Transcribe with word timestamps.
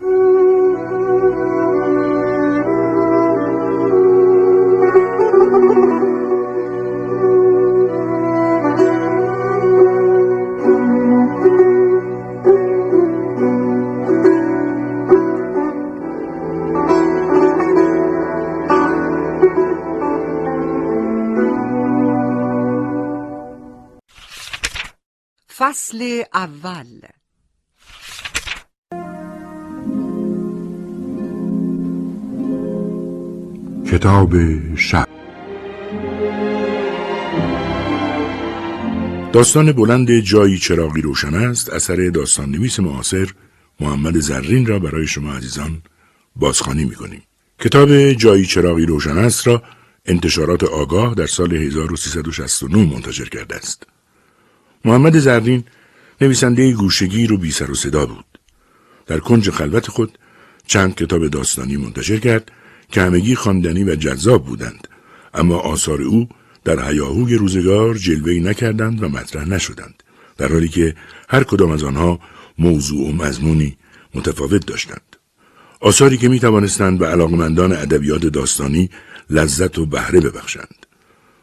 فصل 0.00 0.08
اول 26.34 27.17
کتاب 33.92 34.34
شب. 34.76 35.08
داستان 39.32 39.72
بلند 39.72 40.20
جایی 40.20 40.58
چراغی 40.58 41.00
روشن 41.00 41.34
است. 41.34 41.72
اثر 41.72 42.10
داستان 42.14 42.50
نویس 42.50 42.80
معاصر 42.80 43.30
محمد 43.80 44.20
زرین 44.20 44.66
را 44.66 44.78
برای 44.78 45.06
شما 45.06 45.34
عزیزان 45.34 45.82
بازخوانی 46.36 46.84
می‌کنیم. 46.84 47.22
کتاب 47.60 48.12
جایی 48.12 48.46
چراغی 48.46 48.86
روشن 48.86 49.18
است 49.18 49.46
را 49.46 49.62
انتشارات 50.06 50.64
آگاه 50.64 51.14
در 51.14 51.26
سال 51.26 51.54
1369 51.54 52.94
منتشر 52.94 53.28
کرده 53.28 53.56
است. 53.56 53.86
محمد 54.84 55.18
زرین 55.18 55.64
نویسنده 56.20 56.72
گوشگیر 56.72 57.32
و 57.32 57.36
بی 57.36 57.50
سر 57.50 57.70
و 57.70 57.74
صدا 57.74 58.06
بود. 58.06 58.38
در 59.06 59.18
کنج 59.18 59.50
خلوت 59.50 59.88
خود 59.88 60.18
چند 60.66 60.94
کتاب 60.94 61.28
داستانی 61.28 61.76
منتشر 61.76 62.16
کرد. 62.16 62.50
که 62.90 63.02
همگی 63.02 63.34
خواندنی 63.34 63.84
و 63.84 63.94
جذاب 63.94 64.44
بودند. 64.44 64.88
اما 65.34 65.58
آثار 65.58 66.02
او 66.02 66.28
در 66.64 66.90
هیاهوی 66.90 67.34
روزگار 67.34 67.94
جلوهی 67.94 68.40
نکردند 68.40 69.02
و 69.02 69.08
مطرح 69.08 69.48
نشدند. 69.48 70.02
در 70.36 70.52
حالی 70.52 70.68
که 70.68 70.94
هر 71.28 71.44
کدام 71.44 71.70
از 71.70 71.82
آنها 71.82 72.20
موضوع 72.58 73.08
و 73.08 73.12
مضمونی 73.12 73.76
متفاوت 74.14 74.66
داشتند. 74.66 75.16
آثاری 75.80 76.16
که 76.16 76.28
می 76.28 76.40
توانستند 76.40 76.98
به 76.98 77.06
علاقمندان 77.06 77.72
ادبیات 77.72 78.26
داستانی 78.26 78.90
لذت 79.30 79.78
و 79.78 79.86
بهره 79.86 80.20
ببخشند. 80.20 80.86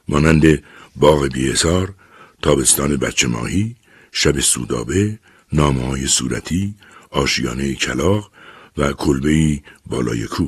مانند 0.07 0.63
باغ 0.95 1.27
بیهسار 1.27 1.93
تابستان 2.41 2.97
بچه 2.97 3.27
ماهی، 3.27 3.75
شب 4.11 4.39
سودابه، 4.39 5.19
نامه 5.53 5.87
های 5.87 6.07
صورتی، 6.07 6.75
آشیانه 7.11 7.73
کلاق 7.73 8.31
و 8.77 8.93
کلبهی 8.93 9.63
بالای 9.85 10.25
کو. 10.25 10.47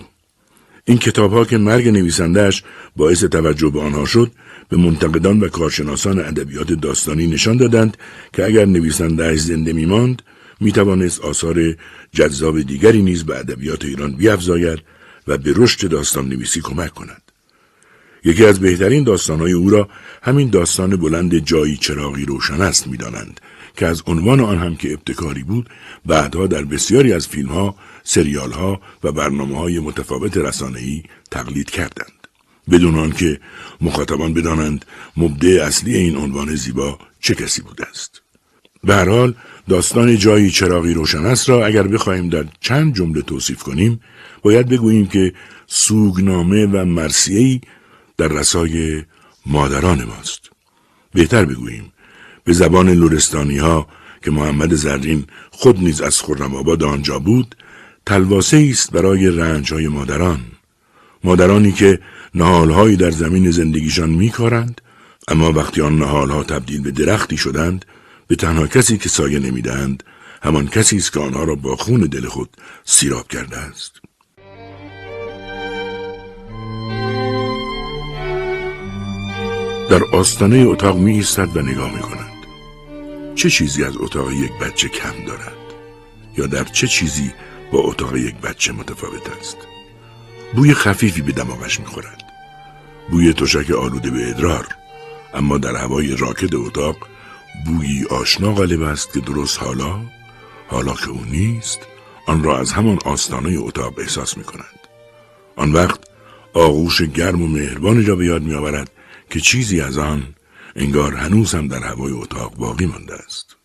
این 0.90 0.98
کتاب 0.98 1.34
ها 1.34 1.46
که 1.46 1.58
مرگ 1.58 1.88
نویسندهش 1.88 2.64
باعث 2.96 3.24
توجه 3.24 3.70
به 3.70 3.82
آنها 3.82 4.06
شد 4.06 4.32
به 4.70 4.78
منتقدان 4.78 5.40
و 5.40 5.48
کارشناسان 5.48 6.20
ادبیات 6.20 6.74
داستانی 6.74 7.28
نشان 7.28 7.58
دادند 7.58 7.98
که 8.34 8.46
اگر 8.46 8.66
نویسندهش 8.66 9.40
زنده 9.40 9.74
میماند 9.74 10.22
می 10.60 10.72
توانست 10.72 11.22
آثار 11.22 11.76
جذاب 12.12 12.62
دیگری 12.62 13.02
نیز 13.02 13.24
به 13.24 13.40
ادبیات 13.40 13.86
ایران 13.86 14.12
بیافزاید 14.12 14.80
و 15.28 15.38
به 15.38 15.54
رشد 15.56 15.90
داستان 15.90 16.30
نویسی 16.30 16.62
کمک 16.62 16.94
کند. 16.94 17.22
یکی 18.24 18.46
از 18.46 18.60
بهترین 18.60 19.04
داستانهای 19.04 19.52
او 19.52 19.70
را 19.70 19.90
همین 20.24 20.50
داستان 20.50 20.96
بلند 20.96 21.38
جایی 21.38 21.78
چراغی 21.78 22.26
روشن 22.26 22.62
است 22.62 22.88
می‌دانند 22.88 23.42
که 23.78 23.86
از 23.86 24.04
عنوان 24.08 24.40
آن 24.40 24.58
هم 24.58 24.76
که 24.76 24.94
ابتکاری 24.94 25.44
بود 25.44 25.70
بعدها 26.06 26.48
در 26.48 26.64
بسیاری 26.64 27.14
از 27.14 27.28
فیلمها، 27.28 27.76
سریالها 28.08 28.82
و 29.04 29.12
برنامه 29.12 29.58
های 29.58 29.80
متفاوت 29.80 30.38
رسانه‌ای 30.38 31.04
تقلید 31.32 31.70
کردند. 31.70 32.28
بدون 32.72 33.00
آنکه 33.00 33.40
مخاطبان 33.82 34.34
بدانند 34.34 34.86
مبدع 35.18 35.66
اصلی 35.66 35.96
این 35.96 36.18
عنوان 36.18 36.56
زیبا 36.56 37.00
چه 37.20 37.36
کسی 37.36 37.62
بوده 37.62 37.86
است. 37.90 38.22
به 38.84 38.96
حال 38.96 39.34
داستان 39.70 40.18
جایی 40.18 40.52
چراغی 40.52 40.94
روشن 40.94 41.26
است 41.26 41.50
را 41.50 41.66
اگر 41.66 41.88
بخواهیم 41.88 42.30
در 42.30 42.46
چند 42.60 42.96
جمله 42.96 43.22
توصیف 43.22 43.64
کنیم 43.64 44.00
باید 44.42 44.70
بگوییم 44.70 45.08
که 45.08 45.34
سوگنامه 45.68 46.66
و 46.66 46.86
مرسیهی 46.86 47.62
در 48.18 48.28
رسای 48.28 49.04
مادران 49.46 50.04
ماست 50.04 50.42
بهتر 51.14 51.46
بگوییم 51.46 51.92
به 52.44 52.54
زبان 52.54 52.90
لورستانی 52.90 53.58
ها 53.58 53.88
که 54.24 54.32
محمد 54.32 54.74
زرین 54.74 55.26
خود 55.52 55.80
نیز 55.80 56.02
از 56.02 56.22
خرم 56.22 56.56
آباد 56.56 56.84
آنجا 56.84 57.20
بود 57.20 57.56
تلواسه 58.08 58.68
است 58.72 58.92
برای 58.92 59.30
رنج 59.30 59.74
های 59.74 59.88
مادران 59.88 60.40
مادرانی 61.24 61.72
که 61.72 62.00
نهالهایی 62.36 62.96
در 62.96 63.12
زمین 63.12 63.52
زندگیشان 63.52 64.10
میکارند 64.10 64.82
اما 65.28 65.52
وقتی 65.52 65.82
آن 65.82 66.00
نهالها 66.00 66.44
تبدیل 66.44 66.82
به 66.82 66.92
درختی 66.92 67.38
شدند 67.38 67.86
به 68.28 68.36
تنها 68.36 68.68
کسی 68.68 68.98
که 68.98 69.10
سایه 69.10 69.40
نمی‌دهند 69.40 70.04
همان 70.42 70.68
کسی 70.68 70.98
است 70.98 71.14
که 71.14 71.20
آنها 71.20 71.44
را 71.44 71.56
با 71.56 71.76
خون 71.76 72.02
دل 72.02 72.26
خود 72.26 72.50
سیراب 72.84 73.28
کرده 73.28 73.58
است 73.58 73.92
در 79.90 80.04
آستانه 80.04 80.58
اتاق 80.58 80.98
می 80.98 81.14
ایستد 81.14 81.58
و 81.58 81.62
نگاه 81.62 81.96
می 81.96 82.02
کند. 82.02 82.34
چه 83.36 83.50
چیزی 83.50 83.84
از 83.84 83.98
اتاق 83.98 84.32
یک 84.32 84.52
بچه 84.62 84.90
کم 84.90 85.26
دارد؟ 85.28 85.54
یا 86.38 86.48
در 86.48 86.64
چه 86.64 86.88
چیزی 86.88 87.32
با 87.72 87.80
اتاق 87.80 88.16
یک 88.16 88.36
بچه 88.36 88.72
متفاوت 88.72 89.30
است؟ 89.40 89.58
بوی 90.56 90.74
خفیفی 90.74 91.22
به 91.22 91.32
دماغش 91.32 91.80
می 91.80 91.86
خورد. 91.86 92.24
بوی 93.10 93.34
تشک 93.34 93.72
آلوده 93.72 94.12
به 94.12 94.30
ادرار 94.30 94.68
اما 95.34 95.58
در 95.58 95.76
هوای 95.76 96.16
راکد 96.16 96.56
اتاق 96.56 96.98
بویی 97.66 98.06
آشنا 98.06 98.54
غالب 98.54 98.82
است 98.82 99.14
که 99.14 99.20
درست 99.20 99.60
حالا 99.64 100.02
حالا 100.68 100.94
که 100.94 101.10
او 101.10 101.26
نیست 101.26 101.80
آن 102.26 102.44
را 102.44 102.60
از 102.60 102.72
همان 102.72 103.00
آستانه 103.06 103.58
اتاق 103.60 104.00
احساس 104.00 104.38
می 104.38 104.44
کند. 104.44 104.80
آن 105.56 105.74
وقت 105.74 106.00
آغوش 106.54 107.02
گرم 107.02 107.42
و 107.42 107.48
مهربانی 107.48 108.04
را 108.04 108.16
به 108.16 108.26
یاد 108.26 108.42
می 108.42 108.54
آورد 108.54 108.92
که 109.30 109.40
چیزی 109.40 109.82
از 109.82 109.98
آن 109.98 110.36
انگار 110.76 111.16
هنوز 111.16 111.56
هم 111.56 111.68
در 111.68 111.84
هوای 111.84 112.12
اتاق 112.12 112.56
باقی 112.56 112.86
مانده 112.86 113.14
است. 113.14 113.56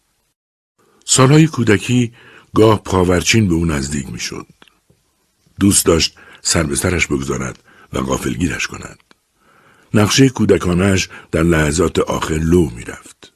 سالهای 1.04 1.46
کودکی 1.46 2.12
گاه 2.54 2.82
پاورچین 2.82 3.48
به 3.48 3.54
او 3.54 3.64
نزدیک 3.66 4.10
می‌شد. 4.10 4.46
دوست 5.60 5.86
داشت 5.86 6.16
سر 6.42 6.62
به 6.62 6.76
سرش 6.76 7.06
بگذارد 7.06 7.58
و 7.92 8.00
غافلگیرش 8.00 8.66
کند. 8.66 8.98
نقشه 9.94 10.28
کودکانش 10.28 11.08
در 11.30 11.42
لحظات 11.42 11.98
آخر 11.98 12.34
لو 12.34 12.70
می‌رفت. 12.70 13.32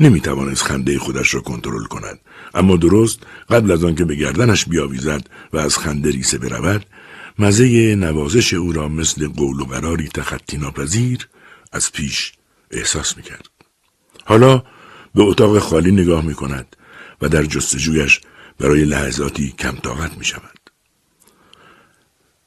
نمی 0.00 0.20
توانست 0.20 0.62
خنده 0.62 0.98
خودش 0.98 1.34
را 1.34 1.40
کنترل 1.40 1.84
کند 1.84 2.20
اما 2.54 2.76
درست 2.76 3.18
قبل 3.50 3.70
از 3.70 3.84
آنکه 3.84 4.04
به 4.04 4.14
گردنش 4.14 4.64
بیاویزد 4.64 5.26
و 5.52 5.56
از 5.56 5.78
خنده 5.78 6.10
ریسه 6.10 6.38
برود 6.38 6.86
مزه 7.38 7.94
نوازش 7.94 8.54
او 8.54 8.72
را 8.72 8.88
مثل 8.88 9.28
قول 9.28 9.60
و 9.60 9.64
قراری 9.64 10.08
تخطی 10.08 10.56
ناپذیر 10.56 11.28
از 11.72 11.92
پیش 11.92 12.32
احساس 12.70 13.16
می‌کرد. 13.16 13.48
حالا 14.24 14.62
به 15.14 15.22
اتاق 15.22 15.58
خالی 15.58 15.90
نگاه 15.90 16.24
می 16.24 16.34
کند 16.34 16.76
و 17.22 17.28
در 17.28 17.42
جستجویش 17.42 18.20
برای 18.58 18.84
لحظاتی 18.84 19.54
کم 19.58 19.76
طاقت 19.76 20.18
می 20.18 20.24
شود. 20.24 20.70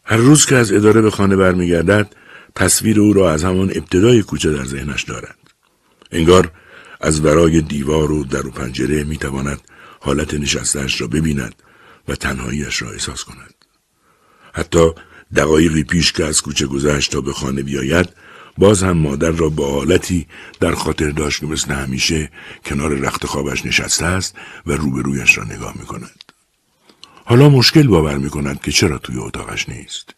هر 0.05 0.17
روز 0.17 0.45
که 0.45 0.55
از 0.55 0.71
اداره 0.71 1.01
به 1.01 1.11
خانه 1.11 1.35
برمیگردد 1.35 2.15
تصویر 2.55 2.99
او 2.99 3.13
را 3.13 3.31
از 3.31 3.43
همان 3.43 3.71
ابتدای 3.75 4.23
کوچه 4.23 4.51
در 4.51 4.65
ذهنش 4.65 5.03
دارد. 5.03 5.37
انگار 6.11 6.51
از 7.01 7.25
ورای 7.25 7.61
دیوار 7.61 8.11
و 8.11 8.23
در 8.23 8.47
و 8.47 8.51
پنجره 8.51 9.03
می 9.03 9.17
تواند 9.17 9.61
حالت 9.99 10.33
نشستهش 10.33 11.01
را 11.01 11.07
ببیند 11.07 11.55
و 12.07 12.15
تنهاییش 12.15 12.81
را 12.81 12.91
احساس 12.91 13.23
کند. 13.23 13.53
حتی 14.53 14.91
دقایقی 15.35 15.83
پیش 15.83 16.11
که 16.11 16.25
از 16.25 16.41
کوچه 16.41 16.67
گذشت 16.67 17.11
تا 17.11 17.21
به 17.21 17.33
خانه 17.33 17.63
بیاید 17.63 18.09
باز 18.59 18.83
هم 18.83 18.97
مادر 18.97 19.31
را 19.31 19.49
با 19.49 19.71
حالتی 19.71 20.27
در 20.59 20.75
خاطر 20.75 21.09
داشت 21.09 21.39
که 21.39 21.45
مثل 21.45 21.73
همیشه 21.73 22.31
کنار 22.65 22.93
رخت 22.93 23.25
خوابش 23.25 23.65
نشسته 23.65 24.05
است 24.05 24.35
و 24.65 24.71
روبرویش 24.71 25.37
را 25.37 25.43
نگاه 25.43 25.73
می 25.79 25.85
کند. 25.85 26.23
حالا 27.25 27.49
مشکل 27.49 27.87
باور 27.87 28.17
می 28.17 28.29
کند 28.29 28.61
که 28.61 28.71
چرا 28.71 28.97
توی 28.97 29.17
اتاقش 29.17 29.69
نیست. 29.69 30.15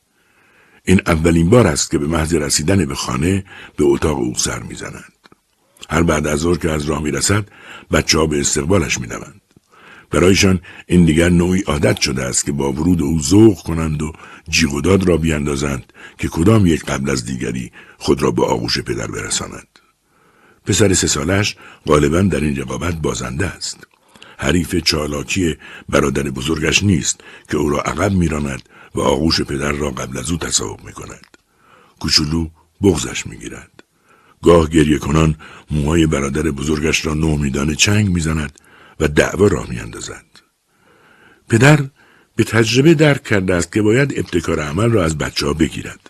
این 0.85 1.01
اولین 1.07 1.49
بار 1.49 1.67
است 1.67 1.91
که 1.91 1.97
به 1.97 2.07
محض 2.07 2.33
رسیدن 2.33 2.85
به 2.85 2.95
خانه 2.95 3.45
به 3.77 3.83
اتاق 3.83 4.17
او 4.17 4.33
سر 4.37 4.59
می‌زنند. 4.59 5.13
هر 5.89 6.03
بعد 6.03 6.27
از 6.27 6.39
ظهر 6.39 6.57
که 6.57 6.71
از 6.71 6.85
راه 6.85 7.01
می‌رسد 7.01 7.45
بچه 7.91 8.17
ها 8.17 8.25
به 8.25 8.39
استقبالش 8.39 8.99
می‌دوند. 8.99 9.40
برایشان 10.11 10.59
این 10.87 11.05
دیگر 11.05 11.29
نوعی 11.29 11.61
عادت 11.61 12.01
شده 12.01 12.23
است 12.23 12.45
که 12.45 12.51
با 12.51 12.71
ورود 12.71 13.01
او 13.01 13.21
ذوق 13.21 13.57
کنند 13.63 14.01
و 14.01 14.13
جیغ 14.49 15.07
را 15.07 15.17
بیاندازند 15.17 15.93
که 16.17 16.27
کدام 16.27 16.65
یک 16.65 16.85
قبل 16.85 17.09
از 17.09 17.25
دیگری 17.25 17.71
خود 17.97 18.21
را 18.21 18.31
به 18.31 18.45
آغوش 18.45 18.79
پدر 18.79 19.07
برساند. 19.07 19.67
پسر 20.65 20.93
سه 20.93 21.07
سالش 21.07 21.55
غالبا 21.87 22.21
در 22.21 22.39
این 22.39 22.55
رقابت 22.55 22.95
بازنده 22.95 23.45
است. 23.45 23.87
حریف 24.37 24.75
چالاکی 24.75 25.55
برادر 25.89 26.23
بزرگش 26.23 26.83
نیست 26.83 27.21
که 27.49 27.57
او 27.57 27.69
را 27.69 27.81
عقب 27.81 28.11
میراند 28.11 28.69
و 28.95 29.01
آغوش 29.01 29.41
پدر 29.41 29.71
را 29.71 29.89
قبل 29.89 30.17
از 30.17 30.31
او 30.31 30.37
تصاحب 30.37 30.85
می 30.85 30.93
کند. 30.93 31.37
کوچولو 31.99 32.47
بغزش 32.81 33.27
می 33.27 33.37
گیرد. 33.37 33.83
گاه 34.43 34.69
گریه 34.69 34.97
کنان 34.97 35.35
موهای 35.71 36.05
برادر 36.05 36.41
بزرگش 36.41 37.05
را 37.05 37.13
نومیدان 37.13 37.75
چنگ 37.75 38.09
می‌زند 38.09 38.59
و 38.99 39.07
دعوا 39.07 39.47
را 39.47 39.65
میاندازد. 39.69 40.25
پدر 41.49 41.79
به 42.35 42.43
تجربه 42.43 42.93
درک 42.93 43.23
کرده 43.23 43.55
است 43.55 43.71
که 43.71 43.81
باید 43.81 44.13
ابتکار 44.17 44.59
عمل 44.59 44.91
را 44.91 45.03
از 45.03 45.17
بچه 45.17 45.45
ها 45.45 45.53
بگیرد. 45.53 46.09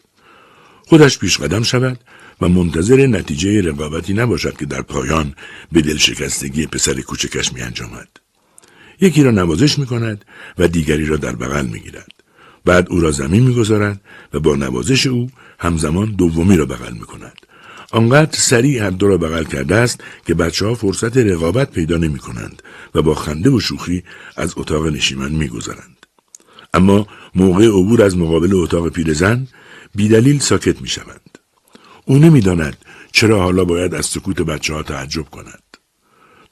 خودش 0.88 1.20
پیش 1.20 1.38
قدم 1.38 1.64
شود 1.64 2.00
و 2.42 2.50
منتظر 2.50 3.08
نتیجه 3.08 3.62
رقابتی 3.62 4.14
نباشد 4.14 4.58
که 4.58 4.66
در 4.66 4.82
پایان 4.82 5.36
به 5.72 5.82
دل 5.82 5.98
شکستگی 5.98 6.68
پسر 6.68 7.02
کوچکش 7.02 7.54
می 7.54 7.62
انجامد. 7.62 8.08
یکی 9.02 9.24
را 9.24 9.32
نوازش 9.32 9.80
می 9.80 9.86
کند 9.86 10.26
و 10.58 10.68
دیگری 10.68 11.06
را 11.06 11.18
در 11.18 11.36
بغل 11.36 11.66
می 11.66 11.80
گیرد. 11.80 12.12
بعد 12.66 12.90
او 12.90 13.00
را 13.00 13.12
زمین 13.12 13.44
می 13.44 13.56
گذارد 13.56 14.02
و 14.34 14.40
با 14.40 14.56
نوازش 14.56 15.08
او 15.08 15.30
همزمان 15.60 16.12
دومی 16.12 16.58
را 16.58 16.66
بغل 16.66 16.94
می 16.94 17.00
کند. 17.00 17.38
آنقدر 17.92 18.40
سریع 18.40 18.84
هر 18.84 18.90
دو 18.90 19.08
را 19.08 19.18
بغل 19.18 19.44
کرده 19.44 19.76
است 19.76 20.04
که 20.28 20.34
بچه 20.34 20.66
ها 20.66 20.76
فرصت 20.76 21.18
رقابت 21.18 21.72
پیدا 21.72 21.98
نمی 21.98 22.20
کنند 22.20 22.64
و 22.96 23.02
با 23.02 23.16
خنده 23.16 23.50
و 23.50 23.60
شوخی 23.60 24.04
از 24.36 24.54
اتاق 24.58 24.88
نشیمن 24.88 25.32
می 25.32 25.48
گذارند. 25.48 26.06
اما 26.74 27.08
موقع 27.36 27.68
عبور 27.68 28.04
از 28.04 28.18
مقابل 28.18 28.56
اتاق 28.56 28.90
پیرزن 28.90 29.48
بیدلیل 29.96 30.40
ساکت 30.40 30.82
می 30.82 30.88
شوند. 30.88 31.38
او 32.06 32.18
نمی‌داند 32.18 32.78
چرا 33.12 33.42
حالا 33.42 33.66
باید 33.66 33.96
از 33.96 34.06
سکوت 34.06 34.42
بچه 34.42 34.74
ها 34.74 34.84
تعجب 34.84 35.30
کند. 35.30 35.64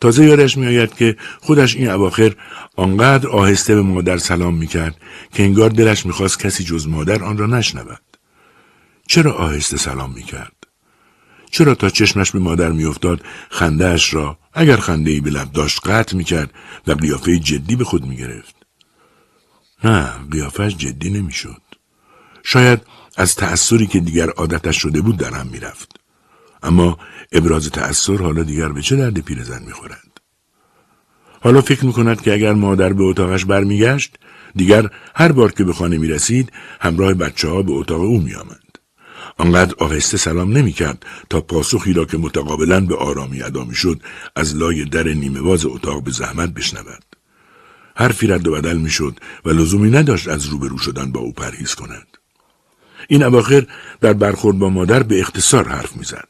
تازه 0.02 0.26
یادش 0.26 0.58
میآید 0.58 0.94
که 0.94 1.18
خودش 1.40 1.76
این 1.76 1.90
اواخر 1.90 2.36
آنقدر 2.76 3.28
آهسته 3.28 3.76
به 3.76 3.82
مادر 3.82 4.18
سلام 4.18 4.56
می‌کرد 4.56 4.96
که 5.34 5.44
انگار 5.44 5.70
دلش 5.70 6.06
می‌خواست 6.06 6.40
کسی 6.40 6.64
جز 6.64 6.88
مادر 6.88 7.24
آن 7.24 7.38
را 7.38 7.46
نشنود. 7.46 8.02
چرا 9.08 9.34
آهسته 9.34 9.78
سلام 9.78 10.14
می‌کرد؟ 10.14 10.59
چرا 11.52 11.76
تا 11.76 11.90
چشمش 11.90 12.32
به 12.32 12.40
مادر 12.40 12.72
میافتاد 12.72 13.22
خندهاش 13.50 14.14
را 14.14 14.38
اگر 14.54 14.78
خنده 14.78 15.12
ای 15.12 15.20
به 15.20 15.46
داشت 15.54 15.88
قطع 15.88 16.18
می‌کرد 16.18 16.54
و 16.88 16.92
قیافه 16.92 17.40
جدی 17.40 17.76
به 17.76 17.84
خود 17.84 18.06
می‌گرفت؟ 18.06 18.56
نه 19.84 20.10
قیافش 20.32 20.76
جدی 20.76 21.10
نمی‌شد. 21.10 21.62
شاید 22.44 22.82
از 23.18 23.36
تأثیری 23.36 23.88
که 23.88 24.00
دیگر 24.00 24.30
عادتش 24.30 24.82
شده 24.82 25.02
بود 25.02 25.18
در 25.18 25.32
هم 25.32 25.48
می‌رفت. 25.48 26.00
اما 26.64 26.98
ابراز 27.32 27.70
تأثیر 27.70 28.22
حالا 28.22 28.44
دیگر 28.44 28.70
به 28.70 28.82
چه 28.82 28.96
درد 28.96 29.20
پیرزن 29.20 29.64
می‌خورد؟ 29.64 30.22
حالا 31.42 31.62
فکر 31.62 31.86
می‌کند 31.86 32.22
که 32.22 32.34
اگر 32.34 32.54
مادر 32.54 32.94
به 32.94 33.04
اتاقش 33.04 33.46
برمیگشت 33.46 34.16
دیگر 34.56 34.90
هر 35.16 35.32
بار 35.32 35.52
که 35.52 35.64
به 35.64 35.74
خانه 35.74 35.98
می‌رسید 35.98 36.52
همراه 36.82 37.14
بچه 37.14 37.48
ها 37.48 37.62
به 37.62 37.72
اتاق 37.72 38.02
او 38.02 38.22
میآمد. 38.22 38.59
آنقدر 39.38 39.76
آهسته 39.78 40.18
سلام 40.18 40.58
نمی‌کرد 40.58 41.06
تا 41.30 41.42
پاسخی 41.42 41.94
را 41.94 42.06
که 42.06 42.18
متقابلا 42.18 42.82
به 42.82 42.96
آرامی 42.96 43.42
ادا 43.42 43.74
شد 43.74 44.02
از 44.36 44.56
لای 44.56 44.86
در 44.86 45.04
نیمه 45.04 45.42
باز 45.42 45.66
اتاق 45.66 46.04
به 46.04 46.12
زحمت 46.12 46.50
بشنود. 46.50 47.04
حرفی 47.96 48.28
رد 48.28 48.48
و 48.48 48.52
بدل 48.52 48.78
می‌شد 48.78 49.20
و 49.46 49.50
لزومی 49.50 49.92
نداشت 49.92 50.28
از 50.28 50.46
روبرو 50.46 50.78
شدن 50.78 51.12
با 51.12 51.20
او 51.20 51.34
پرهیز 51.34 51.76
کند. 51.76 52.08
این 53.08 53.24
اواخر 53.24 53.68
در 54.02 54.14
برخورد 54.14 54.60
با 54.60 54.70
مادر 54.70 55.04
به 55.04 55.20
اختصار 55.20 55.68
حرف 55.68 55.98
می‌زد. 55.98 56.30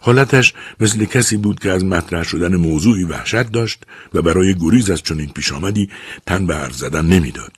حالتش 0.00 0.54
مثل 0.80 1.04
کسی 1.04 1.36
بود 1.36 1.60
که 1.60 1.70
از 1.70 1.84
مطرح 1.84 2.22
شدن 2.22 2.56
موضوعی 2.56 3.04
وحشت 3.04 3.52
داشت 3.52 3.82
و 4.14 4.22
برای 4.22 4.54
گریز 4.54 4.90
از 4.90 5.02
چنین 5.02 5.28
پیش 5.28 5.52
آمدی 5.52 5.90
تن 6.26 6.46
به 6.46 6.56
حرف 6.56 6.74
زدن 6.74 7.06
نمی‌داد. 7.06 7.52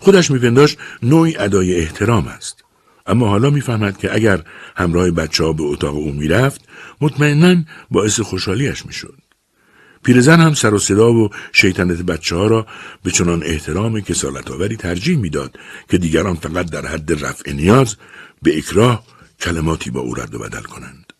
خودش 0.00 0.30
میپنداشت 0.30 0.78
نوعی 1.02 1.36
ادای 1.36 1.76
احترام 1.76 2.28
است. 2.28 2.61
اما 3.06 3.28
حالا 3.28 3.50
می‌فهمد 3.50 3.98
که 3.98 4.14
اگر 4.14 4.42
همراه 4.76 5.10
بچه 5.10 5.44
ها 5.44 5.52
به 5.52 5.62
اتاق 5.62 5.94
او 5.94 6.12
می‌رفت 6.12 6.60
مطمئنا 7.00 7.62
باعث 7.90 8.20
خوشحالیش 8.20 8.86
می‌شد. 8.86 9.14
پیرزن 10.04 10.40
هم 10.40 10.54
سر 10.54 10.74
و 10.74 10.78
صدا 10.78 11.12
و 11.12 11.28
شیطنت 11.52 12.02
بچه 12.02 12.36
ها 12.36 12.46
را 12.46 12.66
به 13.02 13.10
چنان 13.10 13.42
احترام 13.44 14.00
کسالت 14.00 14.50
آوری 14.50 14.76
ترجیح 14.76 15.18
می‌داد 15.18 15.58
که 15.88 15.98
دیگران 15.98 16.34
فقط 16.34 16.70
در 16.70 16.86
حد 16.86 17.24
رفع 17.24 17.52
نیاز 17.52 17.96
به 18.42 18.58
اکراه 18.58 19.04
کلماتی 19.40 19.90
با 19.90 20.00
او 20.00 20.14
رد 20.14 20.34
و 20.34 20.38
بدل 20.38 20.62
کنند. 20.62 21.12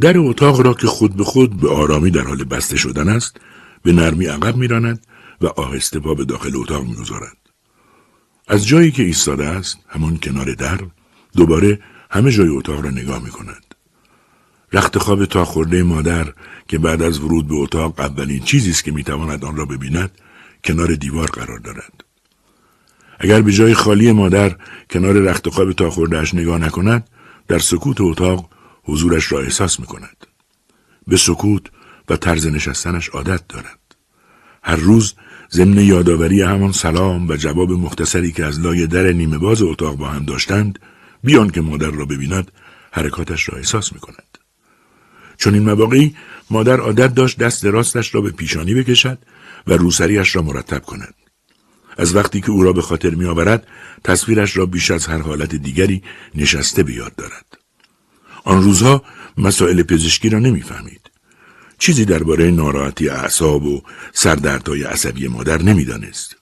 در 0.00 0.18
اتاق 0.18 0.60
را 0.60 0.74
که 0.74 0.86
خود 0.86 1.16
به 1.16 1.24
خود 1.24 1.60
به 1.60 1.68
آرامی 1.68 2.10
در 2.10 2.22
حال 2.22 2.44
بسته 2.44 2.76
شدن 2.76 3.08
است 3.08 3.36
به 3.82 3.92
نرمی 3.92 4.26
عقب 4.26 4.56
میراند 4.56 5.06
و 5.42 5.46
آهسته 5.46 6.00
پا 6.00 6.14
به 6.14 6.24
داخل 6.24 6.56
اتاق 6.56 6.84
می‌گذارد 6.84 7.36
از 8.48 8.66
جایی 8.66 8.90
که 8.90 9.02
ایستاده 9.02 9.46
است 9.46 9.78
همان 9.88 10.16
کنار 10.16 10.54
در 10.54 10.80
دوباره 11.36 11.80
همه 12.10 12.32
جای 12.32 12.48
اتاق 12.48 12.84
را 12.84 12.90
نگاه 12.90 13.24
می 13.24 13.30
کند. 13.30 13.74
رخت 14.72 14.98
خواب 14.98 15.24
تا 15.24 15.44
خورده 15.44 15.82
مادر 15.82 16.32
که 16.68 16.78
بعد 16.78 17.02
از 17.02 17.20
ورود 17.20 17.48
به 17.48 17.54
اتاق 17.54 18.00
اولین 18.00 18.40
چیزی 18.40 18.70
است 18.70 18.84
که 18.84 18.92
می‌تواند 18.92 19.44
آن 19.44 19.56
را 19.56 19.64
ببیند 19.64 20.10
کنار 20.64 20.94
دیوار 20.94 21.30
قرار 21.30 21.58
دارد. 21.58 22.04
اگر 23.18 23.42
به 23.42 23.52
جای 23.52 23.74
خالی 23.74 24.12
مادر 24.12 24.56
کنار 24.90 25.14
رخت 25.14 25.48
خواب 25.48 25.72
تا 25.72 25.90
خوردهش 25.90 26.34
نگاه 26.34 26.58
نکند 26.58 27.08
در 27.48 27.58
سکوت 27.58 28.00
اتاق 28.00 28.50
حضورش 28.84 29.32
را 29.32 29.40
احساس 29.40 29.80
می 29.80 29.86
کند. 29.86 30.26
به 31.06 31.16
سکوت 31.16 31.62
و 32.08 32.16
طرز 32.16 32.46
نشستنش 32.46 33.08
عادت 33.08 33.48
دارد. 33.48 33.78
هر 34.62 34.76
روز 34.76 35.14
ضمن 35.52 35.78
یادآوری 35.78 36.42
همان 36.42 36.72
سلام 36.72 37.28
و 37.28 37.36
جواب 37.36 37.72
مختصری 37.72 38.32
که 38.32 38.44
از 38.44 38.60
لای 38.60 38.86
در 38.86 39.12
نیمه 39.12 39.38
باز 39.38 39.62
اتاق 39.62 39.96
با 39.96 40.08
هم 40.08 40.24
داشتند 40.24 40.78
بیان 41.24 41.50
که 41.50 41.60
مادر 41.60 41.90
را 41.90 42.04
ببیند 42.04 42.52
حرکاتش 42.90 43.48
را 43.48 43.58
احساس 43.58 43.92
می 43.92 44.00
کند. 44.00 44.38
چون 45.36 45.54
این 45.54 45.62
مواقعی 45.62 46.16
مادر 46.50 46.80
عادت 46.80 47.14
داشت 47.14 47.38
دست 47.38 47.64
راستش 47.64 48.14
را 48.14 48.20
به 48.20 48.30
پیشانی 48.30 48.74
بکشد 48.74 49.18
و 49.66 49.72
روسریش 49.72 50.36
را 50.36 50.42
مرتب 50.42 50.82
کند. 50.84 51.14
از 51.98 52.16
وقتی 52.16 52.40
که 52.40 52.50
او 52.50 52.62
را 52.62 52.72
به 52.72 52.82
خاطر 52.82 53.10
می 53.10 53.24
آورد 53.24 53.66
تصویرش 54.04 54.56
را 54.56 54.66
بیش 54.66 54.90
از 54.90 55.06
هر 55.06 55.18
حالت 55.18 55.54
دیگری 55.54 56.02
نشسته 56.34 56.82
به 56.82 56.92
یاد 56.92 57.14
دارد. 57.14 57.58
آن 58.44 58.62
روزها 58.62 59.02
مسائل 59.38 59.82
پزشکی 59.82 60.28
را 60.28 60.38
نمی‌فهمید. 60.38 61.01
چیزی 61.82 62.04
درباره 62.04 62.50
ناراحتی 62.50 63.08
اعصاب 63.08 63.64
و 63.64 63.82
سردردهای 64.12 64.82
عصبی 64.82 65.28
مادر 65.28 65.62
نمی‌دانست. 65.62 66.36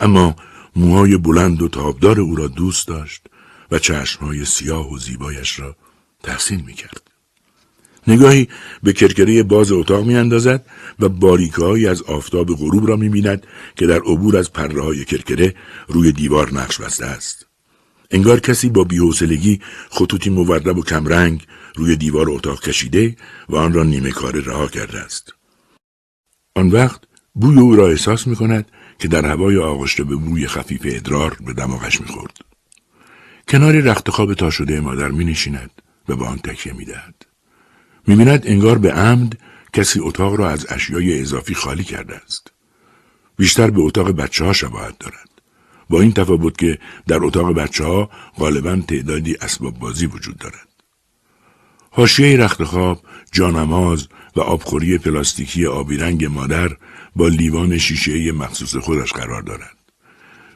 اما 0.00 0.36
موهای 0.76 1.16
بلند 1.16 1.62
و 1.62 1.68
تابدار 1.68 2.20
او 2.20 2.36
را 2.36 2.46
دوست 2.46 2.88
داشت 2.88 3.26
و 3.70 3.78
چشمهای 3.78 4.44
سیاه 4.44 4.92
و 4.92 4.98
زیبایش 4.98 5.60
را 5.60 5.76
تحسین 6.22 6.62
می 6.66 6.74
کرد. 6.74 7.10
نگاهی 8.06 8.48
به 8.82 8.92
کرکره 8.92 9.42
باز 9.42 9.72
اتاق 9.72 10.04
می 10.04 10.16
اندازد 10.16 10.66
و 11.00 11.08
باریکههایی 11.08 11.86
از 11.86 12.02
آفتاب 12.02 12.56
غروب 12.56 12.88
را 12.88 12.96
می 12.96 13.08
بیند 13.08 13.46
که 13.76 13.86
در 13.86 13.98
عبور 13.98 14.36
از 14.36 14.52
پره 14.52 14.82
های 14.82 15.04
کرکره 15.04 15.54
روی 15.88 16.12
دیوار 16.12 16.54
نقش 16.54 16.80
بسته 16.80 17.06
است. 17.06 17.46
انگار 18.10 18.40
کسی 18.40 18.68
با 18.68 18.84
بیحوصلگی 18.84 19.60
خطوطی 19.90 20.30
مورب 20.30 20.78
و 20.78 20.82
کمرنگ 20.82 21.46
روی 21.76 21.96
دیوار 21.96 22.30
اتاق 22.30 22.60
کشیده 22.60 23.16
و 23.48 23.56
آن 23.56 23.72
را 23.72 23.82
نیمه 23.82 24.10
کار 24.10 24.40
رها 24.40 24.68
کرده 24.68 24.98
است. 24.98 25.34
آن 26.54 26.68
وقت 26.68 27.00
بوی 27.34 27.58
او 27.58 27.76
را 27.76 27.88
احساس 27.88 28.26
می 28.26 28.36
کند 28.36 28.70
که 28.98 29.08
در 29.08 29.26
هوای 29.26 29.56
آغشته 29.56 30.04
به 30.04 30.16
بوی 30.16 30.46
خفیف 30.46 30.80
ادرار 30.84 31.36
به 31.46 31.52
دماغش 31.52 32.00
می 32.00 32.06
خورد. 32.06 32.36
کنار 33.48 33.72
رخت 33.72 34.10
خواب 34.10 34.34
تا 34.34 34.50
شده 34.50 34.80
مادر 34.80 35.08
می 35.08 35.24
نشیند 35.24 35.70
و 36.08 36.16
به 36.16 36.26
آن 36.26 36.38
تکیه 36.38 36.72
می 36.72 36.84
دهد. 36.84 37.26
می 38.06 38.16
بیند 38.16 38.42
انگار 38.46 38.78
به 38.78 38.92
عمد 38.92 39.38
کسی 39.72 40.00
اتاق 40.00 40.34
را 40.34 40.50
از 40.50 40.66
اشیای 40.68 41.20
اضافی 41.20 41.54
خالی 41.54 41.84
کرده 41.84 42.16
است. 42.16 42.52
بیشتر 43.36 43.70
به 43.70 43.80
اتاق 43.80 44.10
بچه 44.10 44.44
ها 44.44 44.52
شباهت 44.52 44.98
دارد. 44.98 45.28
با 45.90 46.00
این 46.00 46.12
تفاوت 46.12 46.58
که 46.58 46.78
در 47.06 47.24
اتاق 47.24 47.52
بچه 47.54 47.84
ها 47.84 48.10
غالبا 48.38 48.76
تعدادی 48.88 49.36
اسباب 49.40 49.78
بازی 49.78 50.06
وجود 50.06 50.38
دارد. 50.38 50.69
حاشیه 51.90 52.36
رخت 52.36 52.64
خواب، 52.64 53.02
جانماز 53.32 54.08
و 54.36 54.40
آبخوری 54.40 54.98
پلاستیکی 54.98 55.66
آبی 55.66 55.96
رنگ 55.96 56.24
مادر 56.24 56.70
با 57.16 57.28
لیوان 57.28 57.78
شیشه 57.78 58.32
مخصوص 58.32 58.76
خودش 58.76 59.12
قرار 59.12 59.42
دارد. 59.42 59.76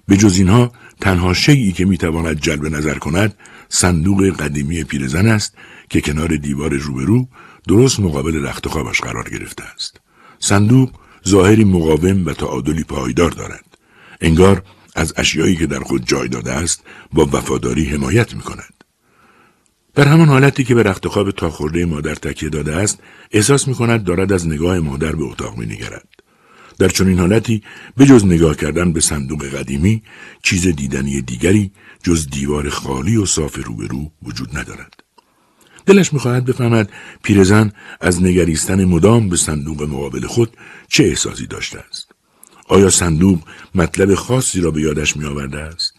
به 0.08 0.16
جز 0.16 0.38
اینها 0.38 0.72
تنها 1.00 1.34
شیعی 1.34 1.72
که 1.72 1.84
می‌تواند 1.84 2.40
جلب 2.40 2.66
نظر 2.66 2.98
کند 2.98 3.34
صندوق 3.68 4.30
قدیمی 4.30 4.84
پیرزن 4.84 5.26
است 5.26 5.54
که 5.88 6.00
کنار 6.00 6.36
دیوار 6.36 6.74
روبرو 6.74 7.28
درست 7.68 8.00
مقابل 8.00 8.46
رخت 8.46 8.68
خوابش 8.68 9.00
قرار 9.00 9.30
گرفته 9.30 9.64
است. 9.64 10.00
صندوق 10.38 10.90
ظاهری 11.28 11.64
مقاوم 11.64 12.26
و 12.26 12.32
تعادلی 12.32 12.84
پایدار 12.84 13.30
دارد. 13.30 13.64
انگار 14.20 14.62
از 14.96 15.14
اشیایی 15.16 15.56
که 15.56 15.66
در 15.66 15.80
خود 15.80 16.06
جای 16.06 16.28
داده 16.28 16.52
است 16.52 16.84
با 17.12 17.26
وفاداری 17.26 17.84
حمایت 17.84 18.34
می 18.34 18.40
کند. 18.40 18.73
در 19.94 20.08
همان 20.08 20.28
حالتی 20.28 20.64
که 20.64 20.74
به 20.74 20.82
رخت 20.82 21.08
خواب 21.08 21.30
تا 21.30 21.50
خورده 21.50 21.84
مادر 21.84 22.14
تکیه 22.14 22.48
داده 22.48 22.76
است 22.76 22.98
احساس 23.30 23.68
می 23.68 23.74
کند 23.74 24.04
دارد 24.04 24.32
از 24.32 24.48
نگاه 24.48 24.78
مادر 24.78 25.12
به 25.12 25.24
اتاق 25.24 25.56
می 25.56 25.66
نگرد. 25.66 26.08
در 26.78 26.88
چنین 26.88 27.18
حالتی 27.18 27.62
به 27.96 28.06
جز 28.06 28.24
نگاه 28.24 28.56
کردن 28.56 28.92
به 28.92 29.00
صندوق 29.00 29.44
قدیمی 29.44 30.02
چیز 30.42 30.66
دیدنی 30.66 31.22
دیگری 31.22 31.70
جز 32.02 32.30
دیوار 32.30 32.68
خالی 32.68 33.16
و 33.16 33.26
صاف 33.26 33.58
روبرو 33.64 34.10
وجود 34.22 34.58
ندارد. 34.58 35.02
دلش 35.86 36.12
می‌خواهد 36.12 36.44
بفهمد 36.44 36.90
پیرزن 37.22 37.72
از 38.00 38.22
نگریستن 38.22 38.84
مدام 38.84 39.28
به 39.28 39.36
صندوق 39.36 39.82
مقابل 39.82 40.26
خود 40.26 40.56
چه 40.88 41.04
احساسی 41.04 41.46
داشته 41.46 41.78
است. 41.78 42.12
آیا 42.68 42.90
صندوق 42.90 43.38
مطلب 43.74 44.14
خاصی 44.14 44.60
را 44.60 44.70
به 44.70 44.80
یادش 44.80 45.16
می 45.16 45.24
آورده 45.24 45.58
است؟ 45.58 45.93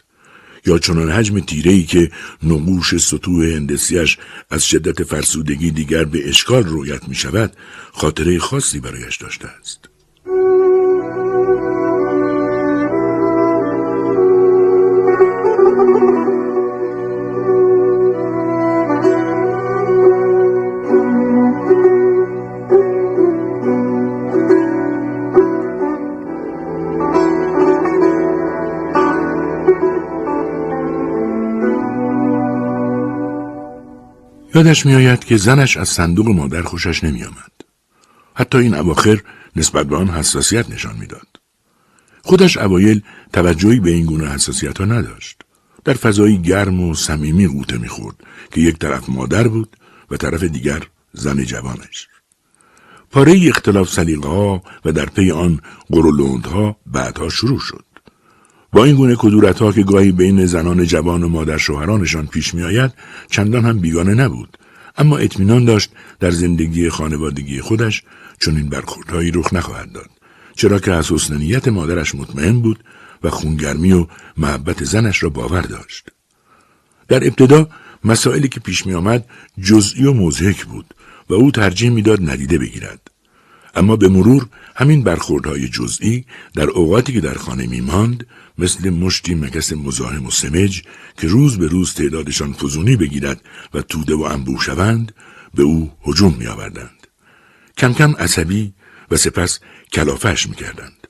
یا 0.65 0.79
چنان 0.79 1.11
حجم 1.11 1.39
تیرهی 1.39 1.83
که 1.83 2.11
نقوش 2.43 2.97
سطوح 2.97 3.45
هندسیش 3.45 4.17
از 4.49 4.65
شدت 4.65 5.03
فرسودگی 5.03 5.71
دیگر 5.71 6.03
به 6.03 6.29
اشکال 6.29 6.63
رویت 6.63 7.07
می 7.07 7.15
شود 7.15 7.51
خاطره 7.93 8.39
خاصی 8.39 8.79
برایش 8.79 9.17
داشته 9.17 9.47
است. 9.47 9.89
یادش 34.55 34.85
میآید 34.85 35.23
که 35.23 35.37
زنش 35.37 35.77
از 35.77 35.89
صندوق 35.89 36.27
مادر 36.27 36.61
خوشش 36.61 37.03
نمیآمد. 37.03 37.51
حتی 38.35 38.57
این 38.57 38.75
اواخر 38.75 39.21
نسبت 39.55 39.87
به 39.87 39.95
آن 39.95 40.09
حساسیت 40.09 40.69
نشان 40.69 40.95
می‌داد. 40.97 41.27
خودش 42.21 42.57
اوایل 42.57 43.01
توجهی 43.33 43.79
به 43.79 43.91
این 43.91 44.05
گونه 44.05 44.27
حساسیت 44.27 44.77
ها 44.77 44.85
نداشت. 44.85 45.41
در 45.85 45.93
فضایی 45.93 46.37
گرم 46.37 46.81
و 46.81 46.95
صمیمی 46.95 47.47
قوطه 47.47 47.77
می‌خورد 47.77 48.15
که 48.51 48.61
یک 48.61 48.79
طرف 48.79 49.09
مادر 49.09 49.47
بود 49.47 49.77
و 50.11 50.17
طرف 50.17 50.43
دیگر 50.43 50.83
زن 51.13 51.43
جوانش. 51.43 52.07
پاره 53.11 53.47
اختلاف 53.47 53.89
سلیقه 53.89 54.27
ها 54.27 54.63
و 54.85 54.91
در 54.91 55.05
پی 55.05 55.31
آن 55.31 55.59
ها 56.45 56.77
بعدها 56.85 57.29
شروع 57.29 57.59
شد. 57.59 57.85
با 58.75 58.83
این 58.83 58.95
گونه 58.95 59.15
کدورت 59.15 59.59
ها 59.59 59.71
که 59.71 59.83
گاهی 59.83 60.11
بین 60.11 60.45
زنان 60.45 60.85
جوان 60.85 61.23
و 61.23 61.27
مادر 61.27 61.57
شوهرانشان 61.57 62.27
پیش 62.27 62.53
می 62.53 62.63
آید 62.63 62.91
چندان 63.29 63.65
هم 63.65 63.79
بیگانه 63.79 64.13
نبود. 64.13 64.57
اما 64.97 65.17
اطمینان 65.17 65.65
داشت 65.65 65.91
در 66.19 66.31
زندگی 66.31 66.89
خانوادگی 66.89 67.61
خودش 67.61 68.03
چون 68.39 68.57
این 68.57 68.69
برخوردهایی 68.69 69.31
رخ 69.31 69.53
نخواهد 69.53 69.91
داد. 69.91 70.09
چرا 70.55 70.79
که 70.79 70.91
از 70.91 71.11
حسن 71.11 71.37
نیت 71.37 71.67
مادرش 71.67 72.15
مطمئن 72.15 72.59
بود 72.59 72.83
و 73.23 73.29
خونگرمی 73.29 73.93
و 73.93 74.07
محبت 74.37 74.83
زنش 74.83 75.23
را 75.23 75.29
باور 75.29 75.61
داشت. 75.61 76.09
در 77.07 77.27
ابتدا 77.27 77.69
مسائلی 78.03 78.47
که 78.47 78.59
پیش 78.59 78.85
می 78.85 78.93
آمد 78.93 79.25
جزئی 79.63 80.05
و 80.05 80.13
مزهک 80.13 80.65
بود 80.65 80.93
و 81.29 81.33
او 81.33 81.51
ترجیح 81.51 81.89
می‌داد 81.89 82.29
ندیده 82.29 82.57
بگیرد. 82.57 83.11
اما 83.75 83.95
به 83.95 84.09
مرور 84.09 84.47
همین 84.75 85.03
برخوردهای 85.03 85.67
جزئی 85.67 86.25
در 86.53 86.69
اوقاتی 86.69 87.13
که 87.13 87.21
در 87.21 87.33
خانه 87.33 87.67
میماند 87.67 88.27
مثل 88.57 88.89
مشتی 88.89 89.35
مگس 89.35 89.73
مزاحم 89.73 90.25
و 90.25 90.31
سمج 90.31 90.83
که 91.17 91.27
روز 91.27 91.57
به 91.57 91.67
روز 91.67 91.93
تعدادشان 91.93 92.53
فزونی 92.53 92.95
بگیرد 92.95 93.41
و 93.73 93.81
توده 93.81 94.15
و 94.15 94.21
انبوه 94.21 94.63
شوند 94.63 95.11
به 95.53 95.63
او 95.63 95.91
هجوم 96.05 96.35
می 96.39 96.47
آوردند. 96.47 97.07
کم 97.77 97.93
کم 97.93 98.15
عصبی 98.15 98.73
و 99.11 99.17
سپس 99.17 99.59
کلافش 99.93 100.47
می 100.47 100.55
کردند. 100.55 101.07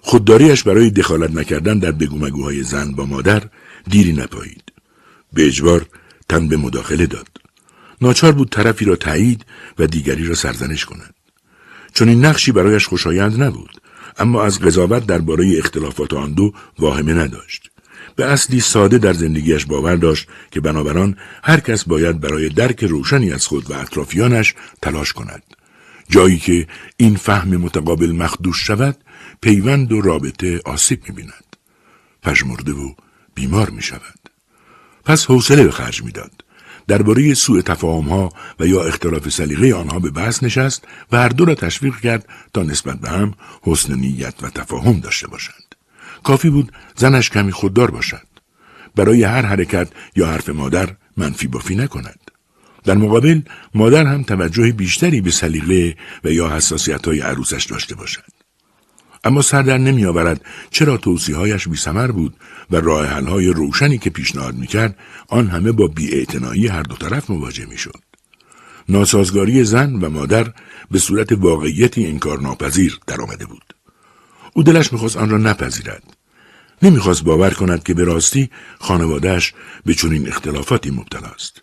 خودداریش 0.00 0.62
برای 0.62 0.90
دخالت 0.90 1.30
نکردن 1.30 1.78
در 1.78 1.92
بگومگوهای 1.92 2.62
زن 2.62 2.92
با 2.92 3.06
مادر 3.06 3.42
دیری 3.90 4.12
نپایید. 4.12 4.72
به 5.32 5.46
اجبار 5.46 5.86
تن 6.28 6.48
به 6.48 6.56
مداخله 6.56 7.06
داد. 7.06 7.28
ناچار 8.00 8.32
بود 8.32 8.50
طرفی 8.50 8.84
را 8.84 8.96
تایید 8.96 9.44
و 9.78 9.86
دیگری 9.86 10.26
را 10.26 10.34
سرزنش 10.34 10.84
کند. 10.84 11.14
چون 11.94 12.08
این 12.08 12.24
نقشی 12.24 12.52
برایش 12.52 12.86
خوشایند 12.86 13.42
نبود. 13.42 13.80
اما 14.18 14.42
از 14.42 14.60
قضاوت 14.60 15.06
درباره 15.06 15.58
اختلافات 15.58 16.14
آن 16.14 16.32
دو 16.32 16.52
واهمه 16.78 17.14
نداشت. 17.14 17.70
به 18.16 18.24
اصلی 18.24 18.60
ساده 18.60 18.98
در 18.98 19.12
زندگیش 19.12 19.66
باور 19.66 19.96
داشت 19.96 20.28
که 20.50 20.60
بنابران 20.60 21.16
هر 21.44 21.60
کس 21.60 21.84
باید 21.84 22.20
برای 22.20 22.48
درک 22.48 22.84
روشنی 22.84 23.32
از 23.32 23.46
خود 23.46 23.70
و 23.70 23.74
اطرافیانش 23.74 24.54
تلاش 24.82 25.12
کند. 25.12 25.42
جایی 26.08 26.38
که 26.38 26.66
این 26.96 27.16
فهم 27.16 27.56
متقابل 27.56 28.12
مخدوش 28.12 28.66
شود، 28.66 28.96
پیوند 29.40 29.92
و 29.92 30.00
رابطه 30.00 30.60
آسیب 30.64 31.00
می‌بیند. 31.08 31.56
پژمرده 32.22 32.72
و 32.72 32.94
بیمار 33.34 33.70
می 33.70 33.82
شود. 33.82 34.30
پس 35.04 35.26
حوصله 35.26 35.64
به 35.64 35.70
خرج 35.70 36.02
می‌داد. 36.02 36.44
درباره 36.90 37.34
سوء 37.34 37.60
تفاهم 37.60 38.08
ها 38.08 38.32
و 38.60 38.66
یا 38.66 38.82
اختلاف 38.82 39.28
سلیقه 39.28 39.74
آنها 39.74 39.98
به 39.98 40.10
بحث 40.10 40.42
نشست 40.42 40.84
و 41.12 41.16
هر 41.16 41.28
دو 41.28 41.44
را 41.44 41.54
تشویق 41.54 41.96
کرد 41.96 42.28
تا 42.54 42.62
نسبت 42.62 43.00
به 43.00 43.08
هم 43.08 43.34
حسن 43.62 43.94
نیت 43.94 44.34
و 44.42 44.50
تفاهم 44.50 45.00
داشته 45.00 45.28
باشند. 45.28 45.74
کافی 46.22 46.50
بود 46.50 46.72
زنش 46.96 47.30
کمی 47.30 47.52
خوددار 47.52 47.90
باشد. 47.90 48.26
برای 48.96 49.22
هر 49.22 49.42
حرکت 49.42 49.88
یا 50.16 50.26
حرف 50.26 50.48
مادر 50.48 50.88
منفی 51.16 51.46
بافی 51.46 51.76
نکند. 51.76 52.30
در 52.84 52.94
مقابل 52.94 53.40
مادر 53.74 54.06
هم 54.06 54.22
توجه 54.22 54.72
بیشتری 54.72 55.20
به 55.20 55.30
سلیقه 55.30 55.96
و 56.24 56.30
یا 56.30 56.56
حساسیت 56.56 57.06
های 57.06 57.20
عروسش 57.20 57.64
داشته 57.64 57.94
باشد. 57.94 58.40
اما 59.24 59.42
سر 59.42 59.62
در 59.62 59.78
نمی 59.78 60.04
آورد 60.04 60.44
چرا 60.70 60.96
توصیهایش 60.96 61.68
بی 61.68 61.76
بود 62.12 62.34
و 62.70 62.76
راه 62.76 63.06
های 63.06 63.46
روشنی 63.46 63.98
که 63.98 64.10
پیشنهاد 64.10 64.54
می‌کرد 64.54 64.96
آن 65.28 65.46
همه 65.46 65.72
با 65.72 65.86
بیاعتنایی 65.86 66.66
هر 66.66 66.82
دو 66.82 66.96
طرف 66.96 67.30
مواجه 67.30 67.66
می‌شد. 67.66 68.00
ناسازگاری 68.88 69.64
زن 69.64 69.94
و 69.94 70.08
مادر 70.08 70.52
به 70.90 70.98
صورت 70.98 71.32
واقعیتی 71.32 72.06
انکار 72.06 72.40
ناپذیر 72.40 72.98
آمده 73.22 73.46
بود. 73.46 73.74
او 74.52 74.62
دلش 74.62 74.92
می‌خواست 74.92 75.16
آن 75.16 75.30
را 75.30 75.38
نپذیرد. 75.38 76.02
نمی‌خواست 76.82 77.24
باور 77.24 77.50
کند 77.50 77.82
که 77.82 77.94
به 77.94 78.04
راستی 78.04 78.50
خانوادهش 78.78 79.54
به 79.86 79.94
چنین 79.94 80.28
اختلافاتی 80.28 80.90
مبتلا 80.90 81.28
است. 81.28 81.62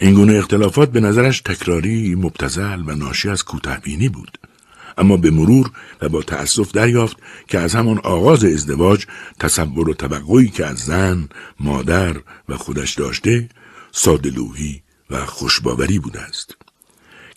این 0.00 0.14
گونه 0.14 0.34
اختلافات 0.34 0.92
به 0.92 1.00
نظرش 1.00 1.40
تکراری، 1.40 2.14
مبتزل 2.14 2.82
و 2.86 2.94
ناشی 2.94 3.28
از 3.28 3.44
کوتهبینی 3.44 4.08
بود. 4.08 4.38
اما 4.98 5.16
به 5.16 5.30
مرور 5.30 5.70
و 6.02 6.08
با 6.08 6.22
تأسف 6.22 6.72
دریافت 6.72 7.16
که 7.48 7.58
از 7.58 7.74
همان 7.74 7.98
آغاز 7.98 8.44
ازدواج 8.44 9.06
تصور 9.40 9.88
و 9.88 9.94
توقعی 9.94 10.48
که 10.48 10.66
از 10.66 10.78
زن، 10.78 11.28
مادر 11.60 12.16
و 12.48 12.56
خودش 12.56 12.94
داشته 12.94 13.48
سادلوهی 13.92 14.82
و 15.10 15.26
خوشباوری 15.26 15.98
بوده 15.98 16.20
است. 16.20 16.56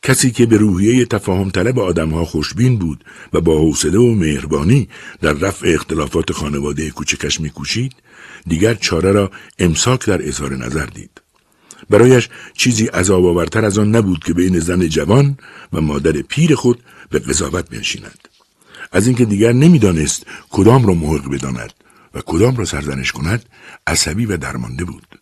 کسی 0.03 0.31
که 0.31 0.45
به 0.45 0.57
روحیه 0.57 1.05
تفاهم 1.05 1.49
طلب 1.49 1.79
آدمها 1.79 2.25
خوشبین 2.25 2.77
بود 2.77 3.05
و 3.33 3.41
با 3.41 3.57
حوصله 3.57 3.99
و 3.99 4.13
مهربانی 4.13 4.89
در 5.21 5.33
رفع 5.33 5.67
اختلافات 5.73 6.31
خانواده 6.31 6.89
کوچکش 6.89 7.41
میکوشید 7.41 7.95
دیگر 8.47 8.73
چاره 8.73 9.11
را 9.11 9.31
امساک 9.59 10.05
در 10.05 10.27
اظهار 10.27 10.55
نظر 10.55 10.85
دید. 10.85 11.21
برایش 11.89 12.29
چیزی 12.53 12.85
عذاب 12.85 13.25
آورتر 13.25 13.65
از 13.65 13.77
آن 13.77 13.95
نبود 13.95 14.23
که 14.23 14.33
بین 14.33 14.59
زن 14.59 14.87
جوان 14.87 15.37
و 15.73 15.81
مادر 15.81 16.11
پیر 16.11 16.55
خود 16.55 16.83
به 17.09 17.19
قضاوت 17.19 17.69
بنشیند. 17.69 18.27
از 18.91 19.07
اینکه 19.07 19.25
دیگر 19.25 19.51
نمی‌دانست 19.51 20.25
کدام 20.49 20.87
را 20.87 20.93
محق 20.93 21.29
بداند 21.29 21.73
و 22.13 22.21
کدام 22.25 22.55
را 22.55 22.65
سرزنش 22.65 23.11
کند 23.11 23.45
عصبی 23.87 24.25
و 24.25 24.37
درمانده 24.37 24.85
بود. 24.85 25.19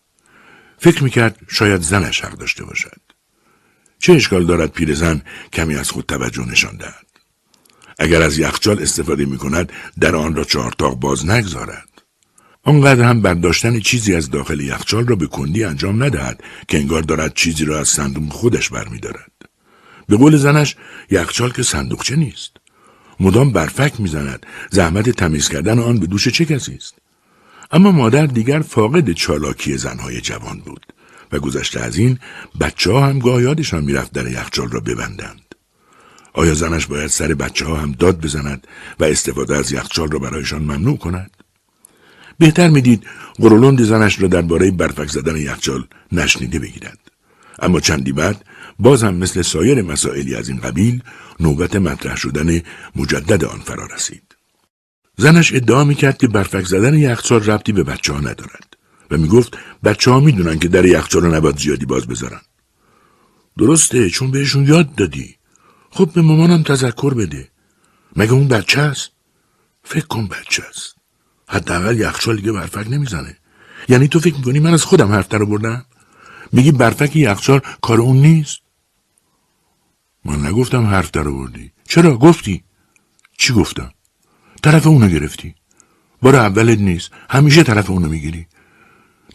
فکر 0.78 1.04
می‌کرد 1.04 1.38
شاید 1.48 1.80
زنش 1.80 2.20
حق 2.20 2.38
داشته 2.38 2.64
باشد. 2.64 3.00
چه 3.98 4.12
اشکال 4.12 4.46
دارد 4.46 4.72
پیرزن 4.72 5.22
کمی 5.52 5.74
از 5.74 5.90
خود 5.90 6.06
توجه 6.06 6.44
نشان 6.44 6.76
دهد؟ 6.76 7.06
اگر 7.98 8.22
از 8.22 8.38
یخچال 8.38 8.82
استفاده 8.82 9.24
می 9.24 9.38
کند 9.38 9.72
در 10.00 10.16
آن 10.16 10.34
را 10.34 10.44
چهارتاق 10.44 10.94
باز 10.94 11.26
نگذارد. 11.26 11.88
آنقدر 12.62 13.02
هم 13.02 13.22
برداشتن 13.22 13.80
چیزی 13.80 14.14
از 14.14 14.30
داخل 14.30 14.60
یخچال 14.60 15.06
را 15.06 15.16
به 15.16 15.26
کندی 15.26 15.64
انجام 15.64 16.02
ندهد 16.02 16.44
که 16.68 16.78
انگار 16.78 17.02
دارد 17.02 17.34
چیزی 17.34 17.64
را 17.64 17.80
از 17.80 17.88
صندوق 17.88 18.32
خودش 18.32 18.68
برمیدارد. 18.68 19.33
به 20.08 20.16
قول 20.16 20.36
زنش 20.36 20.76
یخچال 21.10 21.52
که 21.52 21.62
صندوقچه 21.62 22.16
نیست. 22.16 22.50
مدام 23.20 23.50
برفک 23.50 24.00
می‌زند 24.00 24.46
زحمت 24.70 25.10
تمیز 25.10 25.48
کردن 25.48 25.78
آن 25.78 25.98
به 25.98 26.06
دوش 26.06 26.28
چه 26.28 26.44
کسی 26.44 26.74
است؟ 26.74 26.94
اما 27.70 27.92
مادر 27.92 28.26
دیگر 28.26 28.60
فاقد 28.60 29.12
چالاکی 29.12 29.76
زنهای 29.76 30.20
جوان 30.20 30.58
بود 30.58 30.86
و 31.32 31.38
گذشته 31.38 31.80
از 31.80 31.96
این 31.96 32.18
بچه 32.60 32.92
ها 32.92 33.06
هم 33.06 33.18
گاه 33.18 33.42
یادشان 33.42 33.84
می‌رفت 33.84 34.12
در 34.12 34.26
یخچال 34.26 34.70
را 34.70 34.80
ببندند. 34.80 35.54
آیا 36.32 36.54
زنش 36.54 36.86
باید 36.86 37.06
سر 37.06 37.34
بچه 37.34 37.66
ها 37.66 37.76
هم 37.76 37.92
داد 37.92 38.20
بزند 38.20 38.66
و 39.00 39.04
استفاده 39.04 39.56
از 39.56 39.72
یخچال 39.72 40.10
را 40.10 40.18
برایشان 40.18 40.62
ممنوع 40.62 40.98
کند؟ 40.98 41.30
بهتر 42.38 42.68
می‌دید 42.68 43.04
قرولند 43.34 43.82
زنش 43.82 44.20
را 44.20 44.28
درباره 44.28 44.70
برفک 44.70 45.08
زدن 45.08 45.36
یخچال 45.36 45.86
نشنیده 46.12 46.58
بگیرد. 46.58 46.98
اما 47.58 47.80
چندی 47.80 48.12
بعد 48.12 48.44
باز 48.78 49.04
هم 49.04 49.14
مثل 49.14 49.42
سایر 49.42 49.82
مسائلی 49.82 50.34
از 50.34 50.48
این 50.48 50.60
قبیل 50.60 51.02
نوبت 51.40 51.76
مطرح 51.76 52.16
شدن 52.16 52.60
مجدد 52.96 53.44
آن 53.44 53.58
فرا 53.60 53.86
رسید. 53.86 54.36
زنش 55.16 55.54
ادعا 55.54 55.84
می‌کرد 55.84 56.18
که 56.18 56.28
برفک 56.28 56.64
زدن 56.64 56.94
یخچال 56.94 57.44
ربطی 57.44 57.72
به 57.72 57.82
بچه 57.82 58.12
ها 58.12 58.20
ندارد 58.20 58.76
و 59.10 59.18
می‌گفت 59.18 59.58
بچه 59.84 60.10
ها 60.10 60.20
می‌دونن 60.20 60.58
که 60.58 60.68
در 60.68 60.84
یخچال 60.84 61.22
رو 61.22 61.34
نباید 61.34 61.58
زیادی 61.58 61.86
باز 61.86 62.06
بذارن. 62.06 62.40
درسته 63.58 64.10
چون 64.10 64.30
بهشون 64.30 64.64
یاد 64.64 64.94
دادی. 64.94 65.36
خب 65.90 66.10
به 66.14 66.22
مامانم 66.22 66.62
تذکر 66.62 67.14
بده. 67.14 67.48
مگه 68.16 68.32
اون 68.32 68.48
بچه 68.48 68.80
است؟ 68.80 69.10
فکر 69.84 70.06
کن 70.06 70.26
بچه 70.28 70.62
است. 70.68 70.94
حداقل 71.48 72.00
یخچال 72.00 72.36
دیگه 72.36 72.52
برفک 72.52 72.86
نمی‌زنه. 72.90 73.36
یعنی 73.88 74.08
تو 74.08 74.20
فکر 74.20 74.34
می‌کنی 74.34 74.58
من 74.58 74.74
از 74.74 74.84
خودم 74.84 75.12
حرف 75.12 75.28
در 75.28 75.44
بردم 75.44 75.84
میگی 76.52 76.72
برفک 76.72 77.16
یخچال 77.16 77.60
کار 77.82 78.00
اون 78.00 78.16
نیست؟ 78.16 78.63
من 80.24 80.46
نگفتم 80.46 80.86
حرف 80.86 81.10
در 81.10 81.22
بردی 81.22 81.72
چرا؟ 81.88 82.16
گفتی. 82.16 82.64
چی 83.38 83.52
گفتم؟ 83.52 83.90
طرف 84.62 84.86
اونو 84.86 85.08
گرفتی. 85.08 85.54
بار 86.22 86.36
اولت 86.36 86.78
نیست. 86.78 87.10
همیشه 87.30 87.62
طرف 87.62 87.90
اونو 87.90 88.08
می‌گیری. 88.08 88.46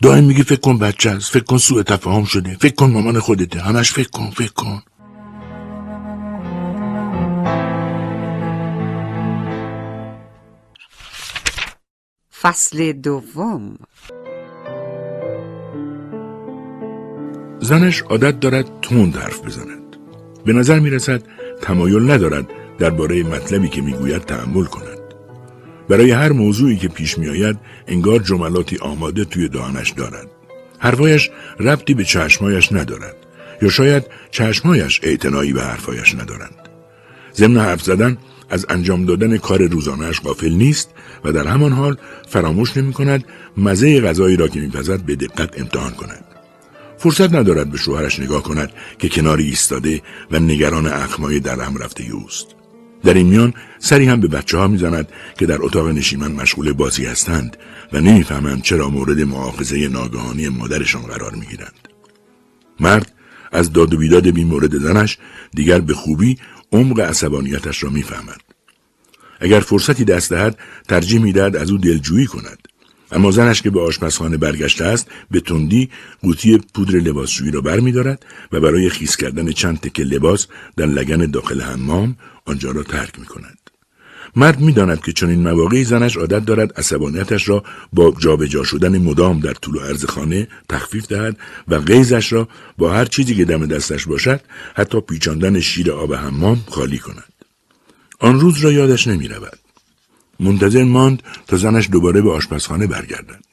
دائم 0.01 0.23
میگی 0.23 0.43
فکر 0.43 0.59
کن 0.59 0.77
بچه 0.77 1.09
است 1.09 1.31
فکر 1.31 1.43
کن 1.43 1.57
سوء 1.57 1.83
تفاهم 1.83 2.25
شده 2.25 2.57
فکر 2.61 2.75
کن 2.75 2.91
مامان 2.91 3.19
خودته. 3.19 3.61
همش 3.61 3.91
فکر 3.91 4.09
کن 4.09 4.29
فکر 4.29 4.53
کن. 4.53 4.81
فصل 12.41 12.91
دوم. 12.91 13.77
زنش 17.61 18.01
عادت 18.01 18.39
دارد 18.39 18.81
تند 18.81 19.15
حرف 19.17 19.41
بزند. 19.41 19.78
به 20.45 20.53
نظر 20.53 20.79
می 20.79 20.89
رسد 20.89 21.21
تمایل 21.61 22.11
ندارد 22.11 22.45
درباره 22.79 23.23
مطلبی 23.23 23.69
که 23.69 23.81
می‌گوید 23.81 24.21
تحمل 24.21 24.65
کند. 24.65 24.99
برای 25.89 26.11
هر 26.11 26.31
موضوعی 26.31 26.77
که 26.77 26.87
پیش 26.87 27.17
می 27.17 27.29
آید 27.29 27.57
انگار 27.87 28.19
جملاتی 28.19 28.77
آماده 28.77 29.25
توی 29.25 29.49
دهانش 29.49 29.91
دارد. 29.91 30.27
حرفایش 30.79 31.29
ربطی 31.59 31.93
به 31.93 32.03
چشمایش 32.03 32.71
ندارد 32.71 33.15
یا 33.61 33.69
شاید 33.69 34.03
چشمایش 34.31 34.99
اعتنایی 35.03 35.53
به 35.53 35.61
حرفایش 35.61 36.15
ندارند. 36.15 36.69
ضمن 37.35 37.57
حرف 37.57 37.81
زدن 37.81 38.17
از 38.49 38.65
انجام 38.69 39.05
دادن 39.05 39.37
کار 39.37 39.67
روزانهش 39.67 40.21
غافل 40.21 40.51
نیست 40.51 40.89
و 41.23 41.31
در 41.31 41.47
همان 41.47 41.71
حال 41.71 41.97
فراموش 42.27 42.77
نمی 42.77 42.93
کند 42.93 43.23
مزه 43.57 44.01
غذایی 44.01 44.37
را 44.37 44.47
که 44.47 44.59
میپزد 44.59 45.01
به 45.01 45.15
دقت 45.15 45.59
امتحان 45.59 45.91
کند. 45.91 46.25
فرصت 46.99 47.35
ندارد 47.35 47.71
به 47.71 47.77
شوهرش 47.77 48.19
نگاه 48.19 48.43
کند 48.43 48.71
که 48.99 49.09
کناری 49.09 49.43
ایستاده 49.43 50.01
و 50.31 50.39
نگران 50.39 50.87
اخمای 50.87 51.39
در 51.39 51.59
هم 51.59 51.77
رفته 51.77 52.03
اوست. 52.03 52.47
در 53.03 53.13
این 53.13 53.27
میان 53.27 53.53
سری 53.79 54.05
هم 54.05 54.19
به 54.19 54.27
بچه 54.27 54.57
ها 54.57 54.67
می‌زند 54.67 55.07
که 55.39 55.45
در 55.45 55.57
اتاق 55.61 55.87
نشیمن 55.87 56.31
مشغول 56.31 56.73
بازی 56.73 57.05
هستند 57.05 57.57
و 57.93 57.99
نمی‌فهمند 57.99 58.61
چرا 58.61 58.89
مورد 58.89 59.21
معاخذه 59.21 59.87
ناگهانی 59.87 60.49
مادرشان 60.49 61.01
قرار 61.01 61.35
می‌گیرند. 61.35 61.87
مرد 62.79 63.11
از 63.51 63.73
داد 63.73 63.93
و 63.93 63.97
بیداد 63.97 64.29
بی 64.29 64.43
مورد 64.43 64.77
زنش 64.77 65.17
دیگر 65.55 65.79
به 65.79 65.93
خوبی 65.93 66.37
عمق 66.71 66.99
عصبانیتش 66.99 67.83
را 67.83 67.89
می‌فهمد. 67.89 68.41
اگر 69.39 69.59
فرصتی 69.59 70.05
دست 70.05 70.29
دهد 70.29 70.59
ترجیح 70.87 71.21
می‌دهد 71.21 71.55
از 71.55 71.71
او 71.71 71.77
دلجویی 71.77 72.25
کند. 72.25 72.67
اما 73.11 73.31
زنش 73.31 73.61
که 73.61 73.69
به 73.69 73.81
آشپزخانه 73.81 74.37
برگشته 74.37 74.85
است 74.85 75.07
به 75.31 75.39
تندی 75.39 75.89
قوطی 76.21 76.57
پودر 76.57 76.95
لباسشویی 76.95 77.51
را 77.51 77.61
برمیدارد 77.61 78.25
و 78.51 78.59
برای 78.59 78.89
خیس 78.89 79.17
کردن 79.17 79.51
چند 79.51 79.79
تکه 79.79 80.03
لباس 80.03 80.47
در 80.77 80.85
لگن 80.85 81.25
داخل 81.31 81.61
حمام 81.61 82.15
آنجا 82.45 82.71
را 82.71 82.83
ترک 82.83 83.19
می 83.19 83.25
کند. 83.25 83.59
مرد 84.35 84.59
می‌داند 84.59 85.01
که 85.01 85.11
چنین 85.11 85.39
مواقعی 85.39 85.83
زنش 85.83 86.17
عادت 86.17 86.45
دارد 86.45 86.79
عصبانیتش 86.79 87.49
را 87.49 87.63
با 87.93 88.15
جابجا 88.19 88.63
شدن 88.63 88.97
مدام 88.97 89.39
در 89.39 89.53
طول 89.53 89.75
و 89.75 89.79
عرض 89.79 90.05
خانه 90.05 90.47
تخفیف 90.69 91.07
دهد 91.07 91.37
و 91.67 91.79
غیزش 91.79 92.33
را 92.33 92.47
با 92.77 92.93
هر 92.93 93.05
چیزی 93.05 93.35
که 93.35 93.45
دم 93.45 93.65
دستش 93.65 94.05
باشد 94.05 94.41
حتی 94.75 95.01
پیچاندن 95.01 95.59
شیر 95.59 95.91
آب 95.91 96.13
حمام 96.13 96.63
خالی 96.69 96.97
کند 96.97 97.33
آن 98.19 98.39
روز 98.39 98.59
را 98.59 98.71
یادش 98.71 99.07
نمی 99.07 99.27
رود. 99.27 99.59
منتظر 100.39 100.83
ماند 100.83 101.23
تا 101.47 101.57
زنش 101.57 101.89
دوباره 101.91 102.21
به 102.21 102.31
آشپزخانه 102.31 102.87
برگردد 102.87 103.43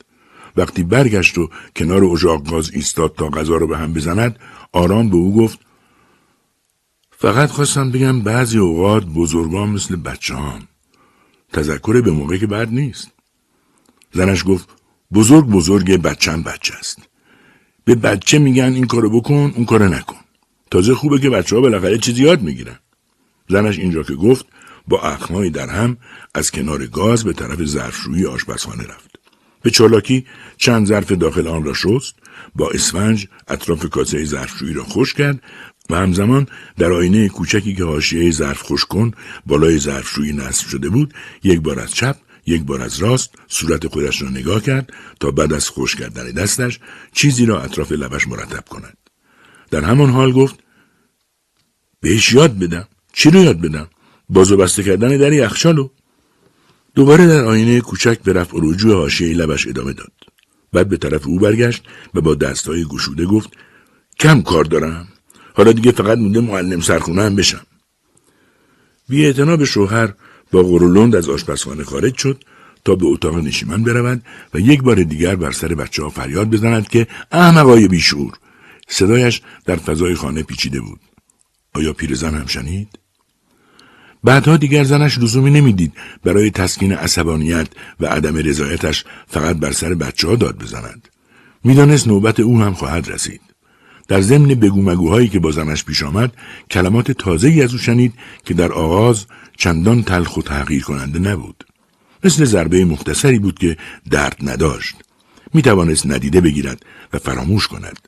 وقتی 0.57 0.83
برگشت 0.83 1.39
و 1.39 1.51
کنار 1.77 2.05
اجاق 2.05 2.51
گاز 2.51 2.71
ایستاد 2.75 3.15
تا 3.15 3.29
غذا 3.29 3.57
را 3.57 3.67
به 3.67 3.79
هم 3.79 3.93
بزند 3.93 4.39
آرام 4.73 5.09
به 5.09 5.17
او 5.17 5.37
گفت 5.37 5.59
فقط 7.19 7.51
خواستم 7.51 7.91
بگم 7.91 8.21
بعضی 8.21 8.59
اوقات 8.59 9.05
بزرگان 9.05 9.69
مثل 9.69 9.97
بچه 9.97 10.35
هم. 10.35 10.69
تذکر 11.53 12.01
به 12.01 12.11
موقع 12.11 12.37
که 12.37 12.47
بعد 12.47 12.73
نیست. 12.73 13.11
زنش 14.13 14.45
گفت 14.47 14.69
بزرگ 15.13 15.47
بزرگ 15.47 15.97
بچم 15.97 16.43
بچه 16.43 16.75
است. 16.75 16.99
به 17.85 17.95
بچه 17.95 18.39
میگن 18.39 18.73
این 18.73 18.87
کارو 18.87 19.11
بکن 19.21 19.53
اون 19.57 19.65
کارو 19.65 19.89
نکن. 19.89 20.17
تازه 20.71 20.95
خوبه 20.95 21.19
که 21.19 21.31
بچه 21.31 21.57
ها 21.57 21.63
بالاخره 21.63 21.99
چیزی 21.99 22.23
یاد 22.23 22.43
می‌گیرن. 22.43 22.79
زنش 23.49 23.79
اینجا 23.79 24.03
که 24.03 24.15
گفت 24.15 24.47
با 24.89 25.01
اخمایی 25.01 25.51
در 25.51 25.69
هم 25.69 25.97
از 26.35 26.51
کنار 26.51 26.87
گاز 26.87 27.25
به 27.25 27.33
طرف 27.33 27.65
ظرفشویی 27.65 28.27
آشپزخانه 28.27 28.85
رفت. 28.85 29.17
به 29.63 29.71
چالاکی 29.71 30.27
چند 30.57 30.87
ظرف 30.87 31.13
داخل 31.13 31.49
آن 31.49 31.65
را 31.65 31.75
شست 31.75 32.15
با 32.55 32.71
اسفنج 32.71 33.29
اطراف 33.49 33.91
کاسه 33.91 34.25
ظرفشویی 34.25 34.73
را 34.73 34.85
خوش 34.85 35.15
کرد 35.15 35.43
و 35.91 35.97
همزمان 35.97 36.47
در 36.79 36.93
آینه 36.93 37.29
کوچکی 37.29 37.75
که 37.75 37.85
حاشیه 37.85 38.31
ظرف 38.31 38.63
خوش 38.63 38.85
کن 38.85 39.11
بالای 39.47 39.79
ظرفشویی 39.79 40.33
نصب 40.33 40.69
شده 40.69 40.89
بود 40.89 41.15
یک 41.43 41.61
بار 41.61 41.81
از 41.81 41.95
چپ 41.95 42.17
یک 42.47 42.63
بار 42.63 42.83
از 42.83 42.99
راست 42.99 43.35
صورت 43.49 43.87
خودش 43.87 44.23
را 44.23 44.29
نگاه 44.29 44.63
کرد 44.63 44.93
تا 45.21 45.31
بعد 45.31 45.53
از 45.53 45.69
خوش 45.69 45.97
کردن 45.97 46.31
دستش 46.31 46.81
چیزی 47.13 47.47
را 47.47 47.63
اطراف 47.63 47.93
لبش 47.93 48.29
مرتب 48.29 48.65
کند 48.69 48.97
در 49.71 49.85
همان 49.85 50.11
حال 50.11 50.33
گفت 50.33 50.59
بهش 52.01 52.33
یاد 52.33 52.59
بدم 52.59 52.89
چی 53.13 53.31
رو 53.31 53.41
یاد 53.41 53.61
بدم 53.61 53.89
باز 54.29 54.53
و 54.53 54.57
بسته 54.57 54.83
کردن 54.83 55.17
در 55.17 55.33
یخچالو 55.33 55.89
دوباره 56.95 57.27
در 57.27 57.45
آینه 57.45 57.81
کوچک 57.81 58.19
به 58.19 58.33
رفع 58.33 58.59
رجوع 58.63 58.95
حاشیه 58.95 59.37
لبش 59.37 59.67
ادامه 59.67 59.93
داد. 59.93 60.13
بعد 60.73 60.89
به 60.89 60.97
طرف 60.97 61.27
او 61.27 61.39
برگشت 61.39 61.83
و 62.15 62.21
با 62.21 62.35
دستهای 62.35 62.85
گشوده 62.85 63.27
گفت 63.27 63.51
کم 64.21 64.43
کار 64.43 64.65
دارم. 64.65 65.09
حالا 65.55 65.73
دیگه 65.73 65.93
فقط 65.93 66.19
مونده 66.19 66.41
معلم 66.41 66.81
سرخونه 66.81 67.23
هم 67.23 67.37
بشم. 67.37 67.67
بی 69.09 69.33
به 69.33 69.65
شوهر 69.65 70.15
با 70.53 70.63
غرولند 70.63 71.17
از 71.17 71.29
آشپزخانه 71.29 71.85
خارج 71.85 72.17
شد 72.17 72.45
تا 72.85 72.95
به 72.95 73.07
اتاق 73.07 73.37
نشیمن 73.37 73.83
برود 73.83 74.23
و 74.55 74.61
یک 74.61 74.83
بار 74.83 75.03
دیگر 75.03 75.37
بر 75.37 75.51
سر 75.51 75.75
بچه 75.75 76.03
ها 76.03 76.11
فریاد 76.11 76.51
بزند 76.51 76.89
که 76.89 77.07
احمقای 77.33 77.89
بیشور؟ 77.89 78.33
صدایش 78.89 79.43
در 79.65 79.77
فضای 79.77 80.15
خانه 80.15 80.43
پیچیده 80.43 80.81
بود. 80.81 81.01
آیا 81.75 81.93
پیرزن 81.93 82.35
هم 82.35 82.47
شنید؟ 82.47 82.99
بعدها 84.25 84.57
دیگر 84.57 84.85
زنش 84.85 85.19
لزومی 85.19 85.51
نمی‌دید. 85.51 85.93
برای 86.25 86.51
تسکین 86.51 86.93
عصبانیت 86.93 87.69
و 88.01 88.07
عدم 88.07 88.37
رضایتش 88.37 89.05
فقط 89.27 89.57
بر 89.57 89.73
سر 89.73 89.95
بچه 89.95 90.29
ها 90.29 90.37
داد 90.37 90.59
بزند. 90.63 91.09
می‌دانست 91.65 92.09
نوبت 92.09 92.41
او 92.41 92.61
هم 92.61 92.75
خواهد 92.75 93.09
رسید. 93.09 93.41
در 94.09 94.21
ضمن 94.21 94.47
بگومگوهایی 94.47 95.29
که 95.29 95.39
با 95.39 95.51
زنش 95.51 95.85
پیش 95.85 96.03
آمد 96.03 96.33
کلمات 96.71 97.11
تازه 97.13 97.61
از 97.65 97.73
او 97.73 97.79
شنید 97.79 98.15
که 98.45 98.55
در 98.55 98.73
آغاز 98.73 99.27
چندان 99.57 100.03
تلخ 100.03 100.37
و 100.37 100.43
تغییر 100.43 100.83
کننده 100.83 101.19
نبود. 101.19 101.65
مثل 102.25 102.45
ضربه 102.45 102.85
مختصری 102.85 103.39
بود 103.39 103.59
که 103.59 103.77
درد 104.11 104.37
نداشت. 104.43 104.97
می 105.55 105.63
توانست 105.63 106.07
ندیده 106.07 106.41
بگیرد 106.41 106.83
و 107.13 107.19
فراموش 107.19 107.69
کند. 107.69 107.99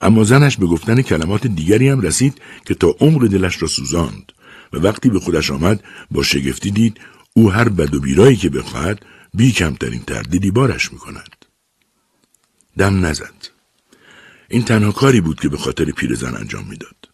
اما 0.00 0.24
زنش 0.24 0.56
به 0.56 0.66
گفتن 0.66 1.02
کلمات 1.02 1.46
دیگری 1.46 1.88
هم 1.88 2.00
رسید 2.00 2.40
که 2.66 2.74
تا 2.74 2.94
عمر 3.00 3.22
دلش 3.22 3.62
را 3.62 3.68
سوزاند. 3.68 4.32
و 4.72 4.76
وقتی 4.76 5.08
به 5.08 5.20
خودش 5.20 5.50
آمد 5.50 5.84
با 6.10 6.22
شگفتی 6.22 6.70
دید 6.70 7.00
او 7.34 7.52
هر 7.52 7.68
بد 7.68 7.94
و 7.94 8.00
بیرایی 8.00 8.36
که 8.36 8.50
بخواهد 8.50 9.04
بی 9.34 9.52
کمترین 9.52 10.02
تردیدی 10.02 10.50
بارش 10.50 10.92
می 10.92 10.98
کند. 10.98 11.44
دم 12.78 13.06
نزد. 13.06 13.48
این 14.48 14.64
تنها 14.64 14.92
کاری 14.92 15.20
بود 15.20 15.40
که 15.40 15.48
به 15.48 15.56
خاطر 15.56 15.84
پیرزن 15.84 16.34
انجام 16.34 16.66
می‌داد. 16.68 17.08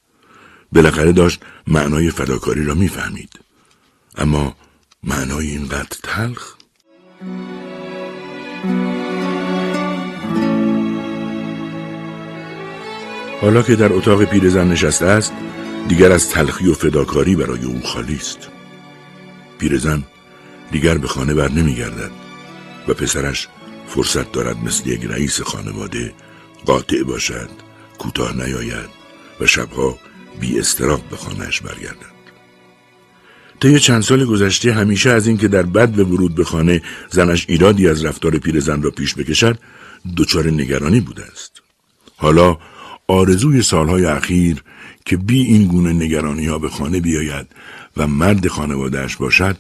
بالاخره 0.73 1.13
داشت 1.13 1.41
معنای 1.67 2.11
فداکاری 2.11 2.65
را 2.65 2.75
می‌فهمید. 2.75 3.41
اما 4.17 4.57
معنای 5.03 5.51
اینقدر 5.51 5.99
تلخ؟ 6.03 6.55
حالا 13.41 13.63
که 13.63 13.77
در 13.77 13.93
اتاق 13.93 14.25
پیرزن 14.25 14.69
نشسته 14.69 15.07
است 15.07 15.33
دیگر 15.89 16.13
از 16.13 16.29
تلخی 16.29 16.69
و 16.69 16.75
فداکاری 16.75 17.37
برای 17.37 17.65
او 17.65 17.81
خالی 17.83 18.17
است. 18.17 18.49
پیرزن 19.59 20.05
دیگر 20.71 20.99
به 20.99 21.09
خانه 21.09 21.35
بر 21.35 21.51
نمی 21.51 21.75
گردد 21.75 22.11
و 22.89 22.95
پسرش 22.95 23.49
فرصت 23.89 24.33
دارد 24.33 24.65
مثل 24.65 24.89
یک 24.89 25.05
رئیس 25.05 25.41
خانواده 25.41 26.13
قاطع 26.67 27.03
باشد 27.03 27.51
کوتاه 27.99 28.37
نیاید 28.37 28.89
و 29.41 29.47
شبها 29.47 29.99
بی 30.41 30.59
استراق 30.59 31.03
به 31.09 31.17
خانهش 31.17 31.61
برگردد. 31.61 32.15
طی 33.61 33.81
چند 33.81 34.03
سال 34.03 34.25
گذشته 34.25 34.73
همیشه 34.73 35.11
از 35.11 35.27
اینکه 35.27 35.49
در 35.49 35.63
بد 35.63 35.89
به 35.89 36.05
ورود 36.05 36.35
به 36.35 36.45
خانه 36.45 36.83
زنش 37.11 37.47
ایرادی 37.49 37.89
از 37.89 38.05
رفتار 38.05 38.39
پیرزن 38.39 38.83
را 38.83 38.91
پیش 38.91 39.15
بکشد 39.15 39.59
دچار 40.17 40.47
نگرانی 40.47 41.01
بوده 41.01 41.25
است. 41.25 41.63
حالا 42.17 42.59
آرزوی 43.07 43.63
سالهای 43.63 44.05
اخیر 44.05 44.63
که 45.05 45.17
بی 45.17 45.43
این 45.43 45.67
گونه 45.67 45.93
نگرانی 45.93 46.47
ها 46.47 46.59
به 46.59 46.69
خانه 46.69 47.01
بیاید 47.01 47.47
و 47.97 48.07
مرد 48.07 48.49
خانوادهش 48.49 49.17
باشد 49.17 49.57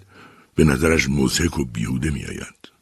به 0.54 0.64
نظرش 0.64 1.09
موسیق 1.09 1.59
و 1.59 1.64
بیهوده 1.64 2.11
می 2.11 2.24
آید. 2.24 2.74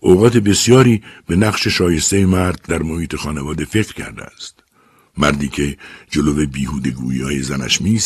اوقات 0.00 0.36
بسیاری 0.36 1.02
به 1.26 1.36
نقش 1.36 1.68
شایسته 1.68 2.26
مرد 2.26 2.60
در 2.68 2.82
محیط 2.82 3.16
خانواده 3.16 3.64
فکر 3.64 3.94
کرده 3.94 4.22
است. 4.22 4.62
مردی 5.18 5.48
که 5.48 5.76
جلو 6.10 6.46
بیهوده 6.46 6.90
گویی 6.90 7.22
های 7.22 7.42
زنش 7.42 7.80
می 7.80 8.00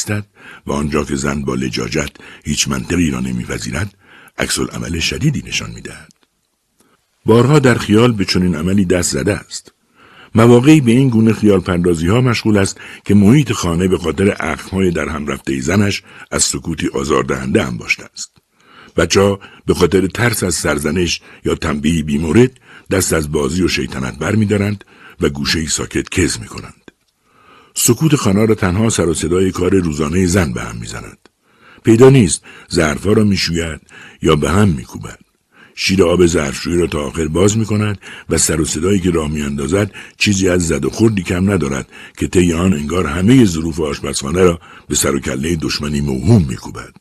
و 0.67 0.73
آنجا 0.73 1.05
که 1.05 1.17
زن 1.17 1.43
با 1.43 1.55
لجاجت 1.55 2.11
هیچ 2.45 2.69
منطقی 2.69 3.11
را 3.11 3.21
نمیپذیرد 3.21 3.95
عکس 4.39 4.59
عمل 4.59 4.99
شدیدی 4.99 5.43
نشان 5.47 5.71
می 5.71 5.81
دهد. 5.81 6.13
بارها 7.27 7.59
در 7.59 7.79
خیال 7.79 8.13
به 8.13 8.25
چنین 8.25 8.55
عملی 8.55 8.85
دست 8.85 9.13
زده 9.13 9.35
است. 9.35 9.73
مواقعی 10.35 10.81
به 10.81 10.91
این 10.91 11.09
گونه 11.09 11.33
خیال 11.33 11.61
پردازی 11.61 12.07
ها 12.07 12.21
مشغول 12.21 12.59
است 12.59 12.81
که 13.05 13.15
محیط 13.15 13.53
خانه 13.53 13.89
به 13.89 13.99
خاطر 13.99 14.37
اخمهای 14.41 14.91
در 14.91 15.09
هم 15.09 15.27
رفته 15.27 15.61
زنش 15.61 16.03
از 16.31 16.43
سکوتی 16.43 16.89
آزاردهنده 16.89 17.65
هم 17.65 17.77
باشده 17.77 18.05
است. 18.15 18.37
بچه 18.97 19.39
به 19.67 19.75
خاطر 19.75 20.07
ترس 20.07 20.43
از 20.43 20.55
سرزنش 20.55 21.21
یا 21.45 21.55
تنبیهی 21.55 22.03
بیمورد 22.03 22.61
دست 22.91 23.13
از 23.13 23.33
بازی 23.33 23.63
و 23.63 23.69
شیطنت 23.69 24.19
بر 24.19 24.35
می 24.35 24.47
دارند 24.47 24.85
و 25.21 25.29
گوشه 25.29 25.67
ساکت 25.67 26.09
کز 26.09 26.41
می 26.41 26.47
کنند. 26.47 26.91
سکوت 27.75 28.17
خانه 28.17 28.47
را 28.47 28.55
تنها 28.55 28.91
سر 28.91 29.09
و 29.09 29.15
صدای 29.15 29.51
کار 29.51 29.75
روزانه 29.75 30.27
زن 30.27 30.53
به 30.53 30.63
هم 30.63 30.77
می 30.77 30.87
زند. 30.87 31.29
پیدا 31.85 32.11
نیست 32.11 32.43
ظرفها 32.73 33.13
را 33.13 33.25
می‌شوید 33.25 33.81
یا 34.23 34.37
به 34.37 34.51
هم 34.51 34.69
میکوبد 34.69 35.19
شیر 35.83 36.03
آب 36.03 36.27
ظرفشویی 36.27 36.79
را 36.79 36.87
تا 36.87 37.01
آخر 37.01 37.29
باز 37.29 37.59
می 37.59 37.65
کند 37.65 37.99
و 38.29 38.39
سر 38.39 38.61
و 38.61 38.65
صدایی 38.65 39.01
که 39.01 39.11
راه 39.11 39.31
میاندازد 39.31 39.91
چیزی 40.19 40.49
از 40.49 40.69
زد 40.69 40.85
و 40.85 40.91
خوردی 40.91 41.23
کم 41.23 41.51
ندارد 41.51 41.89
که 42.17 42.27
طی 42.27 42.53
آن 42.53 42.73
انگار 42.73 43.07
همه 43.07 43.45
ظروف 43.45 43.81
آشپزخانه 43.81 44.43
را 44.43 44.61
به 44.89 44.95
سر 44.95 45.15
و 45.15 45.21
کله 45.21 45.57
دشمنی 45.57 46.01
موهوم 46.01 46.45
میکوبد. 46.49 46.95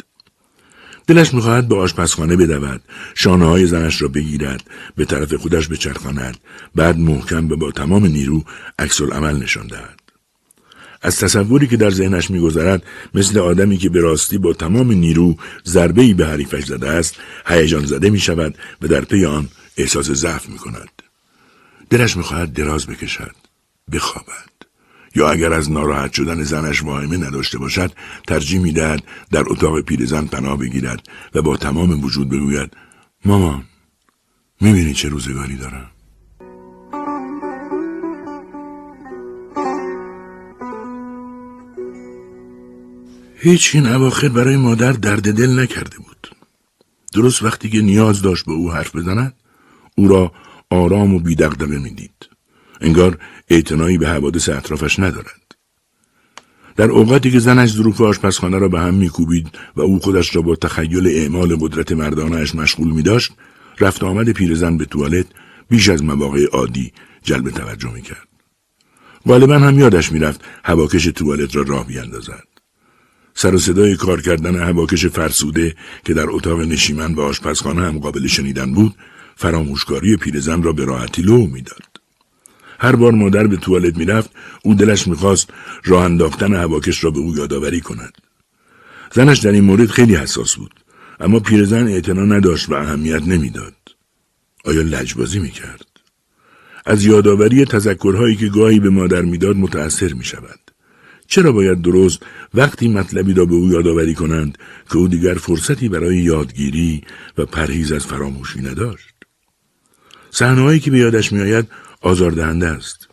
دلش 1.07 1.33
می‌خواهد 1.33 1.67
به 1.67 1.75
آشپزخانه 1.75 2.35
بدود 2.35 2.81
شانه 3.15 3.45
های 3.45 3.65
زنش 3.65 4.01
را 4.01 4.07
بگیرد 4.07 4.63
به 4.95 5.05
طرف 5.05 5.33
خودش 5.33 5.67
بچرخاند 5.67 6.37
بعد 6.75 6.99
محکم 6.99 7.51
و 7.51 7.55
با 7.55 7.71
تمام 7.71 8.05
نیرو 8.05 8.43
عکس 8.79 9.01
عمل 9.01 9.43
نشان 9.43 9.67
دهد. 9.67 9.98
از 11.01 11.19
تصوری 11.19 11.67
که 11.67 11.77
در 11.77 11.89
ذهنش 11.89 12.31
میگذرد 12.31 12.83
مثل 13.13 13.39
آدمی 13.39 13.77
که 13.77 13.89
به 13.89 14.01
راستی 14.01 14.37
با 14.37 14.53
تمام 14.53 14.91
نیرو 14.91 15.35
ضربه 15.65 16.01
ای 16.01 16.13
به 16.13 16.27
حریفش 16.27 16.65
زده 16.65 16.89
است 16.89 17.15
هیجان 17.47 17.85
زده 17.85 18.09
می 18.09 18.19
شود 18.19 18.57
و 18.81 18.87
در 18.87 19.01
پی 19.01 19.25
آن 19.25 19.49
احساس 19.77 20.11
ضعف 20.11 20.49
می 20.49 20.57
کند. 20.57 20.89
دلش 21.89 22.17
می‌خواهد 22.17 22.53
دراز 22.53 22.87
بکشد 22.87 23.35
بخوابد 23.91 24.49
یا 25.15 25.29
اگر 25.29 25.53
از 25.53 25.71
ناراحت 25.71 26.13
شدن 26.13 26.43
زنش 26.43 26.83
واهمه 26.83 27.17
نداشته 27.17 27.57
باشد 27.57 27.91
ترجیح 28.27 28.59
می‌دهد 28.59 29.03
در 29.31 29.43
اتاق 29.47 29.81
پیرزن 29.81 30.25
پناه 30.25 30.57
بگیرد 30.57 31.07
و 31.35 31.41
با 31.41 31.57
تمام 31.57 32.03
وجود 32.03 32.29
بگوید 32.29 32.71
مامان 33.25 33.63
می‌بینی 34.61 34.93
چه 34.93 35.09
روزگاری 35.09 35.55
دارم 35.55 35.91
هیچ 43.41 43.71
این 43.73 43.87
اواخر 43.87 44.29
برای 44.29 44.57
مادر 44.57 44.91
درد 44.91 45.33
دل 45.33 45.59
نکرده 45.59 45.97
بود. 45.97 46.35
درست 47.13 47.43
وقتی 47.43 47.69
که 47.69 47.81
نیاز 47.81 48.21
داشت 48.21 48.45
به 48.45 48.51
او 48.51 48.71
حرف 48.71 48.95
بزند، 48.95 49.33
او 49.97 50.07
را 50.07 50.31
آرام 50.69 51.13
و 51.13 51.19
بیدقدقه 51.19 51.79
می‌دید. 51.79 52.29
انگار 52.81 53.17
اعتنایی 53.49 53.97
به 53.97 54.09
حوادث 54.09 54.49
اطرافش 54.49 54.99
ندارد. 54.99 55.55
در 56.75 56.91
اوقاتی 56.91 57.31
که 57.31 57.39
زنش 57.39 57.69
ظروف 57.73 58.01
آشپزخانه 58.01 58.57
را 58.57 58.67
به 58.67 58.79
هم 58.79 58.93
میکوبید 58.93 59.47
و 59.75 59.81
او 59.81 59.99
خودش 59.99 60.35
را 60.35 60.41
با 60.41 60.55
تخیل 60.55 61.07
اعمال 61.07 61.55
قدرت 61.55 61.91
مردانش 61.91 62.55
مشغول 62.55 62.91
می 62.91 63.01
داشت، 63.01 63.31
رفت 63.79 64.03
آمد 64.03 64.29
پیرزن 64.29 64.77
به 64.77 64.85
توالت 64.85 65.25
بیش 65.69 65.89
از 65.89 66.03
مواقع 66.03 66.45
عادی 66.45 66.93
جلب 67.23 67.49
توجه 67.49 67.93
می 67.93 68.01
کرد. 68.01 68.27
غالبا 69.27 69.59
هم 69.59 69.79
یادش 69.79 70.11
می‌رفت 70.11 70.41
هواکش 70.63 71.05
توالت 71.05 71.55
را 71.55 71.61
راه 71.61 71.87
بیاندازد. 71.87 72.43
سر 73.41 73.55
و 73.55 73.57
صدای 73.57 73.95
کار 73.95 74.21
کردن 74.21 74.55
هواکش 74.55 75.05
فرسوده 75.05 75.75
که 76.05 76.13
در 76.13 76.29
اتاق 76.29 76.59
نشیمن 76.59 77.13
و 77.13 77.21
آشپزخانه 77.21 77.81
هم 77.81 77.99
قابل 77.99 78.27
شنیدن 78.27 78.73
بود 78.73 78.95
فراموشکاری 79.35 80.17
پیرزن 80.17 80.63
را 80.63 80.73
به 80.73 80.85
راحتی 80.85 81.21
لو 81.21 81.45
می‌داد. 81.45 82.01
هر 82.79 82.95
بار 82.95 83.11
مادر 83.11 83.47
به 83.47 83.57
توالت 83.57 83.97
می‌رفت 83.97 84.29
او 84.63 84.75
دلش 84.75 85.07
می‌خواست 85.07 85.49
راه 85.85 86.03
انداختن 86.03 86.53
هواکش 86.53 87.03
را 87.03 87.11
به 87.11 87.19
او 87.19 87.37
یادآوری 87.37 87.81
کند. 87.81 88.13
زنش 89.13 89.39
در 89.39 89.51
این 89.51 89.63
مورد 89.63 89.87
خیلی 89.87 90.15
حساس 90.15 90.55
بود 90.55 90.73
اما 91.19 91.39
پیرزن 91.39 91.87
اعتنا 91.87 92.25
نداشت 92.25 92.69
و 92.69 92.73
اهمیت 92.73 93.21
نمی‌داد. 93.27 93.75
آیا 94.65 94.81
لجبازی 94.81 95.39
می‌کرد؟ 95.39 95.85
از 96.85 97.05
یادآوری 97.05 97.65
تذکرهایی 97.65 98.35
که 98.35 98.47
گاهی 98.47 98.79
به 98.79 98.89
مادر 98.89 99.21
می‌داد 99.21 99.55
متأثر 99.55 100.13
می‌شود. 100.13 100.68
چرا 101.29 101.51
باید 101.51 101.81
درست 101.81 102.19
وقتی 102.53 102.87
مطلبی 102.87 103.33
را 103.33 103.45
به 103.45 103.55
او 103.55 103.69
یادآوری 103.69 104.13
کنند 104.13 104.57
که 104.89 104.97
او 104.97 105.07
دیگر 105.07 105.33
فرصتی 105.33 105.89
برای 105.89 106.17
یادگیری 106.17 107.01
و 107.37 107.45
پرهیز 107.45 107.91
از 107.91 108.05
فراموشی 108.05 108.59
نداشت؟ 108.59 109.13
صحنههایی 110.31 110.79
که 110.79 110.91
به 110.91 110.97
یادش 110.97 111.31
میآید 111.31 111.67
آزاردهنده 112.01 112.67
است. 112.67 113.07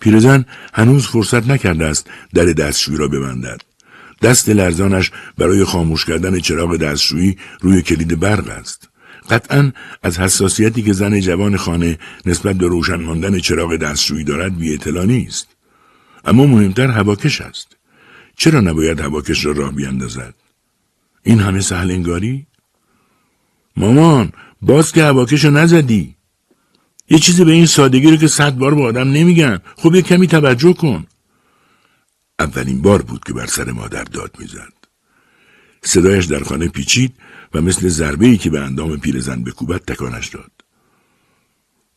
پیرزن 0.00 0.44
هنوز 0.74 1.06
فرصت 1.06 1.46
نکرده 1.50 1.84
است 1.84 2.10
در 2.34 2.44
دستشویی 2.44 2.98
را 2.98 3.08
ببندد. 3.08 3.60
دست 4.22 4.48
لرزانش 4.48 5.10
برای 5.38 5.64
خاموش 5.64 6.04
کردن 6.04 6.38
چراغ 6.38 6.76
دستشویی 6.76 7.36
روی 7.60 7.82
کلید 7.82 8.20
برق 8.20 8.48
است. 8.48 8.88
قطعا 9.30 9.72
از 10.02 10.18
حساسیتی 10.18 10.82
که 10.82 10.92
زن 10.92 11.20
جوان 11.20 11.56
خانه 11.56 11.98
نسبت 12.26 12.56
به 12.56 12.66
روشن 12.66 12.96
ماندن 12.96 13.38
چراغ 13.38 13.76
دستشویی 13.76 14.24
دارد 14.24 14.58
بی 14.58 14.78
نیست. 15.06 15.53
اما 16.24 16.46
مهمتر 16.46 16.90
هواکش 16.90 17.40
است. 17.40 17.76
چرا 18.36 18.60
نباید 18.60 19.00
هواکش 19.00 19.44
را 19.44 19.52
راه 19.52 19.72
بیاندازد 19.72 20.34
این 21.22 21.40
همه 21.40 21.60
سهل 21.60 21.90
انگاری 21.90 22.46
مامان 23.76 24.32
باز 24.62 24.92
که 24.92 25.04
هواکش 25.04 25.44
رو 25.44 25.50
نزدی. 25.50 26.14
یه 27.10 27.18
چیزی 27.18 27.44
به 27.44 27.52
این 27.52 27.66
سادگی 27.66 28.10
رو 28.10 28.16
که 28.16 28.28
صد 28.28 28.54
بار 28.54 28.74
با 28.74 28.84
آدم 28.84 29.08
نمیگن. 29.08 29.58
خب 29.76 29.94
یه 29.94 30.02
کمی 30.02 30.26
توجه 30.26 30.72
کن. 30.72 31.06
اولین 32.38 32.82
بار 32.82 33.02
بود 33.02 33.24
که 33.24 33.32
بر 33.32 33.46
سر 33.46 33.70
مادر 33.70 34.04
داد 34.04 34.36
می‌زد. 34.38 34.72
صدایش 35.82 36.24
در 36.24 36.42
خانه 36.42 36.68
پیچید 36.68 37.14
و 37.54 37.60
مثل 37.60 37.88
ضربه 37.88 38.26
ای 38.26 38.36
که 38.36 38.50
به 38.50 38.60
اندام 38.60 38.96
پیرزن 39.00 39.44
بکوبد 39.44 39.80
تکانش 39.84 40.28
داد. 40.28 40.50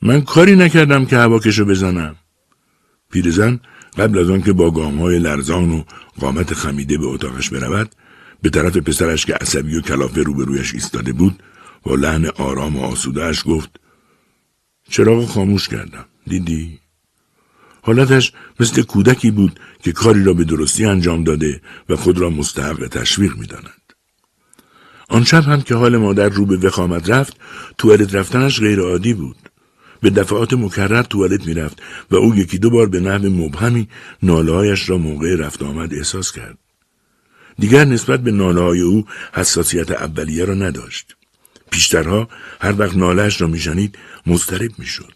من 0.02 0.22
کاری 0.22 0.56
نکردم 0.56 1.06
که 1.06 1.18
هواکش 1.18 1.60
رو 1.60 1.66
بزنم. 1.66 2.16
پیرزن 3.12 3.60
قبل 3.98 4.20
از 4.20 4.30
آنکه 4.30 4.54
با 4.54 4.70
های 4.70 5.20
لرزان 5.20 5.72
و 5.72 5.84
قامت 6.20 6.54
خمیده 6.54 6.98
به 6.98 7.06
اتاقش 7.06 7.50
برود 7.50 7.96
به 8.42 8.50
طرف 8.50 8.78
پسرش 8.78 9.26
که 9.26 9.34
عصبی 9.34 9.76
و 9.76 9.82
کلافه 9.82 10.22
روبرویش 10.22 10.74
ایستاده 10.74 11.14
بود 11.14 11.44
با 11.84 11.96
لحن 11.96 12.26
آرام 12.26 12.76
و 12.76 12.84
آسودهش 12.84 13.44
گفت 13.46 13.80
چراغ 14.90 15.26
خاموش 15.26 15.70
کردم. 15.70 16.06
دیدی؟ 16.28 16.80
حالتش 17.82 18.34
مثل 18.60 18.82
کودکی 18.82 19.32
بود 19.32 19.60
که 19.84 19.92
کاری 19.92 20.24
را 20.24 20.34
به 20.34 20.44
درستی 20.44 20.86
انجام 20.86 21.24
داده 21.24 21.62
و 21.90 21.96
خود 21.96 22.20
را 22.20 22.30
مستحق 22.30 22.88
تشویق 22.88 23.38
می‌داند. 23.38 23.94
آن 25.10 25.24
شب 25.24 25.44
هم 25.44 25.62
که 25.62 25.76
حال 25.76 25.98
مادر 25.98 26.30
رو 26.30 26.46
به 26.46 26.58
وخامت 26.58 27.10
رفت 27.10 27.38
توالت 27.78 28.16
رفتنش 28.16 28.60
غیر 28.60 28.80
عادی 28.80 29.14
بود. 29.14 29.47
به 30.02 30.10
دفعات 30.10 30.54
مکرر 30.54 31.04
توالت 31.04 31.46
می‌رفت 31.46 31.82
و 32.12 32.16
او 32.16 32.36
یکی 32.36 32.58
دو 32.58 32.70
بار 32.70 32.88
به 32.90 33.00
نحو 33.00 33.30
مبهمی 33.30 33.88
نالههایش 34.24 34.90
را 34.90 34.98
موقع 34.98 35.36
رفت 35.36 35.64
آمد 35.64 35.94
احساس 35.94 36.32
کرد. 36.32 36.58
دیگر 37.60 37.86
نسبت 37.86 38.20
به 38.20 38.32
ناله 38.32 38.62
های 38.62 38.82
او 38.82 39.06
حساسیت 39.34 39.92
اولیه 39.92 40.46
را 40.46 40.54
نداشت. 40.54 41.16
پیشترها 41.72 42.28
هر 42.62 42.74
وقت 42.78 42.96
نالهش 42.96 43.42
را 43.42 43.48
میشنید 43.48 43.98
مضطرب 44.28 44.72
می‌شد. 44.78 45.14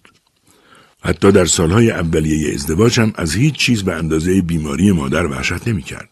حتی 1.03 1.31
در 1.31 1.45
سالهای 1.45 1.91
اولیه 1.91 2.53
ازدواج 2.53 2.99
هم 2.99 3.13
از 3.15 3.35
هیچ 3.35 3.55
چیز 3.55 3.83
به 3.83 3.93
اندازه 3.93 4.41
بیماری 4.41 4.91
مادر 4.91 5.25
وحشت 5.25 5.67
نمی‌کرد. 5.67 6.09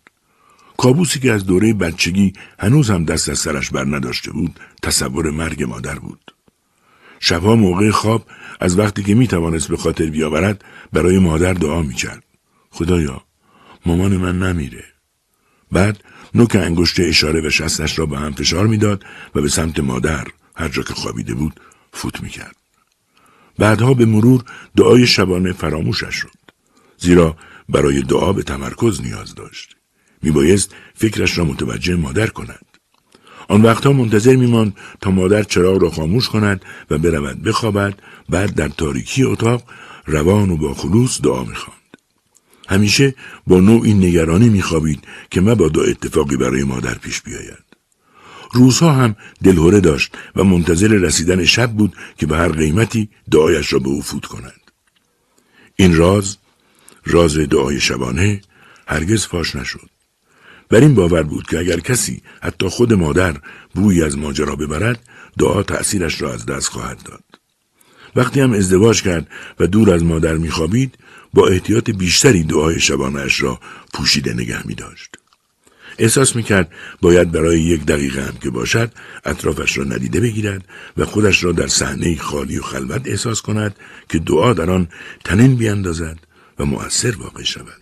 کابوسی 0.77 1.19
که 1.19 1.31
از 1.31 1.45
دوره 1.45 1.73
بچگی 1.73 2.33
هنوز 2.59 2.89
هم 2.89 3.05
دست 3.05 3.29
از 3.29 3.39
سرش 3.39 3.69
بر 3.69 3.85
نداشته 3.85 4.31
بود 4.31 4.59
تصور 4.81 5.29
مرگ 5.29 5.63
مادر 5.63 5.99
بود. 5.99 6.33
شبها 7.19 7.55
موقع 7.55 7.91
خواب 7.91 8.25
از 8.59 8.79
وقتی 8.79 9.03
که 9.03 9.15
می 9.15 9.27
توانست 9.27 9.67
به 9.67 9.77
خاطر 9.77 10.05
بیاورد 10.05 10.65
برای 10.93 11.19
مادر 11.19 11.53
دعا 11.53 11.81
می 11.81 11.93
کرد. 11.93 12.23
خدایا 12.69 13.23
مامان 13.85 14.17
من 14.17 14.39
نمیره. 14.39 14.83
بعد 15.71 16.03
نوک 16.35 16.55
انگشت 16.55 16.99
اشاره 16.99 17.47
و 17.47 17.49
شستش 17.49 17.99
را 17.99 18.05
به 18.05 18.17
هم 18.19 18.31
فشار 18.31 18.67
می‌داد 18.67 19.03
و 19.35 19.41
به 19.41 19.49
سمت 19.49 19.79
مادر 19.79 20.27
هر 20.55 20.69
جا 20.69 20.83
که 20.83 20.93
خوابیده 20.93 21.33
بود 21.33 21.59
فوت 21.93 22.23
می 22.23 22.29
کرد. 22.29 22.55
بعدها 23.57 23.93
به 23.93 24.05
مرور 24.05 24.43
دعای 24.75 25.07
شبانه 25.07 25.53
فراموشش 25.53 26.15
شد. 26.15 26.39
زیرا 26.97 27.37
برای 27.69 28.01
دعا 28.01 28.33
به 28.33 28.43
تمرکز 28.43 29.01
نیاز 29.01 29.35
داشت. 29.35 29.75
میبایست 30.21 30.75
فکرش 30.95 31.37
را 31.37 31.45
متوجه 31.45 31.95
مادر 31.95 32.27
کند. 32.27 32.65
آن 33.49 33.61
وقتها 33.61 33.93
منتظر 33.93 34.35
میماند 34.35 34.77
تا 35.01 35.11
مادر 35.11 35.43
چراغ 35.43 35.81
را 35.81 35.89
خاموش 35.89 36.29
کند 36.29 36.61
و 36.89 36.97
برود 36.97 37.43
بخوابد 37.43 37.93
بعد 38.29 38.55
در 38.55 38.67
تاریکی 38.67 39.23
اتاق 39.23 39.63
روان 40.05 40.49
و 40.49 40.57
با 40.57 40.73
خلوص 40.73 41.21
دعا 41.21 41.43
می‌خواند. 41.43 41.79
همیشه 42.69 43.15
با 43.47 43.59
نوعی 43.59 43.93
نگرانی 43.93 44.49
میخوابید 44.49 45.03
که 45.31 45.41
مبادا 45.41 45.81
اتفاقی 45.81 46.37
برای 46.37 46.63
مادر 46.63 46.93
پیش 46.93 47.21
بیاید. 47.21 47.65
روزها 48.53 48.93
هم 48.93 49.15
دلهوره 49.43 49.79
داشت 49.79 50.17
و 50.35 50.43
منتظر 50.43 50.87
رسیدن 50.87 51.45
شب 51.45 51.71
بود 51.71 51.95
که 52.17 52.25
به 52.25 52.37
هر 52.37 52.49
قیمتی 52.49 53.09
دعایش 53.31 53.73
را 53.73 53.79
به 53.79 53.89
او 53.89 54.01
فوت 54.01 54.25
کند. 54.25 54.61
این 55.75 55.95
راز 55.95 56.37
راز 57.05 57.37
دعای 57.37 57.79
شبانه 57.79 58.41
هرگز 58.87 59.25
فاش 59.25 59.55
نشد. 59.55 59.89
بر 60.69 60.79
این 60.79 60.95
باور 60.95 61.23
بود 61.23 61.47
که 61.47 61.59
اگر 61.59 61.79
کسی 61.79 62.21
حتی 62.41 62.67
خود 62.67 62.93
مادر 62.93 63.37
بویی 63.75 64.03
از 64.03 64.17
ماجرا 64.17 64.55
ببرد 64.55 64.99
دعا 65.39 65.63
تأثیرش 65.63 66.21
را 66.21 66.33
از 66.33 66.45
دست 66.45 66.67
خواهد 66.67 67.03
داد 67.03 67.23
وقتی 68.15 68.41
هم 68.41 68.53
ازدواج 68.53 69.01
کرد 69.01 69.27
و 69.59 69.67
دور 69.67 69.93
از 69.93 70.03
مادر 70.03 70.37
میخوابید 70.37 70.97
با 71.33 71.47
احتیاط 71.47 71.89
بیشتری 71.89 72.43
دعای 72.43 72.79
شبانش 72.79 73.41
را 73.41 73.59
پوشیده 73.93 74.33
نگه 74.33 74.67
می 74.67 74.75
داشت. 74.75 75.15
احساس 75.99 76.35
می 76.35 76.43
کرد 76.43 76.71
باید 77.01 77.31
برای 77.31 77.61
یک 77.61 77.85
دقیقه 77.85 78.21
هم 78.21 78.37
که 78.43 78.49
باشد 78.49 78.91
اطرافش 79.25 79.77
را 79.77 79.83
ندیده 79.83 80.19
بگیرد 80.19 80.65
و 80.97 81.05
خودش 81.05 81.43
را 81.43 81.51
در 81.51 81.67
صحنه 81.67 82.15
خالی 82.15 82.59
و 82.59 82.61
خلوت 82.61 83.01
احساس 83.07 83.41
کند 83.41 83.75
که 84.09 84.19
دعا 84.19 84.53
در 84.53 84.71
آن 84.71 84.87
تنین 85.23 85.55
بیاندازد 85.55 86.17
و 86.59 86.65
مؤثر 86.65 87.15
واقع 87.15 87.43
شود. 87.43 87.78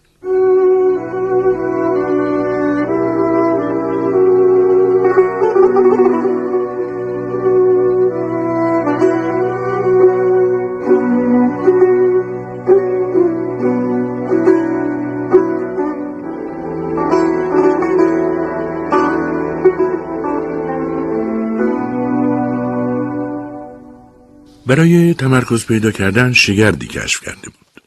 برای 24.68 25.14
تمرکز 25.14 25.66
پیدا 25.66 25.92
کردن 25.92 26.34
شگردی 26.34 26.88
کشف 26.88 27.22
کرده 27.22 27.50
بود. 27.50 27.82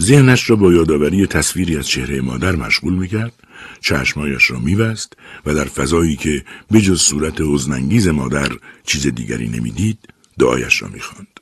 ذهنش 0.00 0.50
را 0.50 0.56
با 0.56 0.72
یادآوری 0.72 1.26
تصویری 1.26 1.76
از 1.76 1.88
چهره 1.88 2.20
مادر 2.20 2.56
مشغول 2.56 2.94
می‌کرد، 2.94 3.32
چشمایش 3.80 4.50
را 4.50 4.58
میوست 4.58 5.12
و 5.46 5.54
در 5.54 5.64
فضایی 5.64 6.16
که 6.16 6.44
بجز 6.72 7.00
صورت 7.00 7.40
حزنانگیز 7.40 8.08
مادر 8.08 8.52
چیز 8.84 9.06
دیگری 9.06 9.48
نمی‌دید، 9.48 9.98
دعایش 10.38 10.82
را 10.82 10.88
می‌خواند. 10.88 11.40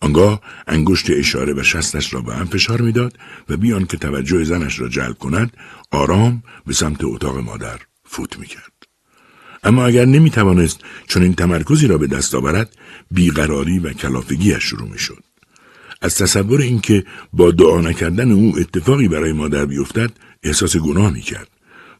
آنگاه 0.00 0.40
انگشت 0.66 1.10
اشاره 1.10 1.52
و 1.52 1.62
شستش 1.62 2.14
را 2.14 2.20
به 2.20 2.34
هم 2.34 2.46
فشار 2.46 2.80
می‌داد 2.80 3.18
و 3.48 3.56
بیان 3.56 3.86
که 3.86 3.96
توجه 3.96 4.44
زنش 4.44 4.80
را 4.80 4.88
جلب 4.88 5.18
کند، 5.18 5.56
آرام 5.90 6.42
به 6.66 6.74
سمت 6.74 7.04
اتاق 7.04 7.38
مادر 7.38 7.78
فوت 8.04 8.38
می‌کرد. 8.38 8.75
اما 9.66 9.86
اگر 9.86 10.04
نمی 10.04 10.30
توانست 10.30 10.80
چون 11.06 11.22
این 11.22 11.34
تمرکزی 11.34 11.86
را 11.86 11.98
به 11.98 12.06
دست 12.06 12.34
آورد 12.34 12.76
بیقراری 13.10 13.78
و 13.78 13.92
کلافگیش 13.92 14.64
شروع 14.64 14.88
می 14.88 14.98
شد. 14.98 15.22
از 16.02 16.16
تصور 16.16 16.60
اینکه 16.60 17.04
با 17.32 17.50
دعا 17.50 17.80
نکردن 17.80 18.32
او 18.32 18.54
اتفاقی 18.58 19.08
برای 19.08 19.32
مادر 19.32 19.66
بیفتد 19.66 20.10
احساس 20.42 20.76
گناه 20.76 21.12
می 21.12 21.20
کرد 21.20 21.48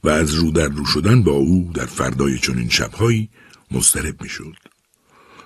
و 0.04 0.08
از 0.08 0.34
رو 0.34 0.50
در 0.50 0.68
رو 0.68 0.84
شدن 0.84 1.22
با 1.22 1.32
او 1.32 1.70
در 1.74 1.86
فردای 1.86 2.38
چنین 2.38 2.68
شبهایی 2.68 3.28
مضطرب 3.70 4.22
می 4.22 4.28
شد. 4.28 4.54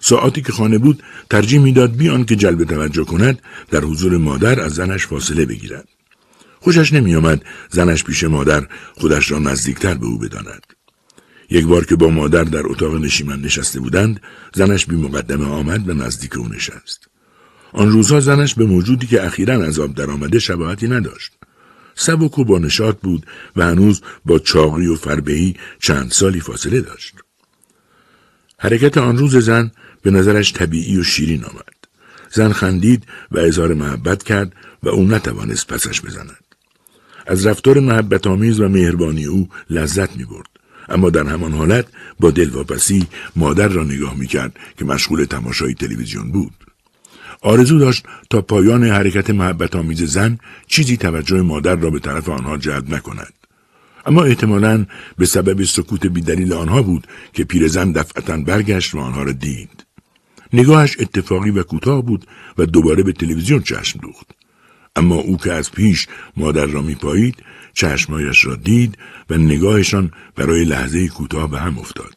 ساعتی 0.00 0.42
که 0.42 0.52
خانه 0.52 0.78
بود 0.78 1.02
ترجیح 1.30 1.60
می‌داد 1.60 1.96
بیان 1.96 2.24
که 2.24 2.36
جلب 2.36 2.64
توجه 2.64 3.04
کند 3.04 3.42
در 3.70 3.80
حضور 3.80 4.16
مادر 4.16 4.60
از 4.60 4.74
زنش 4.74 5.06
فاصله 5.06 5.46
بگیرد. 5.46 5.88
خوشش 6.60 6.92
نمیآمد 6.92 7.44
زنش 7.70 8.04
پیش 8.04 8.24
مادر 8.24 8.66
خودش 8.94 9.30
را 9.30 9.38
نزدیکتر 9.38 9.94
به 9.94 10.06
او 10.06 10.18
بداند. 10.18 10.79
یک 11.50 11.66
بار 11.66 11.84
که 11.84 11.96
با 11.96 12.08
مادر 12.08 12.44
در 12.44 12.62
اتاق 12.64 12.94
نشیمن 12.94 13.40
نشسته 13.40 13.80
بودند 13.80 14.20
زنش 14.54 14.86
بی 14.86 14.96
مقدمه 14.96 15.46
آمد 15.46 15.88
و 15.88 15.94
نزدیک 15.94 16.38
او 16.38 16.48
نشست. 16.48 17.08
آن 17.72 17.90
روزها 17.90 18.20
زنش 18.20 18.54
به 18.54 18.64
موجودی 18.64 19.06
که 19.06 19.26
اخیرا 19.26 19.64
از 19.64 19.78
آب 19.78 19.94
درآمده 19.94 20.38
شباهتی 20.38 20.88
نداشت. 20.88 21.32
سبک 21.94 22.38
و 22.38 22.44
با 22.44 22.58
نشاط 22.58 22.96
بود 23.00 23.26
و 23.56 23.66
هنوز 23.66 24.02
با 24.24 24.38
چاقی 24.38 24.86
و 24.86 24.94
فربهی 24.94 25.56
چند 25.80 26.10
سالی 26.10 26.40
فاصله 26.40 26.80
داشت. 26.80 27.14
حرکت 28.58 28.98
آن 28.98 29.18
روز 29.18 29.36
زن 29.36 29.70
به 30.02 30.10
نظرش 30.10 30.52
طبیعی 30.52 30.98
و 30.98 31.02
شیرین 31.02 31.44
آمد. 31.44 31.74
زن 32.30 32.52
خندید 32.52 33.04
و 33.30 33.38
اظهار 33.38 33.74
محبت 33.74 34.22
کرد 34.22 34.52
و 34.82 34.88
او 34.88 35.04
نتوانست 35.04 35.66
پسش 35.66 36.00
بزند. 36.00 36.44
از 37.26 37.46
رفتار 37.46 37.80
محبت 37.80 38.26
آمیز 38.26 38.60
و 38.60 38.68
مهربانی 38.68 39.24
او 39.24 39.48
لذت 39.70 40.16
می 40.16 40.24
برد. 40.24 40.59
اما 40.90 41.10
در 41.10 41.26
همان 41.26 41.52
حالت 41.52 41.86
با 42.20 42.30
دلواپسی 42.30 43.06
مادر 43.36 43.68
را 43.68 43.84
نگاه 43.84 44.14
می‌کرد 44.14 44.56
که 44.78 44.84
مشغول 44.84 45.24
تماشای 45.24 45.74
تلویزیون 45.74 46.30
بود. 46.30 46.52
آرزو 47.42 47.78
داشت 47.78 48.04
تا 48.30 48.42
پایان 48.42 48.84
حرکت 48.84 49.30
محبت 49.30 49.76
آمیز 49.76 50.02
زن 50.02 50.38
چیزی 50.66 50.96
توجه 50.96 51.42
مادر 51.42 51.76
را 51.76 51.90
به 51.90 51.98
طرف 51.98 52.28
آنها 52.28 52.56
جلب 52.56 52.94
نکند. 52.94 53.32
اما 54.06 54.24
احتمالا 54.24 54.86
به 55.18 55.26
سبب 55.26 55.64
سکوت 55.64 56.06
بیدلیل 56.06 56.52
آنها 56.52 56.82
بود 56.82 57.06
که 57.32 57.44
پیرزن 57.44 57.92
دفعتا 57.92 58.36
برگشت 58.36 58.94
و 58.94 58.98
آنها 58.98 59.22
را 59.22 59.32
دید. 59.32 59.86
نگاهش 60.52 60.96
اتفاقی 61.00 61.50
و 61.50 61.62
کوتاه 61.62 62.02
بود 62.02 62.26
و 62.58 62.66
دوباره 62.66 63.02
به 63.02 63.12
تلویزیون 63.12 63.62
چشم 63.62 63.98
دوخت. 64.02 64.26
اما 64.96 65.14
او 65.14 65.36
که 65.36 65.52
از 65.52 65.72
پیش 65.72 66.06
مادر 66.36 66.66
را 66.66 66.82
میپایید 66.82 67.36
چشمایش 67.72 68.44
را 68.44 68.56
دید 68.56 68.98
و 69.30 69.36
نگاهشان 69.36 70.12
برای 70.36 70.64
لحظه 70.64 71.08
کوتاه 71.08 71.50
به 71.50 71.60
هم 71.60 71.78
افتاد. 71.78 72.14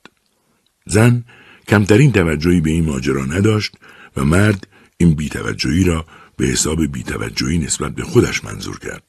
زن 0.85 1.23
کمترین 1.67 2.11
توجهی 2.11 2.61
به 2.61 2.69
این 2.69 2.85
ماجرا 2.85 3.25
نداشت 3.25 3.75
و 4.17 4.23
مرد 4.23 4.67
این 4.97 5.15
بیتوجهی 5.15 5.83
را 5.83 6.05
به 6.37 6.45
حساب 6.45 6.85
بیتوجهی 6.85 7.57
نسبت 7.57 7.95
به 7.95 8.03
خودش 8.03 8.43
منظور 8.43 8.79
کرد. 8.79 9.03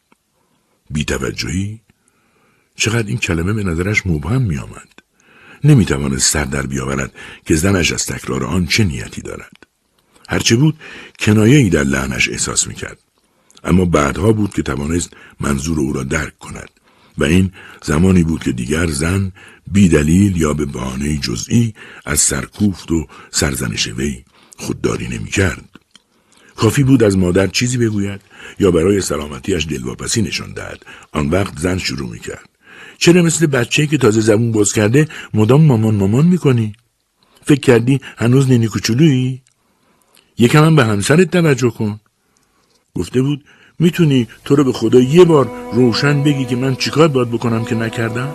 بیتوجهی؟ 0.91 1.81
چقدر 2.77 3.09
این 3.09 3.19
کلمه 3.19 3.53
به 3.53 3.63
نظرش 3.63 4.07
مبهم 4.07 4.43
می 4.43 4.59
آمد. 4.59 4.89
نمی 5.65 5.85
توانست 5.85 6.33
سر 6.33 6.45
در 6.45 6.67
بیاورد 6.67 7.13
که 7.47 7.55
زنش 7.55 7.93
از 7.93 8.07
تکرار 8.07 8.45
آن 8.45 8.67
چه 8.67 8.85
نیتی 8.85 9.23
دارد. 9.23 9.67
هرچه 10.29 10.57
بود 10.57 10.79
کنایه 11.19 11.59
ای 11.59 11.71
در 11.71 11.85
لحنش 11.85 12.29
احساس 12.29 12.67
می 12.67 12.75
کرد. 12.75 12.99
اما 13.65 13.85
بعدها 13.85 14.33
بود 14.33 14.55
که 14.55 14.63
توانست 14.63 15.11
منظور 15.41 15.81
او 15.81 15.93
را 15.93 16.03
درک 16.03 16.39
کند 16.39 16.71
و 17.19 17.25
این 17.25 17.53
زمانی 17.83 18.23
بود 18.23 18.43
که 18.43 18.53
دیگر 18.53 18.87
زن 18.87 19.33
بی 19.73 19.89
دلیل 19.89 20.37
یا 20.37 20.55
به 20.55 20.67
بهانه 20.67 21.17
جزئی 21.17 21.75
از 22.05 22.21
سرکوفت 22.21 22.91
و 22.91 23.07
سرزنش 23.31 23.87
وی 23.87 24.25
خودداری 24.57 25.09
نمی 25.09 25.31
کرد. 25.31 25.65
کافی 26.57 26.83
بود 26.83 27.03
از 27.03 27.19
مادر 27.19 27.47
چیزی 27.47 27.79
بگوید 27.79 28.21
یا 28.59 28.71
برای 28.71 29.01
سلامتیش 29.01 29.67
دلواپسی 29.67 30.23
نشان 30.23 30.53
دهد 30.53 30.87
آن 31.13 31.29
وقت 31.29 31.59
زن 31.59 31.79
شروع 31.79 32.11
می 32.11 32.19
کرد. 32.19 32.49
چرا 32.99 33.23
مثل 33.23 33.47
بچه 33.47 33.87
که 33.87 33.99
تازه 33.99 34.21
زبون 34.21 34.53
باز 34.53 34.73
کرده 34.73 35.09
مدام 35.35 35.63
مامان 35.63 35.95
مامان 35.95 36.27
می‌کنی؟ 36.27 36.73
فکر 37.47 37.61
کردی 37.61 38.01
هنوز 38.17 38.49
نینی 38.49 38.67
کوچولویی؟ 38.67 39.43
یکم 40.39 40.65
هم 40.65 40.77
به 40.77 40.85
همسرت 40.85 41.31
توجه 41.31 41.71
کن. 41.71 42.01
گفته 42.95 43.23
بود 43.23 43.45
می‌تونی 43.79 44.29
تو 44.45 44.57
رو 44.57 44.65
به 44.65 44.73
خدا 44.73 45.01
یه 45.01 45.25
بار 45.25 45.51
روشن 45.73 46.23
بگی 46.23 46.45
که 46.45 46.57
من 46.57 46.75
چیکار 46.77 47.09
باید 47.09 47.31
بکنم 47.31 47.65
که 47.65 47.75
نکردم؟ 47.75 48.35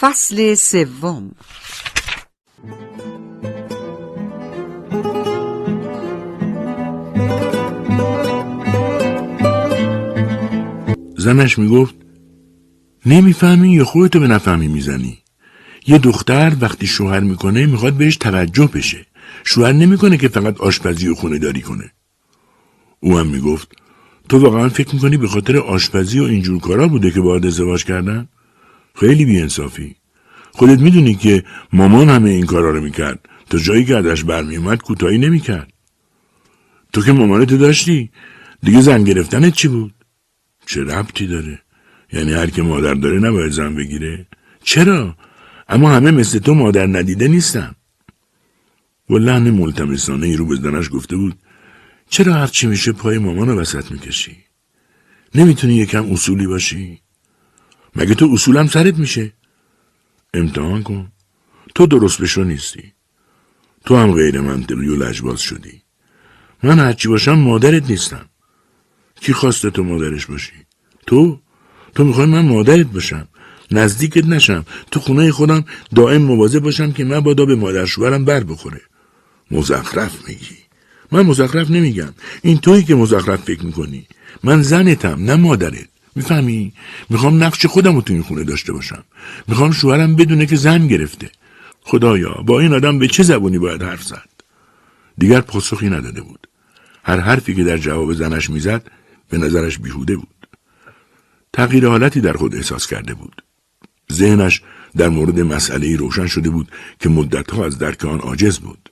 فصل 0.00 0.54
سوم 0.54 1.30
زنش 11.18 11.58
می‌گفت 11.58 11.94
نمی‌فهمی 13.06 13.72
یا 13.72 13.84
خودتو 13.84 14.20
به 14.20 14.28
نفهمی 14.28 14.68
می‌زنی 14.68 15.21
یه 15.86 15.98
دختر 15.98 16.56
وقتی 16.60 16.86
شوهر 16.86 17.20
می‌کنه 17.20 17.66
می‌خواد 17.66 17.94
بهش 17.94 18.16
توجه 18.16 18.66
بشه. 18.74 19.06
شوهر 19.44 19.72
نمی‌کنه 19.72 20.16
که 20.16 20.28
فقط 20.28 20.60
آشپزی 20.60 21.08
و 21.08 21.14
خونه 21.14 21.38
داری 21.38 21.60
کنه. 21.60 21.90
او 23.00 23.18
هم 23.18 23.26
می‌گفت 23.26 23.72
تو 24.28 24.38
واقعا 24.38 24.68
فکر 24.68 24.94
می‌کنی 24.94 25.16
به 25.16 25.28
خاطر 25.28 25.56
آشپزی 25.56 26.20
و 26.20 26.24
اینجور 26.24 26.60
کارا 26.60 26.88
بوده 26.88 27.10
که 27.10 27.20
باید 27.20 27.46
ازدواج 27.46 27.84
کردن؟ 27.84 28.28
خیلی 28.94 29.24
بیانصافی. 29.24 29.96
خودت 30.52 30.80
می‌دونی 30.80 31.14
که 31.14 31.44
مامان 31.72 32.08
همه 32.08 32.30
این 32.30 32.46
کارا 32.46 32.70
رو 32.70 32.80
می‌کرد. 32.80 33.28
تا 33.50 33.58
جایی 33.58 33.84
که 33.84 33.96
ازش 33.96 34.24
برمیومد 34.24 34.82
کوتاهی 34.82 35.18
نمی‌کرد. 35.18 35.72
تو 36.92 37.02
که 37.02 37.12
مامانتو 37.12 37.56
داشتی 37.56 38.10
دیگه 38.62 38.80
زن 38.80 39.04
گرفتنت 39.04 39.52
چی 39.54 39.68
بود؟ 39.68 39.94
چه 40.66 40.84
ربطی 40.84 41.26
داره؟ 41.26 41.62
یعنی 42.12 42.32
هر 42.32 42.46
که 42.46 42.62
مادر 42.62 42.94
داره 42.94 43.18
نباید 43.18 43.52
زن 43.52 43.74
بگیره. 43.74 44.26
چرا؟ 44.64 45.16
اما 45.72 45.90
همه 45.90 46.10
مثل 46.10 46.38
تو 46.38 46.54
مادر 46.54 46.86
ندیده 46.86 47.28
نیستن. 47.28 47.74
و 49.10 49.14
لحن 49.14 49.50
ملتمسانه 49.50 50.26
ای 50.26 50.36
رو 50.36 50.46
به 50.46 50.56
زنش 50.56 50.90
گفته 50.92 51.16
بود 51.16 51.38
چرا 52.08 52.34
هرچی 52.34 52.66
میشه 52.66 52.92
پای 52.92 53.18
مامان 53.18 53.48
رو 53.48 53.60
وسط 53.60 53.90
می‌کشی؟ 53.90 54.36
نمی‌تونی 55.34 55.74
یکم 55.74 56.12
اصولی 56.12 56.46
باشی؟ 56.46 57.00
مگه 57.96 58.14
تو 58.14 58.30
اصولم 58.32 58.66
سرت 58.66 58.98
میشه؟ 58.98 59.32
امتحان 60.34 60.82
کن. 60.82 61.12
تو 61.74 61.86
درست 61.86 62.22
بشو 62.22 62.44
نیستی. 62.44 62.92
تو 63.84 63.96
هم 63.96 64.12
غیر 64.12 64.40
منطقی 64.40 64.88
و 64.88 64.96
لجباز 64.96 65.40
شدی. 65.40 65.82
من 66.62 66.78
هرچی 66.78 67.08
باشم 67.08 67.34
مادرت 67.34 67.90
نیستم. 67.90 68.26
کی 69.20 69.32
خواسته 69.32 69.70
تو 69.70 69.84
مادرش 69.84 70.26
باشی؟ 70.26 70.52
تو؟ 71.06 71.40
تو 71.94 72.04
می‌خوای 72.04 72.26
من 72.26 72.44
مادرت 72.44 72.86
باشم؟ 72.86 73.28
نزدیکت 73.72 74.24
نشم. 74.24 74.64
تو 74.90 75.00
خونه 75.00 75.32
خودم 75.32 75.64
دائم 75.94 76.22
مواظب 76.22 76.58
باشم 76.58 76.92
که 76.92 77.04
مبادا 77.04 77.44
به 77.44 77.56
مادر 77.56 77.86
شوهرم 77.86 78.24
بر 78.24 78.44
بخوره. 78.44 78.80
مزخرف 79.50 80.28
میگی. 80.28 80.56
من 81.12 81.22
مزخرف 81.22 81.70
نمیگم. 81.70 82.12
این 82.42 82.58
تویی 82.58 82.82
که 82.82 82.94
مزخرف 82.94 83.42
فکر 83.42 83.66
می‌کنی. 83.66 84.06
من 84.44 84.62
زنتم 84.62 85.24
نه 85.24 85.36
مادرت. 85.36 85.88
می‌فهمی؟ 86.14 86.72
می‌خوام 87.10 87.44
نقش 87.44 87.66
خودم 87.66 87.94
رو 87.94 88.02
تو 88.02 88.12
این 88.12 88.22
خونه 88.22 88.44
داشته 88.44 88.72
باشم. 88.72 89.04
می‌خوام 89.48 89.72
شوهرم 89.72 90.16
بدونه 90.16 90.46
که 90.46 90.56
زن 90.56 90.86
گرفته. 90.86 91.30
خدایا 91.80 92.32
با 92.32 92.60
این 92.60 92.74
آدم 92.74 92.98
به 92.98 93.08
چه 93.08 93.22
زبونی 93.22 93.58
باید 93.58 93.82
حرف 93.82 94.02
زد؟ 94.02 94.28
دیگر 95.18 95.40
پاسخی 95.40 95.90
نداده 95.90 96.20
بود. 96.20 96.48
هر 97.04 97.20
حرفی 97.20 97.54
که 97.54 97.64
در 97.64 97.78
جواب 97.78 98.12
زنش 98.12 98.50
می‌زد 98.50 98.90
به 99.30 99.38
نظرش 99.38 99.78
بیهوده 99.78 100.16
بود. 100.16 100.28
تغییر 101.52 101.86
حالتی 101.86 102.20
در 102.20 102.32
خود 102.32 102.54
احساس 102.54 102.86
کرده 102.86 103.14
بود. 103.14 103.42
ذهنش 104.12 104.62
در 104.96 105.08
مورد 105.08 105.40
مسئله 105.40 105.96
روشن 105.96 106.26
شده 106.26 106.50
بود 106.50 106.68
که 107.00 107.08
مدتها 107.08 107.66
از 107.66 107.78
درک 107.78 108.04
آن 108.04 108.20
عاجز 108.20 108.58
بود. 108.58 108.90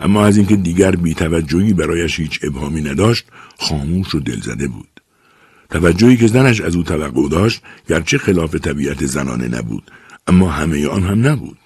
اما 0.00 0.26
از 0.26 0.36
اینکه 0.36 0.56
دیگر 0.56 0.90
بیتوجهی 0.90 1.72
برایش 1.72 2.20
هیچ 2.20 2.40
ابهامی 2.42 2.80
نداشت 2.80 3.24
خاموش 3.58 4.14
و 4.14 4.20
دلزده 4.20 4.68
بود. 4.68 4.88
توجهی 5.70 6.16
که 6.16 6.26
زنش 6.26 6.60
از 6.60 6.76
او 6.76 6.82
توقع 6.82 7.28
داشت 7.28 7.62
گرچه 7.88 8.18
خلاف 8.18 8.54
طبیعت 8.54 9.06
زنانه 9.06 9.48
نبود 9.48 9.90
اما 10.26 10.50
همه 10.50 10.86
آن 10.86 11.02
هم 11.02 11.26
نبود 11.26 11.58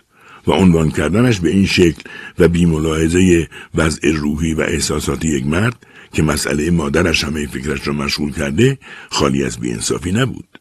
و 0.46 0.52
عنوان 0.52 0.90
کردنش 0.90 1.40
به 1.40 1.50
این 1.50 1.66
شکل 1.66 2.02
و 2.38 2.48
بیملاحظه 2.48 3.48
وضع 3.74 4.12
روحی 4.12 4.54
و 4.54 4.60
احساساتی 4.60 5.28
یک 5.28 5.46
مرد 5.46 5.86
که 6.12 6.22
مسئله 6.22 6.70
مادرش 6.70 7.24
همه 7.24 7.46
فکرش 7.46 7.88
را 7.88 7.94
مشغول 7.94 8.32
کرده 8.32 8.78
خالی 9.10 9.44
از 9.44 9.58
بیانصافی 9.58 10.12
نبود. 10.12 10.60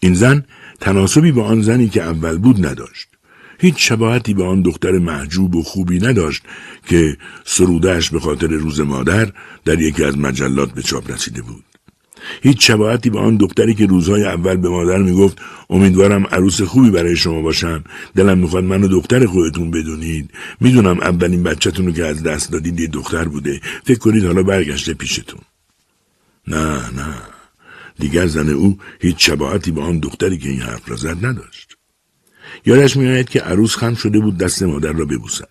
این 0.00 0.14
زن 0.14 0.44
تناسبی 0.80 1.32
با 1.32 1.44
آن 1.44 1.62
زنی 1.62 1.88
که 1.88 2.02
اول 2.02 2.38
بود 2.38 2.66
نداشت. 2.66 3.08
هیچ 3.60 3.88
شباهتی 3.88 4.34
به 4.34 4.44
آن 4.44 4.62
دختر 4.62 4.98
محجوب 4.98 5.56
و 5.56 5.62
خوبی 5.62 5.98
نداشت 5.98 6.42
که 6.86 7.16
سرودهش 7.44 8.10
به 8.10 8.20
خاطر 8.20 8.46
روز 8.46 8.80
مادر 8.80 9.32
در 9.64 9.80
یکی 9.80 10.04
از 10.04 10.18
مجلات 10.18 10.72
به 10.72 10.82
چاپ 10.82 11.10
رسیده 11.10 11.42
بود. 11.42 11.64
هیچ 12.42 12.66
شباهتی 12.66 13.10
به 13.10 13.18
آن 13.18 13.36
دختری 13.36 13.74
که 13.74 13.86
روزهای 13.86 14.24
اول 14.24 14.56
به 14.56 14.68
مادر 14.68 14.98
می‌گفت 14.98 15.38
امیدوارم 15.70 16.26
عروس 16.26 16.62
خوبی 16.62 16.90
برای 16.90 17.16
شما 17.16 17.42
باشم 17.42 17.84
دلم 18.16 18.38
می‌خواد 18.38 18.64
منو 18.64 18.88
دختر 18.88 19.26
خودتون 19.26 19.70
بدونید. 19.70 20.30
می‌دونم 20.60 21.00
اولین 21.00 21.42
بچهتون 21.42 21.86
رو 21.86 21.92
که 21.92 22.06
از 22.06 22.22
دست 22.22 22.52
دادید 22.52 22.80
یه 22.80 22.86
دختر 22.86 23.24
بوده. 23.24 23.60
فکر 23.84 23.98
کنید 23.98 24.24
حالا 24.24 24.42
برگشته 24.42 24.94
پیشتون. 24.94 25.40
نه 26.48 26.74
نه. 26.76 27.37
دیگر 27.98 28.26
زن 28.26 28.48
او 28.48 28.78
هیچ 29.00 29.26
شباهتی 29.26 29.70
به 29.70 29.82
آن 29.82 29.98
دختری 29.98 30.38
که 30.38 30.48
این 30.48 30.62
حرف 30.62 30.88
را 30.88 30.96
زد 30.96 31.26
نداشت 31.26 31.76
یادش 32.66 32.96
میآید 32.96 33.28
که 33.28 33.40
عروس 33.40 33.76
خم 33.76 33.94
شده 33.94 34.18
بود 34.18 34.38
دست 34.38 34.62
مادر 34.62 34.92
را 34.92 35.04
ببوسد 35.04 35.50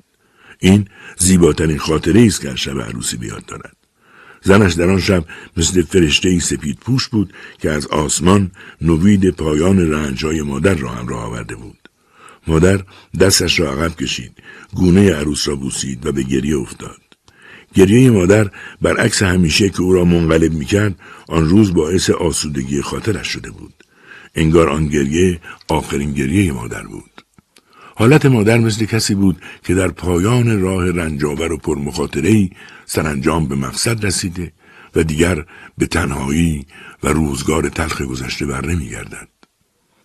این 0.60 0.88
زیباترین 1.18 1.78
خاطره 1.78 2.26
است 2.26 2.42
که 2.42 2.56
شب 2.56 2.82
عروسی 2.82 3.18
بیاد 3.18 3.46
دارد 3.46 3.78
زنش 4.44 4.74
در 4.74 4.90
آن 4.90 5.00
شب 5.00 5.26
مثل 5.58 5.82
فرشته 5.82 6.40
سپید 6.40 6.78
پوش 6.80 7.08
بود 7.08 7.34
که 7.60 7.72
از 7.72 7.88
آسمان 7.88 8.52
نوید 8.82 9.30
پایان 9.30 9.92
رنجهای 9.92 10.42
مادر 10.42 10.74
را 10.74 10.90
همراه 10.90 11.24
آورده 11.24 11.56
بود. 11.56 11.90
مادر 12.48 12.84
دستش 13.20 13.60
را 13.60 13.72
عقب 13.72 13.96
کشید، 13.96 14.38
گونه 14.74 15.14
عروس 15.14 15.48
را 15.48 15.56
بوسید 15.56 16.06
و 16.06 16.12
به 16.12 16.24
گریه 16.24 16.58
افتاد. 16.58 17.07
گریه 17.78 18.12
مادر 18.12 18.50
برعکس 18.82 19.24
همیشه 19.24 19.70
که 19.70 19.82
او 19.82 19.94
را 19.94 20.06
منقلب 20.06 20.54
می‌کرد 20.54 20.96
آن 21.28 21.50
روز 21.50 21.74
باعث 21.74 22.10
آسودگی 22.10 22.82
خاطرش 22.82 23.28
شده 23.28 23.52
بود. 23.52 23.74
انگار 24.36 24.70
آن 24.70 24.88
گریه 24.88 25.40
آخرین 25.68 26.13
گریه 26.13 26.52
مادر 26.52 26.84
بود. 26.84 27.24
حالت 27.96 28.26
مادر 28.26 28.58
مثل 28.58 28.86
کسی 28.86 29.16
بود 29.16 29.42
که 29.63 29.74
در 29.74 29.88
پایان 29.88 30.62
راه 30.62 30.92
رنجاور 30.92 31.52
و 31.52 31.58
پرمخاطرهی 31.58 32.52
سرانجام 32.86 33.48
به 33.48 33.56
مقصد 33.56 34.06
رسیده 34.06 34.52
و 34.96 35.04
دیگر 35.04 35.46
به 35.78 35.86
تنهایی 35.86 36.66
و 37.04 37.08
روزگار 37.08 37.70
تلخ 37.70 38.02
گذشته 38.02 38.46
بر 38.46 38.66
نمیگردد. 38.66 39.28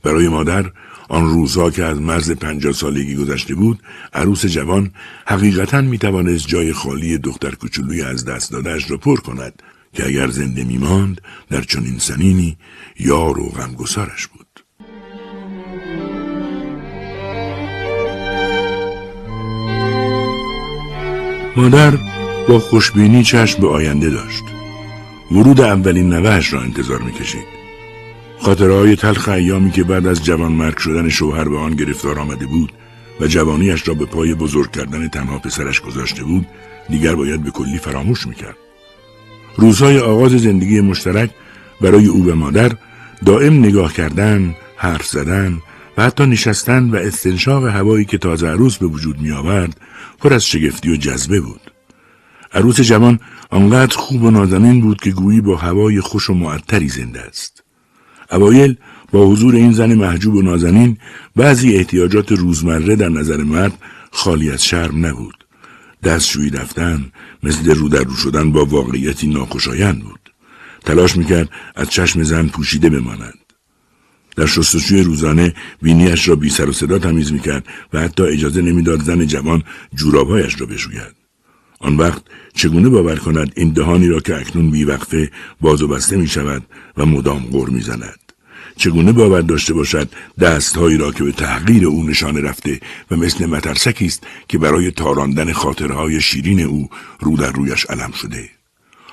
برای 0.03 0.29
مادر 0.29 0.71
آن 1.09 1.29
روزها 1.29 1.71
که 1.71 1.85
از 1.85 2.01
مرز 2.01 2.31
پنجاه 2.31 2.73
سالگی 2.73 3.15
گذشته 3.15 3.55
بود 3.55 3.79
عروس 4.13 4.47
جوان 4.47 4.91
حقیقتا 5.27 5.81
می 5.81 5.99
توانست 5.99 6.49
جای 6.49 6.73
خالی 6.73 7.19
دختر 7.19 7.55
کوچولوی 7.55 8.03
از 8.03 8.25
دست 8.25 8.53
دادهش 8.53 8.91
را 8.91 8.97
پر 8.97 9.17
کند 9.17 9.63
که 9.93 10.07
اگر 10.07 10.29
زنده 10.29 10.65
می 10.65 10.79
ماند 10.79 11.21
در 11.51 11.63
چنین 11.63 11.99
سنینی 11.99 12.57
یار 12.99 13.41
و 13.41 13.49
غمگسارش 13.49 14.27
بود 14.27 14.47
مادر 21.57 21.99
با 22.49 22.59
خوشبینی 22.59 23.25
چشم 23.25 23.61
به 23.61 23.69
آینده 23.69 24.11
داشت. 24.11 24.45
ورود 25.31 25.61
اولین 25.61 26.09
نوهش 26.09 26.53
را 26.53 26.61
انتظار 26.61 27.03
می‌کشید. 27.03 27.62
خاطرهای 28.43 28.97
تلخ 28.97 29.29
ایامی 29.29 29.71
که 29.71 29.85
بعد 29.85 30.07
از 30.07 30.25
جوان 30.25 30.53
مرگ 30.53 30.79
شدن 30.79 31.09
شوهر 31.09 31.49
به 31.49 31.59
آن 31.59 31.75
گرفتار 31.75 32.19
آمده 32.19 32.47
بود 32.47 32.73
و 33.21 33.27
جوانیش 33.27 33.89
را 33.89 33.95
به 33.95 34.07
پای 34.07 34.35
بزرگ 34.35 34.71
کردن 34.71 35.09
تنها 35.09 35.39
پسرش 35.39 35.81
گذاشته 35.81 36.25
بود 36.25 36.47
دیگر 36.89 37.15
باید 37.15 37.43
به 37.43 37.51
کلی 37.51 37.79
فراموش 37.79 38.27
می‌کرد. 38.27 38.57
روزهای 39.57 39.99
آغاز 39.99 40.33
زندگی 40.33 40.81
مشترک 40.81 41.31
برای 41.81 42.07
او 42.07 42.27
و 42.27 42.35
مادر 42.35 42.73
دائم 43.27 43.59
نگاه 43.59 43.93
کردن، 43.93 44.55
حرف 44.77 45.07
زدن 45.07 45.59
و 45.97 46.03
حتی 46.03 46.27
نشستن 46.27 46.91
و 46.91 46.97
استنشاق 46.97 47.67
هوایی 47.67 48.05
که 48.05 48.19
تازه 48.19 48.47
عروس 48.47 48.79
به 48.79 48.87
وجود 48.87 49.21
می 49.21 49.31
آورد 49.31 49.81
پر 50.19 50.35
از 50.35 50.47
شگفتی 50.47 50.93
و 50.93 50.97
جذبه 50.97 51.41
بود. 51.41 51.73
عروس 52.53 52.81
جوان 52.81 53.21
آنقدر 53.51 53.97
خوب 53.97 54.23
و 54.23 54.31
نازنین 54.31 54.81
بود 54.81 55.01
که 55.01 55.11
گویی 55.11 55.41
با 55.41 55.57
هوای 55.57 56.01
خوش 56.01 56.31
و 56.31 56.35
معطری 56.35 56.89
زنده 56.89 57.21
است. 57.21 57.63
اوایل 58.33 58.77
با 59.13 59.27
حضور 59.27 59.55
این 59.55 59.73
زن 59.73 59.95
محجوب 59.95 60.35
و 60.35 60.43
نازنین 60.43 60.99
بعضی 61.37 61.77
احتیاجات 61.77 62.33
روزمره 62.33 62.97
در 62.97 63.09
نظر 63.09 63.37
مرد 63.37 63.79
خالی 64.11 64.51
از 64.51 64.65
شرم 64.65 65.07
نبود. 65.07 65.47
دستشویی 66.03 66.51
رفتن 66.51 67.13
مثل 67.43 67.75
رو 67.75 67.89
در 67.89 68.05
رو 68.05 68.15
شدن 68.15 68.53
با 68.53 68.65
واقعیتی 68.65 69.27
ناخوشایند 69.27 70.01
بود. 70.01 70.21
تلاش 70.85 71.17
می‌کرد 71.17 71.51
از 71.77 71.91
چشم 71.91 72.23
زن 72.23 72.47
پوشیده 72.47 72.91
بماند. 72.91 73.39
در 74.37 74.47
شستشوی 74.47 75.03
روزانه 75.03 75.55
بینیش 75.83 76.29
را 76.29 76.37
بی 76.37 76.51
سر 76.51 76.69
و 76.69 76.73
صدا 76.73 76.99
تمیز 76.99 77.33
می‌کرد 77.33 77.67
و 77.93 78.01
حتی 78.01 78.23
اجازه 78.23 78.63
نمی‌داد 78.63 79.03
زن 79.03 79.27
جوان 79.27 79.63
جورابهایش 79.95 80.61
را 80.61 80.67
بشوید. 80.67 81.15
آن 81.81 81.97
وقت 81.97 82.23
چگونه 82.55 82.89
باور 82.89 83.17
کند 83.17 83.53
این 83.57 83.73
دهانی 83.73 84.09
را 84.09 84.21
که 84.21 84.37
اکنون 84.37 84.71
بیوقفه 84.71 85.31
باز 85.61 85.83
و 85.83 85.89
بسته 85.89 86.17
می 86.17 86.29
شود 86.29 86.63
و 86.97 87.07
مدام 87.07 87.43
غور 87.43 87.69
می 87.69 87.81
زند. 87.81 88.22
چگونه 88.83 89.13
باور 89.13 89.41
داشته 89.41 89.75
باشد 89.75 90.09
دستهایی 90.41 90.97
را 90.97 91.13
که 91.13 91.25
به 91.25 91.33
تحقیر 91.33 91.87
او 91.87 92.05
نشانه 92.05 92.41
رفته 92.41 92.81
و 93.11 93.17
مثل 93.17 93.47
مترسکی 93.47 94.07
است 94.07 94.27
که 94.49 94.59
برای 94.59 94.91
تاراندن 94.91 95.53
خاطرهای 95.53 96.21
شیرین 96.21 96.61
او 96.61 96.89
رو 97.21 97.37
در 97.37 97.53
رویش 97.53 97.85
علم 97.85 98.13
شده. 98.13 98.49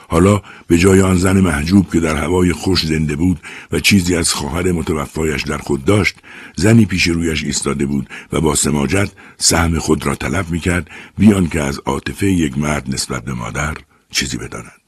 حالا 0.07 0.41
به 0.67 0.77
جای 0.77 1.01
آن 1.01 1.15
زن 1.15 1.39
محجوب 1.39 1.91
که 1.91 1.99
در 1.99 2.15
هوای 2.15 2.53
خوش 2.53 2.85
زنده 2.85 3.15
بود 3.15 3.39
و 3.71 3.79
چیزی 3.79 4.15
از 4.15 4.33
خواهر 4.33 4.71
متوفایش 4.71 5.43
در 5.43 5.57
خود 5.57 5.85
داشت 5.85 6.15
زنی 6.55 6.85
پیش 6.85 7.07
رویش 7.07 7.43
ایستاده 7.43 7.85
بود 7.85 8.09
و 8.33 8.41
با 8.41 8.55
سماجت 8.55 9.09
سهم 9.37 9.79
خود 9.79 10.05
را 10.05 10.15
طلب 10.15 10.51
می‌کرد 10.51 10.89
بیان 11.17 11.47
که 11.47 11.61
از 11.61 11.79
عاطفه 11.85 12.31
یک 12.31 12.57
مرد 12.57 12.93
نسبت 12.93 13.23
به 13.23 13.33
مادر 13.33 13.73
چیزی 14.11 14.37
بداند. 14.37 14.78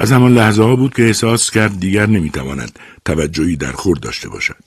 از 0.00 0.12
همان 0.12 0.34
لحظه 0.34 0.62
ها 0.62 0.76
بود 0.76 0.94
که 0.94 1.02
احساس 1.02 1.50
کرد 1.50 1.80
دیگر 1.80 2.06
نمی‌تواند 2.06 2.78
توجهی 3.04 3.56
در 3.56 3.72
خور 3.72 3.96
داشته 3.96 4.28
باشد 4.28 4.64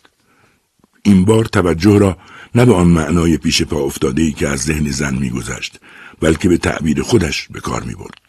این 1.04 1.26
بار 1.26 1.46
توجه 1.46 1.98
را 1.98 2.18
نه 2.56 2.66
به 2.66 2.74
آن 2.74 2.88
معنای 2.88 3.38
پیش 3.38 3.64
پا 3.64 3.80
افتاده 3.80 4.22
ای 4.22 4.32
که 4.32 4.48
از 4.48 4.60
ذهن 4.60 4.92
زن 4.92 5.16
میگذشت 5.16 5.80
بلکه 6.20 6.50
به 6.50 6.58
تعبیر 6.58 7.02
خودش 7.02 7.48
به 7.48 7.60
کار 7.60 7.84
می 7.84 7.96
برد. 7.96 8.20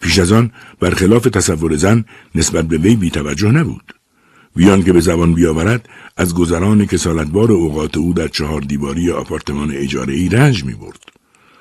پیش 0.00 0.18
از 0.18 0.32
آن 0.32 0.50
برخلاف 0.80 1.24
تصور 1.24 1.76
زن 1.76 2.04
نسبت 2.34 2.68
به 2.68 2.78
وی 2.78 2.96
بیتوجه 2.96 3.50
نبود. 3.50 3.94
بیان 4.56 4.82
که 4.82 4.92
به 4.92 5.00
زبان 5.00 5.34
بیاورد 5.34 5.88
از 6.16 6.34
گذران 6.34 6.86
کسالتبار 6.86 7.52
اوقات 7.52 7.96
او 7.96 8.12
در 8.12 8.28
چهار 8.28 8.60
دیواری 8.60 9.10
آپارتمان 9.10 9.70
اجاره 9.70 10.14
ای 10.14 10.28
رنج 10.28 10.64
می 10.64 10.74
برد. 10.74 11.03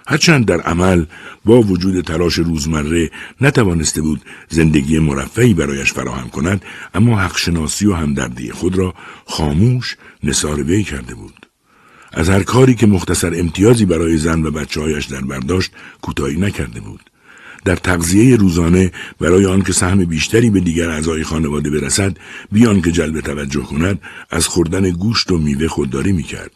هرچند 0.08 0.45
در 0.45 0.62
عمل 0.62 1.06
با 1.45 1.62
وجود 1.62 2.01
تلاش 2.01 2.34
روزمره 2.34 3.12
نتوانسته 3.41 4.01
بود 4.01 4.22
زندگی 4.49 4.99
مرفعی 4.99 5.54
برایش 5.54 5.93
فراهم 5.93 6.30
کند 6.30 6.66
اما 6.93 7.20
حقشناسی 7.20 7.86
و 7.86 7.93
همدردی 7.93 8.51
خود 8.51 8.78
را 8.78 8.93
خاموش 9.26 9.97
نصار 10.24 10.64
وی 10.64 10.84
کرده 10.84 11.16
بود 11.16 11.47
از 12.14 12.30
هر 12.30 12.43
کاری 12.43 12.76
که 12.76 12.88
مختصر 12.88 13.34
امتیازی 13.36 13.86
برای 13.86 14.18
زن 14.18 14.45
و 14.45 14.51
بچه 14.51 14.82
هایش 14.82 15.06
در 15.06 15.22
برداشت 15.22 15.72
کوتاهی 16.01 16.38
نکرده 16.38 16.80
بود. 16.80 17.01
در 17.66 17.76
تغذیه 17.76 18.36
روزانه 18.36 18.91
برای 19.20 19.45
آنکه 19.45 19.74
سهم 19.74 20.06
بیشتری 20.06 20.49
به 20.49 20.60
دیگر 20.60 20.89
اعضای 20.89 21.24
خانواده 21.24 21.70
برسد 21.70 22.18
بیان 22.51 22.82
که 22.82 22.91
جلب 22.91 23.22
توجه 23.22 23.62
کند 23.64 24.01
از 24.30 24.47
خوردن 24.47 24.89
گوشت 24.89 25.32
و 25.32 25.38
میوه 25.38 25.68
خودداری 25.68 26.12
می‌کرد 26.12 26.51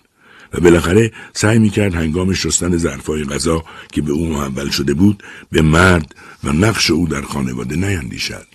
و 0.54 0.60
بالاخره 0.60 1.12
سعی 1.34 1.60
می‌کرد 1.60 1.96
هنگام 1.96 2.34
شستن 2.34 2.78
ظرفهای 2.78 3.24
غذا 3.24 3.64
که 3.92 4.02
به 4.02 4.12
او 4.12 4.28
محول 4.28 4.70
شده 4.70 4.94
بود 4.94 5.24
به 5.52 5.62
مرد 5.62 6.16
و 6.44 6.52
نقش 6.52 6.92
او 6.92 7.08
در 7.08 7.22
خانواده 7.22 7.76
نیندیشد. 7.76 8.48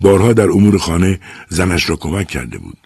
بارها 0.00 0.32
در 0.32 0.50
امور 0.50 0.78
خانه 0.78 1.20
زنش 1.48 1.90
را 1.90 1.96
کمک 1.96 2.28
کرده 2.28 2.58
بود. 2.58 2.76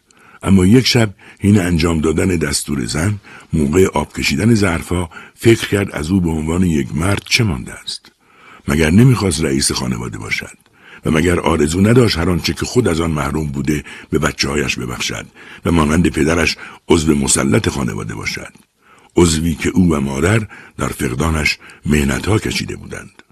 اما 0.42 0.66
یک 0.66 0.86
شب 0.86 1.14
این 1.40 1.60
انجام 1.60 2.00
دادن 2.00 2.26
دستور 2.26 2.86
زن 2.86 3.14
موقع 3.52 3.86
آب 3.86 4.12
کشیدن 4.12 4.54
ظرفها 4.54 5.10
فکر 5.34 5.68
کرد 5.68 5.92
از 5.92 6.10
او 6.10 6.20
به 6.20 6.30
عنوان 6.30 6.62
یک 6.62 6.94
مرد 6.94 7.22
چه 7.28 7.44
مانده 7.44 7.72
است؟ 7.72 8.12
مگر 8.68 8.90
نمی‌خواست 8.90 9.44
رئیس 9.44 9.72
خانواده 9.72 10.18
باشد؟ 10.18 10.61
و 11.06 11.10
مگر 11.10 11.40
آرزو 11.40 11.80
نداشت 11.80 12.18
هر 12.18 12.30
آنچه 12.30 12.52
که 12.52 12.66
خود 12.66 12.88
از 12.88 13.00
آن 13.00 13.10
محروم 13.10 13.46
بوده 13.46 13.84
به 14.10 14.18
بچه 14.18 14.48
هایش 14.48 14.78
ببخشد 14.78 15.26
و 15.64 15.72
مانند 15.72 16.08
پدرش 16.08 16.56
عضو 16.88 17.14
مسلط 17.14 17.68
خانواده 17.68 18.14
باشد. 18.14 18.52
عضوی 19.16 19.54
که 19.54 19.68
او 19.68 19.94
و 19.94 20.00
مادر 20.00 20.48
در 20.78 20.88
فقدانش 20.88 21.58
مهنتها 21.86 22.38
کشیده 22.38 22.76
بودند. 22.76 23.22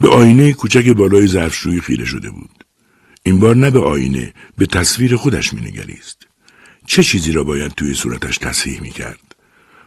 به 0.00 0.08
آینه 0.08 0.52
کوچک 0.52 0.88
بالای 0.88 1.26
ظرفشویی 1.26 1.80
خیره 1.80 2.04
شده 2.04 2.30
بود. 2.30 2.64
این 3.22 3.40
بار 3.40 3.56
نه 3.56 3.70
به 3.70 3.80
آینه 3.80 4.34
به 4.58 4.66
تصویر 4.66 5.16
خودش 5.16 5.54
مینگریست. 5.54 6.26
چه 6.86 7.02
چیزی 7.02 7.32
را 7.32 7.44
باید 7.44 7.72
توی 7.72 7.94
صورتش 7.94 8.38
تصحیح 8.38 8.80
می‌کرد؟ 8.80 9.34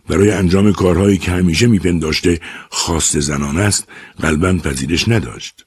برای 0.07 0.31
انجام 0.31 0.73
کارهایی 0.73 1.17
که 1.17 1.31
همیشه 1.31 1.67
میپنداشته 1.67 2.39
خواست 2.69 3.19
زنان 3.19 3.57
است 3.57 3.87
قلبا 4.19 4.53
پذیرش 4.53 5.09
نداشت. 5.09 5.65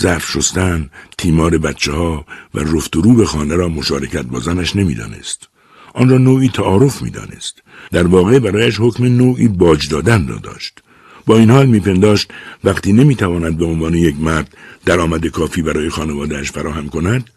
ظرف 0.00 0.30
شستن 0.30 0.90
تیمار 1.18 1.58
بچه 1.58 1.92
ها 1.92 2.26
و 2.54 2.60
رفت 2.60 2.96
و 2.96 3.02
رو 3.02 3.24
خانه 3.24 3.54
را 3.54 3.68
مشارکت 3.68 4.22
با 4.22 4.40
زنش 4.40 4.76
نمی‌دانست. 4.76 5.48
آن 5.94 6.08
را 6.08 6.18
نوعی 6.18 6.48
تعارف 6.48 7.02
می‌دانست. 7.02 7.62
در 7.92 8.06
واقع 8.06 8.38
برایش 8.38 8.76
حکم 8.80 9.04
نوعی 9.04 9.48
باج 9.48 9.88
دادن 9.88 10.28
را 10.28 10.36
داشت. 10.36 10.82
با 11.26 11.36
این 11.36 11.50
حال 11.50 11.66
میپنداشت 11.66 12.32
وقتی 12.64 12.92
نمی‌تواند 12.92 13.58
به 13.58 13.64
عنوان 13.64 13.94
یک 13.94 14.16
مرد 14.20 14.56
درآمد 14.84 15.26
کافی 15.26 15.62
برای 15.62 15.90
خانوادهش 15.90 16.50
فراهم 16.50 16.88
کند 16.88 17.30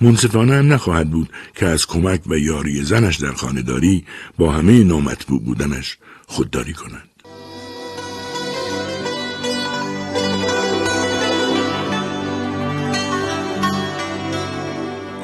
منصفانه 0.00 0.54
هم 0.54 0.72
نخواهد 0.72 1.10
بود 1.10 1.28
که 1.56 1.66
از 1.66 1.86
کمک 1.86 2.20
و 2.26 2.38
یاری 2.38 2.82
زنش 2.82 3.16
در 3.16 3.32
خانهداری 3.32 4.04
با 4.38 4.52
همه 4.52 4.84
نامطبوع 4.84 5.42
بودنش 5.42 5.98
خودداری 6.26 6.72
کند. 6.72 7.07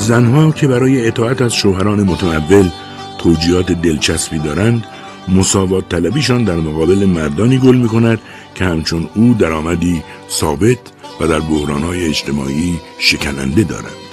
زنها 0.05 0.53
که 0.53 0.69
برای 0.69 1.07
اطاعت 1.07 1.43
از 1.43 1.55
شوهران 1.55 2.03
متمول 2.03 2.71
توجیهات 3.19 3.73
دلچسبی 3.73 4.39
دارند 4.39 4.85
مساوات 5.29 5.89
طلبیشان 5.89 6.45
در 6.45 6.57
مقابل 6.57 7.05
مردانی 7.05 7.59
گل 7.59 7.77
می 7.77 7.89
کند 7.89 8.21
که 8.55 8.65
همچون 8.65 9.09
او 9.15 9.35
درآمدی 9.39 10.03
ثابت 10.31 10.79
و 11.21 11.27
در 11.27 11.41
بحرانهای 11.41 12.07
اجتماعی 12.07 12.81
شکننده 12.99 13.63
دارند. 13.63 14.05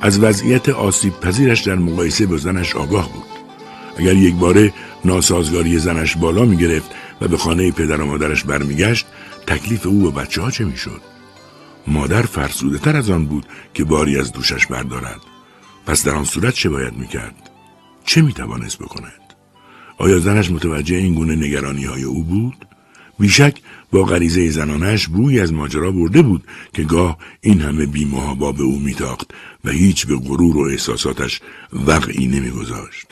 از 0.00 0.18
وضعیت 0.18 0.68
آسیب 0.68 1.20
پذیرش 1.20 1.60
در 1.60 1.74
مقایسه 1.74 2.26
با 2.26 2.36
زنش 2.36 2.76
آگاه 2.76 3.12
بود. 3.12 3.24
اگر 3.96 4.14
یک 4.14 4.34
باره 4.34 4.72
ناسازگاری 5.04 5.78
زنش 5.78 6.16
بالا 6.16 6.44
می 6.44 6.56
گرفت 6.56 6.90
و 7.20 7.28
به 7.28 7.36
خانه 7.36 7.70
پدر 7.70 8.00
و 8.00 8.06
مادرش 8.06 8.44
برمیگشت 8.44 9.06
تکلیف 9.46 9.86
او 9.86 10.06
و 10.06 10.10
بچه 10.10 10.42
ها 10.42 10.50
چه 10.50 10.64
می 10.64 10.76
شد؟ 10.76 11.17
مادر 11.88 12.22
فرسوده 12.22 12.78
تر 12.78 12.96
از 12.96 13.10
آن 13.10 13.26
بود 13.26 13.46
که 13.74 13.84
باری 13.84 14.18
از 14.18 14.32
دوشش 14.32 14.66
بردارد. 14.66 15.20
پس 15.86 16.04
در 16.04 16.14
آن 16.14 16.24
صورت 16.24 16.54
چه 16.54 16.68
باید 16.68 16.94
می 16.94 17.06
کرد؟ 17.06 17.50
چه 18.04 18.22
می 18.22 18.32
توانست 18.32 18.78
بکند؟ 18.78 19.34
آیا 19.98 20.18
زنش 20.18 20.50
متوجه 20.50 20.96
این 20.96 21.14
گونه 21.14 21.36
نگرانی 21.36 21.84
های 21.84 22.02
او 22.02 22.24
بود؟ 22.24 22.66
بیشک 23.18 23.60
با 23.90 24.04
غریزه 24.04 24.50
زنانش 24.50 25.08
بوی 25.08 25.40
از 25.40 25.52
ماجرا 25.52 25.90
برده 25.92 26.22
بود 26.22 26.44
که 26.72 26.82
گاه 26.82 27.18
این 27.40 27.60
همه 27.60 27.86
بیمهابا 27.86 28.52
به 28.52 28.62
او 28.62 28.78
میتاخت 28.78 29.34
و 29.64 29.70
هیچ 29.70 30.06
به 30.06 30.16
غرور 30.16 30.56
و 30.56 30.60
احساساتش 30.60 31.40
وقعی 31.72 32.26
نمیگذاشت. 32.26 33.06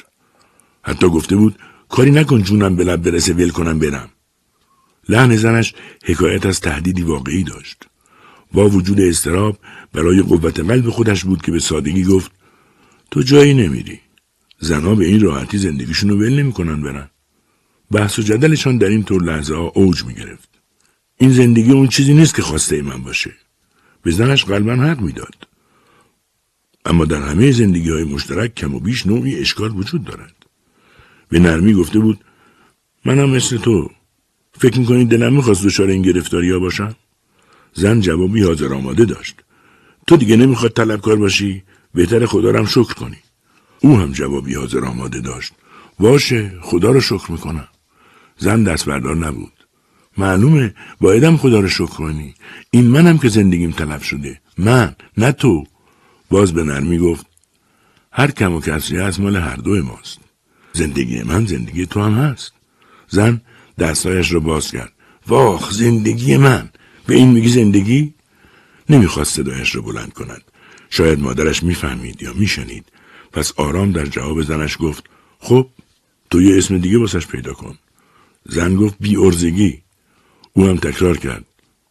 حتی 0.83 1.09
گفته 1.09 1.37
بود 1.37 1.59
کاری 1.89 2.11
نکن 2.11 2.43
جونم 2.43 2.77
به 2.77 2.85
لب 2.85 3.03
برسه 3.03 3.33
ول 3.35 3.51
کنم 3.51 3.79
برم. 3.79 4.09
لحن 5.09 5.37
زنش 5.37 5.75
حکایت 6.05 6.47
از 6.47 6.61
تهدیدی 6.61 7.03
واقعی 7.03 7.45
داشت. 7.45 7.87
با 8.53 8.69
وجود 8.69 9.01
استراب 9.01 9.59
برای 9.93 10.23
قوت 10.23 10.61
قلب 10.61 10.91
خودش 10.91 11.25
بود 11.25 11.43
که 11.43 11.53
به 11.53 11.59
سادگی 11.59 12.05
گفت 12.05 12.31
تو 13.11 13.23
جایی 13.23 13.55
نمیری. 13.55 14.01
زنها 14.59 14.95
به 14.95 15.07
این 15.07 15.21
راحتی 15.21 15.59
زندگیشون 15.59 16.11
رو 16.11 16.17
ول 16.17 16.43
نمی‌کنن 16.43 16.83
برن. 16.83 17.11
بحث 17.91 18.19
و 18.19 18.23
جدلشان 18.23 18.79
در 18.79 18.89
این 18.89 19.03
طور 19.05 19.23
لحظه 19.23 19.55
ها 19.55 19.73
اوج 19.75 20.05
می 20.05 20.15
گرفت. 20.15 20.49
این 21.19 21.31
زندگی 21.31 21.73
اون 21.73 21.89
چیزی 21.89 22.15
نیست 22.15 22.35
که 22.35 22.43
خواسته 22.43 22.83
من 22.83 23.03
باشه. 23.03 23.33
به 24.03 24.11
زنش 24.11 24.45
قلبا 24.45 24.73
حق 24.73 25.01
می‌داد. 25.01 25.49
اما 26.85 27.05
در 27.05 27.23
همه 27.23 27.53
زندگی 27.53 27.91
های 27.91 28.05
مشترک 28.05 28.55
کم 28.55 28.75
و 28.75 28.81
بیش 28.81 29.07
نوعی 29.07 29.39
اشکال 29.39 29.77
وجود 29.77 30.05
دارد. 30.05 30.35
به 31.29 31.39
نرمی 31.39 31.75
گفته 31.75 31.99
بود 31.99 32.21
منم 33.05 33.31
مثل 33.31 33.57
تو 33.59 33.91
فکر 34.59 34.79
می‌کنی 34.79 35.05
دلم 35.05 35.37
می‌خواست 35.37 35.67
دچار 35.67 35.89
این 35.89 36.03
گرفتاری 36.03 36.59
باشم؟ 36.59 36.97
زن 37.77 38.01
جوابی 38.01 38.43
حاضر 38.43 38.75
آماده 38.75 39.05
داشت. 39.05 39.35
تو 40.07 40.17
دیگه 40.17 40.37
نمی‌خواد 40.37 40.73
طلبکار 40.73 41.17
باشی؟ 41.17 41.63
بهتر 41.95 42.27
خدا 42.27 42.51
رم 42.51 42.67
شکر 42.67 42.95
کنی. 42.95 43.17
او 43.81 43.99
هم 43.99 44.13
جوابی 44.13 44.55
حاضر 44.55 44.85
آماده 44.85 45.21
داشت. 45.21 45.53
باشه 45.99 46.53
خدا 46.63 46.91
رو 46.91 47.01
شکر 47.01 47.33
می‌کنم. 47.33 47.69
زن 48.39 48.63
دست 48.63 48.85
بردار 48.85 49.17
نبود. 49.17 49.53
معلومه 50.19 50.75
بایدم 51.01 51.37
خدا 51.37 51.61
رو 51.61 51.69
شکر 51.69 51.87
کنی. 51.87 52.35
این 52.71 52.87
منم 52.87 53.19
که 53.19 53.29
زندگیم 53.29 53.71
تلف 53.71 54.05
شده. 54.05 54.41
من 54.59 54.97
نه 55.17 55.33
تو. 55.33 55.65
باز 56.31 56.53
به 56.53 56.65
نرمی 56.65 56.99
گفت 56.99 57.27
هر 58.13 58.31
کم 58.31 58.53
و 58.53 58.61
کسری 58.61 58.99
از 58.99 59.21
مال 59.21 59.37
هر 59.37 59.57
دو 59.57 59.83
ماست. 59.83 60.19
زندگی 60.73 61.23
من 61.23 61.47
زندگی 61.47 61.87
تو 61.87 62.03
هم 62.03 62.15
هست. 62.15 62.53
زن 63.09 63.41
دستایش 63.79 64.33
را 64.33 64.41
باز 64.41 64.71
کرد. 64.71 64.93
واخ 65.27 65.73
زندگی 65.73 66.37
من. 66.37 66.69
به 67.07 67.15
این 67.15 67.31
میگی 67.31 67.49
زندگی؟ 67.49 68.15
نمی‌خواست 68.91 69.37
صدایش 69.37 69.77
را 69.77 69.83
بلند 69.83 70.13
کند. 70.13 70.43
شاید 70.91 71.21
مادرش 71.21 71.63
می‌فهمید 71.63 72.23
یا 72.23 72.33
میشنید. 72.33 72.85
پس 73.33 73.53
آرام 73.57 73.93
در 73.93 74.07
جواب 74.07 74.43
زنش 74.43 74.77
گفت 74.81 75.05
خب 75.39 75.69
تو 76.31 76.43
یه 76.43 76.59
اسم 76.59 76.79
دیگه 76.79 76.99
باسش 76.99 77.27
پیدا 77.27 77.53
کن. 77.53 77.79
زن 78.45 78.77
گفت 78.77 78.97
بی 79.01 79.17
ارزگی. 79.17 79.83
او 80.53 80.67
هم 80.67 80.77
تکرار 80.77 81.17
کرد. 81.17 81.45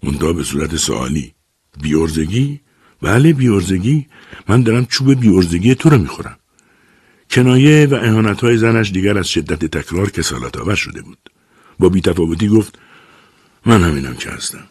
منتها 0.03 0.33
به 0.33 0.43
صورت 0.43 0.75
سوالی. 0.75 1.33
بی 1.81 1.95
ارزگی؟ 1.95 2.61
بله 3.01 3.33
بی 3.33 3.47
ارزگی. 3.47 4.07
من 4.47 4.63
دارم 4.63 4.85
چوب 4.85 5.13
بی 5.13 5.29
ارزگی 5.29 5.75
تو 5.75 5.89
رو 5.89 5.97
می‌خورم. 5.97 6.37
کنایه 7.31 7.87
و 7.91 7.95
اهانت 7.95 8.41
های 8.41 8.57
زنش 8.57 8.91
دیگر 8.91 9.17
از 9.17 9.27
شدت 9.27 9.65
تکرار 9.65 10.09
کسالت 10.09 10.57
آور 10.57 10.75
شده 10.75 11.01
بود. 11.01 11.29
با 11.79 11.89
بیتفاوتی 11.89 12.47
گفت 12.47 12.79
من 13.65 13.83
همینم 13.83 14.15
که 14.15 14.29
هستم. 14.29 14.67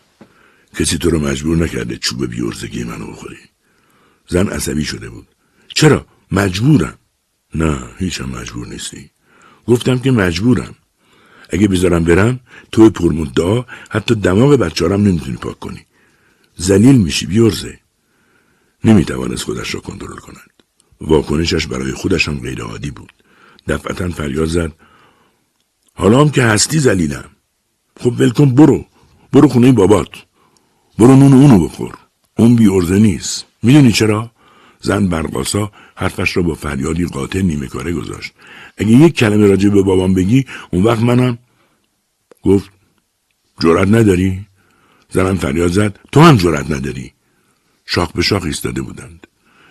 کسی 0.78 0.98
تو 0.98 1.10
رو 1.10 1.18
مجبور 1.18 1.56
نکرده 1.56 1.96
چوب 1.96 2.26
بیورزگی 2.26 2.84
منو 2.84 3.06
بخوری. 3.06 3.36
زن 4.28 4.48
عصبی 4.48 4.84
شده 4.84 5.10
بود. 5.10 5.28
چرا؟ 5.74 6.06
مجبورم. 6.32 6.98
نه 7.54 7.78
هیچم 7.98 8.28
مجبور 8.28 8.66
نیستی. 8.66 9.10
گفتم 9.66 9.98
که 9.98 10.10
مجبورم. 10.10 10.74
اگه 11.50 11.68
بذارم 11.68 12.04
برم 12.04 12.40
تو 12.72 12.90
پرمدعا 12.90 13.64
حتی 13.90 14.14
دماغ 14.14 14.56
بچارم 14.56 15.02
نمی‌تونی 15.02 15.36
پاک 15.36 15.58
کنی. 15.58 15.86
زلیل 16.56 16.96
میشی 16.96 17.26
بیورزه 17.26 17.78
نمی‌توانست 18.84 19.44
خودش 19.44 19.74
را 19.74 19.80
کنترل 19.80 20.16
کند. 20.16 20.50
واکنشش 21.00 21.66
برای 21.66 21.92
خودش 21.92 22.28
هم 22.28 22.40
غیر 22.40 22.62
عادی 22.62 22.90
بود. 22.90 23.12
دفعتا 23.68 24.08
فریاد 24.08 24.48
زد. 24.48 24.72
حالا 25.94 26.20
هم 26.20 26.30
که 26.30 26.42
هستی 26.42 26.78
زلیلم 26.78 27.24
خب 28.00 28.20
ولکن 28.20 28.54
برو. 28.54 28.86
برو 29.32 29.48
خونه 29.48 29.72
بابات. 29.72 30.23
برو 30.98 31.16
نون 31.16 31.32
اونو 31.32 31.58
بخور. 31.64 31.94
اون 32.36 32.56
بی 32.56 32.68
ارزه 32.68 32.98
نیست. 32.98 33.44
می‌دونی 33.62 33.92
چرا؟ 33.92 34.30
زن 34.80 35.06
برقاسا 35.06 35.72
حرفش 35.94 36.36
را 36.36 36.42
با 36.42 36.54
فریادی 36.54 37.06
قاطع 37.06 37.42
نیمه 37.42 37.66
کاره 37.66 37.92
گذاشت. 37.92 38.32
اگه 38.76 38.90
یک 38.90 39.14
کلمه 39.14 39.46
راجع 39.46 39.68
به 39.68 39.82
بابام 39.82 40.14
بگی 40.14 40.46
اون 40.70 40.82
وقت 40.82 41.02
منم 41.02 41.38
گفت 42.42 42.70
جرأت 43.60 43.88
نداری؟ 43.88 44.46
زنم 45.10 45.36
فریاد 45.36 45.72
زد 45.72 45.98
تو 46.12 46.20
هم 46.20 46.36
جرأت 46.36 46.70
نداری. 46.70 47.12
شاخ 47.86 48.12
به 48.12 48.22
شاخ 48.22 48.42
ایستاده 48.42 48.82
بودند. 48.82 49.26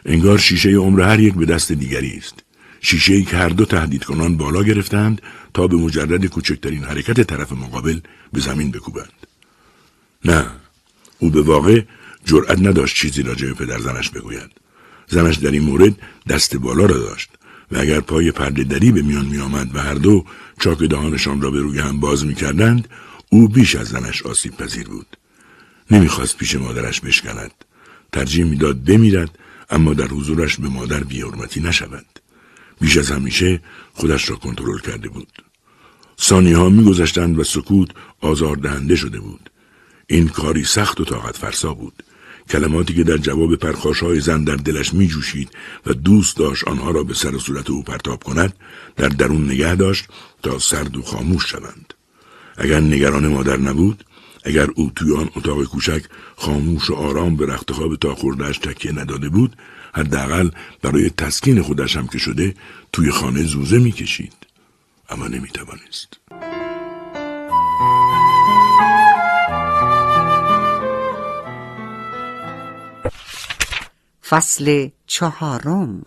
انگار 0.06 0.38
شیشه 0.38 0.70
عمر 0.70 1.02
هر 1.02 1.20
یک 1.20 1.34
به 1.34 1.46
دست 1.46 1.72
دیگری 1.72 2.18
است. 2.18 2.44
شیشه 2.82 3.22
که 3.22 3.38
هر 3.38 3.50
دو 3.50 3.66
تهدید 3.66 4.04
کنان 4.04 4.38
بالا 4.38 4.64
گرفتند 4.64 5.22
تا 5.54 5.68
به 5.68 5.76
مجرد 5.76 6.26
کوچکترین 6.26 6.84
حرکت 6.84 7.22
طرف 7.22 7.52
مقابل 7.52 8.00
به 8.34 8.40
زمین 8.40 8.72
بکوبند. 8.72 9.14
نه. 10.26 10.63
او 11.24 11.30
به 11.30 11.42
واقع 11.42 11.82
جرأت 12.26 12.60
نداشت 12.60 12.96
چیزی 12.96 13.24
راجع 13.24 13.48
به 13.48 13.54
پدر 13.54 13.80
زنش 13.80 14.10
بگوید. 14.10 14.52
زنش 15.08 15.36
در 15.36 15.52
این 15.52 15.64
مورد 15.64 15.94
دست 16.30 16.58
بالا 16.58 16.86
را 16.86 16.98
داشت 16.98 17.30
و 17.72 17.78
اگر 17.78 18.00
پای 18.00 18.32
پرده 18.32 18.64
دری 18.64 18.92
به 18.92 19.02
میان 19.02 19.26
می 19.26 19.38
آمد 19.38 19.76
و 19.76 19.80
هر 19.80 19.94
دو 19.94 20.26
چاک 20.60 20.80
دهانشان 20.80 21.42
را 21.42 21.52
به 21.52 21.60
روی 21.60 21.80
هم 21.80 22.00
باز 22.00 22.26
می 22.26 22.36
کردند 22.36 22.88
او 23.30 23.48
بیش 23.48 23.76
از 23.76 23.88
زنش 23.88 24.22
آسیب 24.22 24.58
پذیر 24.58 24.88
بود. 24.88 25.18
نمی‌خواست 25.92 26.38
پیش 26.38 26.56
مادرش 26.56 27.02
بشکند. 27.02 27.52
ترجیح 28.12 28.46
می‌داد 28.46 28.84
بمیرد 28.84 29.40
اما 29.70 29.94
در 29.94 30.08
حضورش 30.08 30.58
به 30.58 30.70
مادر 30.70 31.04
بیارمتی 31.04 31.62
نشود. 31.62 32.06
بیش 32.82 32.98
از 32.98 33.12
همیشه 33.12 33.62
خودش 33.94 34.30
را 34.30 34.36
کنترل 34.36 34.80
کرده 34.80 35.10
بود. 35.10 35.44
سانی 36.18 36.54
ها 36.54 36.70
میگذشتند 36.70 37.40
و 37.40 37.44
سکوت 37.44 37.90
آزاردهنده 38.22 38.96
شده 38.96 39.20
بود. 39.20 39.50
این 40.08 40.28
کاری 40.28 40.64
سخت 40.64 41.02
و 41.02 41.06
طاقت 41.06 41.38
فرسا 41.38 41.74
بود. 41.74 42.04
کلماتی 42.50 42.94
که 42.94 43.04
در 43.04 43.18
جواب 43.18 43.56
پرخاش 43.56 44.04
های 44.04 44.20
زن 44.20 44.44
در 44.44 44.56
دلش 44.56 44.94
می 44.94 45.08
جوشید 45.08 45.50
و 45.86 45.94
دوست 45.94 46.38
داشت 46.38 46.64
آنها 46.68 46.92
را 46.92 47.04
به 47.04 47.14
سر 47.14 47.38
صورت 47.38 47.70
او 47.70 47.84
پرتاب 47.84 48.24
کند 48.24 48.54
در 48.96 49.08
درون 49.08 49.46
نگه 49.46 49.76
داشت 49.76 50.06
تا 50.44 50.60
سرد 50.60 50.98
و 50.98 51.02
خاموش 51.02 51.52
شوند. 51.52 51.94
اگر 52.58 52.80
نگران 52.80 53.28
مادر 53.28 53.58
نبود 53.58 54.06
اگر 54.44 54.68
او 54.76 54.92
توی 54.96 55.16
آن 55.16 55.30
اتاق 55.36 55.64
کوچک 55.64 56.04
خاموش 56.36 56.90
و 56.90 56.94
آرام 56.94 57.36
به 57.36 57.46
رخت 57.46 57.72
خواب 57.72 57.96
تا 57.96 58.16
خوردهش 58.16 58.58
تکیه 58.58 58.92
نداده 58.92 59.30
بود 59.30 59.56
حداقل 59.94 60.50
برای 60.82 61.10
تسکین 61.10 61.62
خودش 61.62 61.96
هم 61.96 62.08
که 62.08 62.18
شده 62.18 62.56
توی 62.94 63.12
خانه 63.12 63.44
زوزه 63.44 63.80
می‌کشید. 63.80 64.34
اما 65.10 65.28
نمی‌توانست. 65.28 66.20
فصل 74.30 74.90
چهارم 75.08 76.04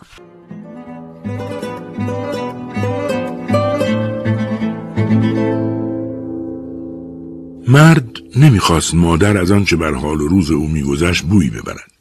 مرد 7.68 8.18
نمی‌خواست 8.36 8.94
مادر 8.94 9.38
از 9.38 9.50
آنچه 9.50 9.76
بر 9.76 9.94
حال 9.94 10.20
و 10.20 10.28
روز 10.28 10.50
او 10.50 10.68
میگذشت 10.68 11.22
بویی 11.22 11.50
ببرد. 11.50 11.92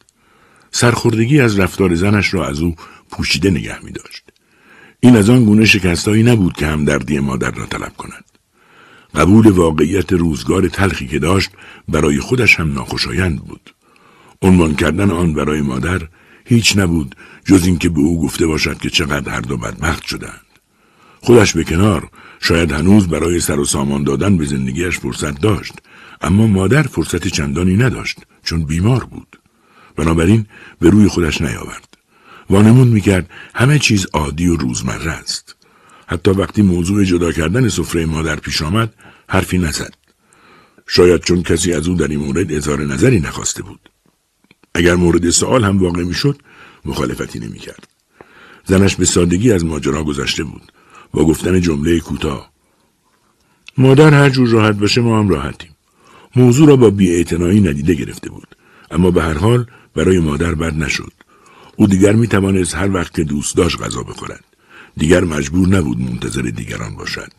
سرخوردگی 0.71 1.41
از 1.41 1.59
رفتار 1.59 1.95
زنش 1.95 2.33
را 2.33 2.47
از 2.47 2.61
او 2.61 2.75
پوشیده 3.11 3.49
نگه 3.49 3.85
می 3.85 3.91
داشت. 3.91 4.23
این 4.99 5.15
از 5.15 5.29
آن 5.29 5.45
گونه 5.45 5.65
شکستهایی 5.65 6.23
نبود 6.23 6.53
که 6.53 6.67
همدردی 6.67 7.19
مادر 7.19 7.51
را 7.51 7.65
طلب 7.65 7.97
کند. 7.97 8.25
قبول 9.15 9.47
واقعیت 9.47 10.13
روزگار 10.13 10.67
تلخی 10.67 11.07
که 11.07 11.19
داشت 11.19 11.49
برای 11.87 12.19
خودش 12.19 12.59
هم 12.59 12.73
ناخوشایند 12.73 13.39
بود. 13.39 13.75
عنوان 14.41 14.75
کردن 14.75 15.11
آن 15.11 15.33
برای 15.33 15.61
مادر 15.61 16.01
هیچ 16.45 16.77
نبود 16.77 17.15
جز 17.45 17.65
اینکه 17.65 17.89
به 17.89 17.99
او 17.99 18.21
گفته 18.21 18.47
باشد 18.47 18.77
که 18.77 18.89
چقدر 18.89 19.31
هر 19.31 19.41
دو 19.41 19.57
بدبخت 19.57 20.05
شدند. 20.05 20.41
خودش 21.21 21.53
به 21.53 21.63
کنار 21.63 22.09
شاید 22.39 22.71
هنوز 22.71 23.07
برای 23.07 23.39
سر 23.39 23.59
و 23.59 23.65
سامان 23.65 24.03
دادن 24.03 24.37
به 24.37 24.45
زندگیش 24.45 24.99
فرصت 24.99 25.41
داشت 25.41 25.73
اما 26.21 26.47
مادر 26.47 26.83
فرصت 26.83 27.27
چندانی 27.27 27.77
نداشت 27.77 28.17
چون 28.43 28.63
بیمار 28.63 29.03
بود. 29.03 29.39
بنابراین 29.95 30.45
به 30.79 30.89
روی 30.89 31.07
خودش 31.07 31.41
نیاورد. 31.41 31.97
وانمون 32.49 32.87
می‌کرد 32.87 33.29
همه 33.55 33.79
چیز 33.79 34.07
عادی 34.13 34.47
و 34.47 34.55
روزمره 34.55 35.11
است. 35.11 35.55
حتی 36.07 36.31
وقتی 36.31 36.61
موضوع 36.61 37.03
جدا 37.03 37.31
کردن 37.31 37.69
سفره 37.69 38.05
مادر 38.05 38.35
پیش 38.35 38.61
آمد 38.61 38.93
حرفی 39.29 39.57
نزد. 39.57 39.93
شاید 40.87 41.21
چون 41.21 41.43
کسی 41.43 41.73
از 41.73 41.87
او 41.87 41.95
در 41.95 42.07
این 42.07 42.19
مورد 42.19 42.51
اظهار 42.51 42.83
نظری 42.83 43.19
نخواسته 43.19 43.63
بود. 43.63 43.89
اگر 44.75 44.95
مورد 44.95 45.29
سوال 45.29 45.63
هم 45.63 45.77
واقع 45.77 46.03
می‌شد 46.03 46.41
مخالفتی 46.85 47.39
نمی‌کرد. 47.39 47.87
زنش 48.65 48.95
به 48.95 49.05
سادگی 49.05 49.51
از 49.51 49.65
ماجرا 49.65 50.03
گذشته 50.03 50.43
بود. 50.43 50.71
با 51.11 51.25
گفتن 51.25 51.61
جمله 51.61 51.99
کوتاه 51.99 52.51
مادر 53.77 54.13
هر 54.13 54.29
جور 54.29 54.49
راحت 54.49 54.75
باشه 54.75 55.01
ما 55.01 55.19
هم 55.19 55.29
راحتیم. 55.29 55.75
موضوع 56.35 56.67
را 56.67 56.75
با 56.75 56.89
بیاعتنایی 56.89 57.61
ندیده 57.61 57.93
گرفته 57.93 58.29
بود. 58.29 58.55
اما 58.91 59.11
به 59.11 59.21
هر 59.21 59.37
حال 59.37 59.65
برای 59.95 60.19
مادر 60.19 60.55
بد 60.55 60.75
نشد. 60.77 61.13
او 61.75 61.87
دیگر 61.87 62.13
می 62.13 62.27
توانست 62.27 62.75
هر 62.75 62.93
وقت 62.93 63.13
که 63.13 63.23
دوست 63.23 63.57
داشت 63.57 63.81
غذا 63.81 64.03
بخورد. 64.03 64.43
دیگر 64.97 65.23
مجبور 65.23 65.67
نبود 65.67 65.99
منتظر 65.99 66.41
دیگران 66.41 66.95
باشد. 66.95 67.31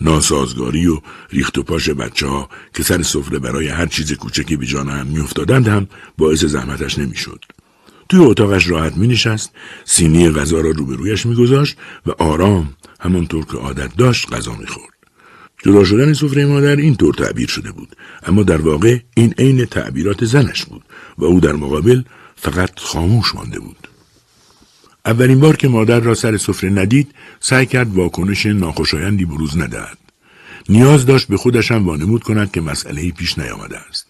ناسازگاری 0.00 0.86
و 0.86 0.98
ریخت 1.30 1.58
و 1.58 1.62
پاش 1.62 1.90
بچه 1.90 2.26
ها 2.26 2.48
که 2.74 2.82
سر 2.82 3.02
سفره 3.02 3.38
برای 3.38 3.68
هر 3.68 3.86
چیز 3.86 4.12
کوچکی 4.12 4.56
به 4.56 4.66
جان 4.66 4.88
هم 4.88 5.06
میافتادند 5.06 5.68
هم 5.68 5.88
باعث 6.18 6.44
زحمتش 6.44 6.98
نمی‌شد. 6.98 7.44
توی 8.08 8.20
اتاقش 8.20 8.68
راحت 8.68 8.96
می 8.96 9.08
نشست، 9.08 9.50
سینی 9.84 10.30
غذا 10.30 10.60
را 10.60 10.70
روبرویش 10.70 11.26
می 11.26 11.34
گذاشت 11.34 11.76
و 12.06 12.10
آرام 12.10 12.74
همانطور 13.00 13.44
که 13.44 13.56
عادت 13.56 13.96
داشت 13.96 14.32
غذا 14.32 14.54
می 14.54 14.66
خورد. 14.66 14.92
جدا 15.64 15.84
شدن 15.84 16.12
سفره 16.12 16.46
مادر 16.46 16.76
اینطور 16.76 17.14
تعبیر 17.14 17.48
شده 17.48 17.72
بود 17.72 17.96
اما 18.22 18.42
در 18.42 18.60
واقع 18.60 18.98
این 19.14 19.34
عین 19.38 19.64
تعبیرات 19.64 20.24
زنش 20.24 20.64
بود 20.64 20.82
و 21.18 21.24
او 21.24 21.40
در 21.40 21.52
مقابل 21.52 22.02
فقط 22.36 22.78
خاموش 22.78 23.34
مانده 23.34 23.60
بود 23.60 23.81
اولین 25.06 25.40
بار 25.40 25.56
که 25.56 25.68
مادر 25.68 26.00
را 26.00 26.14
سر 26.14 26.36
سفره 26.36 26.70
ندید 26.70 27.14
سعی 27.40 27.66
کرد 27.66 27.94
واکنش 27.94 28.46
ناخوشایندی 28.46 29.24
بروز 29.24 29.58
ندهد 29.58 29.98
نیاز 30.68 31.06
داشت 31.06 31.28
به 31.28 31.36
خودش 31.36 31.70
هم 31.72 31.86
وانمود 31.86 32.22
کند 32.22 32.52
که 32.52 32.60
مسئله 32.60 33.10
پیش 33.10 33.38
نیامده 33.38 33.78
است 33.78 34.06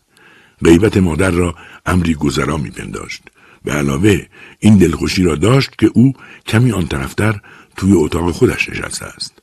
غیبت 0.64 0.96
مادر 0.96 1.30
را 1.30 1.54
امری 1.86 2.14
گذرا 2.14 2.56
میپنداشت 2.56 3.22
به 3.64 3.72
علاوه 3.72 4.26
این 4.58 4.76
دلخوشی 4.76 5.22
را 5.22 5.34
داشت 5.34 5.78
که 5.78 5.90
او 5.94 6.12
کمی 6.46 6.72
آن 6.72 6.86
طرفتر 6.86 7.40
توی 7.76 7.92
اتاق 7.92 8.30
خودش 8.30 8.68
نشسته 8.68 9.06
است 9.06 9.42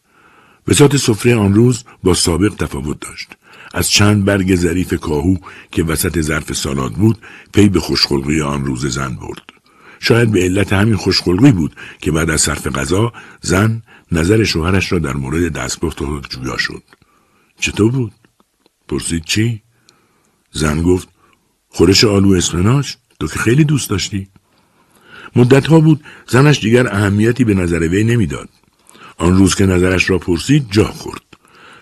بسات 0.67 0.97
سفره 0.97 1.35
آن 1.35 1.53
روز 1.53 1.83
با 2.03 2.13
سابق 2.13 2.53
تفاوت 2.55 2.99
داشت. 2.99 3.27
از 3.73 3.89
چند 3.89 4.25
برگ 4.25 4.55
ظریف 4.55 4.93
کاهو 4.93 5.35
که 5.71 5.83
وسط 5.83 6.21
ظرف 6.21 6.53
سالاد 6.53 6.93
بود 6.93 7.17
پی 7.53 7.69
به 7.69 7.79
خوشخلقی 7.79 8.41
آن 8.41 8.65
روز 8.65 8.85
زن 8.85 9.15
برد. 9.15 9.58
شاید 9.99 10.31
به 10.31 10.43
علت 10.43 10.73
همین 10.73 10.95
خوشخلقی 10.95 11.51
بود 11.51 11.75
که 12.01 12.11
بعد 12.11 12.29
از 12.29 12.41
صرف 12.41 12.67
غذا 12.67 13.13
زن 13.41 13.83
نظر 14.11 14.43
شوهرش 14.43 14.91
را 14.91 14.99
در 14.99 15.13
مورد 15.13 15.53
دستپخت 15.53 15.99
خود 15.99 16.27
جویا 16.29 16.57
شد. 16.57 16.83
چطور 17.59 17.91
بود؟ 17.91 18.11
پرسید 18.87 19.23
چی؟ 19.23 19.61
زن 20.51 20.81
گفت 20.81 21.07
خورش 21.69 22.03
آلو 22.03 22.31
اسفناش 22.31 22.97
تو 23.19 23.27
که 23.27 23.39
خیلی 23.39 23.63
دوست 23.63 23.89
داشتی؟ 23.89 24.27
مدتها 25.35 25.79
بود 25.79 26.03
زنش 26.27 26.59
دیگر 26.59 26.87
اهمیتی 26.87 27.43
به 27.43 27.53
نظر 27.53 27.79
وی 27.79 28.03
نمی‌داد. 28.03 28.49
آن 29.17 29.37
روز 29.37 29.55
که 29.55 29.65
نظرش 29.65 30.09
را 30.09 30.17
پرسید 30.17 30.71
جا 30.71 30.85
خورد 30.85 31.28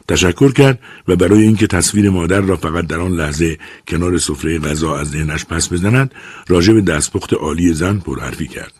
تشکر 0.07 0.51
کرد 0.51 0.79
و 1.07 1.15
برای 1.15 1.41
اینکه 1.41 1.67
تصویر 1.67 2.09
مادر 2.09 2.41
را 2.41 2.57
فقط 2.57 2.87
در 2.87 2.99
آن 2.99 3.11
لحظه 3.11 3.57
کنار 3.87 4.17
سفره 4.17 4.59
غذا 4.59 4.97
از 4.97 5.09
ذهنش 5.09 5.45
پس 5.45 5.73
بزند 5.73 6.11
راجع 6.47 6.73
به 6.73 6.81
دستپخت 6.81 7.33
عالی 7.33 7.73
زن 7.73 7.97
پرحرفی 7.99 8.47
کرد. 8.47 8.73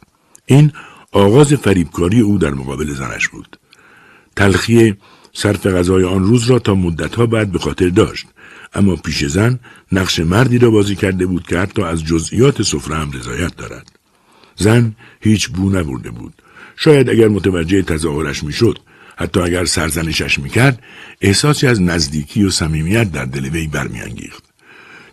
این 0.46 0.72
آغاز 1.12 1.54
فریبکاری 1.54 2.22
او 2.22 2.38
در 2.38 2.54
مقابل 2.54 2.94
زنش 2.94 3.28
بود. 3.28 3.60
تلخی 4.36 4.96
صرف 5.34 5.66
غذای 5.66 6.04
آن 6.04 6.24
روز 6.24 6.50
را 6.50 6.60
تا 6.60 6.76
مدتها 6.76 7.26
بعد 7.26 7.52
به 7.52 7.60
خاطر 7.60 7.90
داشت. 7.90 8.28
اما 8.74 8.96
پیش 8.96 9.26
زن 9.26 9.60
نقش 9.92 10.20
مردی 10.20 10.58
را 10.58 10.72
بازی 10.72 10.96
کرده 10.96 11.26
بود 11.26 11.48
که 11.48 11.60
حتی 11.60 11.82
از 11.82 12.04
جزئیات 12.04 12.62
سفره 12.62 12.96
هم 12.96 13.12
رضایت 13.12 13.56
دارد. 13.56 13.92
زن 14.56 14.96
هیچ 15.22 15.50
بو 15.50 15.70
نبرده 15.70 16.12
بود. 16.12 16.34
شاید 16.76 17.10
اگر 17.10 17.28
متوجه 17.28 17.82
تظاهرش 17.82 18.44
می‌شد 18.44 18.80
حتی 19.18 19.40
اگر 19.40 19.66
سرزنشش 19.66 20.40
می‌کرد 20.40 20.84
احساسی 21.22 21.68
از 21.68 21.82
نزدیکی 21.82 22.44
و 22.44 22.52
صمیمیت 22.52 23.12
در 23.12 23.26
دل 23.26 23.46
وی 23.50 23.68
برمیانگیخت. 23.68 24.44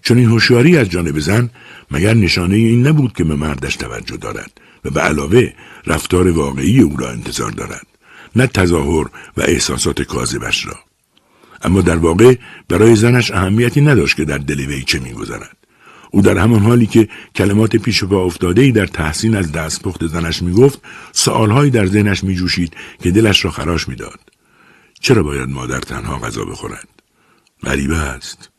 چون 0.03 0.19
این 0.19 0.29
هوشیاری 0.29 0.77
از 0.77 0.89
جانب 0.89 1.19
زن 1.19 1.51
مگر 1.91 2.15
نشانه 2.15 2.55
این 2.55 2.87
نبود 2.87 3.13
که 3.13 3.25
به 3.25 3.35
مردش 3.35 3.77
توجه 3.77 4.17
دارد 4.17 4.51
و 4.85 4.91
به 4.91 5.01
علاوه 5.01 5.53
رفتار 5.87 6.29
واقعی 6.29 6.81
او 6.81 6.97
را 6.97 7.11
انتظار 7.11 7.51
دارد 7.51 7.87
نه 8.37 8.47
تظاهر 8.47 9.07
و 9.37 9.43
احساسات 9.43 10.03
کاذبش 10.03 10.67
را. 10.67 10.75
اما 11.63 11.81
در 11.81 11.97
واقع 11.97 12.35
برای 12.69 12.97
زنش 12.97 13.31
اهمیتی 13.31 13.81
نداشت 13.81 14.17
که 14.17 14.25
در 14.25 14.39
دل 14.39 14.61
وی 14.61 14.83
چه 14.83 14.99
میگذرد. 14.99 15.57
او 16.15 16.23
در 16.23 16.39
همان 16.39 16.62
حالی 16.62 16.87
که 16.87 17.09
کلمات 17.35 17.77
پیش 17.77 18.05
پا 18.05 18.25
افتاده 18.25 18.62
ای 18.62 18.73
در 18.73 18.87
تحسین 18.87 19.37
از 19.37 19.53
دستپخت 19.53 20.07
زنش 20.07 20.43
می‌گفت 20.43 20.83
سآلهایی 21.12 21.71
در 21.71 21.87
ذهنش 21.87 22.25
میجوشید 22.25 22.77
که 23.03 23.11
دلش 23.11 23.45
را 23.45 23.51
خراش 23.51 23.89
می‌داد. 23.89 24.21
چرا 25.01 25.23
باید 25.23 25.49
مادر 25.49 25.81
تنها 25.81 26.19
غذا 26.19 26.45
بخورد؟ 26.45 26.89
غریبه 27.62 27.97
است. 27.97 28.51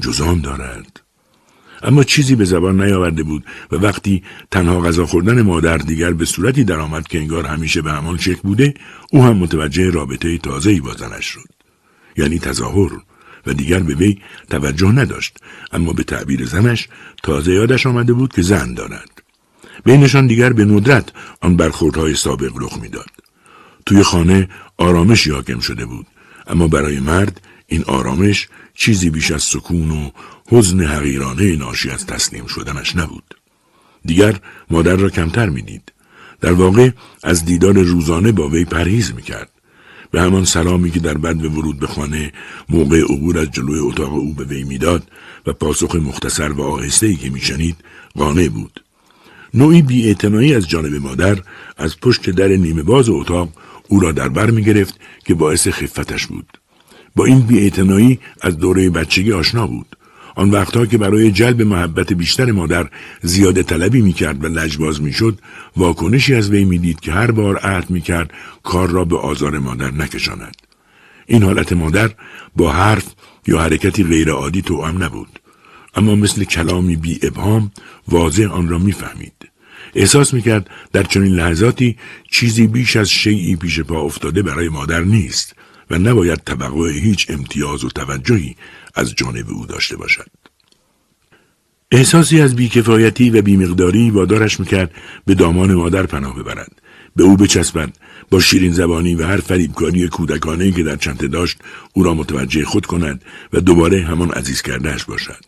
جزام 0.00 0.40
دارد. 0.40 1.00
اما 1.82 2.04
چیزی 2.04 2.34
به 2.34 2.44
زبان 2.44 2.82
نیاورده 2.82 3.22
بود 3.22 3.44
و 3.72 3.76
وقتی 3.76 4.22
تنها 4.50 4.80
غذا 4.80 5.06
خوردن 5.06 5.42
مادر 5.42 5.76
دیگر 5.76 6.12
به 6.12 6.24
صورتی 6.24 6.64
درآمد 6.64 7.08
که 7.08 7.18
انگار 7.18 7.46
همیشه 7.46 7.82
به 7.82 7.92
همان 7.92 8.18
شکل 8.18 8.40
بوده 8.42 8.74
او 9.12 9.24
هم 9.24 9.36
متوجه 9.36 9.90
رابطه 9.90 10.38
تازه‌ای 10.38 10.80
با 10.80 10.94
زنش 10.94 11.24
شد. 11.24 11.48
یعنی 12.16 12.38
تظاهر. 12.38 12.90
و 13.46 13.52
دیگر 13.52 13.80
به 13.80 13.94
وی 13.94 14.18
توجه 14.50 14.88
نداشت. 14.88 15.36
اما 15.72 15.92
به 15.92 16.02
تعبیر 16.02 16.46
زنش 16.46 16.88
تازه 17.22 17.52
یادش 17.52 17.86
آمده 17.86 18.12
بود 18.12 18.32
که 18.32 18.42
زن 18.42 18.74
دارد. 18.74 19.22
بینشان 19.84 20.26
دیگر 20.26 20.52
به 20.52 20.64
ندرت 20.64 21.08
آن 21.40 21.56
برخوردهای 21.56 22.14
سابق 22.14 22.52
رخ 22.56 22.78
می‌داد. 22.82 23.10
توی 23.86 24.02
خانه 24.02 24.48
آرامش 24.78 25.28
حاکم 25.28 25.60
شده 25.60 25.86
بود. 25.86 26.06
اما 26.46 26.68
برای 26.68 27.00
مرد 27.00 27.40
این 27.66 27.84
آرامش 27.84 28.48
چیزی 28.74 29.10
بیش 29.10 29.30
از 29.30 29.42
سکون 29.42 29.90
و 29.90 30.10
حزن 30.48 30.80
حقیرانه 30.80 31.56
ناشی 31.56 31.90
از 31.90 32.06
تسلیم 32.06 32.46
شدنش 32.46 32.96
نبود. 32.96 33.34
دیگر 34.04 34.40
مادر 34.70 34.96
را 34.96 35.10
کمتر 35.10 35.48
می‌دید. 35.48 35.92
در 36.40 36.52
واقع 36.52 36.90
از 37.22 37.44
دیدار 37.44 37.74
روزانه 37.74 38.32
با 38.32 38.48
وی 38.48 38.64
پرهیز 38.64 39.14
می‌کرد. 39.14 39.50
به 40.14 40.20
همان 40.20 40.44
سلامی 40.44 40.90
که 40.90 41.00
در 41.00 41.18
بد 41.18 41.44
ورود 41.44 41.78
به 41.78 41.86
خانه 41.86 42.32
موقع 42.68 43.00
عبور 43.00 43.38
از 43.38 43.50
جلوی 43.50 43.78
اتاق 43.78 44.12
او 44.12 44.34
به 44.34 44.44
وی 44.44 44.64
می‌داد 44.64 45.02
و 45.46 45.52
پاسخ 45.52 45.94
مختصر 45.94 46.52
و 46.52 46.62
آهسته 46.62 47.06
ای 47.06 47.16
که 47.16 47.30
میشنید 47.30 47.76
قانع 48.14 48.48
بود. 48.48 48.84
نوعی 49.54 49.82
بیاعتنایی 49.82 50.54
از 50.54 50.68
جانب 50.68 50.94
مادر 50.94 51.38
از 51.76 52.00
پشت 52.00 52.30
در 52.30 52.48
نیمه 52.48 52.82
باز 52.82 53.08
اتاق 53.08 53.48
او 53.88 54.00
را 54.00 54.12
در 54.12 54.28
بر 54.28 54.50
می 54.50 54.64
گرفت 54.64 55.00
که 55.24 55.34
باعث 55.34 55.68
خفتش 55.68 56.26
بود. 56.26 56.46
با 57.16 57.24
این 57.24 57.40
بیاعتنایی 57.40 58.18
از 58.40 58.58
دوره 58.58 58.90
بچگی 58.90 59.32
آشنا 59.32 59.66
بود. 59.66 59.93
آن 60.34 60.50
وقتها 60.50 60.86
که 60.86 60.98
برای 60.98 61.30
جلب 61.30 61.62
محبت 61.62 62.12
بیشتر 62.12 62.52
مادر 62.52 62.88
زیاده 63.22 63.62
طلبی 63.62 64.02
می‌کرد 64.02 64.44
و 64.44 64.48
لجباز 64.48 65.02
می‌شد 65.02 65.38
واکنشی 65.76 66.34
از 66.34 66.50
وی 66.50 66.64
می‌دید 66.64 67.00
که 67.00 67.12
هر 67.12 67.30
بار 67.30 67.56
عهد 67.56 67.90
می‌کرد 67.90 68.30
کار 68.62 68.90
را 68.90 69.04
به 69.04 69.18
آزار 69.18 69.58
مادر 69.58 69.90
نکشاند. 69.90 70.56
این 71.26 71.42
حالت 71.42 71.72
مادر 71.72 72.10
با 72.56 72.72
حرف 72.72 73.06
یا 73.46 73.58
حرکتی 73.58 74.04
غیرعادی 74.04 74.62
توأم 74.62 75.02
نبود. 75.04 75.40
اما 75.94 76.14
مثل 76.14 76.44
کلامی 76.44 76.96
بی 76.96 77.18
ابهام 77.22 77.72
واضح 78.08 78.44
آن 78.44 78.68
را 78.68 78.78
می‌فهمید. 78.78 79.32
احساس 79.94 80.34
می‌کرد 80.34 80.70
در 80.92 81.02
چنین 81.02 81.32
لحظاتی 81.32 81.96
چیزی 82.30 82.66
بیش 82.66 82.96
از 82.96 83.10
شیعی 83.10 83.56
پیش 83.56 83.80
پا 83.80 84.00
افتاده 84.00 84.42
برای 84.42 84.68
مادر 84.68 85.00
نیست. 85.00 85.54
و 85.90 85.98
نباید 85.98 86.38
توقع 86.38 86.92
هیچ 86.92 87.26
امتیاز 87.30 87.84
و 87.84 87.88
توجهی 87.88 88.56
از 88.94 89.14
جانب 89.14 89.50
او 89.50 89.66
داشته 89.66 89.96
باشد. 89.96 90.26
احساسی 91.92 92.40
از 92.40 92.56
بیکفایتی 92.56 93.30
و 93.30 93.42
بیمقداری 93.42 94.10
وادارش 94.10 94.60
می‌کرد 94.60 94.90
به 95.26 95.34
دامان 95.34 95.74
مادر 95.74 96.06
پناه 96.06 96.38
ببرد. 96.38 96.82
به 97.16 97.24
او 97.24 97.36
بچسبد 97.36 97.92
با 98.30 98.40
شیرین 98.40 98.72
زبانی 98.72 99.14
و 99.14 99.26
هر 99.26 99.36
فریبکاری 99.36 100.08
کودکانه 100.08 100.72
که 100.72 100.82
در 100.82 100.96
چنته 100.96 101.28
داشت 101.28 101.58
او 101.92 102.02
را 102.02 102.14
متوجه 102.14 102.64
خود 102.64 102.86
کند 102.86 103.22
و 103.52 103.60
دوباره 103.60 104.02
همان 104.02 104.30
عزیز 104.30 104.62
کردهش 104.62 105.04
باشد. 105.04 105.44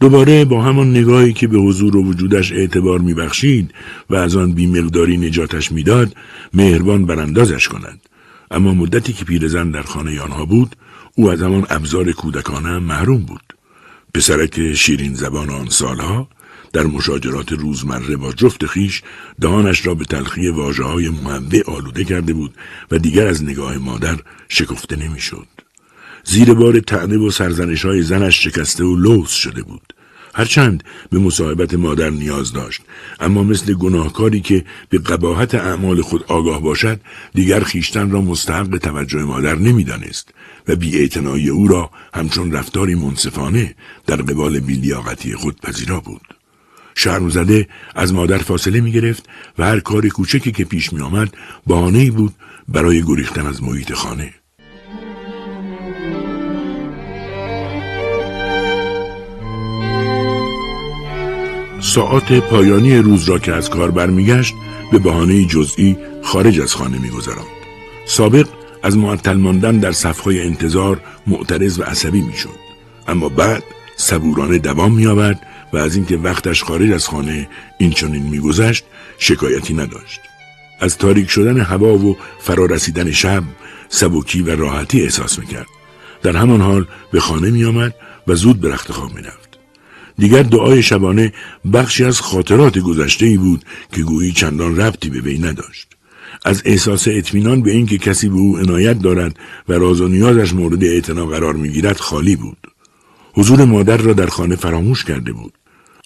دوباره 0.00 0.44
با 0.44 0.62
همان 0.62 0.90
نگاهی 0.90 1.32
که 1.32 1.46
به 1.46 1.58
حضور 1.58 1.96
و 1.96 2.04
وجودش 2.04 2.52
اعتبار 2.52 2.98
میبخشید 2.98 3.74
و 4.10 4.14
از 4.14 4.36
آن 4.36 4.52
بیمقداری 4.52 5.16
نجاتش 5.16 5.72
می‌داد 5.72 6.16
مهربان 6.54 7.06
براندازش 7.06 7.68
کند 7.68 8.00
اما 8.50 8.74
مدتی 8.74 9.12
که 9.12 9.24
پیرزن 9.24 9.70
در 9.70 9.82
خانه 9.82 10.20
آنها 10.20 10.44
بود 10.44 10.76
او 11.14 11.30
از 11.30 11.42
همان 11.42 11.66
ابزار 11.70 12.12
کودکانه 12.12 12.78
محروم 12.78 13.22
بود 13.22 13.54
پسرک 14.14 14.74
شیرین 14.74 15.14
زبان 15.14 15.50
آن 15.50 15.68
سالها 15.68 16.28
در 16.72 16.82
مشاجرات 16.82 17.52
روزمره 17.52 18.16
با 18.16 18.32
جفت 18.32 18.66
خیش 18.66 19.02
دهانش 19.40 19.86
را 19.86 19.94
به 19.94 20.04
تلخی 20.04 20.48
واجه 20.48 20.84
های 20.84 21.08
مهوه 21.08 21.60
آلوده 21.66 22.04
کرده 22.04 22.32
بود 22.32 22.54
و 22.90 22.98
دیگر 22.98 23.26
از 23.26 23.44
نگاه 23.44 23.78
مادر 23.78 24.16
شکفته 24.48 24.96
نمی‌شد. 24.96 25.46
زیر 26.24 26.54
بار 26.54 26.80
تعنه 26.80 27.16
و 27.18 27.30
سرزنش 27.30 27.84
های 27.84 28.02
زنش 28.02 28.44
شکسته 28.44 28.84
و 28.84 28.96
لوس 28.96 29.30
شده 29.30 29.62
بود. 29.62 29.92
هرچند 30.34 30.84
به 31.10 31.18
مصاحبت 31.18 31.74
مادر 31.74 32.10
نیاز 32.10 32.52
داشت. 32.52 32.82
اما 33.20 33.42
مثل 33.42 33.74
گناهکاری 33.74 34.40
که 34.40 34.64
به 34.88 34.98
قباحت 34.98 35.54
اعمال 35.54 36.02
خود 36.02 36.24
آگاه 36.28 36.62
باشد 36.62 37.00
دیگر 37.34 37.60
خیشتن 37.60 38.10
را 38.10 38.20
مستحق 38.20 38.78
توجه 38.78 39.18
مادر 39.18 39.54
نمی‌دانست 39.54 40.28
و 40.68 40.76
بیاعتنایی 40.76 41.48
او 41.48 41.68
را 41.68 41.90
همچون 42.14 42.52
رفتاری 42.52 42.94
منصفانه 42.94 43.74
در 44.06 44.16
قبال 44.16 44.60
بیلیاقتی 44.60 45.34
خود 45.34 45.60
پذیرا 45.60 46.00
بود. 46.00 46.22
شرم 46.94 47.28
زده 47.28 47.68
از 47.94 48.14
مادر 48.14 48.38
فاصله 48.38 48.80
می 48.80 48.92
گرفت 48.92 49.28
و 49.58 49.64
هر 49.64 49.80
کار 49.80 50.08
کوچکی 50.08 50.52
که 50.52 50.64
پیش 50.64 50.92
می 50.92 51.00
آمد 51.00 51.34
بود 51.66 52.34
برای 52.68 53.02
گریختن 53.02 53.46
از 53.46 53.62
محیط 53.62 53.92
خانه. 53.92 54.39
ساعت 61.80 62.32
پایانی 62.32 62.98
روز 62.98 63.28
را 63.28 63.38
که 63.38 63.52
از 63.52 63.70
کار 63.70 63.90
برمیگشت 63.90 64.54
به 64.92 64.98
بهانه 64.98 65.44
جزئی 65.44 65.96
خارج 66.22 66.60
از 66.60 66.74
خانه 66.74 66.98
میگذراند. 66.98 67.46
سابق 68.06 68.48
از 68.82 68.96
معطل 68.96 69.36
ماندن 69.36 69.78
در 69.78 69.92
صفهای 69.92 70.42
انتظار 70.42 71.00
معترض 71.26 71.78
و 71.78 71.82
عصبی 71.82 72.20
می‌شد. 72.20 72.58
اما 73.08 73.28
بعد 73.28 73.62
صبورانه 73.96 74.58
دوام 74.58 74.92
میآورد 74.92 75.46
و 75.72 75.76
از 75.76 75.96
اینکه 75.96 76.16
وقتش 76.16 76.62
خارج 76.62 76.90
از 76.90 77.08
خانه 77.08 77.48
این 77.78 77.90
چنین 77.90 78.22
میگذشت 78.22 78.84
شکایتی 79.18 79.74
نداشت. 79.74 80.20
از 80.80 80.98
تاریک 80.98 81.30
شدن 81.30 81.60
هوا 81.60 81.98
و 81.98 82.16
فرارسیدن 82.40 83.10
شب 83.10 83.42
سبکی 83.88 84.42
و 84.42 84.56
راحتی 84.56 85.02
احساس 85.02 85.38
می‌کرد. 85.38 85.66
در 86.22 86.36
همان 86.36 86.60
حال 86.60 86.86
به 87.12 87.20
خانه 87.20 87.50
میآمد 87.50 87.94
و 88.26 88.34
زود 88.34 88.60
به 88.60 88.72
رخت 88.72 88.92
خواب 88.92 89.14
می‌رفت. 89.14 89.39
دیگر 90.20 90.42
دعای 90.42 90.82
شبانه 90.82 91.32
بخشی 91.72 92.04
از 92.04 92.20
خاطرات 92.20 92.78
گذشته 92.78 93.26
ای 93.26 93.36
بود 93.36 93.64
که 93.92 94.02
گویی 94.02 94.32
چندان 94.32 94.76
ربطی 94.76 95.10
به 95.10 95.20
وی 95.20 95.38
نداشت. 95.38 95.86
از 96.44 96.62
احساس 96.64 97.08
اطمینان 97.08 97.62
به 97.62 97.70
اینکه 97.70 97.98
کسی 97.98 98.28
به 98.28 98.34
او 98.34 98.58
عنایت 98.58 98.98
دارد 98.98 99.36
و 99.68 99.72
راز 99.72 100.00
و 100.00 100.08
نیازش 100.08 100.52
مورد 100.52 100.84
اعتنا 100.84 101.26
قرار 101.26 101.54
می‌گیرد 101.54 101.96
خالی 101.96 102.36
بود. 102.36 102.58
حضور 103.32 103.64
مادر 103.64 103.96
را 103.96 104.12
در 104.12 104.26
خانه 104.26 104.56
فراموش 104.56 105.04
کرده 105.04 105.32
بود. 105.32 105.52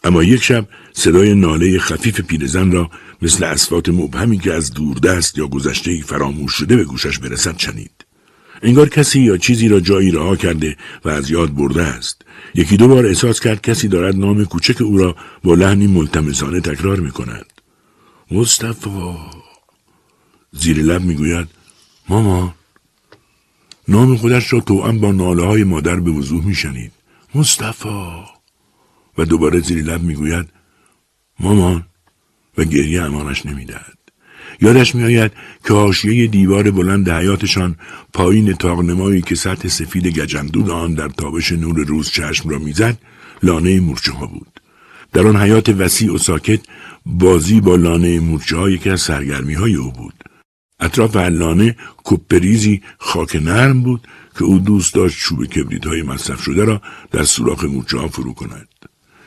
اما 0.05 0.23
یک 0.23 0.43
شب 0.43 0.67
صدای 0.93 1.35
ناله 1.35 1.79
خفیف 1.79 2.21
پیرزن 2.21 2.71
را 2.71 2.91
مثل 3.23 3.45
اسفات 3.45 3.89
مبهمی 3.89 4.39
که 4.39 4.53
از 4.53 4.73
دوردست 4.73 5.39
یا 5.39 5.47
گذشته 5.47 6.03
فراموش 6.07 6.53
شده 6.53 6.77
به 6.77 6.85
گوشش 6.85 7.19
برسد 7.19 7.57
چنید. 7.57 8.04
انگار 8.65 8.89
کسی 8.89 9.21
یا 9.21 9.37
چیزی 9.37 9.69
را 9.69 9.81
جایی 9.81 10.11
رها 10.11 10.37
کرده 10.37 10.77
و 11.05 11.09
از 11.09 11.31
یاد 11.31 11.55
برده 11.55 11.83
است. 11.83 12.23
یکی 12.55 12.77
دو 12.77 12.89
بار 12.89 13.07
احساس 13.07 13.41
کرد 13.41 13.61
کسی 13.63 13.89
دارد 13.89 14.17
نام 14.17 14.45
کوچک 14.45 14.83
او 14.83 14.99
را 14.99 15.17
با 15.43 15.55
لحنی 15.55 15.87
ملتمسانه 15.87 16.61
تکرار 16.61 17.01
می 17.01 17.11
کند. 17.11 17.53
مصطفا 18.31 19.31
زیر 20.53 20.79
لب 20.79 21.03
می‌گوید 21.03 21.49
ماما 22.09 22.55
نام 23.89 24.17
خودش 24.17 24.53
را 24.53 24.61
توأم 24.61 24.99
با 24.99 25.13
ناله 25.13 25.45
های 25.45 25.65
مادر 25.65 26.01
به 26.01 26.11
وضوح 26.11 26.47
میشنید 26.47 26.93
مصطفا 27.35 28.25
و 29.19 29.25
دوباره 29.25 29.61
زیر 29.61 29.85
لب 29.85 30.03
می‌گوید 30.03 30.47
مامان 31.41 31.87
و 32.59 32.65
گریه 32.65 33.03
امانش 33.03 33.47
نمی‌دهد 33.47 33.99
یادش 34.61 34.95
میآید 34.95 35.33
که 35.65 35.75
حاشیه 35.75 36.27
دیوار 36.27 36.71
بلند 36.71 37.11
حیاتشان 37.11 37.77
پایین 38.13 38.53
تاغنمایی 38.53 39.23
که 39.23 39.35
سطح 39.35 39.69
سفید 39.69 40.07
گجندود 40.07 40.71
آن 40.71 40.95
در 40.95 41.09
تابش 41.09 41.53
نور 41.53 41.85
روز 41.85 42.11
چشم 42.11 42.49
را 42.49 42.59
می‌زد 42.59 42.99
لانه 43.43 43.81
مورچه 43.81 44.13
ها 44.13 44.27
بود. 44.27 44.61
در 45.13 45.27
آن 45.27 45.37
حیات 45.37 45.69
وسیع 45.69 46.15
و 46.15 46.19
ساکت 46.19 46.61
بازی 47.07 47.61
با 47.61 47.77
لانه 47.77 48.21
مورچه 48.21 48.57
ها 48.57 48.71
یکی 48.71 48.91
از 48.91 49.01
سرگرمی 49.01 49.55
های 49.55 49.75
او 49.75 49.93
بود. 49.93 50.15
اطراف 50.81 51.17
لانه 51.17 51.77
کپریزی 52.05 52.83
خاک 52.99 53.37
نرم 53.37 53.83
بود 53.83 54.09
که 54.39 54.45
او 54.45 54.59
دوست 54.59 54.95
داشت 54.95 55.19
چوب 55.19 55.45
کبریت 55.45 55.87
های 55.87 56.03
مصرف 56.03 56.43
شده 56.43 56.65
را 56.65 56.83
در 57.11 57.25
سوراخ 57.25 57.65
مورچه 57.65 57.99
ها 57.99 58.09
فرو 58.09 58.33
کند. 58.33 58.69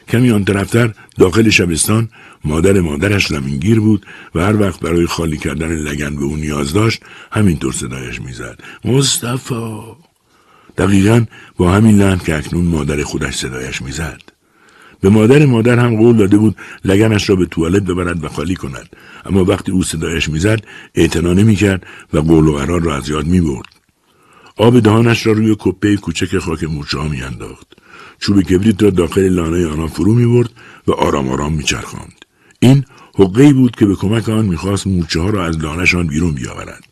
کمی 0.10 0.32
آن 0.32 0.46
طرفتر 0.46 0.94
داخل 1.18 1.50
شبستان 1.50 2.10
مادر 2.46 2.80
مادرش 2.82 3.28
زمینگیر 3.28 3.80
بود 3.80 4.06
و 4.36 4.40
هر 4.40 4.62
وقت 4.62 4.80
برای 4.80 5.06
خالی 5.06 5.38
کردن 5.38 5.76
لگن 5.76 6.16
به 6.16 6.24
او 6.24 6.36
نیاز 6.36 6.74
داشت 6.74 7.02
همینطور 7.32 7.74
صدایش 7.74 8.22
می‌زد. 8.22 8.60
مصطفی! 8.86 9.82
دقیقا 10.78 11.26
با 11.58 11.72
همین 11.72 11.98
لحن 11.98 12.18
که 12.18 12.38
اکنون 12.38 12.66
مادر 12.66 13.04
خودش 13.04 13.36
صدایش 13.36 13.82
می‌زد. 13.82 14.22
به 15.02 15.10
مادر 15.10 15.46
مادر 15.46 15.80
هم 15.80 15.96
قول 15.96 16.18
داده 16.18 16.38
بود 16.38 16.56
لگنش 16.86 17.30
را 17.30 17.36
به 17.36 17.46
توالت 17.46 17.84
ببرد 17.84 18.24
و 18.24 18.28
خالی 18.28 18.56
کند. 18.56 18.96
اما 19.26 19.44
وقتی 19.44 19.72
او 19.72 19.84
صدایش 19.84 20.30
می‌زد 20.30 20.60
اعتنا 20.96 21.34
نمی‌کرد 21.34 21.88
و 22.14 22.20
قول 22.20 22.48
و 22.48 22.54
قرار 22.54 22.82
را 22.82 22.96
از 22.96 23.10
یاد 23.10 23.26
می‌برد. 23.28 23.66
آب 24.58 24.80
دهانش 24.80 25.28
را 25.28 25.34
روی 25.34 25.56
کپه 25.60 25.98
کوچک 25.98 26.38
خاک 26.38 26.64
مورچه 26.64 26.98
ها 26.98 27.08
میانداخت. 27.08 27.68
چوب 28.20 28.42
کبریت 28.42 28.84
را 28.84 28.90
داخل 28.90 29.22
لانه 29.22 29.68
آنها 29.68 29.88
فرو 29.88 30.14
می‌برد 30.14 30.50
و 30.88 30.92
آرام 30.92 31.30
آرام 31.30 31.54
میچرخاند. 31.54 32.26
این 32.60 32.86
حقه 33.16 33.54
بود 33.54 33.76
که 33.76 33.86
به 33.86 33.96
کمک 33.96 34.30
آن 34.30 34.46
می‌خواست 34.46 34.88
مورچه 34.88 35.20
ها 35.20 35.30
را 35.30 35.46
از 35.46 35.58
لانهشان 35.60 36.08
بیرون 36.08 36.34
بیاورد. 36.34 36.84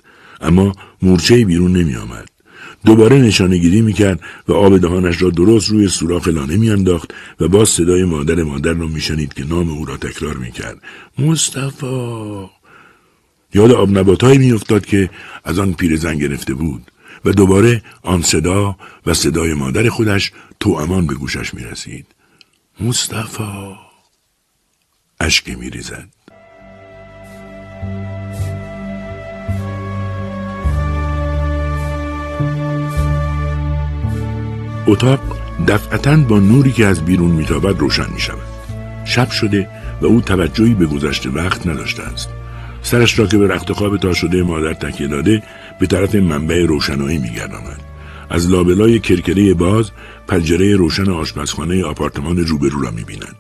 اما 0.41 0.71
مورچه 1.01 1.45
بیرون 1.45 1.77
نمیآمد. 1.77 2.29
دوباره 2.85 3.17
نشانه 3.17 3.57
گیری 3.57 3.81
می‌کرد 3.81 4.19
و 4.47 4.53
آب 4.53 4.77
دهانش 4.77 5.21
را 5.21 5.29
درست 5.29 5.69
روی 5.69 5.87
سوراخ 5.87 6.27
لانه 6.27 6.57
میانداخت 6.57 7.13
و 7.39 7.47
باز 7.47 7.69
صدای 7.69 8.03
مادر 8.03 8.43
مادر 8.43 8.73
را 8.73 8.87
میشنید 8.87 9.33
که 9.33 9.45
نام 9.45 9.69
او 9.69 9.85
را 9.85 9.97
تکرار 9.97 10.37
می‌کرد. 10.37 10.81
مصطفی! 11.19 12.45
یاد 13.53 13.71
آب 13.71 13.97
نباتهایی 13.97 14.37
میافتاد 14.37 14.85
که 14.85 15.09
از 15.43 15.59
آن 15.59 15.73
پیرزن 15.73 16.17
گرفته 16.17 16.53
بود. 16.53 16.91
و 17.25 17.31
دوباره 17.31 17.81
آن 18.03 18.21
صدا 18.21 18.77
و 19.05 19.13
صدای 19.13 19.53
مادر 19.53 19.89
خودش 19.89 20.31
تو 20.59 20.69
امان 20.69 21.07
به 21.07 21.13
گوشش 21.13 21.53
می 21.53 21.63
رسید. 21.63 22.05
مصطفی 22.81 23.75
اشک 25.19 25.49
می 25.49 25.69
ریزد. 25.69 26.09
اتاق 34.87 35.19
دفعتا 35.67 36.17
با 36.17 36.39
نوری 36.39 36.71
که 36.71 36.85
از 36.85 37.05
بیرون 37.05 37.31
میتابد 37.31 37.79
روشن 37.79 38.13
می 38.13 38.19
شود. 38.19 38.47
شب 39.05 39.29
شده 39.29 39.69
و 40.01 40.05
او 40.05 40.21
توجهی 40.21 40.73
به 40.73 40.85
گذشته 40.85 41.29
وقت 41.29 41.67
نداشته 41.67 42.03
است. 42.03 42.29
سرش 42.85 43.19
را 43.19 43.27
که 43.27 43.37
به 43.37 43.47
رخت 43.47 43.71
خواب 43.71 43.97
تا 43.97 44.13
شده 44.13 44.43
مادر 44.43 44.73
تکیه 44.73 45.07
داده 45.07 45.43
به 45.79 45.87
طرف 45.87 46.15
منبع 46.15 46.65
روشنایی 46.65 47.17
میگرداند 47.17 47.81
از 48.29 48.49
لابلای 48.49 48.99
کرکره 48.99 49.53
باز 49.53 49.91
پنجره 50.27 50.75
روشن 50.75 51.09
آشپزخانه 51.09 51.83
آپارتمان 51.83 52.37
روبرو 52.37 52.81
را 52.81 52.91
می‌بیند 52.91 53.35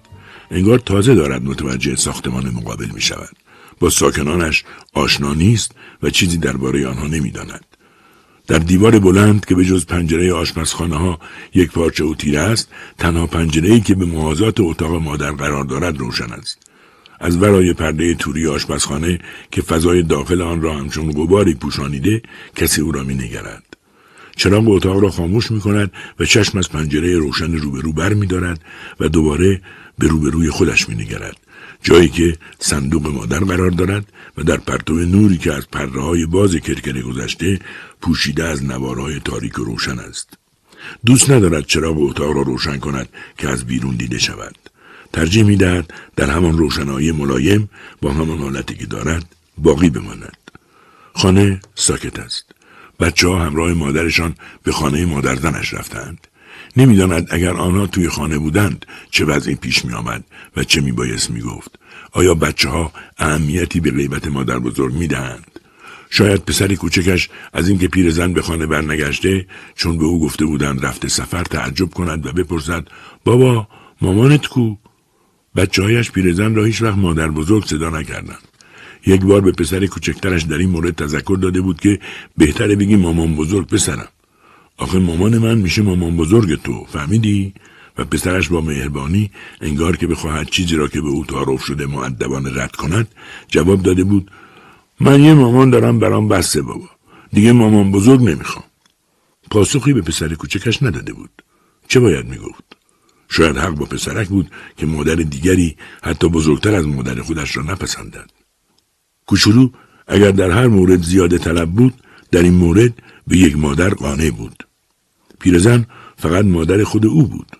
انگار 0.51 0.79
تازه 0.79 1.15
دارد 1.15 1.43
متوجه 1.43 1.95
ساختمان 1.95 2.49
مقابل 2.49 2.87
می 2.93 3.01
شود. 3.01 3.35
با 3.79 3.89
ساکنانش 3.89 4.63
آشنا 4.93 5.33
نیست 5.33 5.71
و 6.03 6.09
چیزی 6.09 6.37
درباره 6.37 6.87
آنها 6.87 7.07
نمی‌داند. 7.07 7.65
در 8.47 8.59
دیوار 8.59 8.99
بلند 8.99 9.45
که 9.45 9.55
به 9.55 9.65
جز 9.65 9.85
پنجره 9.85 10.33
آشپزخانه 10.33 10.95
ها 10.95 11.19
یک 11.53 11.71
پارچه 11.71 12.03
و 12.03 12.15
تیره 12.15 12.39
است 12.39 12.69
تنها 12.97 13.27
پنجره 13.27 13.69
ای 13.69 13.79
که 13.79 13.95
به 13.95 14.05
موازات 14.05 14.59
اتاق 14.59 14.95
مادر 14.95 15.31
قرار 15.31 15.63
دارد 15.63 15.97
روشن 15.97 16.31
است 16.33 16.64
از 17.25 17.37
ورای 17.37 17.73
پرده 17.73 18.13
توری 18.13 18.47
آشپزخانه 18.47 19.19
که 19.51 19.61
فضای 19.61 20.03
داخل 20.03 20.41
آن 20.41 20.61
را 20.61 20.77
همچون 20.77 21.11
غباری 21.11 21.53
پوشانیده 21.53 22.21
کسی 22.55 22.81
او 22.81 22.91
را 22.91 23.03
می 23.03 23.15
نگرد. 23.15 23.63
چراغ 24.35 24.69
اتاق 24.69 24.99
را 24.99 25.09
خاموش 25.09 25.51
می 25.51 25.59
کند 25.59 25.91
و 26.19 26.25
چشم 26.25 26.57
از 26.57 26.69
پنجره 26.69 27.17
روشن 27.17 27.53
روبرو 27.53 27.93
بر 27.93 28.13
می 28.13 28.27
دارد 28.27 28.61
و 28.99 29.09
دوباره 29.09 29.61
به 29.97 30.07
روبروی 30.07 30.49
خودش 30.49 30.89
می 30.89 30.95
نگرد. 30.95 31.37
جایی 31.83 32.09
که 32.09 32.37
صندوق 32.59 33.07
مادر 33.07 33.39
قرار 33.39 33.71
دارد 33.71 34.05
و 34.37 34.43
در 34.43 34.57
پرتو 34.57 34.93
نوری 34.93 35.37
که 35.37 35.53
از 35.53 35.67
پرده 35.67 35.99
های 35.99 36.25
باز 36.25 36.55
کرکره 36.55 37.01
گذشته 37.01 37.59
پوشیده 38.01 38.43
از 38.43 38.63
نوارهای 38.63 39.19
تاریک 39.19 39.59
و 39.59 39.63
روشن 39.63 39.99
است. 39.99 40.37
دوست 41.05 41.29
ندارد 41.29 41.65
چراغ 41.65 41.99
اتاق 41.99 42.31
را 42.35 42.41
روشن 42.41 42.77
کند 42.77 43.09
که 43.37 43.49
از 43.49 43.65
بیرون 43.65 43.95
دیده 43.95 44.19
شود. 44.19 44.64
ترجیح 45.15 45.43
می‌دهد 45.43 45.93
در 46.15 46.29
همان 46.29 46.57
روشنایی 46.57 47.11
ملایم 47.11 47.69
با 48.01 48.11
همان 48.11 48.39
حالتی 48.39 48.75
که 48.75 48.85
دارد 48.85 49.35
باقی 49.57 49.89
بماند 49.89 50.37
خانه 51.13 51.59
ساکت 51.75 52.19
است 52.19 52.45
بچه 52.99 53.27
ها 53.27 53.39
همراه 53.39 53.73
مادرشان 53.73 54.35
به 54.63 54.71
خانه 54.71 55.05
مادر 55.05 55.35
زنش 55.35 55.73
رفتند 55.73 56.27
نمی‌داند 56.77 57.27
اگر 57.31 57.53
آنها 57.53 57.87
توی 57.87 58.09
خانه 58.09 58.37
بودند 58.37 58.85
چه 59.11 59.25
وضعی 59.25 59.55
پیش 59.55 59.85
می 59.85 59.93
آمد 59.93 60.23
و 60.57 60.63
چه 60.63 60.81
می 60.81 60.91
بایست 60.91 61.31
می 61.31 61.41
گفت. 61.41 61.71
آیا 62.11 62.33
بچه 62.33 62.69
ها 62.69 62.91
اهمیتی 63.17 63.79
به 63.79 63.91
غیبت 63.91 64.27
مادر 64.27 64.59
بزرگ 64.59 64.93
می 64.93 65.07
دهند؟ 65.07 65.59
شاید 66.09 66.45
پسری 66.45 66.75
کوچکش 66.75 67.29
از 67.53 67.69
اینکه 67.69 67.87
پیرزن 67.87 68.33
به 68.33 68.41
خانه 68.41 68.65
برنگشته 68.65 69.47
چون 69.75 69.97
به 69.97 70.05
او 70.05 70.19
گفته 70.19 70.45
بودند 70.45 70.85
رفته 70.85 71.07
سفر 71.07 71.43
تعجب 71.43 71.89
کند 71.89 72.25
و 72.25 72.31
بپرسد 72.31 72.87
بابا 73.23 73.67
مامانت 74.01 74.47
کو 74.47 74.75
بچه 75.55 75.83
هایش 75.83 76.11
پیرزن 76.11 76.55
را 76.55 76.63
هیچ 76.63 76.81
وقت 76.81 76.97
مادر 76.97 77.27
بزرگ 77.27 77.65
صدا 77.65 77.89
نکردند. 77.89 78.43
یک 79.07 79.21
بار 79.21 79.41
به 79.41 79.51
پسر 79.51 79.85
کوچکترش 79.85 80.43
در 80.43 80.57
این 80.57 80.69
مورد 80.69 80.95
تذکر 80.95 81.37
داده 81.41 81.61
بود 81.61 81.79
که 81.79 81.99
بهتره 82.37 82.75
بگی 82.75 82.95
مامان 82.95 83.35
بزرگ 83.35 83.67
پسرم. 83.67 84.07
آخه 84.77 84.99
مامان 84.99 85.37
من 85.37 85.57
میشه 85.57 85.81
مامان 85.81 86.17
بزرگ 86.17 86.61
تو 86.63 86.85
فهمیدی؟ 86.85 87.53
و 87.97 88.05
پسرش 88.05 88.49
با 88.49 88.61
مهربانی 88.61 89.31
انگار 89.61 89.95
که 89.95 90.07
بخواهد 90.07 90.49
چیزی 90.49 90.75
را 90.75 90.87
که 90.87 91.01
به 91.01 91.07
او 91.07 91.25
تعارف 91.25 91.63
شده 91.63 91.85
معدبانه 91.85 92.63
رد 92.63 92.75
کند 92.75 93.07
جواب 93.47 93.81
داده 93.81 94.03
بود 94.03 94.31
من 94.99 95.23
یه 95.23 95.33
مامان 95.33 95.69
دارم 95.69 95.99
برام 95.99 96.27
بسته 96.27 96.61
بابا 96.61 96.89
دیگه 97.33 97.51
مامان 97.51 97.91
بزرگ 97.91 98.21
نمی‌خوام 98.21 98.65
پاسخی 99.51 99.93
به 99.93 100.01
پسر 100.01 100.33
کوچکش 100.33 100.83
نداده 100.83 101.13
بود 101.13 101.29
چه 101.87 101.99
باید 101.99 102.25
می‌گفت 102.25 102.63
شاید 103.29 103.57
حق 103.57 103.69
با 103.69 103.85
پسرک 103.85 104.27
بود 104.27 104.51
که 104.77 104.85
مادر 104.85 105.15
دیگری 105.15 105.77
حتی 106.03 106.29
بزرگتر 106.29 106.75
از 106.75 106.87
مادر 106.87 107.21
خودش 107.21 107.57
را 107.57 107.63
نپسندد. 107.63 108.29
کوچولو 109.25 109.69
اگر 110.07 110.31
در 110.31 110.51
هر 110.51 110.67
مورد 110.67 111.03
زیاده 111.03 111.37
طلب 111.37 111.71
بود 111.71 111.93
در 112.31 112.43
این 112.43 112.53
مورد 112.53 112.93
به 113.27 113.37
یک 113.37 113.57
مادر 113.57 113.89
قانع 113.89 114.29
بود. 114.29 114.67
پیرزن 115.39 115.85
فقط 116.17 116.45
مادر 116.45 116.83
خود 116.83 117.05
او 117.05 117.27
بود. 117.27 117.51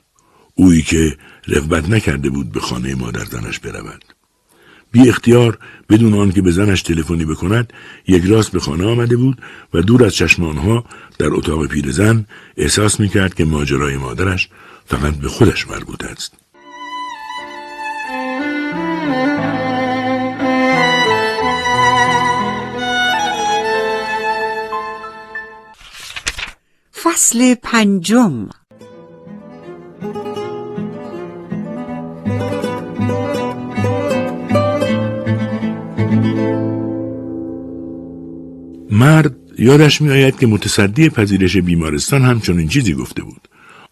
اویی 0.56 0.82
که 0.82 1.18
رغبت 1.48 1.90
نکرده 1.90 2.30
بود 2.30 2.52
به 2.52 2.60
خانه 2.60 2.96
مادر 2.96 3.26
زنش 3.26 3.60
برود. 3.60 4.06
بی 4.92 5.10
اختیار 5.10 5.58
بدون 5.90 6.14
آن 6.14 6.32
که 6.32 6.42
به 6.42 6.52
زنش 6.52 6.82
تلفنی 6.82 7.26
بکند 7.26 7.74
یک 8.08 8.24
راست 8.26 8.52
به 8.52 8.60
خانه 8.60 8.86
آمده 8.86 9.18
بود 9.18 9.42
و 9.74 9.82
دور 9.82 10.06
از 10.06 10.16
چشم 10.16 10.44
آنها 10.44 10.86
در 11.20 11.34
اتاق 11.34 11.68
پیرزن 11.68 12.26
احساس 12.58 13.00
می‌کرد 13.00 13.34
که 13.34 13.46
ماجرای 13.46 13.98
مادرش 13.98 14.50
فقط 14.86 15.14
به 15.14 15.28
خودش 15.28 15.68
مربوط 15.68 16.04
است. 16.04 16.34
فصل 27.04 27.56
پنجم 27.56 28.50
مرد 38.92 39.36
یادش 39.60 40.02
می 40.02 40.10
آید 40.10 40.40
که 40.40 40.48
متصدی 40.48 41.10
پذیرش 41.10 41.58
بیمارستان 41.58 42.22
همچنین 42.22 42.68
چیزی 42.68 42.94
گفته 42.94 43.24
بود. 43.24 43.48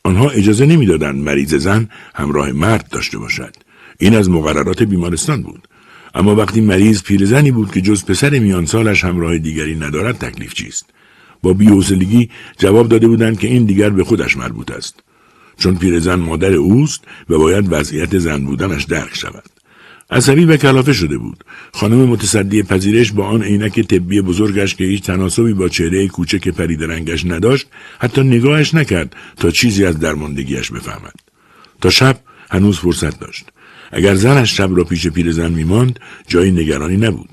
آنها 0.06 0.30
اجازه 0.30 0.66
نمی‌دادند 0.66 1.24
مریض 1.24 1.56
زن 1.56 1.90
همراه 2.16 2.52
مرد 2.52 2.88
داشته 2.90 3.18
باشد. 3.18 3.56
این 4.00 4.16
از 4.16 4.30
مقررات 4.30 4.84
بیمارستان 4.84 5.42
بود. 5.42 5.68
اما 6.16 6.36
وقتی 6.36 6.62
مریض 6.62 7.04
پیرزنی 7.04 7.52
بود 7.52 7.72
که 7.72 7.82
جز 7.82 8.06
پسر 8.06 8.40
میان 8.40 8.66
سالش 8.66 9.04
همراه 9.04 9.38
دیگری 9.38 9.76
ندارد 9.76 10.18
تکلیف 10.18 10.54
چیست؟ 10.54 10.86
با 11.42 11.54
بیحوصلگی 11.54 12.30
جواب 12.58 12.90
داده 12.90 13.08
بودند 13.08 13.40
که 13.40 13.48
این 13.48 13.66
دیگر 13.66 13.90
به 13.90 14.04
خودش 14.04 14.38
مربوط 14.38 14.72
است. 14.72 15.04
چون 15.58 15.76
پیرزن 15.76 16.16
مادر 16.16 16.54
اوست 16.54 17.04
و 17.30 17.38
باید 17.38 17.66
وضعیت 17.70 18.18
زن 18.18 18.46
بودنش 18.46 18.84
درک 18.84 19.16
شود. 19.16 19.50
عصبی 20.10 20.46
و 20.46 20.58
کلافه 20.58 20.94
شده 20.94 21.18
بود. 21.18 21.44
خانم 21.74 21.98
متصدی 21.98 22.64
پذیرش 22.64 23.12
با 23.12 23.28
آن 23.28 23.44
عینک 23.44 23.80
طبی 23.80 24.22
بزرگش 24.22 24.76
که 24.76 24.84
هیچ 24.84 25.04
تناسبی 25.04 25.54
با 25.54 25.70
چهره 25.70 26.08
کوچک 26.08 26.48
پرید 26.48 26.84
رنگش 26.84 27.26
نداشت 27.26 27.68
حتی 28.00 28.24
نگاهش 28.24 28.74
نکرد 28.74 29.16
تا 29.38 29.52
چیزی 29.52 29.86
از 29.86 30.00
درماندگیش 30.00 30.72
بفهمد. 30.72 31.16
تا 31.82 31.90
شب 31.90 32.20
هنوز 32.52 32.80
فرصت 32.80 33.20
داشت. 33.20 33.46
اگر 33.92 34.16
زنش 34.16 34.58
شب 34.58 34.78
را 34.78 34.84
پیش 34.84 35.08
پیرزن 35.08 35.52
میماند 35.52 36.00
جایی 36.28 36.52
نگرانی 36.52 36.98
نبود. 36.98 37.30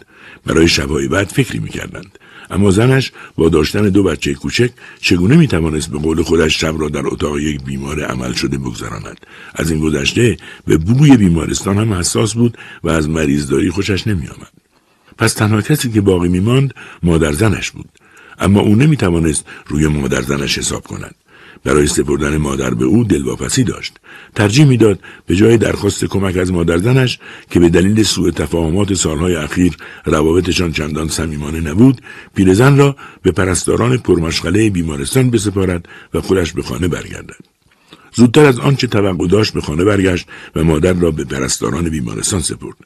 برای 0.47 0.69
شبهای 0.69 1.09
بعد 1.09 1.29
فکری 1.29 1.59
می‌کردند. 1.59 2.19
اما 2.51 2.71
زنش 2.71 3.13
با 3.37 3.49
داشتن 3.49 3.89
دو 3.89 4.03
بچه 4.03 4.35
کوچک 4.35 4.71
چگونه 5.01 5.37
می‌توانست 5.37 5.91
به 5.91 5.99
قول 5.99 6.23
خودش 6.23 6.61
شب 6.61 6.75
را 6.81 6.89
در 6.89 7.07
اتاق 7.07 7.39
یک 7.39 7.65
بیمار 7.65 8.05
عمل 8.05 8.33
شده 8.33 8.59
بگذراند؟ 8.59 9.27
از 9.55 9.71
این 9.71 9.81
گذشته 9.81 10.37
به 10.67 10.77
بوی 10.77 11.17
بیمارستان 11.17 11.79
هم 11.79 11.93
حساس 11.93 12.35
بود 12.35 12.59
و 12.85 12.89
از 12.89 13.09
مریضداری 13.09 13.71
خوشش 13.71 14.07
نمیآمد. 14.07 14.53
پس 15.19 15.33
تنها 15.33 15.63
کسی 15.63 15.91
که 15.91 16.01
باقی 16.01 16.29
میماند 16.29 16.75
مادر 17.03 17.33
زنش 17.33 17.71
بود. 17.71 17.89
اما 18.39 18.61
او 18.61 18.75
نمی‌توانست 18.75 19.45
روی 19.67 19.87
مادر 19.87 20.23
زنش 20.23 20.59
حساب 20.59 20.87
کند. 20.87 21.15
برای 21.65 21.87
سپردن 21.87 22.37
مادر 22.37 22.75
به 22.75 22.85
او 22.85 23.05
دلواپسی 23.05 23.65
داشت. 23.65 23.97
ترجیح 24.35 24.65
می‌داد 24.65 24.99
به 25.27 25.37
جای 25.37 25.57
درخواست 25.57 26.05
کمک 26.05 26.37
از 26.37 26.53
مادر 26.53 26.79
زنش 26.79 27.19
که 27.51 27.61
به 27.61 27.69
دلیل 27.69 28.03
سوء 28.03 28.31
تفاهمات 28.31 28.95
سالهای 28.95 29.35
اخیر 29.35 29.77
روابطشان 30.05 30.73
چندان 30.73 31.09
صمیمانه 31.09 31.61
نبود 31.61 32.01
پیرزن 32.35 32.77
را 32.77 32.97
به 33.23 33.31
پرستاران 33.31 33.97
پرمشغله 33.99 34.71
بیمارستان 34.71 35.31
بسپارد 35.31 35.89
و 36.15 36.21
خودش 36.21 36.53
به 36.53 36.63
خانه 36.63 36.89
برگردد. 36.89 37.37
زودتر 38.13 38.45
از 38.45 38.59
آنچه 38.59 38.87
توقع 38.87 39.27
داشت 39.27 39.55
به 39.55 39.61
خانه 39.61 39.85
برگشت 39.85 40.27
و 40.57 40.65
مادر 40.65 40.93
را 40.93 41.11
به 41.11 41.25
پرستاران 41.25 41.89
بیمارستان 41.89 42.41
سپرد. 42.41 42.77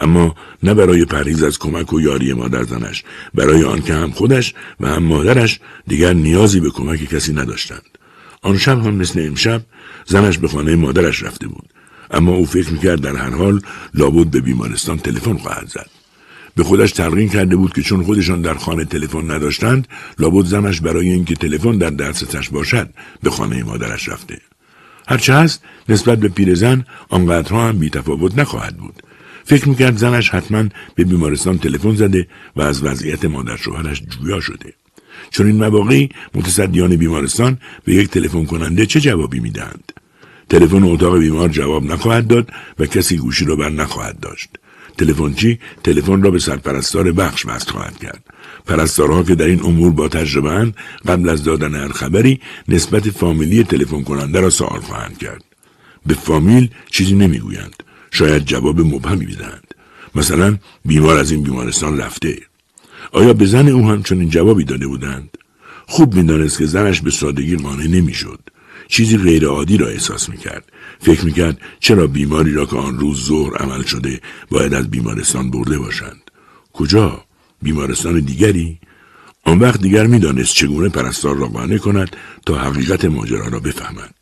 اما 0.00 0.34
نه 0.62 0.74
برای 0.74 1.04
پرهیز 1.04 1.42
از 1.42 1.58
کمک 1.58 1.92
و 1.92 2.00
یاری 2.00 2.32
مادر 2.32 2.62
زنش 2.62 3.04
برای 3.34 3.64
آنکه 3.64 3.94
هم 3.94 4.10
خودش 4.10 4.54
و 4.80 4.88
هم 4.88 5.02
مادرش 5.02 5.60
دیگر 5.86 6.12
نیازی 6.12 6.60
به 6.60 6.70
کمک 6.70 7.04
کسی 7.04 7.32
نداشتند. 7.32 7.97
آن 8.42 8.58
شب 8.58 8.86
هم 8.86 8.94
مثل 8.94 9.26
امشب 9.26 9.62
زنش 10.06 10.38
به 10.38 10.48
خانه 10.48 10.76
مادرش 10.76 11.22
رفته 11.22 11.48
بود. 11.48 11.68
اما 12.10 12.32
او 12.32 12.46
فکر 12.46 12.72
می‌کرد 12.72 13.00
در 13.00 13.16
هر 13.16 13.30
حال 13.30 13.60
لابد 13.94 14.26
به 14.26 14.40
بیمارستان 14.40 14.98
تلفن 14.98 15.36
خواهد 15.36 15.68
زد. 15.68 15.90
به 16.56 16.64
خودش 16.64 16.92
تلقین 16.92 17.28
کرده 17.28 17.56
بود 17.56 17.72
که 17.72 17.82
چون 17.82 18.02
خودشان 18.02 18.42
در 18.42 18.54
خانه 18.54 18.84
تلفن 18.84 19.30
نداشتند 19.30 19.88
لابد 20.18 20.44
زنش 20.44 20.80
برای 20.80 21.08
اینکه 21.08 21.34
تلفن 21.34 21.78
در 21.78 21.90
دستش 21.90 22.48
باشد 22.48 22.90
به 23.22 23.30
خانه 23.30 23.64
مادرش 23.64 24.08
رفته. 24.08 24.40
هرچه 25.08 25.34
هست 25.34 25.62
نسبت 25.88 26.18
به 26.18 26.28
پیرزن 26.28 26.84
آنقدرها 27.08 27.68
هم 27.68 27.78
بیتفاوت 27.78 28.38
نخواهد 28.38 28.76
بود. 28.76 29.02
فکر 29.44 29.68
می‌کرد 29.68 29.96
زنش 29.96 30.30
حتما 30.30 30.64
به 30.94 31.04
بیمارستان 31.04 31.58
تلفن 31.58 31.94
زده 31.94 32.28
و 32.56 32.62
از 32.62 32.82
وضعیت 32.82 33.24
مادر 33.24 33.56
شوهرش 33.56 34.02
جویا 34.02 34.40
شده. 34.40 34.74
چون 35.30 35.46
این 35.46 35.56
مواقعی 35.56 36.08
متصدیان 36.34 36.96
بیمارستان 36.96 37.58
به 37.84 37.94
یک 37.94 38.10
تلفن 38.10 38.44
کننده 38.44 38.86
چه 38.86 39.00
جوابی 39.00 39.40
می‌دهند؟ 39.40 39.92
تلفن 40.48 40.82
اتاق 40.82 41.18
بیمار 41.18 41.48
جواب 41.48 41.84
نخواهد 41.84 42.26
داد 42.26 42.50
و 42.78 42.86
کسی 42.86 43.16
گوشی 43.16 43.44
را 43.44 43.56
بر 43.56 43.68
نخواهد 43.68 44.20
داشت. 44.20 44.48
تلفنچی 44.98 45.58
تلفن 45.84 46.22
را 46.22 46.30
به 46.30 46.38
سرپرستار 46.38 47.12
بخش 47.12 47.46
وصل 47.46 47.70
خواهد 47.70 47.98
کرد. 47.98 48.24
پرستارها 48.66 49.22
که 49.22 49.34
در 49.34 49.46
این 49.46 49.60
امور 49.64 49.92
با 49.92 50.08
تجربه 50.08 50.72
قبل 51.06 51.28
از 51.28 51.44
دادن 51.44 51.74
هر 51.74 51.88
خبری 51.88 52.40
نسبت 52.68 53.10
فامیلی 53.10 53.64
تلفن 53.64 54.02
کننده 54.02 54.40
را 54.40 54.50
سوال 54.50 54.80
خواهند 54.80 55.18
کرد. 55.18 55.44
به 56.06 56.14
فامیل 56.14 56.70
چیزی 56.90 57.14
نمی‌گویند. 57.14 57.82
شاید 58.10 58.44
جواب 58.44 58.80
مبهمی 58.80 59.26
بدهند. 59.26 59.74
مثلا 60.14 60.58
بیمار 60.84 61.18
از 61.18 61.30
این 61.30 61.42
بیمارستان 61.42 61.98
رفته. 61.98 62.47
آیا 63.12 63.32
به 63.32 63.46
زن 63.46 63.68
او 63.68 63.88
هم 63.88 64.02
چنین 64.02 64.28
جوابی 64.28 64.64
داده 64.64 64.86
بودند؟ 64.86 65.38
خوب 65.86 66.14
می‌دانست 66.14 66.58
که 66.58 66.66
زنش 66.66 67.00
به 67.00 67.10
سادگی 67.10 67.56
قانع 67.56 67.86
نمی‌شد. 67.86 68.40
چیزی 68.88 69.16
غیرعادی 69.16 69.76
را 69.76 69.88
احساس 69.88 70.28
می‌کرد. 70.28 70.72
فکر 71.00 71.24
می‌کرد 71.24 71.60
چرا 71.80 72.06
بیماری 72.06 72.52
را 72.52 72.66
که 72.66 72.76
آن 72.76 72.98
روز 72.98 73.26
ظهر 73.26 73.56
عمل 73.56 73.82
شده 73.82 74.20
باید 74.50 74.74
از 74.74 74.90
بیمارستان 74.90 75.50
برده 75.50 75.78
باشند. 75.78 76.30
کجا؟ 76.72 77.24
بیمارستان 77.62 78.20
دیگری؟ 78.20 78.78
آن 79.44 79.58
وقت 79.58 79.82
دیگر 79.82 80.06
می‌دانست 80.06 80.54
چگونه 80.54 80.88
پرستار 80.88 81.36
را 81.36 81.46
قانع 81.46 81.78
کند 81.78 82.16
تا 82.46 82.58
حقیقت 82.58 83.04
ماجرا 83.04 83.48
را 83.48 83.60
بفهمد. 83.60 84.14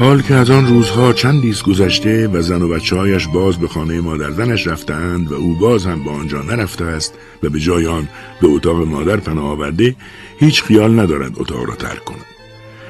حال 0.00 0.22
که 0.22 0.34
از 0.34 0.50
آن 0.50 0.66
روزها 0.66 1.12
چندیست 1.12 1.62
گذشته 1.62 2.28
و 2.28 2.42
زن 2.42 2.62
و 2.62 2.68
بچه 2.68 2.96
هایش 2.96 3.28
باز 3.28 3.56
به 3.58 3.68
خانه 3.68 4.00
مادر 4.00 4.30
زنش 4.30 4.66
رفتند 4.66 5.32
و 5.32 5.34
او 5.34 5.54
باز 5.54 5.86
هم 5.86 6.04
به 6.04 6.10
آنجا 6.10 6.42
نرفته 6.42 6.84
است 6.84 7.14
و 7.42 7.48
به 7.48 7.60
جای 7.60 7.86
آن 7.86 8.08
به 8.40 8.48
اتاق 8.48 8.76
مادر 8.76 9.16
پناه 9.16 9.44
آورده 9.44 9.96
هیچ 10.38 10.62
خیال 10.62 11.00
ندارد 11.00 11.32
اتاق 11.36 11.64
را 11.64 11.74
ترک 11.74 12.04
کند. 12.04 12.24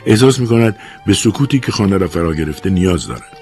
احساس 0.06 0.38
می 0.38 0.46
کند 0.46 0.76
به 1.06 1.14
سکوتی 1.14 1.58
که 1.58 1.72
خانه 1.72 1.98
را 1.98 2.08
فرا 2.08 2.34
گرفته 2.34 2.70
نیاز 2.70 3.06
دارد. 3.06 3.38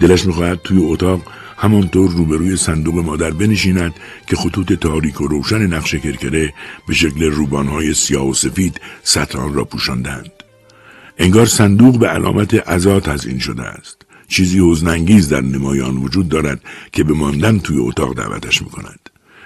دلش 0.00 0.26
می‌خواهد 0.26 0.60
توی 0.64 0.78
اتاق 0.84 1.20
همانطور 1.58 2.10
روبروی 2.10 2.56
صندوق 2.56 2.94
مادر 2.94 3.30
بنشیند 3.30 3.94
که 4.26 4.36
خطوط 4.36 4.72
تاریک 4.72 5.20
و 5.20 5.26
روشن 5.26 5.66
نقش 5.66 5.94
کرکره 5.94 6.52
به 6.88 6.94
شکل 6.94 7.24
روبانهای 7.24 7.94
سیاه 7.94 8.28
و 8.28 8.34
سفید 8.34 8.80
سطر 9.02 9.48
را 9.48 9.64
پوشاندند 9.64 10.32
انگار 11.18 11.46
صندوق 11.46 11.98
به 11.98 12.08
علامت 12.08 12.54
عزا 12.54 13.00
تزین 13.00 13.38
شده 13.38 13.62
است. 13.62 14.02
چیزی 14.28 14.60
حزنانگیز 14.70 15.28
در 15.28 15.40
نمایان 15.40 15.96
وجود 15.96 16.28
دارد 16.28 16.60
که 16.92 17.04
به 17.04 17.14
ماندن 17.14 17.58
توی 17.58 17.78
اتاق 17.78 18.16
دعوتش 18.16 18.62
می‌کند. 18.62 19.00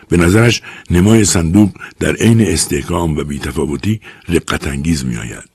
به 0.08 0.16
نظرش 0.16 0.62
نمای 0.90 1.24
صندوق 1.24 1.70
در 1.98 2.14
عین 2.14 2.40
استحکام 2.40 3.16
و 3.16 3.24
بیتفاوتی 3.24 4.00
رقت 4.28 4.66
انگیز 4.66 5.04
میآید. 5.04 5.50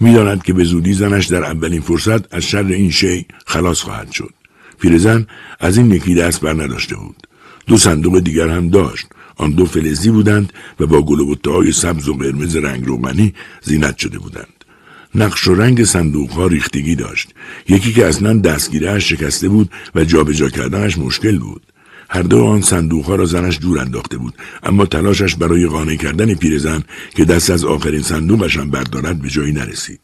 می‌داند 0.00 0.42
که 0.42 0.52
به 0.52 0.64
زودی 0.64 0.92
زنش 0.92 1.26
در 1.26 1.44
اولین 1.44 1.80
فرصت 1.80 2.34
از 2.34 2.42
شر 2.42 2.64
این 2.64 2.90
شی 2.90 3.26
خلاص 3.46 3.80
خواهد 3.80 4.10
شد. 4.10 4.34
پیرزن 4.80 5.26
از 5.60 5.76
این 5.76 5.92
یکی 5.92 6.14
دست 6.14 6.40
بر 6.40 6.52
نداشته 6.52 6.96
بود. 6.96 7.26
دو 7.66 7.76
صندوق 7.76 8.18
دیگر 8.18 8.48
هم 8.48 8.68
داشت. 8.68 9.06
آن 9.36 9.50
دو 9.50 9.66
فلزی 9.66 10.10
بودند 10.10 10.52
و 10.80 10.86
با 10.86 11.02
گل 11.02 11.70
سبز 11.70 12.08
و 12.08 12.14
قرمز 12.14 12.56
رنگ 12.56 12.86
روغنی 12.86 13.34
زینت 13.62 13.98
شده 13.98 14.18
بودند. 14.18 14.63
نقش 15.14 15.48
و 15.48 15.54
رنگ 15.54 15.84
صندوق 15.84 16.30
ها 16.30 16.46
ریختگی 16.46 16.94
داشت. 16.94 17.34
یکی 17.68 17.92
که 17.92 18.06
اصلا 18.06 18.38
دستگیرهش 18.38 19.08
شکسته 19.12 19.48
بود 19.48 19.70
و 19.94 20.04
جابجا 20.04 20.48
کردنش 20.48 20.98
مشکل 20.98 21.38
بود. 21.38 21.62
هر 22.10 22.22
دو 22.22 22.44
آن 22.44 22.60
صندوق 22.60 23.04
ها 23.04 23.14
را 23.14 23.24
زنش 23.24 23.58
دور 23.60 23.78
انداخته 23.78 24.18
بود. 24.18 24.34
اما 24.62 24.86
تلاشش 24.86 25.34
برای 25.34 25.66
قانع 25.66 25.96
کردن 25.96 26.34
پیرزن 26.34 26.82
که 27.16 27.24
دست 27.24 27.50
از 27.50 27.64
آخرین 27.64 28.02
صندوقش 28.02 28.56
هم 28.56 28.70
بردارد 28.70 29.22
به 29.22 29.28
جایی 29.28 29.52
نرسید. 29.52 30.00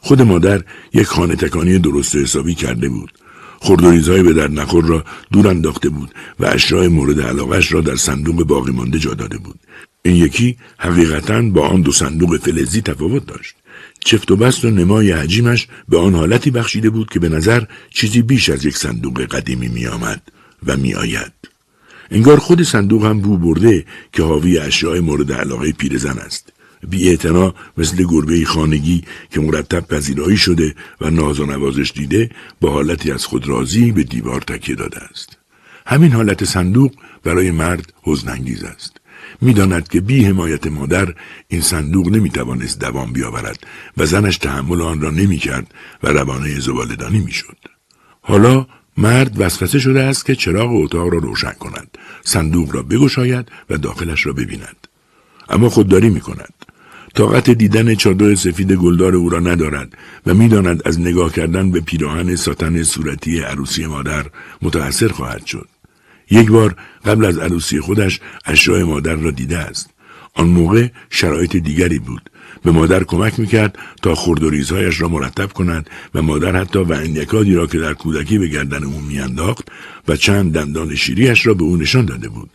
خود 0.00 0.22
مادر 0.22 0.62
یک 0.92 1.06
خانه 1.06 1.36
تکانی 1.36 1.78
درست 1.78 2.14
و 2.14 2.18
حسابی 2.18 2.54
کرده 2.54 2.88
بود. 2.88 3.12
خردوریزهای 3.60 4.22
به 4.22 4.32
در 4.32 4.48
نخور 4.48 4.84
را 4.84 5.04
دور 5.32 5.48
انداخته 5.48 5.88
بود 5.88 6.14
و 6.40 6.46
اشیاء 6.46 6.88
مورد 6.88 7.20
علاقش 7.20 7.72
را 7.72 7.80
در 7.80 7.96
صندوق 7.96 8.44
باقی 8.44 8.72
مانده 8.72 8.98
جا 8.98 9.14
داده 9.14 9.38
بود. 9.38 9.60
این 10.02 10.16
یکی 10.16 10.56
حقیقتا 10.78 11.42
با 11.42 11.68
آن 11.68 11.80
دو 11.80 11.92
صندوق 11.92 12.36
فلزی 12.36 12.80
تفاوت 12.80 13.26
داشت. 13.26 13.54
چفت 14.06 14.30
و 14.30 14.36
بست 14.36 14.64
و 14.64 14.70
نمای 14.70 15.12
عجیمش 15.12 15.68
به 15.88 15.98
آن 15.98 16.14
حالتی 16.14 16.50
بخشیده 16.50 16.90
بود 16.90 17.10
که 17.10 17.20
به 17.20 17.28
نظر 17.28 17.62
چیزی 17.90 18.22
بیش 18.22 18.48
از 18.48 18.64
یک 18.64 18.76
صندوق 18.76 19.24
قدیمی 19.24 19.68
می 19.68 19.86
آمد 19.86 20.22
و 20.66 20.76
می 20.76 20.94
آید. 20.94 21.32
انگار 22.10 22.38
خود 22.38 22.62
صندوق 22.62 23.04
هم 23.04 23.20
بو 23.20 23.36
برده 23.36 23.84
که 24.12 24.22
حاوی 24.22 24.58
اشیاء 24.58 25.00
مورد 25.00 25.32
علاقه 25.32 25.72
پیرزن 25.72 26.18
است. 26.18 26.52
بی 26.88 27.18
مثل 27.76 28.04
گربه 28.08 28.44
خانگی 28.44 29.04
که 29.30 29.40
مرتب 29.40 29.86
پذیرایی 29.86 30.36
شده 30.36 30.74
و 31.00 31.10
ناز 31.10 31.40
و 31.40 31.46
نوازش 31.46 31.92
دیده 31.94 32.30
با 32.60 32.70
حالتی 32.70 33.10
از 33.10 33.24
خود 33.24 33.48
راضی 33.48 33.92
به 33.92 34.02
دیوار 34.02 34.40
تکیه 34.40 34.74
داده 34.74 34.98
است. 34.98 35.38
همین 35.86 36.12
حالت 36.12 36.44
صندوق 36.44 36.92
برای 37.24 37.50
مرد 37.50 37.92
حزنانگیز 38.02 38.64
است. 38.64 38.96
می‌داند 39.40 39.88
که 39.88 40.00
بی 40.00 40.24
حمایت 40.24 40.66
مادر 40.66 41.14
این 41.48 41.60
صندوق 41.60 42.08
نمی‌توانست 42.08 42.80
دوام 42.80 43.12
بیاورد 43.12 43.66
و 43.96 44.06
زنش 44.06 44.38
تحمل 44.38 44.82
آن 44.82 45.00
را 45.00 45.10
نمی‌کرد 45.10 45.74
و 46.02 46.08
روانه 46.08 46.60
زبالدانی 46.60 47.18
می‌شد. 47.18 47.56
حالا 48.20 48.66
مرد 48.96 49.40
وسوسه 49.40 49.78
شده 49.78 50.02
است 50.02 50.26
که 50.26 50.34
چراغ 50.34 50.70
اتاق 50.72 51.08
را 51.08 51.18
روشن 51.18 51.52
کند 51.52 51.98
صندوق 52.24 52.74
را 52.74 52.82
بگشاید 52.82 53.48
و 53.70 53.78
داخلش 53.78 54.26
را 54.26 54.32
ببیند. 54.32 54.88
اما 55.48 55.68
خودداری 55.68 56.10
می 56.10 56.20
کند 56.20 56.54
طاقت 57.14 57.50
دیدن 57.50 57.94
چادر 57.94 58.34
سفید 58.34 58.72
گلدار 58.72 59.14
او 59.14 59.28
را 59.28 59.40
ندارد 59.40 59.98
و 60.26 60.34
می‌داند 60.34 60.82
از 60.84 61.00
نگاه 61.00 61.32
کردن 61.32 61.70
به 61.70 61.80
پیراهن 61.80 62.36
ساتن 62.36 62.82
صورتی 62.82 63.40
عروسی 63.40 63.86
مادر 63.86 64.26
متأثر 64.62 65.08
خواهد 65.08 65.46
شد. 65.46 65.68
یک 66.30 66.50
بار 66.50 66.76
قبل 67.04 67.24
از 67.24 67.38
عروسی 67.38 67.80
خودش 67.80 68.20
اشیاء 68.44 68.84
مادر 68.84 69.14
را 69.14 69.30
دیده 69.30 69.58
است. 69.58 69.90
آن 70.34 70.46
موقع 70.46 70.88
شرایط 71.10 71.56
دیگری 71.56 71.98
بود. 71.98 72.30
به 72.64 72.70
مادر 72.70 73.04
کمک 73.04 73.40
می‌کرد 73.40 73.78
تا 74.02 74.14
خردوریزهایش 74.14 75.00
را 75.00 75.08
مرتب 75.08 75.52
کند 75.52 75.90
و 76.14 76.22
مادر 76.22 76.56
حتی 76.56 76.78
و 76.78 76.92
اندیکادی 76.92 77.54
را 77.54 77.66
که 77.66 77.78
در 77.78 77.94
کودکی 77.94 78.38
به 78.38 78.48
گردن 78.48 78.84
او 78.84 79.00
میانداخت 79.00 79.68
و 80.08 80.16
چند 80.16 80.52
دندان 80.52 80.94
شیریش 80.94 81.46
را 81.46 81.54
به 81.54 81.64
او 81.64 81.76
نشان 81.76 82.04
داده 82.04 82.28
بود. 82.28 82.50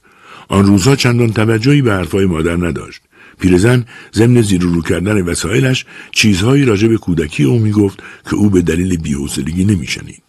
آن 0.48 0.66
روزها 0.66 0.96
چندان 0.96 1.34
توجهی 1.34 1.82
به 1.82 1.94
حرفهای 1.94 2.26
مادر 2.26 2.56
نداشت. 2.56 3.02
پیرزن 3.40 3.86
ضمن 4.14 4.42
زیر 4.42 4.62
رو 4.62 4.82
کردن 4.82 5.22
وسایلش 5.22 5.86
چیزهایی 6.12 6.66
راجع 6.66 6.88
به 6.88 6.98
کودکی 6.98 7.44
او 7.44 7.60
می‌گفت 7.60 8.04
که 8.30 8.36
او 8.36 8.50
به 8.50 8.62
دلیل 8.62 8.98
بیحوصلگی 8.98 9.66
نمیشنید. 9.66 10.24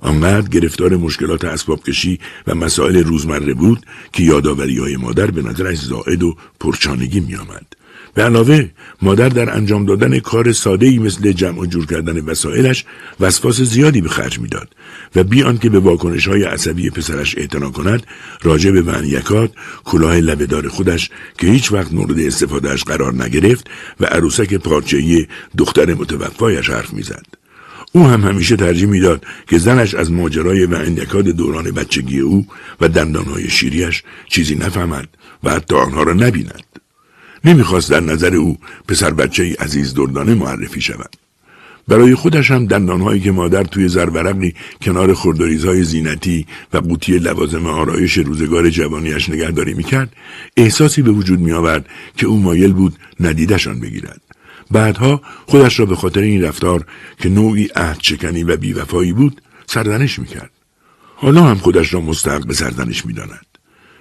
آنقدر 0.00 0.48
گرفتار 0.48 0.96
مشکلات 0.96 1.44
اسباب 1.44 1.82
کشی 1.84 2.20
و 2.46 2.54
مسائل 2.54 3.04
روزمره 3.04 3.54
بود 3.54 3.86
که 4.12 4.22
یادآوری 4.22 4.78
های 4.78 4.96
مادر 4.96 5.30
به 5.30 5.42
نظرش 5.42 5.78
زائد 5.78 6.22
و 6.22 6.36
پرچانگی 6.60 7.20
می 7.20 7.34
آمد. 7.34 7.76
به 8.16 8.22
علاوه 8.22 8.68
مادر 9.02 9.28
در 9.28 9.56
انجام 9.56 9.86
دادن 9.86 10.18
کار 10.18 10.52
ساده 10.52 10.86
ای 10.86 10.98
مثل 10.98 11.32
جمع 11.32 11.58
و 11.58 11.66
جور 11.66 11.86
کردن 11.86 12.20
وسایلش 12.20 12.84
وسواس 13.20 13.60
زیادی 13.60 14.00
به 14.00 14.08
خرج 14.08 14.38
می‌داد 14.38 14.68
و 15.16 15.24
بی 15.24 15.42
آنکه 15.42 15.70
به 15.70 15.78
واکنش 15.78 16.28
های 16.28 16.42
عصبی 16.42 16.90
پسرش 16.90 17.38
اعتنا 17.38 17.70
کند 17.70 18.06
راجع 18.42 18.70
به 18.70 18.82
ونیکات 18.82 19.50
کلاه 19.84 20.16
لبهدار 20.16 20.68
خودش 20.68 21.10
که 21.38 21.46
هیچ 21.46 21.72
وقت 21.72 21.92
مورد 21.92 22.18
استفادهش 22.18 22.84
قرار 22.84 23.24
نگرفت 23.24 23.66
و 24.00 24.04
عروسک 24.04 24.54
پارچه‌ای 24.54 25.26
دختر 25.58 25.94
متوفایش 25.94 26.70
حرف 26.70 26.92
می‌زد 26.92 27.45
او 27.92 28.06
هم 28.06 28.20
همیشه 28.20 28.56
ترجیح 28.56 28.88
می‌داد 28.88 29.24
که 29.48 29.58
زنش 29.58 29.94
از 29.94 30.12
ماجرای 30.12 30.66
و 30.66 30.74
اندکاد 30.74 31.24
دوران 31.24 31.70
بچگی 31.70 32.20
او 32.20 32.46
و 32.80 32.88
دندانهای 32.88 33.50
شیریش 33.50 34.02
چیزی 34.28 34.54
نفهمد 34.54 35.08
و 35.44 35.50
حتی 35.50 35.74
آنها 35.74 36.02
را 36.02 36.12
نبیند. 36.12 36.62
نمی‌خواست 37.44 37.90
در 37.90 38.00
نظر 38.00 38.34
او 38.34 38.58
پسر 38.88 39.10
بچه 39.10 39.56
عزیز 39.58 39.94
دردانه 39.94 40.34
معرفی 40.34 40.80
شود. 40.80 41.16
برای 41.88 42.14
خودش 42.14 42.50
هم 42.50 42.66
دندانهایی 42.66 43.20
که 43.20 43.32
مادر 43.32 43.62
توی 43.62 43.88
زرورقی 43.88 44.54
کنار 44.82 45.14
خرداریزهای 45.14 45.84
زینتی 45.84 46.46
و 46.72 46.78
قوطی 46.78 47.18
لوازم 47.18 47.66
آرایش 47.66 48.18
روزگار 48.18 48.70
جوانیش 48.70 49.28
نگهداری 49.28 49.74
می‌کرد 49.74 50.12
احساسی 50.56 51.02
به 51.02 51.10
وجود 51.10 51.40
میآورد 51.40 51.86
که 52.16 52.26
او 52.26 52.40
مایل 52.40 52.72
بود 52.72 52.96
ندیدشان 53.20 53.80
بگیرد 53.80 54.25
بعدها 54.70 55.22
خودش 55.46 55.80
را 55.80 55.86
به 55.86 55.96
خاطر 55.96 56.20
این 56.20 56.42
رفتار 56.42 56.86
که 57.18 57.28
نوعی 57.28 57.68
عهد 57.76 57.98
شکنی 58.02 58.44
و 58.44 58.56
بیوفایی 58.56 59.12
بود 59.12 59.42
سرزنش 59.66 60.18
می‌کرد. 60.18 60.50
حالا 61.16 61.42
هم 61.42 61.58
خودش 61.58 61.94
را 61.94 62.00
مستحق 62.00 62.46
به 62.46 62.54
سرزنش 62.54 63.06
می‌داند. 63.06 63.46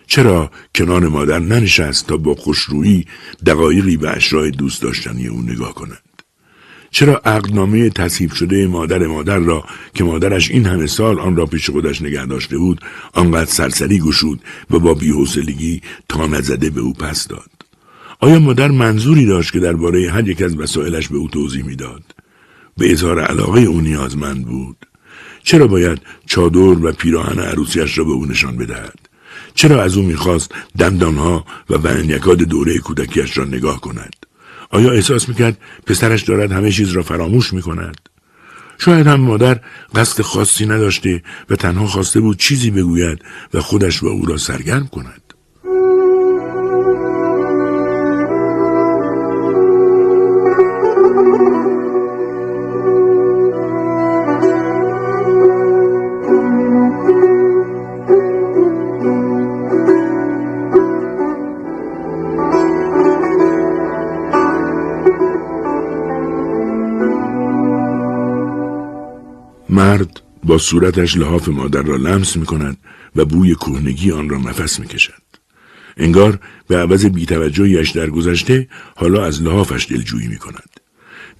چرا 0.07 0.51
کنار 0.75 1.07
مادر 1.07 1.39
ننشست 1.39 2.07
تا 2.07 2.17
با 2.17 2.35
خوشرویی 2.35 3.05
دقایقی 3.45 3.97
به 3.97 4.09
اشرای 4.09 4.51
دوست 4.51 4.81
داشتنی 4.81 5.27
او 5.27 5.41
نگاه 5.41 5.73
کند؟ 5.73 5.99
چرا 6.91 7.21
عقدنامه 7.25 7.89
تصحیب 7.89 8.31
شده 8.31 8.67
مادر 8.67 9.07
مادر 9.07 9.39
را 9.39 9.63
که 9.93 10.03
مادرش 10.03 10.51
این 10.51 10.65
همه 10.65 10.87
سال 10.87 11.19
آن 11.19 11.35
را 11.35 11.45
پیش 11.45 11.69
خودش 11.69 12.01
نگه 12.01 12.25
داشته 12.25 12.57
بود 12.57 12.81
آنقدر 13.13 13.51
سرسری 13.51 13.99
گشود 13.99 14.41
و 14.71 14.79
با 14.79 14.93
بیحوصلگی 14.93 15.81
تا 16.09 16.27
نزده 16.27 16.69
به 16.69 16.81
او 16.81 16.93
پس 16.93 17.27
داد 17.27 17.54
آیا 18.19 18.39
مادر 18.39 18.67
منظوری 18.67 19.25
داشت 19.25 19.53
که 19.53 19.59
درباره 19.59 20.11
هر 20.11 20.29
یک 20.29 20.41
از 20.41 20.59
وسایلش 20.59 21.07
به 21.07 21.17
او 21.17 21.27
توضیح 21.27 21.63
می‌داد؟ 21.63 22.03
به 22.77 22.91
اظهار 22.91 23.19
علاقه 23.19 23.61
او 23.61 23.81
نیازمند 23.81 24.45
بود. 24.45 24.77
چرا 25.43 25.67
باید 25.67 26.01
چادر 26.25 26.57
و 26.57 26.91
پیراهن 26.91 27.39
عروسیش 27.39 27.97
را 27.97 28.03
به 28.03 28.11
او 28.11 28.25
نشان 28.25 28.57
بدهد؟ 28.57 28.99
چرا 29.55 29.83
از 29.83 29.97
او 29.97 30.03
می‌خواست 30.03 30.51
دندانها 30.77 31.45
و 31.69 31.73
ونیکاد 31.73 32.37
دوره 32.37 32.77
کودکیش 32.77 33.37
را 33.37 33.43
نگاه 33.43 33.81
کند؟ 33.81 34.15
آیا 34.69 34.91
احساس 34.91 35.29
می‌کرد 35.29 35.57
پسرش 35.85 36.23
دارد 36.23 36.51
همه 36.51 36.71
چیز 36.71 36.91
را 36.91 37.03
فراموش 37.03 37.53
می‌کند؟ 37.53 37.97
شاید 38.77 39.07
هم 39.07 39.19
مادر 39.19 39.59
قصد 39.95 40.21
خاصی 40.21 40.65
نداشته 40.65 41.23
و 41.49 41.55
تنها 41.55 41.87
خواسته 41.87 42.19
بود 42.19 42.37
چیزی 42.37 42.71
بگوید 42.71 43.19
و 43.53 43.61
خودش 43.61 44.03
و 44.03 44.07
او 44.07 44.25
را 44.25 44.37
سرگرم 44.37 44.87
کند. 44.87 45.24
مرد 69.75 70.21
با 70.43 70.57
صورتش 70.57 71.17
لحاف 71.17 71.47
مادر 71.47 71.81
را 71.81 71.95
لمس 71.95 72.37
می 72.37 72.45
کند 72.45 72.77
و 73.15 73.25
بوی 73.25 73.55
کهنگی 73.55 74.11
آن 74.11 74.29
را 74.29 74.37
نفس 74.37 74.79
می 74.79 74.87
کشد. 74.87 75.23
انگار 75.97 76.39
به 76.67 76.77
عوض 76.77 77.05
بیتوجهیش 77.05 77.89
در 77.89 78.09
گذشته 78.09 78.67
حالا 78.95 79.25
از 79.25 79.41
لحافش 79.41 79.87
دلجویی 79.89 80.27
می 80.27 80.37
کند. 80.37 80.69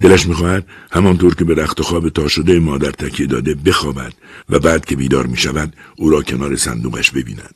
دلش 0.00 0.26
می‌خواهد 0.26 0.66
همانطور 0.90 1.34
که 1.34 1.44
به 1.44 1.54
رخت 1.54 1.82
خواب 1.82 2.08
تا 2.08 2.26
مادر 2.60 2.90
تکیه 2.90 3.26
داده 3.26 3.54
بخوابد 3.54 4.12
و 4.48 4.58
بعد 4.58 4.84
که 4.84 4.96
بیدار 4.96 5.26
می 5.26 5.36
شود 5.36 5.76
او 5.96 6.10
را 6.10 6.22
کنار 6.22 6.56
صندوقش 6.56 7.10
ببیند. 7.10 7.54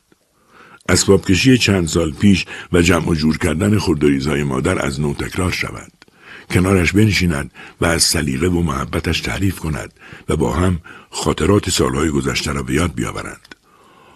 اسباب 0.89 1.25
کشی 1.25 1.59
چند 1.59 1.89
سال 1.89 2.13
پیش 2.13 2.47
و 2.73 2.83
جمع 2.83 3.15
جور 3.15 3.39
کردن 3.39 3.79
خرداریزهای 3.79 4.45
مادر 4.45 4.87
از 4.87 5.01
نو 5.01 5.15
تکرار 5.15 5.51
شود. 5.53 6.00
کنارش 6.51 6.93
بنشیند 6.93 7.51
و 7.81 7.87
از 7.87 8.03
سلیقه 8.03 8.49
و 8.49 8.63
محبتش 8.63 9.21
تعریف 9.21 9.59
کند 9.59 9.93
و 10.29 10.37
با 10.37 10.53
هم 10.53 10.81
خاطرات 11.11 11.71
سالهای 11.71 12.11
گذشته 12.11 12.53
را 12.53 12.63
به 12.63 12.75
یاد 12.75 12.95
بیاورند. 12.95 13.55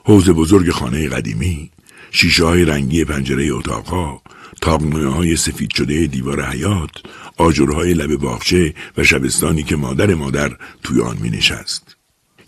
حوز 0.05 0.31
بزرگ 0.31 0.71
خانه 0.71 1.09
قدیمی، 1.09 1.71
شیشه 2.11 2.45
های 2.45 2.65
رنگی 2.65 3.05
پنجره 3.05 3.53
اتاقها، 3.53 4.23
تاقنویه 4.61 5.07
های 5.07 5.37
سفید 5.37 5.71
شده 5.71 6.07
دیوار 6.07 6.45
حیات، 6.45 6.91
آجرهای 7.37 7.95
لب 7.95 8.17
باغچه 8.17 8.75
و 8.99 9.05
شبستانی 9.05 9.63
که 9.63 9.77
مادر 9.77 10.15
مادر 10.15 10.57
توی 10.83 11.01
آن 11.01 11.17
می 11.21 11.31
نشست. 11.31 11.97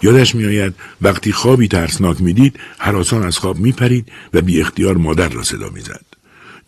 یادش 0.03 0.35
میآید 0.35 0.75
وقتی 1.03 1.33
خوابی 1.33 1.69
ترسناک 1.69 2.23
می‌دید 2.23 2.61
حراسان 2.79 3.23
از 3.23 3.39
خواب 3.39 3.59
میپرید 3.59 4.13
و 4.35 4.41
بی 4.41 4.61
اختیار 4.61 4.97
مادر 4.97 5.29
را 5.29 5.43
صدا 5.43 5.69
می‌زد. 5.69 6.16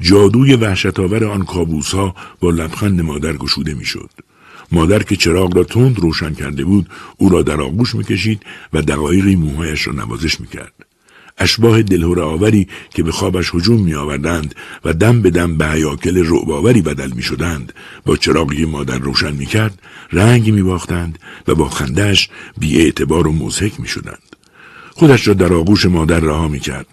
جادوی 0.01 0.55
وحشتآور 0.55 1.25
آن 1.25 1.45
کابوس 1.45 1.95
ها 1.95 2.15
با 2.41 2.51
لبخند 2.51 3.01
مادر 3.01 3.37
گشوده 3.37 3.75
می‌شد. 3.75 4.11
مادر 4.73 5.03
که 5.03 5.17
چراغ 5.17 5.57
را 5.57 5.65
تند 5.65 5.99
روشن 5.99 6.35
کرده 6.35 6.65
بود 6.65 6.89
او 7.17 7.29
را 7.29 7.43
در 7.43 7.61
آغوش 7.61 7.95
می‌کشید 7.95 8.43
و 8.73 8.83
دقایقی 8.83 9.37
موهایش 9.37 9.87
را 9.87 9.93
نوازش 9.93 10.41
می‌کرد 10.41 10.73
اشباه 11.39 11.83
دلهور 11.83 12.21
آوری 12.21 12.69
که 12.91 13.03
به 13.03 13.13
خوابش 13.13 13.55
هجوم 13.55 13.81
می 13.81 13.95
و 14.85 14.93
دم 14.93 15.23
به 15.23 15.31
دم 15.31 15.57
به 15.57 15.67
حیاکل 15.67 16.25
رعباوری 16.27 16.83
بدل 16.83 17.11
می 17.13 17.23
شدند 17.23 17.73
با 18.05 18.17
چراغی 18.17 18.65
مادر 18.65 18.99
روشن 18.99 19.33
می 19.33 19.47
کرد 19.47 19.83
رنگ 20.13 20.51
می 20.51 20.63
باختند 20.63 21.19
و 21.49 21.55
با 21.55 21.69
خندش 21.69 22.29
بی 22.59 22.81
اعتبار 22.81 23.27
و 23.27 23.33
موزهک 23.33 23.81
می 23.81 23.89
شدند. 23.89 24.37
خودش 24.95 25.29
را 25.29 25.35
در 25.35 25.53
آغوش 25.53 25.87
مادر 25.87 26.21
رها 26.21 26.49
می 26.49 26.61
کرد 26.61 26.87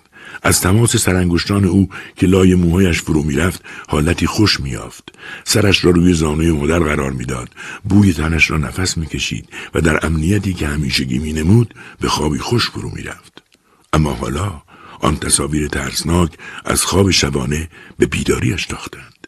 از 0.46 0.62
تماس 0.62 0.96
سرانگشتان 0.96 1.66
او 1.66 1.90
که 2.16 2.28
لای 2.28 2.56
موهایش 2.56 3.02
فرو 3.02 3.24
می‌رفت 3.24 3.64
حالتی 3.88 4.28
خوش 4.28 4.60
میافت. 4.60 5.10
سرش 5.44 5.86
را 5.86 5.92
روی 5.92 6.14
زانوی 6.14 6.52
مادر 6.52 6.80
قرار 6.80 7.12
می‌داد. 7.12 7.50
بوی 7.84 8.14
تنش 8.14 8.52
را 8.52 8.58
نفس 8.58 8.98
می‌کشید 8.98 9.50
و 9.74 9.82
در 9.82 10.06
امنیتی 10.06 10.54
که 10.54 10.68
همیشگی 10.68 11.20
مینمود 11.20 11.74
به 12.00 12.10
خوابی 12.10 12.40
خوش 12.40 12.70
فرو 12.70 12.92
می‌رفت. 12.96 13.44
اما 13.94 14.14
حالا 14.14 14.62
آن 15.00 15.18
تصاویر 15.18 15.68
ترسناک 15.68 16.32
از 16.66 16.84
خواب 16.84 17.12
شبانه 17.12 17.70
به 17.98 18.06
بیداریش 18.06 18.66
تاختند. 18.66 19.28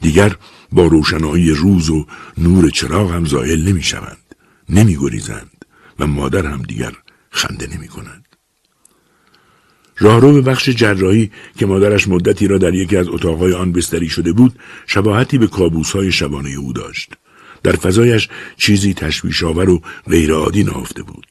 دیگر 0.00 0.36
با 0.72 0.86
روشنایی 0.86 1.50
روز 1.50 1.90
و 1.90 2.06
نور 2.38 2.70
چراغ 2.70 3.12
هم 3.12 3.24
زائل 3.24 3.68
نمی‌شوند 3.68 4.34
نمیگریزند 4.68 5.64
و 5.98 6.06
مادر 6.06 6.46
هم 6.46 6.62
دیگر 6.62 6.92
خنده 7.30 7.76
نمی 7.76 7.88
راهرو 9.98 10.32
به 10.32 10.40
بخش 10.40 10.68
جراحی 10.68 11.30
که 11.58 11.66
مادرش 11.66 12.08
مدتی 12.08 12.46
را 12.48 12.58
در 12.58 12.74
یکی 12.74 12.96
از 12.96 13.08
اتاقهای 13.08 13.52
آن 13.52 13.72
بستری 13.72 14.08
شده 14.08 14.32
بود 14.32 14.58
شباهتی 14.86 15.38
به 15.38 15.46
کابوسهای 15.46 16.12
شبانه 16.12 16.50
او 16.50 16.72
داشت. 16.72 17.12
در 17.62 17.72
فضایش 17.72 18.28
چیزی 18.56 18.94
تشویشآور 18.94 19.70
و 19.70 19.82
غیرعادی 20.10 20.64
نهفته 20.64 21.02
بود. 21.02 21.26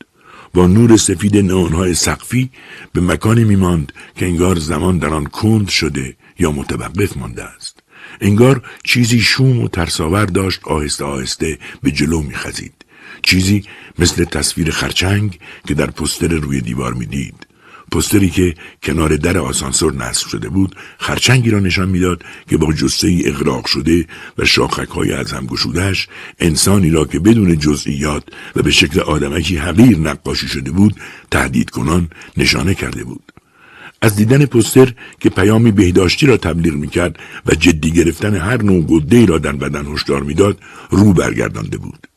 با 0.54 0.68
نور 0.68 0.98
سفید 0.98 1.38
نانهای 1.38 1.94
سقفی 1.94 2.50
به 2.94 3.02
مکانی 3.02 3.44
میماند 3.44 3.94
که 4.16 4.26
انگار 4.26 4.60
زمان 4.60 4.98
در 4.98 5.14
آن 5.14 5.26
کند 5.26 5.70
شده 5.70 6.16
یا 6.40 6.52
متوقف 6.52 7.18
مانده 7.18 7.44
است. 7.44 7.80
انگار 8.22 8.62
چیزی 8.84 9.22
شوم 9.22 9.60
و 9.60 9.68
ترساور 9.68 10.26
داشت 10.26 10.64
آهسته 10.64 11.06
آهسته 11.06 11.60
به 11.84 11.92
جلو 11.92 12.22
میخزید. 12.22 12.74
چیزی 13.22 13.64
مثل 14.00 14.24
تصویر 14.24 14.72
خرچنگ 14.72 15.40
که 15.68 15.74
در 15.74 15.92
پستر 15.92 16.28
روی 16.28 16.62
دیوار 16.62 16.94
می‌دید. 16.94 17.45
پستری 17.92 18.30
که 18.30 18.56
کنار 18.84 19.16
در 19.16 19.38
آسانسور 19.38 19.94
نصب 19.94 20.28
شده 20.28 20.50
بود 20.50 20.76
خرچنگی 20.98 21.50
را 21.50 21.60
نشان 21.60 21.90
می‌داد 21.90 22.24
که 22.50 22.58
با 22.58 22.74
جسه 22.74 23.22
اغراق 23.26 23.66
شده 23.66 24.08
و 24.38 24.46
شاخک 24.46 24.90
های 24.90 25.14
از 25.14 25.32
هم 25.32 25.46
گشودش 25.46 26.08
انسانی 26.40 26.90
را 26.90 27.06
که 27.06 27.20
بدون 27.20 27.60
جزئیات 27.60 28.24
و 28.56 28.62
به 28.62 28.72
شکل 28.72 29.00
آدمکی 29.00 29.58
حقیر 29.58 29.98
نقاشی 29.98 30.48
شده 30.48 30.72
بود 30.72 30.96
تهدید 31.32 31.70
کنان 31.70 32.10
نشانه 32.38 32.74
کرده 32.74 33.04
بود. 33.04 33.32
از 34.02 34.16
دیدن 34.16 34.46
پستر 34.46 34.94
که 35.20 35.30
پیامی 35.30 35.72
بهداشتی 35.72 36.26
را 36.26 36.38
تبلیغ 36.38 36.74
می‌کرد 36.74 37.20
و 37.46 37.56
جدی 37.56 37.92
گرفتن 37.92 38.36
هر 38.36 38.62
نوع 38.62 38.82
گده 38.86 39.26
را 39.26 39.38
در 39.38 39.52
بدن 39.52 39.86
هشدار 39.94 40.24
می‌داد 40.24 40.60
رو 40.90 41.14
برگردانده 41.14 41.78
بود. 41.78 42.08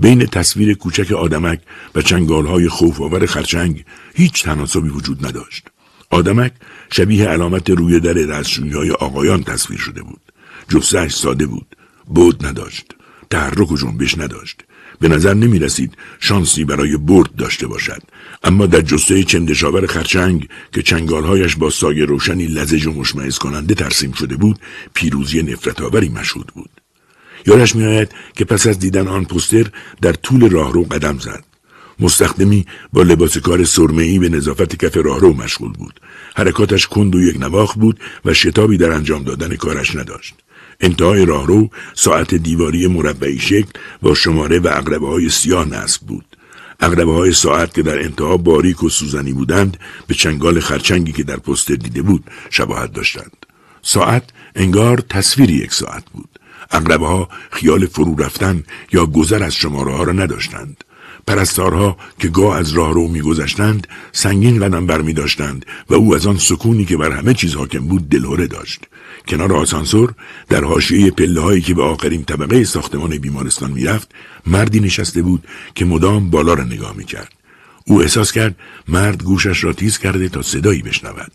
بین 0.00 0.26
تصویر 0.26 0.74
کوچک 0.74 1.12
آدمک 1.12 1.60
و 1.94 2.02
چنگالهای 2.02 2.68
خوفآور 2.68 3.26
خرچنگ 3.26 3.84
هیچ 4.14 4.44
تناسبی 4.44 4.88
وجود 4.88 5.26
نداشت. 5.26 5.68
آدمک 6.10 6.52
شبیه 6.92 7.28
علامت 7.28 7.70
روی 7.70 8.00
در 8.00 8.12
دستشویی 8.12 8.72
های 8.72 8.90
آقایان 8.90 9.42
تصویر 9.42 9.80
شده 9.80 10.02
بود. 10.02 10.20
جسهش 10.68 11.14
ساده 11.14 11.46
بود. 11.46 11.76
بود 12.06 12.46
نداشت. 12.46 12.94
تحرک 13.30 13.72
و 13.72 13.76
جنبش 13.76 14.18
نداشت. 14.18 14.60
به 15.00 15.08
نظر 15.08 15.34
نمی 15.34 15.58
رسید 15.58 15.94
شانسی 16.20 16.64
برای 16.64 16.96
برد 16.96 17.36
داشته 17.36 17.66
باشد. 17.66 18.02
اما 18.42 18.66
در 18.66 18.80
جسه 18.80 19.24
چندشاور 19.24 19.86
خرچنگ 19.86 20.48
که 20.72 20.82
چنگالهایش 20.82 21.56
با 21.56 21.70
سایه 21.70 22.04
روشنی 22.04 22.46
لزج 22.46 22.86
و 22.86 22.92
مشمعز 22.92 23.38
کننده 23.38 23.74
ترسیم 23.74 24.12
شده 24.12 24.36
بود 24.36 24.58
پیروزی 24.94 25.42
نفرت 25.42 25.80
آوری 25.80 26.08
مشهود 26.08 26.46
بود. 26.46 26.79
یادش 27.46 27.76
میآید 27.76 28.08
که 28.36 28.44
پس 28.44 28.66
از 28.66 28.78
دیدن 28.78 29.08
آن 29.08 29.24
پوستر 29.24 29.66
در 30.02 30.12
طول 30.12 30.50
راهرو 30.50 30.82
قدم 30.84 31.18
زد. 31.18 31.44
مستخدمی 32.00 32.66
با 32.92 33.02
لباس 33.02 33.38
کار 33.38 33.64
سرمهای 33.64 34.18
به 34.18 34.28
نظافت 34.28 34.84
کف 34.84 34.96
راهرو 34.96 35.32
مشغول 35.32 35.72
بود. 35.72 36.00
حرکاتش 36.36 36.86
کند 36.86 37.14
و 37.14 37.20
یک 37.20 37.40
نواخ 37.40 37.74
بود 37.74 38.00
و 38.24 38.34
شتابی 38.34 38.76
در 38.76 38.90
انجام 38.90 39.22
دادن 39.22 39.56
کارش 39.56 39.96
نداشت. 39.96 40.34
انتهای 40.80 41.24
راهرو 41.24 41.68
ساعت 41.94 42.34
دیواری 42.34 42.86
مربعی 42.86 43.38
شکل 43.38 43.70
با 44.02 44.14
شماره 44.14 44.58
و 44.58 44.68
اقربه 44.72 45.06
های 45.06 45.28
سیاه 45.28 45.68
نصب 45.68 46.02
بود. 46.06 46.24
اقربه 46.80 47.12
های 47.12 47.32
ساعت 47.32 47.74
که 47.74 47.82
در 47.82 48.02
انتها 48.02 48.36
باریک 48.36 48.82
و 48.82 48.88
سوزنی 48.88 49.32
بودند 49.32 49.76
به 50.06 50.14
چنگال 50.14 50.60
خرچنگی 50.60 51.12
که 51.12 51.22
در 51.22 51.36
پستر 51.36 51.74
دیده 51.74 52.02
بود 52.02 52.24
شباهت 52.50 52.92
داشتند. 52.92 53.46
ساعت 53.82 54.22
انگار 54.54 55.00
تصویری 55.08 55.52
یک 55.52 55.72
ساعت 55.74 56.04
بود. 56.12 56.29
اغلبه 56.70 57.06
ها 57.06 57.28
خیال 57.50 57.86
فرو 57.86 58.16
رفتن 58.16 58.62
یا 58.92 59.06
گذر 59.06 59.42
از 59.42 59.54
شماره 59.54 59.92
ها 59.92 60.02
را 60.02 60.12
نداشتند. 60.12 60.84
پرستارها 61.26 61.96
که 62.18 62.28
گاه 62.28 62.56
از 62.56 62.72
راه 62.72 62.94
رو 62.94 63.08
میگذشتند 63.08 63.86
سنگین 64.12 64.64
قدم 64.64 64.86
بر 64.86 65.00
می 65.00 65.12
داشتند 65.12 65.66
و 65.88 65.94
او 65.94 66.14
از 66.14 66.26
آن 66.26 66.38
سکونی 66.38 66.84
که 66.84 66.96
بر 66.96 67.10
همه 67.10 67.34
چیز 67.34 67.54
حاکم 67.54 67.86
بود 67.86 68.08
دلهوره 68.08 68.46
داشت. 68.46 68.80
کنار 69.28 69.52
آسانسور 69.52 70.14
در 70.48 70.64
حاشیه 70.64 71.10
پله 71.10 71.40
هایی 71.40 71.60
که 71.60 71.74
به 71.74 71.82
آخرین 71.82 72.24
طبقه 72.24 72.64
ساختمان 72.64 73.18
بیمارستان 73.18 73.70
می‌رفت 73.70 74.10
مردی 74.46 74.80
نشسته 74.80 75.22
بود 75.22 75.44
که 75.74 75.84
مدام 75.84 76.30
بالا 76.30 76.54
را 76.54 76.64
نگاه 76.64 76.96
می‌کرد. 76.96 77.32
او 77.86 78.02
احساس 78.02 78.32
کرد 78.32 78.56
مرد 78.88 79.22
گوشش 79.22 79.64
را 79.64 79.72
تیز 79.72 79.98
کرده 79.98 80.28
تا 80.28 80.42
صدایی 80.42 80.82
بشنود. 80.82 81.32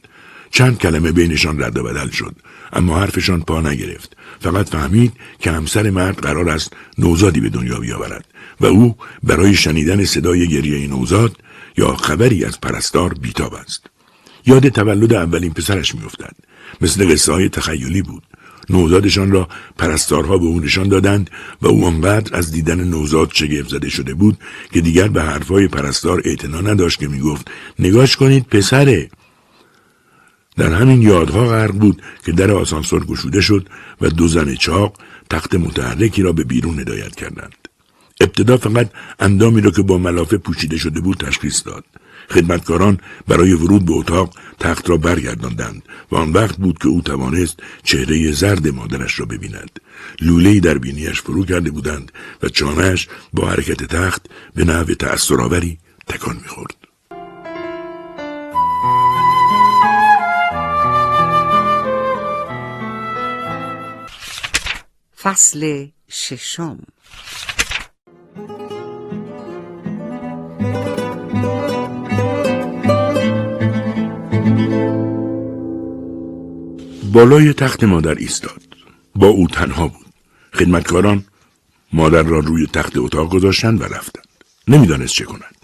چند 0.56 0.78
کلمه 0.78 1.12
بینشان 1.12 1.64
رد 1.64 1.78
و 1.78 1.84
بدل 1.84 2.10
شد. 2.10 2.36
اما 2.74 2.99
حرفشان 2.99 3.41
پا 3.41 3.62
نگرفت. 3.62 4.18
فقط 4.39 4.70
فهمید 4.70 5.14
که 5.39 5.51
همسر 5.51 5.89
مرد 5.89 6.20
قرار 6.20 6.49
است 6.49 6.74
نوزادی 6.97 7.39
به 7.39 7.49
دنیا 7.49 7.80
بیاورد 7.80 8.26
و 8.62 8.66
او 8.66 8.95
برای 9.24 9.53
شنیدن 9.53 10.06
صدای 10.06 10.47
گریه 10.47 10.88
نوزاد 10.88 11.38
یا 11.78 11.95
خبری 11.95 12.45
از 12.45 12.62
پرستار 12.62 13.14
بیتاب 13.14 13.53
است. 13.53 13.86
یاد 14.45 14.70
تولد 14.70 15.14
اولین 15.14 15.53
پسرش 15.53 15.95
میافتد. 15.95 16.36
مثل 16.82 17.12
قصه 17.12 17.32
های 17.32 17.49
تخیلی 17.49 18.01
بود. 18.01 18.24
نوزادشان 18.70 19.32
را 19.32 19.47
پرستارها 19.78 20.38
به 20.38 20.45
او 20.45 20.60
نشان 20.60 20.88
دادند 20.88 21.30
و 21.62 21.68
او 21.68 21.86
آنقدر 21.86 22.36
از 22.36 22.51
دیدن 22.51 22.84
نوزاد 22.84 23.32
شگفت 23.34 23.70
زده 23.70 23.89
شده 23.89 24.14
بود 24.14 24.38
که 24.72 24.82
دیگر 24.82 25.08
به 25.08 25.24
حرفهای 25.24 25.68
پرستار 25.68 26.22
اعتنا 26.26 26.62
نداشت 26.62 26.99
که 26.99 27.08
می‌گفت 27.08 27.51
نگاش 27.80 28.16
کنید 28.16 28.43
پسره. 28.43 29.10
در 30.58 30.74
همین 30.74 31.01
یادها 31.01 31.47
غرق 31.47 31.72
بود 31.72 32.01
که 32.26 32.32
در 32.32 32.51
آسانسور 32.51 33.06
گشوده 33.06 33.41
شد 33.41 33.70
و 34.01 34.10
دو 34.10 34.28
زن 34.28 34.56
چاق 34.56 34.97
تخت 35.30 35.56
متحرکی 35.56 36.22
را 36.22 36.32
به 36.32 36.43
بیرون 36.43 36.80
هدایت 36.80 37.16
کردند. 37.16 37.56
ابتدا 38.22 38.58
فقط 38.58 38.89
اندامی 39.20 39.62
را 39.62 39.72
که 39.72 39.82
با 39.82 39.97
ملافه 39.97 40.38
پوشیده 40.38 40.78
شده 40.78 40.99
بود 40.99 41.18
تشخیص 41.18 41.66
داد. 41.66 41.84
خدمتکاران 42.30 42.97
برای 43.28 43.53
ورود 43.53 43.86
به 43.86 43.93
اتاق 43.93 44.34
تخت 44.60 44.89
را 44.89 44.97
برگرداندند 44.97 45.84
و 46.12 46.16
آن 46.16 46.32
وقت 46.32 46.58
بود 46.58 46.78
که 46.78 46.88
او 46.88 47.01
توانست 47.01 47.60
چهره 47.84 48.32
زرد 48.32 48.68
مادرش 48.68 49.20
را 49.20 49.26
ببیند. 49.26 49.80
لولهی 50.22 50.60
در 50.60 50.78
بینیش 50.78 51.22
فرو 51.22 51.45
کرده 51.45 51.72
بودند 51.72 52.12
و 52.43 52.49
چانهش 52.49 53.08
با 53.34 53.49
حرکت 53.49 53.84
تخت 53.84 54.26
به 54.56 54.66
نحو 54.66 54.93
تأثرآوری 54.93 55.78
تکان 56.08 56.38
می‌خورد. 56.41 56.85
فصل 65.26 65.88
ششم. 66.11 66.80
بالای 77.13 77.53
تخت 77.53 77.84
مادر 77.84 78.15
ایستاد. 78.15 78.61
با 79.15 79.28
او 79.28 79.47
تنها 79.47 79.88
بود. 79.88 80.05
خدمتکاران 80.53 81.26
مادر 81.93 82.23
را 82.23 82.39
روی 82.39 82.67
تخت 82.67 82.97
اتاق 82.97 83.30
گذاشتند 83.30 83.82
و 83.82 83.84
رفتند. 83.84 84.28
نمی‌دانست 84.67 85.13
چه 85.13 85.26
کند. 85.26 85.55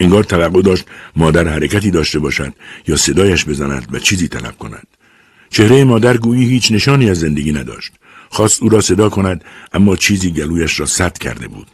انگار 0.00 0.24
توقع 0.24 0.62
داشت 0.62 0.84
مادر 1.16 1.48
حرکتی 1.48 1.90
داشته 1.90 2.18
باشد 2.18 2.52
یا 2.88 2.96
صدایش 2.96 3.44
بزند 3.44 3.88
و 3.92 3.98
چیزی 3.98 4.28
طلب 4.28 4.58
کند. 4.58 4.86
چهره 5.50 5.84
مادر 5.84 6.16
گویی 6.16 6.48
هیچ 6.48 6.72
نشانی 6.72 7.10
از 7.10 7.20
زندگی 7.20 7.52
نداشت. 7.52 7.92
خواست 8.34 8.62
او 8.62 8.68
را 8.68 8.80
صدا 8.80 9.08
کند 9.08 9.44
اما 9.72 9.96
چیزی 9.96 10.30
گلویش 10.30 10.80
را 10.80 10.86
سد 10.86 11.18
کرده 11.18 11.48
بود. 11.48 11.66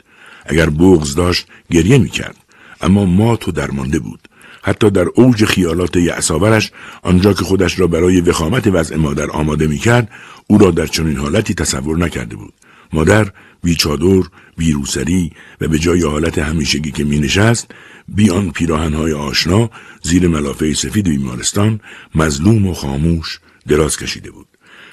اگر 0.46 0.70
بغز 0.70 1.14
داشت 1.14 1.46
گریه 1.70 1.98
می‌کرد. 1.98 2.36
اما 2.80 3.04
مات 3.04 3.48
و 3.48 3.52
درمانده 3.52 3.98
بود. 3.98 4.20
حتی 4.62 4.90
در 4.90 5.06
اوج 5.14 5.44
خیالات 5.44 5.96
یعصاورش 5.96 6.72
آنجا 7.02 7.32
که 7.32 7.44
خودش 7.44 7.80
را 7.80 7.86
برای 7.86 8.20
وخامت 8.20 8.66
وضع 8.66 8.96
مادر 8.96 9.30
آماده 9.30 9.66
می‌کرد 9.66 10.10
او 10.46 10.58
را 10.58 10.70
در 10.70 10.86
چنین 10.86 11.16
حالتی 11.16 11.54
تصور 11.54 11.98
نکرده 11.98 12.36
بود. 12.36 12.52
مادر 12.92 13.30
بی 13.62 13.74
چادر 13.74 14.22
بی 14.56 14.72
روسری 14.72 15.32
و 15.60 15.68
به 15.68 15.78
جای 15.78 16.02
حالت 16.02 16.38
همیشگی 16.38 16.90
که 16.90 17.04
می 17.04 17.18
نشست 17.18 17.70
بی 18.08 18.30
آن 18.30 18.50
پیراهنهای 18.50 19.12
آشنا 19.12 19.70
زیر 20.02 20.28
ملافه 20.28 20.74
سفید 20.74 21.08
بیمارستان 21.08 21.80
مظلوم 22.14 22.66
و 22.66 22.74
خاموش 22.74 23.40
دراز 23.68 23.96
کشیده 23.96 24.30
بود. 24.30 24.46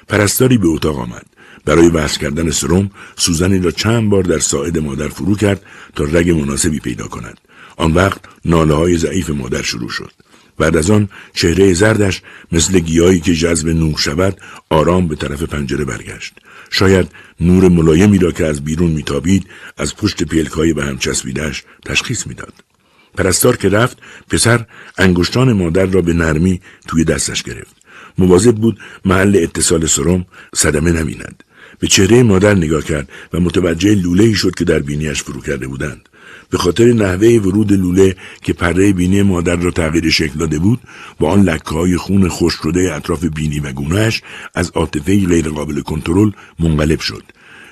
پرستاری 0.08 0.58
به 0.58 0.68
اتاق 0.68 0.98
آمد. 0.98 1.26
برای 1.68 1.88
وصل 1.88 2.20
کردن 2.20 2.50
سرم 2.50 2.90
سوزنی 3.16 3.58
را 3.58 3.70
چند 3.70 4.10
بار 4.10 4.22
در 4.22 4.38
ساعد 4.38 4.78
مادر 4.78 5.08
فرو 5.08 5.36
کرد 5.36 5.62
تا 5.96 6.04
رگ 6.04 6.30
مناسبی 6.30 6.80
پیدا 6.80 7.06
کند. 7.08 7.38
آن 7.76 7.92
وقت 7.92 8.20
ناله 8.44 8.74
های 8.74 8.96
ضعیف 8.96 9.30
مادر 9.30 9.62
شروع 9.62 9.90
شد. 9.90 10.12
بعد 10.58 10.76
از 10.76 10.90
آن 10.90 11.08
چهره 11.34 11.74
زردش 11.74 12.22
مثل 12.52 12.78
گیاهی 12.78 13.20
که 13.20 13.34
جذب 13.34 13.68
نور 13.68 13.98
شود 13.98 14.40
آرام 14.70 15.08
به 15.08 15.16
طرف 15.16 15.42
پنجره 15.42 15.84
برگشت. 15.84 16.34
شاید 16.70 17.08
نور 17.40 17.68
ملایمی 17.68 18.18
را 18.18 18.32
که 18.32 18.46
از 18.46 18.64
بیرون 18.64 18.90
میتابید 18.90 19.46
از 19.78 19.96
پشت 19.96 20.22
پیلکای 20.22 20.72
به 20.72 20.84
هم 20.84 20.98
چسبیدش 20.98 21.64
تشخیص 21.84 22.26
می‌داد. 22.26 22.54
پرستار 23.16 23.56
که 23.56 23.68
رفت 23.68 23.98
پسر 24.30 24.66
انگشتان 24.98 25.52
مادر 25.52 25.86
را 25.86 26.02
به 26.02 26.12
نرمی 26.12 26.60
توی 26.86 27.04
دستش 27.04 27.42
گرفت. 27.42 27.76
مواظب 28.18 28.54
بود 28.54 28.78
محل 29.04 29.38
اتصال 29.42 29.86
سرم 29.86 30.26
صدمه 30.54 30.92
نمیند 30.92 31.42
به 31.78 31.86
چهره 31.86 32.22
مادر 32.22 32.54
نگاه 32.54 32.84
کرد 32.84 33.08
و 33.32 33.40
متوجه 33.40 33.94
لوله 33.94 34.24
ای 34.24 34.34
شد 34.34 34.54
که 34.54 34.64
در 34.64 34.78
بینیش 34.78 35.22
فرو 35.22 35.40
کرده 35.40 35.66
بودند. 35.66 36.08
به 36.50 36.58
خاطر 36.58 36.84
نحوه 36.84 37.28
ورود 37.28 37.72
لوله 37.72 38.16
که 38.42 38.52
پره 38.52 38.92
بینی 38.92 39.22
مادر 39.22 39.56
را 39.56 39.70
تغییر 39.70 40.10
شکل 40.10 40.38
داده 40.38 40.58
بود 40.58 40.80
با 41.18 41.30
آن 41.30 41.42
لکه 41.42 41.70
های 41.70 41.96
خون 41.96 42.28
خوش 42.28 42.54
شده 42.62 42.94
اطراف 42.94 43.24
بینی 43.24 43.60
و 43.60 43.72
گونهش 43.72 44.22
از 44.54 44.70
عاطفه 44.70 45.26
غیر 45.26 45.48
قابل 45.48 45.80
کنترل 45.80 46.30
منقلب 46.58 47.00
شد. 47.00 47.22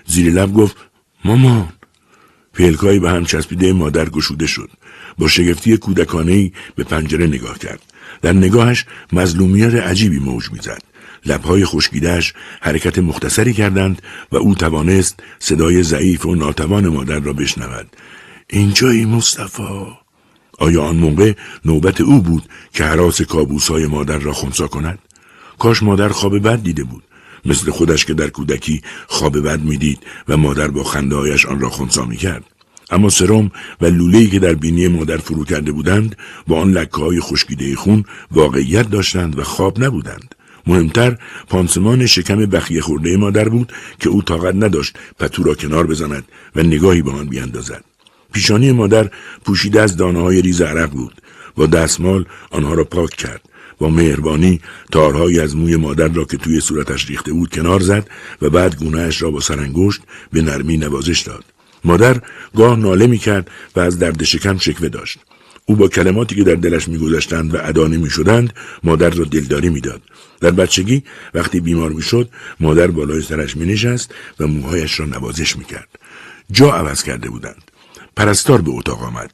زیر 0.07 0.33
لب 0.33 0.53
گفت 0.53 0.77
مامان. 1.24 1.69
پلکایی 2.55 2.99
به 2.99 3.11
هم 3.11 3.24
چسبیده 3.24 3.73
مادر 3.73 4.09
گشوده 4.09 4.47
شد. 4.47 4.70
با 5.19 5.28
شگفتی 5.28 5.77
کودکانه 5.77 6.53
به 6.74 6.85
پنجره 6.85 7.27
نگاه 7.27 7.59
کرد. 7.59 7.81
در 8.23 8.33
نگاهش 8.33 8.85
مظلومیت 9.12 9.74
عجیبی 9.74 10.19
موج 10.19 10.51
می‌زد. 10.53 10.83
لبهای 11.27 11.65
خشکیدهش 11.65 12.35
حرکت 12.61 12.98
مختصری 12.98 13.53
کردند 13.53 14.03
و 14.32 14.36
او 14.36 14.55
توانست 14.55 15.20
صدای 15.39 15.82
ضعیف 15.82 16.27
و 16.27 16.35
ناتوان 16.35 16.89
مادر 16.89 17.20
را 17.20 17.32
بشنود. 17.32 17.97
اینجایی 18.51 19.05
مصطفا 19.05 19.98
آیا 20.59 20.82
آن 20.82 20.97
موقع 20.97 21.32
نوبت 21.65 22.01
او 22.01 22.23
بود 22.23 22.43
که 22.73 22.85
حراس 22.85 23.23
کابوسهای 23.23 23.86
مادر 23.86 24.19
را 24.19 24.32
خونسا 24.32 24.66
کند؟ 24.66 24.98
کاش 25.59 25.82
مادر 25.82 26.09
خواب 26.09 26.39
بد 26.39 26.62
دیده 26.62 26.85
بود. 26.85 27.03
مثل 27.44 27.70
خودش 27.70 28.05
که 28.05 28.15
در 28.15 28.28
کودکی 28.28 28.82
خواب 29.07 29.40
بد 29.40 29.61
می‌دید 29.61 29.98
و 30.28 30.36
مادر 30.36 30.69
با 30.69 30.85
خنده 30.85 31.47
آن 31.48 31.61
را 31.61 31.70
خونسا 31.70 32.05
می‌کرد. 32.05 32.44
اما 32.90 33.09
سرم 33.09 33.51
و 33.81 33.86
لوله‌ای 33.86 34.27
که 34.27 34.39
در 34.39 34.55
بینی 34.55 34.89
مادر 34.89 35.16
فرو 35.16 35.44
کرده 35.44 35.73
بودند 35.73 36.16
با 36.47 36.61
آن 36.61 36.70
لکه 36.70 36.97
های 36.97 37.20
خشکیده 37.20 37.77
خون 37.77 38.05
واقعیت 38.31 38.90
داشتند 38.90 39.39
و 39.39 39.44
خواب 39.44 39.85
نبودند. 39.85 40.35
مهمتر 40.67 41.19
پانسمان 41.49 42.07
شکم 42.07 42.37
بخیه 42.37 42.81
خورده 42.81 43.17
مادر 43.17 43.49
بود 43.49 43.73
که 44.01 44.09
او 44.09 44.23
طاقت 44.23 44.55
نداشت 44.55 44.97
پتو 45.19 45.43
را 45.43 45.55
کنار 45.55 45.87
بزند 45.87 46.25
و 46.57 46.63
نگاهی 46.63 47.03
به 47.03 47.11
آن 47.11 47.27
بیاندازد 47.27 47.85
پیشانی 48.33 48.73
مادر 48.73 49.11
پوشیده 49.45 49.81
از 49.81 49.97
دانه 49.97 50.21
های 50.21 50.43
ریز 50.43 50.63
عرق 50.63 50.91
بود. 50.91 51.23
با 51.57 51.67
دستمال 51.67 52.25
آنها 52.51 52.75
را 52.75 52.85
پاک 52.85 53.11
کرد. 53.11 53.43
با 53.79 53.89
مهربانی 53.89 54.61
تارهایی 54.93 55.41
از 55.41 55.57
موی 55.57 55.77
مادر 55.77 56.09
را 56.09 56.25
که 56.25 56.37
توی 56.37 56.61
صورتش 56.61 57.09
ریخته 57.09 57.33
بود 57.33 57.51
کنار 57.51 57.81
زد 57.81 58.09
و 58.43 58.51
بعد 58.51 58.77
گونهش 58.77 59.23
را 59.23 59.31
با 59.31 59.41
سرانگشت 59.41 60.01
به 60.33 60.43
نرمی 60.43 60.77
نوازش 60.77 61.21
داد. 61.21 61.45
مادر 61.85 62.21
گاه 62.57 62.77
ناله 62.77 63.07
می 63.07 63.19
کرد 63.19 63.51
و 63.77 63.81
از 63.81 63.99
درد 63.99 64.25
شکم 64.25 64.59
شکوه 64.59 64.89
داشت. 64.89 65.19
او 65.69 65.77
با 65.77 65.89
کلماتی 65.89 66.35
که 66.35 66.45
در 66.45 66.55
دلش 66.55 66.89
میگذشتند 66.89 67.55
و 67.55 67.59
ادانه 67.63 67.97
می‌شدند 67.97 68.53
مادر 68.85 69.11
را 69.11 69.25
دلداری 69.25 69.69
می‌داد. 69.69 70.03
در 70.41 70.51
بچگی 70.51 71.03
وقتی 71.35 71.61
بیمار 71.61 71.91
می‌شد 71.91 72.29
مادر 72.61 72.87
بالای 72.87 73.23
سرش 73.23 73.57
مینشست 73.57 74.15
و 74.41 74.47
موهایش 74.47 75.01
را 75.01 75.07
نوازش 75.07 75.57
می‌کرد. 75.57 75.89
جا 76.51 76.73
عوض 76.73 77.03
کرده 77.03 77.31
بودند. 77.31 77.63
پرستار 78.17 78.61
به 78.61 78.71
اتاق 78.71 79.03
آمد. 79.03 79.33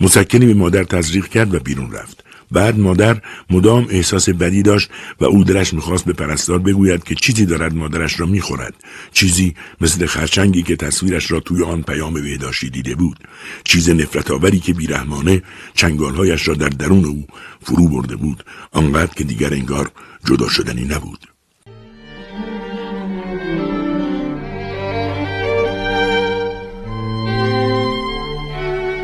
مسکنی 0.00 0.46
به 0.46 0.54
مادر 0.54 0.84
تزریق 0.84 1.26
کرد 1.28 1.54
و 1.54 1.60
بیرون 1.60 1.92
رفت. 1.92 2.24
بعد 2.50 2.78
مادر 2.78 3.20
مدام 3.50 3.86
احساس 3.90 4.28
بدی 4.28 4.62
داشت 4.62 4.90
و 5.20 5.24
او 5.24 5.44
دلش 5.44 5.74
می‌خواست 5.74 6.04
به 6.04 6.12
پرستار 6.12 6.58
بگوید 6.58 7.04
که 7.04 7.14
چیزی 7.14 7.46
دارد 7.46 7.74
مادرش 7.74 8.20
را 8.20 8.26
می‌خورد. 8.26 8.74
چیزی 9.12 9.54
مثل 9.80 10.06
خرچنگی 10.06 10.62
که 10.62 10.76
تصویرش 10.76 11.30
را 11.30 11.40
توی 11.40 11.62
آن 11.62 11.82
پیام 11.82 12.14
بهداشتی 12.14 12.70
دیده 12.70 12.94
بود. 12.94 13.18
چیز 13.64 13.90
نفرت 13.90 14.30
آوری 14.30 14.60
که 14.60 14.74
بیرحمانه 14.74 15.42
چنگالهایش 15.74 16.48
را 16.48 16.54
در 16.54 16.68
درون 16.68 17.04
او 17.04 17.26
فرو 17.62 17.88
برده 17.88 18.16
بود. 18.16 18.44
آنقدر 18.72 19.14
که 19.14 19.24
دیگر 19.24 19.54
انگار 19.54 19.90
جدا 20.24 20.48
شدنی 20.48 20.84
نبود. 20.84 21.28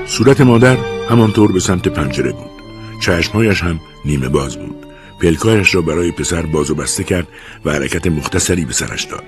صورت 0.07 0.41
مادر 0.41 0.77
همانطور 1.11 1.53
به 1.53 1.61
سمت 1.61 1.89
پنجره 1.89 2.33
بود. 2.33 2.54
چشمهایش 3.01 3.63
هم 3.63 3.81
نیمه 4.05 4.29
باز 4.29 4.57
بود. 4.57 4.87
پلکایش 5.21 5.75
را 5.75 5.83
برای 5.83 6.13
پسر 6.13 6.43
باز 6.43 6.71
و 6.71 6.75
بسته 6.75 7.05
کرد 7.05 7.29
و 7.65 7.73
حرکت 7.73 8.07
مختصری 8.07 8.65
به 8.65 8.73
سرش 8.73 9.05
داد. 9.05 9.25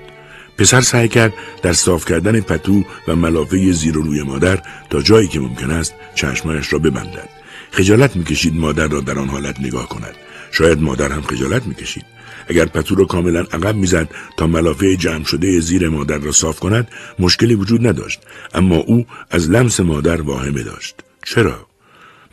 پسر 0.57 0.81
سعی 0.81 1.07
کرد 1.07 1.33
در 1.61 1.73
صاف 1.73 2.05
کردن 2.05 2.39
پتو 2.41 2.83
و 3.07 3.15
ملافه 3.15 3.71
زیر 3.71 3.97
و 3.97 4.01
روی 4.01 4.23
مادر 4.23 4.61
تا 4.89 5.01
جایی 5.01 5.27
که 5.27 5.39
ممکن 5.39 5.71
است 5.71 5.93
چشمهایش 6.15 6.73
را 6.73 6.79
ببندد. 6.79 7.29
خجالت 7.71 8.15
می‌کشید 8.15 8.55
مادر 8.55 8.87
را 8.87 9.01
در 9.01 9.19
آن 9.19 9.27
حالت 9.27 9.59
نگاه 9.59 9.89
کند. 9.89 10.15
شاید 10.51 10.81
مادر 10.81 11.11
هم 11.11 11.21
خجالت 11.21 11.67
می‌کشید. 11.67 12.05
اگر 12.47 12.65
پتو 12.65 12.95
را 12.95 13.05
کاملا 13.05 13.39
عقب 13.39 13.75
می‌زد 13.75 14.09
تا 14.37 14.47
ملافه 14.47 14.95
جمع 14.95 15.23
شده 15.23 15.59
زیر 15.59 15.89
مادر 15.89 16.17
را 16.17 16.31
صاف 16.31 16.59
کند 16.59 16.87
مشکلی 17.19 17.55
وجود 17.55 17.87
نداشت. 17.87 18.19
اما 18.53 18.75
او 18.75 19.05
از 19.31 19.49
لمس 19.49 19.79
مادر 19.79 20.21
واهمه 20.21 20.63
داشت. 20.63 20.95
چرا؟ 21.25 21.66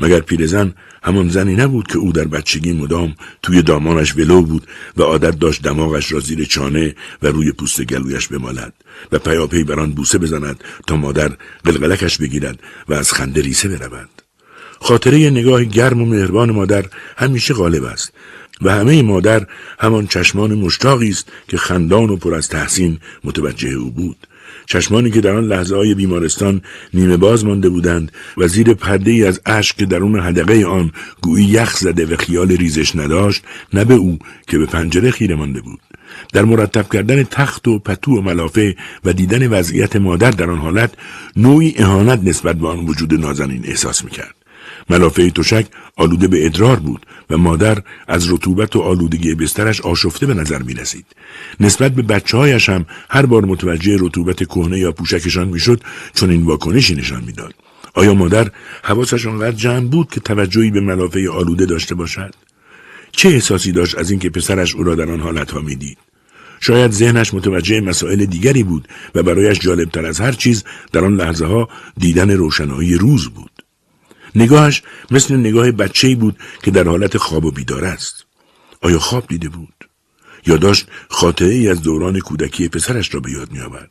مگر 0.00 0.20
پیرزن 0.20 0.74
همان 1.02 1.28
زنی 1.28 1.54
نبود 1.54 1.86
که 1.86 1.98
او 1.98 2.12
در 2.12 2.24
بچگی 2.24 2.72
مدام 2.72 3.14
توی 3.42 3.62
دامانش 3.62 4.16
ولو 4.16 4.42
بود 4.42 4.66
و 4.96 5.02
عادت 5.02 5.38
داشت 5.38 5.62
دماغش 5.62 6.12
را 6.12 6.20
زیر 6.20 6.44
چانه 6.44 6.94
و 7.22 7.26
روی 7.26 7.52
پوست 7.52 7.82
گلویش 7.82 8.28
بمالد 8.28 8.72
و 9.12 9.18
پیاپی 9.18 9.64
بر 9.64 9.80
آن 9.80 9.92
بوسه 9.92 10.18
بزند 10.18 10.64
تا 10.86 10.96
مادر 10.96 11.32
قلقلکش 11.64 12.18
بگیرد 12.18 12.60
و 12.88 12.94
از 12.94 13.12
خنده 13.12 13.40
ریسه 13.40 13.68
برود. 13.68 14.08
خاطره 14.80 15.30
نگاه 15.30 15.64
گرم 15.64 16.02
و 16.02 16.06
مهربان 16.06 16.50
مادر 16.50 16.84
همیشه 17.16 17.54
غالب 17.54 17.84
است 17.84 18.12
و 18.62 18.70
همه 18.72 19.02
مادر 19.02 19.46
همان 19.78 20.06
چشمان 20.06 20.54
مشتاقی 20.54 21.08
است 21.08 21.28
که 21.48 21.56
خندان 21.56 22.10
و 22.10 22.16
پر 22.16 22.34
از 22.34 22.48
تحسین 22.48 22.98
متوجه 23.24 23.68
او 23.68 23.90
بود. 23.90 24.16
چشمانی 24.66 25.10
که 25.10 25.20
در 25.20 25.36
آن 25.36 25.44
لحظه 25.44 25.76
های 25.76 25.94
بیمارستان 25.94 26.62
نیمه 26.94 27.16
باز 27.16 27.44
مانده 27.44 27.68
بودند 27.68 28.12
و 28.36 28.48
زیر 28.48 28.74
پرده 28.74 29.10
ای 29.10 29.24
از 29.24 29.40
اشک 29.46 29.76
که 29.76 29.86
درون 29.86 30.20
حدقه 30.20 30.64
آن 30.64 30.90
گویی 31.22 31.44
یخ 31.44 31.76
زده 31.76 32.06
و 32.06 32.16
خیال 32.16 32.48
ریزش 32.48 32.96
نداشت 32.96 33.42
نه 33.74 33.84
به 33.84 33.94
او 33.94 34.18
که 34.46 34.58
به 34.58 34.66
پنجره 34.66 35.10
خیره 35.10 35.34
مانده 35.34 35.60
بود. 35.60 35.80
در 36.32 36.44
مرتب 36.44 36.92
کردن 36.92 37.22
تخت 37.22 37.68
و 37.68 37.78
پتو 37.78 38.18
و 38.18 38.20
ملافه 38.20 38.76
و 39.04 39.12
دیدن 39.12 39.46
وضعیت 39.46 39.96
مادر 39.96 40.30
در 40.30 40.50
آن 40.50 40.58
حالت 40.58 40.94
نوعی 41.36 41.74
اهانت 41.78 42.20
نسبت 42.24 42.56
به 42.56 42.68
آن 42.68 42.78
وجود 42.78 43.14
نازنین 43.14 43.64
احساس 43.66 44.04
می‌کرد. 44.04 44.43
ملافه 44.90 45.30
تشک 45.30 45.66
آلوده 45.96 46.28
به 46.28 46.46
ادرار 46.46 46.76
بود 46.76 47.06
و 47.30 47.38
مادر 47.38 47.82
از 48.08 48.32
رطوبت 48.32 48.76
و 48.76 48.80
آلودگی 48.80 49.34
بسترش 49.34 49.80
آشفته 49.80 50.26
به 50.26 50.34
نظر 50.34 50.62
می 50.62 50.74
رسید. 50.74 51.06
نسبت 51.60 51.92
به 51.92 52.02
بچه 52.02 52.36
هایش 52.36 52.68
هم 52.68 52.86
هر 53.10 53.26
بار 53.26 53.44
متوجه 53.44 53.96
رطوبت 54.00 54.44
کهنه 54.44 54.78
یا 54.78 54.92
پوشکشان 54.92 55.48
می‌شد 55.48 55.80
چون 56.14 56.30
این 56.30 56.42
واکنشی 56.42 56.94
نشان 56.94 57.24
می‌داد. 57.24 57.54
آیا 57.94 58.14
مادر 58.14 58.50
حواسش 58.82 59.26
آنقدر 59.26 59.56
جمع 59.56 59.88
بود 59.88 60.10
که 60.10 60.20
توجهی 60.20 60.70
به 60.70 60.80
ملافه 60.80 61.30
آلوده 61.30 61.66
داشته 61.66 61.94
باشد؟ 61.94 62.34
چه 63.12 63.28
احساسی 63.28 63.72
داشت 63.72 63.98
از 63.98 64.10
اینکه 64.10 64.30
پسرش 64.30 64.74
او 64.74 64.82
را 64.82 64.94
در 64.94 65.10
آن 65.10 65.20
حالتها 65.20 65.60
می‌دید؟ 65.60 65.98
شاید 66.60 66.90
ذهنش 66.90 67.34
متوجه 67.34 67.80
مسائل 67.80 68.24
دیگری 68.24 68.62
بود 68.62 68.88
و 69.14 69.22
برایش 69.22 69.58
جالبتر 69.58 70.06
از 70.06 70.20
هر 70.20 70.32
چیز 70.32 70.64
در 70.92 71.04
آن 71.04 71.16
لحظه 71.16 71.46
ها 71.46 71.68
دیدن 71.96 72.30
روشنایی 72.30 72.94
روز 72.94 73.28
بود. 73.28 73.50
نگاهش 74.34 74.82
مثل 75.10 75.36
نگاه 75.36 75.72
بچه‌ای 75.72 76.14
بود 76.14 76.36
که 76.62 76.70
در 76.70 76.88
حالت 76.88 77.16
خواب 77.16 77.44
و 77.44 77.50
بیدار 77.50 77.84
است. 77.84 78.24
آیا 78.80 78.98
خواب 78.98 79.26
دیده 79.28 79.48
بود؟ 79.48 79.74
یا 80.46 80.56
داشت 80.56 80.86
خاطره 81.08 81.48
ای 81.48 81.68
از 81.68 81.82
دوران 81.82 82.20
کودکی 82.20 82.68
پسرش 82.68 83.14
را 83.14 83.20
به 83.20 83.30
یاد 83.30 83.52
می 83.52 83.60
آورد. 83.60 83.90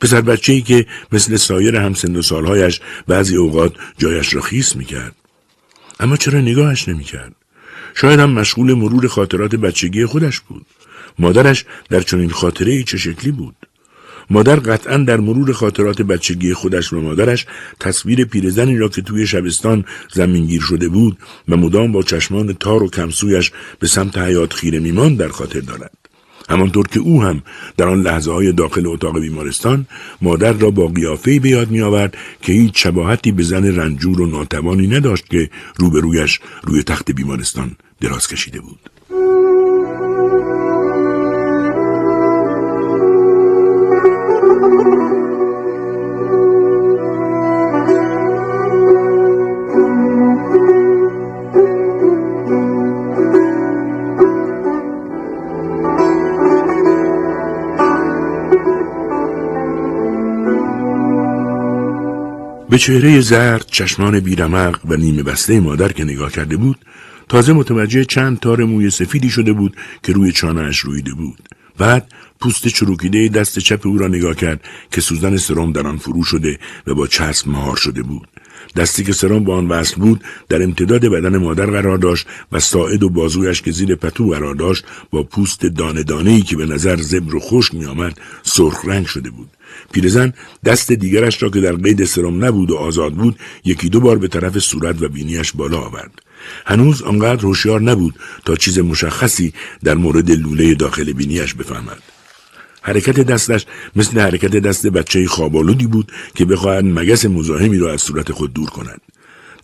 پسر 0.00 0.20
بچه 0.20 0.52
ای 0.52 0.62
که 0.62 0.86
مثل 1.12 1.36
سایر 1.36 1.76
همسن 1.76 2.16
و 2.16 2.22
سالهایش 2.22 2.80
بعضی 3.06 3.36
اوقات 3.36 3.72
جایش 3.98 4.34
را 4.34 4.40
خیس 4.40 4.76
می 4.76 4.84
کرد. 4.84 5.16
اما 6.00 6.16
چرا 6.16 6.40
نگاهش 6.40 6.88
نمی 6.88 7.04
کرد؟ 7.04 7.34
شاید 7.94 8.20
هم 8.20 8.30
مشغول 8.30 8.74
مرور 8.74 9.08
خاطرات 9.08 9.54
بچگی 9.54 10.06
خودش 10.06 10.40
بود. 10.40 10.66
مادرش 11.18 11.64
در 11.88 12.00
چنین 12.00 12.30
خاطره 12.30 12.72
ای 12.72 12.84
چه 12.84 12.98
شکلی 12.98 13.30
بود؟ 13.30 13.56
مادر 14.30 14.56
قطعا 14.56 14.96
در 14.96 15.20
مرور 15.20 15.52
خاطرات 15.52 16.02
بچگی 16.02 16.54
خودش 16.54 16.92
و 16.92 17.00
مادرش 17.00 17.46
تصویر 17.80 18.24
پیرزنی 18.24 18.78
را 18.78 18.88
که 18.88 19.02
توی 19.02 19.26
شبستان 19.26 19.84
زمینگیر 20.12 20.60
شده 20.60 20.88
بود 20.88 21.18
و 21.48 21.56
مدام 21.56 21.92
با 21.92 22.02
چشمان 22.02 22.52
تار 22.52 22.82
و 22.82 22.90
کمسویش 22.90 23.52
به 23.78 23.86
سمت 23.86 24.18
حیات 24.18 24.52
خیره 24.52 24.78
میمان 24.78 25.14
در 25.14 25.28
خاطر 25.28 25.60
دارد. 25.60 25.92
همانطور 26.48 26.86
که 26.86 27.00
او 27.00 27.22
هم 27.22 27.42
در 27.76 27.88
آن 27.88 28.02
لحظه 28.02 28.32
های 28.32 28.52
داخل 28.52 28.86
اتاق 28.86 29.20
بیمارستان 29.20 29.86
مادر 30.22 30.52
را 30.52 30.70
با 30.70 30.86
قیافه‌ای 30.86 31.38
به 31.38 31.48
یاد 31.48 31.70
می 31.70 31.80
آورد 31.80 32.16
که 32.42 32.52
هیچ 32.52 32.82
شباهتی 32.82 33.32
به 33.32 33.42
زن 33.42 33.76
رنجور 33.76 34.20
و 34.20 34.26
ناتوانی 34.26 34.86
نداشت 34.86 35.28
که 35.30 35.50
روبرویش 35.76 36.40
روی 36.62 36.82
تخت 36.82 37.10
بیمارستان 37.10 37.76
دراز 38.00 38.28
کشیده 38.28 38.60
بود. 38.60 38.89
به 62.70 62.78
چهره 62.78 63.20
زرد 63.20 63.66
چشمان 63.66 64.20
بیرمق 64.20 64.80
و 64.84 64.96
نیمه 64.96 65.22
بسته 65.22 65.60
مادر 65.60 65.92
که 65.92 66.04
نگاه 66.04 66.32
کرده 66.32 66.56
بود 66.56 66.78
تازه 67.28 67.52
متوجه 67.52 68.04
چند 68.04 68.40
تار 68.40 68.64
موی 68.64 68.90
سفیدی 68.90 69.30
شده 69.30 69.52
بود 69.52 69.76
که 70.02 70.12
روی 70.12 70.32
چانهاش 70.32 70.78
رویده 70.78 71.14
بود. 71.14 71.48
بعد 71.78 72.12
پوست 72.40 72.68
چروکیده 72.68 73.28
دست 73.28 73.58
چپ 73.58 73.86
او 73.86 73.98
را 73.98 74.08
نگاه 74.08 74.34
کرد 74.34 74.60
که 74.90 75.00
سوزن 75.00 75.36
سرم 75.36 75.72
در 75.72 75.86
آن 75.86 75.96
فرو 75.96 76.24
شده 76.24 76.58
و 76.86 76.94
با 76.94 77.06
چسب 77.06 77.48
مهار 77.48 77.76
شده 77.76 78.02
بود. 78.02 78.28
دستی 78.76 79.04
که 79.04 79.12
سرم 79.12 79.44
با 79.44 79.56
آن 79.56 79.68
وصل 79.68 79.96
بود 79.96 80.24
در 80.48 80.62
امتداد 80.62 81.06
بدن 81.06 81.36
مادر 81.36 81.66
قرار 81.66 81.98
داشت 81.98 82.26
و 82.52 82.60
ساعد 82.60 83.02
و 83.02 83.08
بازویش 83.08 83.62
که 83.62 83.70
زیر 83.70 83.94
پتو 83.94 84.28
قرار 84.28 84.54
داشت 84.54 84.84
با 85.10 85.22
پوست 85.22 85.66
دانه 85.66 86.02
دانه 86.02 86.30
ای 86.30 86.42
که 86.42 86.56
به 86.56 86.66
نظر 86.66 86.96
زبر 86.96 87.34
و 87.34 87.40
خشک 87.40 87.74
می 87.74 87.84
آمد 87.84 88.18
سرخ 88.42 88.84
رنگ 88.84 89.06
شده 89.06 89.30
بود. 89.30 89.48
پیرزن 89.92 90.32
دست 90.64 90.92
دیگرش 90.92 91.42
را 91.42 91.50
که 91.50 91.60
در 91.60 91.72
قید 91.72 92.04
سرم 92.04 92.44
نبود 92.44 92.70
و 92.70 92.76
آزاد 92.76 93.14
بود 93.14 93.38
یکی 93.64 93.88
دو 93.88 94.00
بار 94.00 94.18
به 94.18 94.28
طرف 94.28 94.58
صورت 94.58 95.02
و 95.02 95.08
بینیش 95.08 95.52
بالا 95.52 95.78
آورد. 95.78 96.22
هنوز 96.66 97.02
آنقدر 97.02 97.42
هوشیار 97.42 97.80
نبود 97.80 98.14
تا 98.44 98.56
چیز 98.56 98.78
مشخصی 98.78 99.52
در 99.84 99.94
مورد 99.94 100.30
لوله 100.30 100.74
داخل 100.74 101.12
بینیش 101.12 101.54
بفهمد. 101.54 102.02
حرکت 102.82 103.20
دستش 103.20 103.66
مثل 103.96 104.20
حرکت 104.20 104.56
دست 104.56 104.86
بچه 104.86 105.26
خوابالودی 105.26 105.86
بود 105.86 106.12
که 106.34 106.44
بخواهد 106.44 106.84
مگس 106.84 107.24
مزاحمی 107.24 107.78
را 107.78 107.92
از 107.92 108.02
صورت 108.02 108.32
خود 108.32 108.52
دور 108.52 108.70
کند. 108.70 109.00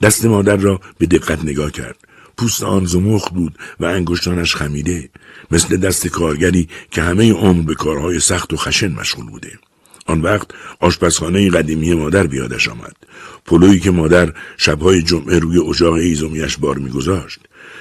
دست 0.03 0.25
مادر 0.25 0.57
را 0.57 0.81
به 0.99 1.07
دقت 1.07 1.45
نگاه 1.45 1.71
کرد. 1.71 1.97
پوست 2.39 2.63
آن 2.63 2.85
زمخت 2.85 3.33
بود 3.33 3.59
و 3.81 3.85
انگشتانش 3.85 4.57
خمیده 4.57 5.09
مثل 5.51 5.77
دست 5.77 6.07
کارگری 6.07 6.69
که 6.91 7.03
همه 7.03 7.33
عمر 7.33 7.63
به 7.63 7.75
کارهای 7.75 8.21
سخت 8.21 8.53
و 8.53 8.57
خشن 8.57 8.93
مشغول 8.93 9.27
بوده. 9.27 9.59
آن 10.07 10.21
وقت 10.21 10.49
آشپزخانه 10.81 11.51
قدیمی 11.51 11.95
مادر 11.95 12.27
بیادش 12.27 12.69
آمد. 12.69 12.97
پلویی 13.47 13.81
که 13.81 13.91
مادر 13.91 14.33
شبهای 14.57 15.03
جمعه 15.03 15.39
روی 15.39 15.59
اجاق 15.59 15.93
ایزومیش 15.93 16.57
بار 16.57 16.79
میگذاشت. 16.79 17.41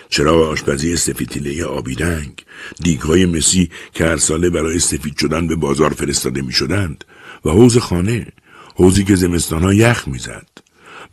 چراغ 0.10 0.49
آشپزی 0.49 0.95
سفیتیله 0.95 1.65
آبی 1.65 1.95
رنگ 1.95 2.45
دیگهای 2.84 3.26
مسی 3.26 3.69
که 3.93 4.06
هر 4.06 4.18
ساله 4.18 4.49
برای 4.49 4.80
سفید 4.80 5.18
شدن 5.18 5.47
به 5.47 5.56
بازار 5.56 5.89
فرستاده 5.89 6.41
می 6.41 6.53
شدند 6.53 7.03
و 7.45 7.49
حوز 7.49 7.77
خانه 7.77 8.27
حوزی 8.76 9.03
که 9.03 9.15
زمستانها 9.15 9.73
یخ 9.73 10.07
می‌زد. 10.07 10.47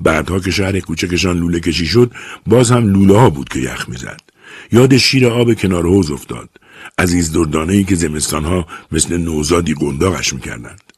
بعدها 0.00 0.40
که 0.40 0.50
شهر 0.50 0.80
کوچکشان 0.80 1.38
لوله 1.38 1.60
کشی 1.60 1.86
شد 1.86 2.10
باز 2.46 2.70
هم 2.70 2.92
لوله 2.92 3.18
ها 3.18 3.30
بود 3.30 3.48
که 3.48 3.58
یخ 3.58 3.88
می‌زد. 3.88 4.20
یاد 4.72 4.96
شیر 4.96 5.26
آب 5.26 5.54
کنار 5.54 5.86
حوز 5.86 6.10
افتاد. 6.10 6.48
عزیز 6.98 7.32
دردانه 7.32 7.72
ای 7.72 7.84
که 7.84 7.94
زمستانها 7.94 8.66
مثل 8.92 9.16
نوزادی 9.16 9.74
گنداغش 9.74 10.32
می‌کردند. 10.32 10.91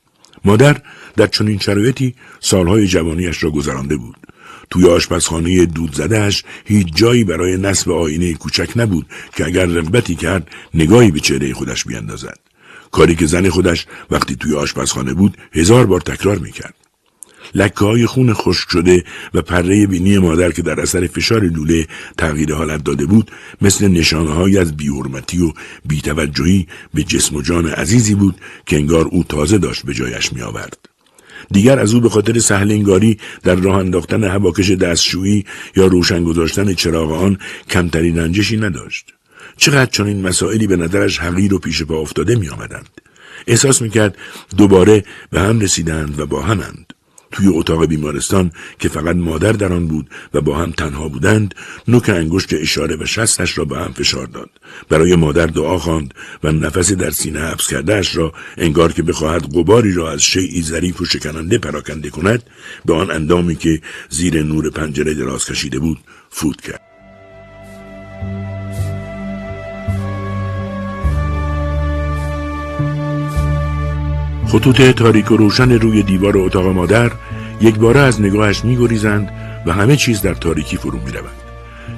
مادر 0.45 0.81
در 1.17 1.27
چنین 1.27 1.59
شرایطی 1.59 2.15
سالهای 2.41 2.87
جوانیش 2.87 3.45
را 3.45 3.51
گذرانده 3.51 3.97
بود. 3.97 4.17
توی 4.71 4.89
آشپزخانه 4.89 5.67
دود 5.67 5.95
زدهش 5.95 6.45
هیچ 6.65 6.87
جایی 6.95 7.25
برای 7.25 7.57
نصب 7.57 7.91
آینه 7.91 8.35
کوچک 8.35 8.71
نبود 8.77 9.07
که 9.37 9.47
اگر 9.47 9.67
رغبتی 9.67 10.15
کرد 10.15 10.49
نگاهی 10.75 11.11
به 11.11 11.21
چهره 11.21 11.55
خودش 11.55 11.85
بیاندازد. 11.85 12.39
کاری 12.93 13.15
که 13.15 13.27
زن 13.27 13.49
خودش 13.49 13.87
وقتی 14.11 14.37
توی 14.37 14.55
آشپزخانه 14.55 15.15
بود 15.15 15.37
هزار 15.53 15.87
بار 15.87 16.01
تکرار 16.01 16.39
می‌کرد. 16.39 16.84
لکه 17.55 17.85
های 17.85 18.07
خون 18.07 18.33
خشک 18.33 18.71
شده 18.71 19.05
و 19.35 19.43
پره 19.43 19.87
بینی 19.87 20.19
مادر 20.19 20.51
که 20.51 20.63
در 20.63 20.81
اثر 20.81 21.07
فشار 21.07 21.41
لوله 21.41 21.87
تغییر 22.19 22.55
حالت 22.55 22.85
داده 22.85 23.07
بود 23.07 23.31
مثل 23.63 23.89
نشانه 23.89 24.61
از 24.61 24.77
بیورمتی 24.77 25.43
و 25.43 25.53
بیتوجهی 25.87 26.67
به 26.95 27.03
جسم 27.03 27.37
و 27.37 27.43
جان 27.43 27.67
عزیزی 27.67 28.15
بود 28.15 28.37
که 28.67 28.77
انگار 28.77 29.05
او 29.05 29.25
تازه 29.25 29.59
داشت 29.59 29.87
به 29.87 29.95
جایش 29.95 30.33
می 30.33 30.43
آورد. 30.43 30.79
دیگر 31.51 31.79
از 31.79 31.95
او 31.95 32.01
به 32.01 32.09
خاطر 32.09 32.39
سهلنگاری 32.39 33.19
در 33.43 33.55
راه 33.55 33.77
انداختن 33.77 34.25
هواکش 34.25 34.71
دستشویی 34.71 35.45
یا 35.77 35.87
روشن 35.87 36.25
گذاشتن 36.25 36.75
چراغ 36.75 37.13
آن 37.13 37.39
کمترین 37.71 38.19
رنجشی 38.19 38.57
نداشت. 38.57 39.15
چقدر 39.57 39.91
چنین 39.91 40.23
مسائلی 40.23 40.67
به 40.67 40.77
نظرش 40.77 41.19
حقیر 41.19 41.55
و 41.55 41.59
پیش 41.59 41.83
پا 41.83 42.01
افتاده 42.01 42.37
می 42.37 42.49
آمدند. 42.49 42.89
احساس 43.47 43.83
می 43.83 43.91
کرد 43.91 44.17
دوباره 44.57 45.05
به 45.31 45.41
هم 45.41 45.61
رسیدند 45.61 46.21
و 46.21 46.27
با 46.27 46.43
همند. 46.43 46.93
توی 47.35 47.49
اتاق 47.49 47.87
بیمارستان 47.87 48.51
که 48.79 48.89
فقط 48.89 49.17
مادر 49.17 49.53
در 49.53 49.73
آن 49.73 49.87
بود 49.87 50.11
و 50.35 50.41
با 50.41 50.57
هم 50.57 50.71
تنها 50.71 51.09
بودند 51.09 51.55
نوک 51.89 52.09
انگشت 52.09 52.55
اشاره 52.55 52.97
و 52.97 53.07
شستش 53.07 53.59
را 53.59 53.65
به 53.65 53.79
هم 53.79 53.93
فشار 53.93 54.27
داد. 54.27 54.51
برای 54.89 55.17
مادر 55.17 55.47
دعا 55.47 55.79
خواند 55.79 56.15
و 56.45 56.53
نفس 56.53 56.93
در 56.93 57.11
سینه 57.11 57.41
حبس 57.41 57.69
کردهاش 57.69 58.17
را 58.17 58.33
انگار 58.57 58.93
که 58.93 59.03
بخواهد 59.03 59.43
غباری 59.55 59.93
را 59.93 60.13
از 60.13 60.23
شیعی 60.23 60.63
ظریف 60.63 61.01
و 61.01 61.05
شکننده 61.05 61.59
پراکنده 61.59 62.11
کند 62.11 62.43
به 62.85 62.95
آن 62.95 63.11
اندامی 63.11 63.57
که 63.57 63.81
زیر 64.09 64.43
نور 64.43 64.71
پنجره 64.71 65.15
دراز 65.15 65.45
کشیده 65.45 65.79
بود 65.79 65.99
فوت 66.31 66.61
کرد. 66.61 66.81
خطوط 74.55 74.83
تاریک 74.83 75.31
و 75.31 75.37
روشن 75.37 75.73
روی 75.73 76.03
دیوار 76.03 76.39
اتاق 76.39 76.67
مادر 76.67 77.13
یک 77.61 77.75
باره 77.75 78.01
از 78.01 78.21
نگاهش 78.21 78.65
میگریزند 78.65 79.29
و 79.67 79.73
همه 79.73 79.97
چیز 79.97 80.23
در 80.23 80.35
تاریکی 80.35 80.77
فرو 80.77 80.99
می‌روند. 80.99 81.43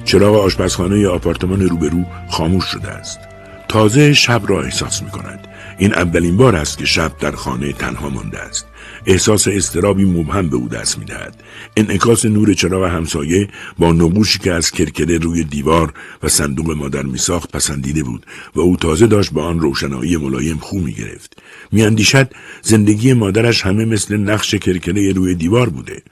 چراغ 0.05 0.35
آشپزخانه 0.35 1.07
آپارتمان 1.07 1.61
روبرو 1.61 2.05
خاموش 2.29 2.65
شده 2.65 2.87
است. 2.87 3.19
تازه 3.67 4.13
شب 4.13 4.41
را 4.47 4.61
احساس 4.61 5.03
می 5.03 5.09
کند 5.09 5.47
این 5.77 5.93
اولین 5.93 6.37
بار 6.37 6.55
است 6.55 6.77
که 6.77 6.85
شب 6.85 7.11
در 7.19 7.31
خانه 7.31 7.73
تنها 7.73 8.09
مانده 8.09 8.39
است. 8.39 8.67
احساس 9.07 9.47
استرابی 9.47 10.05
مبهم 10.05 10.49
به 10.49 10.55
او 10.55 10.67
دست 10.67 10.99
می‌دهد. 10.99 11.43
انعکاس 11.77 12.25
نور 12.25 12.53
چراغ 12.53 12.83
همسایه 12.83 13.47
با 13.77 13.91
نقوشی 13.91 14.39
که 14.39 14.51
از 14.51 14.71
کرکره 14.71 15.17
روی 15.17 15.43
دیوار 15.43 15.93
و 16.23 16.27
صندوق 16.27 16.71
مادر 16.71 17.03
میساخت 17.03 17.51
پسندیده 17.51 18.03
بود 18.03 18.25
و 18.55 18.59
او 18.59 18.77
تازه 18.77 19.07
داشت 19.07 19.33
با 19.33 19.43
آن 19.43 19.59
روشنایی 19.59 20.17
ملایم 20.17 20.57
خو 20.57 20.79
می‌گرفت. 20.79 21.37
میاندیشد 21.71 22.31
زندگی 22.61 23.13
مادرش 23.13 23.61
همه 23.61 23.85
مثل 23.85 24.17
نقش 24.17 24.55
کرکره 24.55 25.11
روی 25.11 25.35
دیوار 25.35 25.69
بوده. 25.69 26.03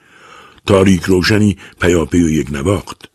تاریک 0.66 1.02
روشنی 1.02 1.56
پیاپی 1.80 2.22
و 2.22 2.28
یک 2.28 2.52
نواخت. 2.52 3.10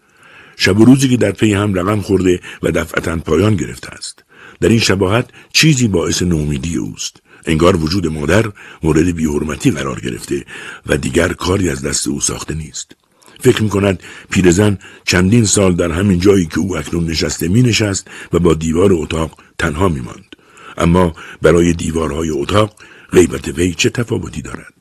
شب 0.58 0.80
و 0.80 0.86
روزی 0.86 1.10
که 1.10 1.18
در 1.18 1.32
پی 1.32 1.54
هم 1.54 1.74
رقم 1.74 2.02
خورده 2.02 2.40
و 2.64 2.72
دفعتا 2.72 3.18
پایان 3.18 3.56
گرفته 3.56 3.90
است. 3.90 4.24
در 4.60 4.70
این 4.70 4.80
شباهت 4.80 5.30
چیزی 5.54 5.88
باعث 5.88 6.22
نومیدی 6.22 6.76
اوست. 6.76 7.22
انگار 7.46 7.76
وجود 7.76 8.08
مادر 8.08 8.46
مورد 8.84 9.16
بیحرمتی 9.16 9.72
قرار 9.72 10.00
گرفته 10.00 10.46
و 10.86 10.98
دیگر 10.98 11.34
کاری 11.34 11.70
از 11.70 11.82
دست 11.82 12.08
او 12.08 12.20
ساخته 12.20 12.54
نیست 12.54 12.96
فکر 13.42 13.64
می 13.64 13.70
کند 13.70 14.04
پیرزن 14.30 14.78
چندین 15.06 15.46
سال 15.46 15.76
در 15.76 15.92
همین 15.92 16.20
جایی 16.20 16.46
که 16.46 16.60
او 16.60 16.78
اکنون 16.78 17.06
نشسته 17.06 17.48
می 17.48 17.62
نشست 17.62 18.08
و 18.34 18.40
با 18.40 18.54
دیوار 18.54 18.94
اتاق 18.94 19.38
تنها 19.58 19.90
می 19.90 20.00
ماند. 20.00 20.36
اما 20.78 21.14
برای 21.42 21.74
دیوارهای 21.74 22.30
اتاق 22.30 22.74
غیبت 23.12 23.48
وی 23.48 23.74
چه 23.74 23.90
تفاوتی 23.90 24.42
دارد؟ 24.42 24.74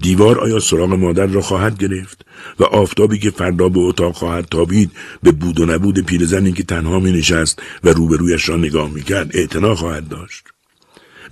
دیوار 0.00 0.40
آیا 0.40 0.60
سراغ 0.60 0.92
مادر 0.92 1.26
را 1.26 1.40
خواهد 1.40 1.78
گرفت 1.78 2.26
و 2.60 2.64
آفتابی 2.64 3.18
که 3.18 3.30
فردا 3.30 3.68
به 3.68 3.80
اتاق 3.80 4.14
خواهد 4.14 4.44
تابید 4.44 4.90
به 5.22 5.32
بود 5.32 5.60
و 5.60 5.66
نبود 5.66 5.98
پیرزنی 5.98 6.52
که 6.52 6.62
تنها 6.62 6.98
می 6.98 7.12
نشست 7.12 7.62
و 7.84 7.88
روبرویش 7.88 8.48
را 8.48 8.56
نگاه 8.56 8.90
می 8.90 9.02
کرد 9.02 9.36
اعتنا 9.36 9.74
خواهد 9.74 10.08
داشت 10.08 10.44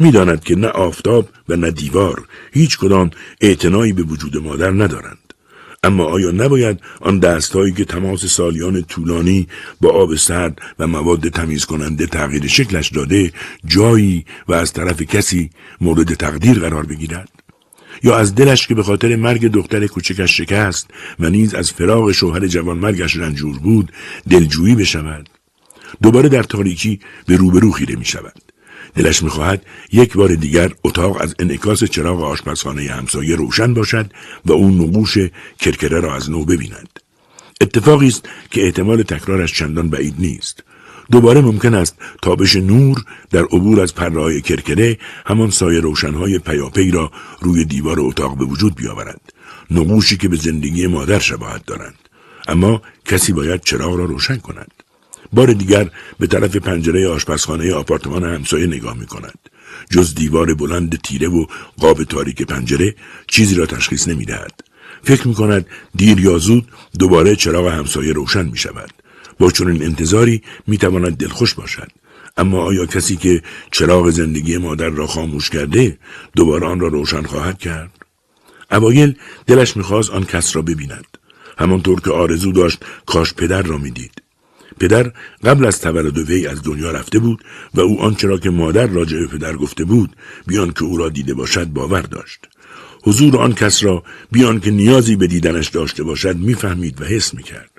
می‌داند 0.00 0.44
که 0.44 0.56
نه 0.56 0.68
آفتاب 0.68 1.28
و 1.48 1.56
نه 1.56 1.70
دیوار 1.70 2.24
هیچ 2.52 2.78
کدام 2.78 3.10
اعتنایی 3.40 3.92
به 3.92 4.02
وجود 4.02 4.36
مادر 4.36 4.70
ندارند. 4.70 5.18
اما 5.82 6.04
آیا 6.04 6.30
نباید 6.30 6.80
آن 7.00 7.18
دستهایی 7.18 7.72
که 7.72 7.84
تماس 7.84 8.24
سالیان 8.26 8.82
طولانی 8.82 9.48
با 9.80 9.90
آب 9.90 10.16
سرد 10.16 10.58
و 10.78 10.86
مواد 10.86 11.28
تمیز 11.28 11.64
کننده 11.64 12.06
تغییر 12.06 12.46
شکلش 12.46 12.88
داده 12.88 13.32
جایی 13.64 14.24
و 14.48 14.52
از 14.52 14.72
طرف 14.72 15.02
کسی 15.02 15.50
مورد 15.80 16.14
تقدیر 16.14 16.58
قرار 16.58 16.86
بگیرد؟ 16.86 17.28
یا 18.02 18.16
از 18.16 18.34
دلش 18.34 18.66
که 18.66 18.74
به 18.74 18.82
خاطر 18.82 19.16
مرگ 19.16 19.46
دختر 19.46 19.86
کوچکش 19.86 20.36
شکست 20.36 20.90
و 21.20 21.30
نیز 21.30 21.54
از 21.54 21.72
فراغ 21.72 22.12
شوهر 22.12 22.46
جوانمرگش 22.46 23.16
رنجور 23.16 23.58
بود 23.58 23.92
دلجویی 24.30 24.74
بشود. 24.74 25.28
دوباره 26.02 26.28
در 26.28 26.42
تاریکی 26.42 27.00
به 27.26 27.36
روبرو 27.36 27.70
خیره 27.70 27.96
می 27.96 28.04
شود 28.04 28.47
دلش 28.98 29.22
می‌خواهد 29.22 29.66
یک 29.92 30.12
بار 30.14 30.34
دیگر 30.34 30.72
اتاق 30.84 31.22
از 31.22 31.34
انعکاس 31.38 31.84
چراغ 31.84 32.22
آشپزخانه 32.22 32.82
همسایه 32.82 33.36
روشن 33.36 33.74
باشد 33.74 34.12
و 34.46 34.52
اون 34.52 34.80
نقوش 34.80 35.18
کرکره 35.58 36.00
را 36.00 36.14
از 36.14 36.30
نو 36.30 36.44
ببیند. 36.44 37.00
اتفاقی 37.60 38.08
است 38.08 38.28
که 38.50 38.64
احتمال 38.64 39.02
تکرارش 39.02 39.52
چندان 39.52 39.90
بعید 39.90 40.14
نیست. 40.18 40.64
دوباره 41.10 41.40
ممکن 41.40 41.74
است 41.74 41.96
تابش 42.22 42.56
نور 42.56 43.04
در 43.30 43.42
عبور 43.42 43.80
از 43.80 43.94
پرهای 43.94 44.40
کرکره 44.40 44.98
همان 45.26 45.50
سایه 45.50 45.80
روشنهای 45.80 46.38
پیاپی 46.38 46.90
را 46.90 47.12
روی 47.40 47.64
دیوار 47.64 48.00
اتاق 48.00 48.38
به 48.38 48.44
وجود 48.44 48.74
بیاورد. 48.74 49.20
نقوشی 49.70 50.16
که 50.16 50.28
به 50.28 50.36
زندگی 50.36 50.86
مادر 50.86 51.18
شباهت 51.18 51.66
دارند. 51.66 51.98
اما 52.48 52.82
کسی 53.04 53.32
باید 53.32 53.60
چراغ 53.60 53.94
را 53.96 54.04
روشن 54.04 54.36
کند. 54.36 54.77
بار 55.32 55.52
دیگر 55.52 55.90
به 56.18 56.26
طرف 56.26 56.56
پنجره 56.56 57.08
آشپزخانه 57.08 57.74
آپارتمان 57.74 58.24
همسایه 58.24 58.66
نگاه 58.66 58.98
می 58.98 59.06
کند. 59.06 59.38
جز 59.90 60.14
دیوار 60.14 60.54
بلند 60.54 61.00
تیره 61.02 61.28
و 61.28 61.46
قاب 61.78 62.04
تاریک 62.04 62.42
پنجره 62.42 62.94
چیزی 63.26 63.54
را 63.54 63.66
تشخیص 63.66 64.08
نمی 64.08 64.24
دهد. 64.24 64.60
فکر 65.02 65.28
می 65.28 65.34
کند 65.34 65.66
دیر 65.96 66.20
یا 66.20 66.38
زود 66.38 66.68
دوباره 66.98 67.36
چراغ 67.36 67.66
همسایه 67.66 68.12
روشن 68.12 68.46
می 68.46 68.58
شود. 68.58 68.90
با 69.38 69.50
چنین 69.50 69.82
انتظاری 69.82 70.42
می 70.66 70.78
تواند 70.78 71.16
دلخوش 71.16 71.54
باشد. 71.54 71.88
اما 72.36 72.62
آیا 72.62 72.86
کسی 72.86 73.16
که 73.16 73.42
چراغ 73.72 74.10
زندگی 74.10 74.58
مادر 74.58 74.88
را 74.88 75.06
خاموش 75.06 75.50
کرده 75.50 75.98
دوباره 76.36 76.66
آن 76.66 76.80
را 76.80 76.88
روشن 76.88 77.22
خواهد 77.22 77.58
کرد؟ 77.58 77.90
اوایل 78.70 79.14
دلش 79.46 79.76
می‌خواست 79.76 80.10
آن 80.10 80.24
کس 80.24 80.56
را 80.56 80.62
ببیند 80.62 81.18
همانطور 81.58 82.00
که 82.00 82.10
آرزو 82.10 82.52
داشت 82.52 82.84
کاش 83.06 83.34
پدر 83.34 83.62
را 83.62 83.78
می‌دید 83.78 84.22
پدر 84.80 85.12
قبل 85.44 85.64
از 85.64 85.80
تولد 85.80 86.18
وی 86.18 86.46
از 86.46 86.62
دنیا 86.62 86.90
رفته 86.90 87.18
بود 87.18 87.44
و 87.74 87.80
او 87.80 88.00
آنچه 88.00 88.28
را 88.28 88.38
که 88.38 88.50
مادر 88.50 88.86
راجع 88.86 89.18
به 89.18 89.26
پدر 89.26 89.56
گفته 89.56 89.84
بود 89.84 90.16
بیان 90.46 90.70
که 90.70 90.84
او 90.84 90.96
را 90.96 91.08
دیده 91.08 91.34
باشد 91.34 91.66
باور 91.66 92.00
داشت. 92.00 92.40
حضور 93.02 93.36
آن 93.36 93.54
کس 93.54 93.84
را 93.84 94.02
بیان 94.32 94.60
که 94.60 94.70
نیازی 94.70 95.16
به 95.16 95.26
دیدنش 95.26 95.68
داشته 95.68 96.02
باشد 96.02 96.36
می‌فهمید 96.36 97.00
و 97.00 97.04
حس 97.04 97.34
می‌کرد. 97.34 97.70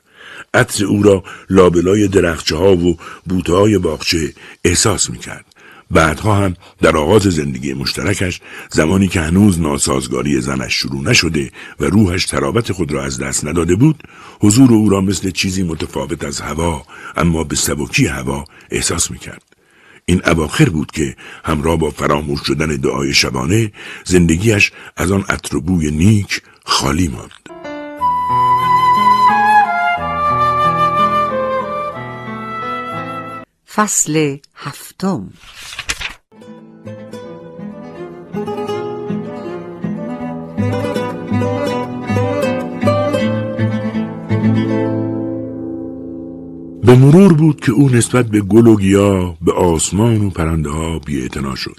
عطر 0.54 0.86
او 0.86 1.04
را 1.04 1.24
لابلای 1.50 2.08
درخچه 2.08 2.56
ها 2.56 2.76
و 2.76 2.98
بوته 3.26 3.54
های 3.54 3.78
باغچه 3.78 4.34
احساس 4.64 5.10
می‌کرد. 5.10 5.46
بعدها 5.92 6.36
هم 6.36 6.54
در 6.82 6.98
آغاز 6.98 7.22
زندگی 7.22 7.74
مشترکش 7.74 8.42
زمانی 8.70 9.08
که 9.08 9.22
هنوز 9.22 9.62
ناسازگاری 9.62 10.42
زنش 10.42 10.74
شروع 10.74 11.04
نشده 11.04 11.52
و 11.80 11.86
روحش 11.86 12.26
ترابت 12.26 12.72
خود 12.72 12.92
را 12.92 13.04
از 13.04 13.18
دست 13.18 13.46
نداده 13.46 13.76
بود 13.76 14.04
حضور 14.42 14.74
او 14.74 14.90
را 14.90 15.02
مثل 15.02 15.32
چیزی 15.32 15.64
متفاوت 15.64 16.24
از 16.24 16.42
هوا 16.42 16.86
اما 17.18 17.44
به 17.44 17.56
سبکی 17.56 18.08
هوا 18.08 18.46
احساس 18.72 19.12
می‌کرد. 19.12 19.44
این 20.06 20.22
اواخر 20.26 20.70
بود 20.70 20.92
که 20.92 21.16
همراه 21.46 21.78
با 21.78 21.90
فراموش 21.90 22.40
شدن 22.48 22.68
دعای 22.76 23.14
شبانه 23.14 23.72
زندگیش 24.06 24.72
از 24.98 25.12
آن 25.12 25.26
اطربوی 25.30 25.92
نیک 25.92 26.42
خالی 26.66 27.08
ماند. 27.08 27.39
فصل 33.80 34.38
هفتم 34.56 35.30
به 46.84 46.96
مرور 46.96 47.34
بود 47.34 47.62
که 47.62 47.72
او 47.72 47.90
نسبت 47.90 48.26
به 48.26 48.42
گل 48.42 48.68
و 48.68 48.76
گیا 48.76 49.38
به 49.42 49.54
آسمان 49.54 50.26
و 50.26 50.30
پرنده 50.30 50.70
ها 50.70 51.00
بی 51.00 51.30
شد. 51.56 51.76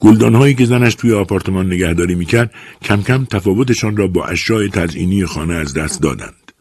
گلدانهایی 0.00 0.54
که 0.54 0.64
زنش 0.64 0.94
توی 0.94 1.12
آپارتمان 1.12 1.66
نگهداری 1.66 2.14
می‌کرد 2.14 2.54
کم 2.82 3.02
کم 3.02 3.24
تفاوتشان 3.24 3.96
را 3.96 4.06
با 4.06 4.24
اشیاء 4.24 4.68
تزئینی 4.68 5.26
خانه 5.26 5.54
از 5.54 5.74
دست 5.74 6.02
دادند. 6.02 6.52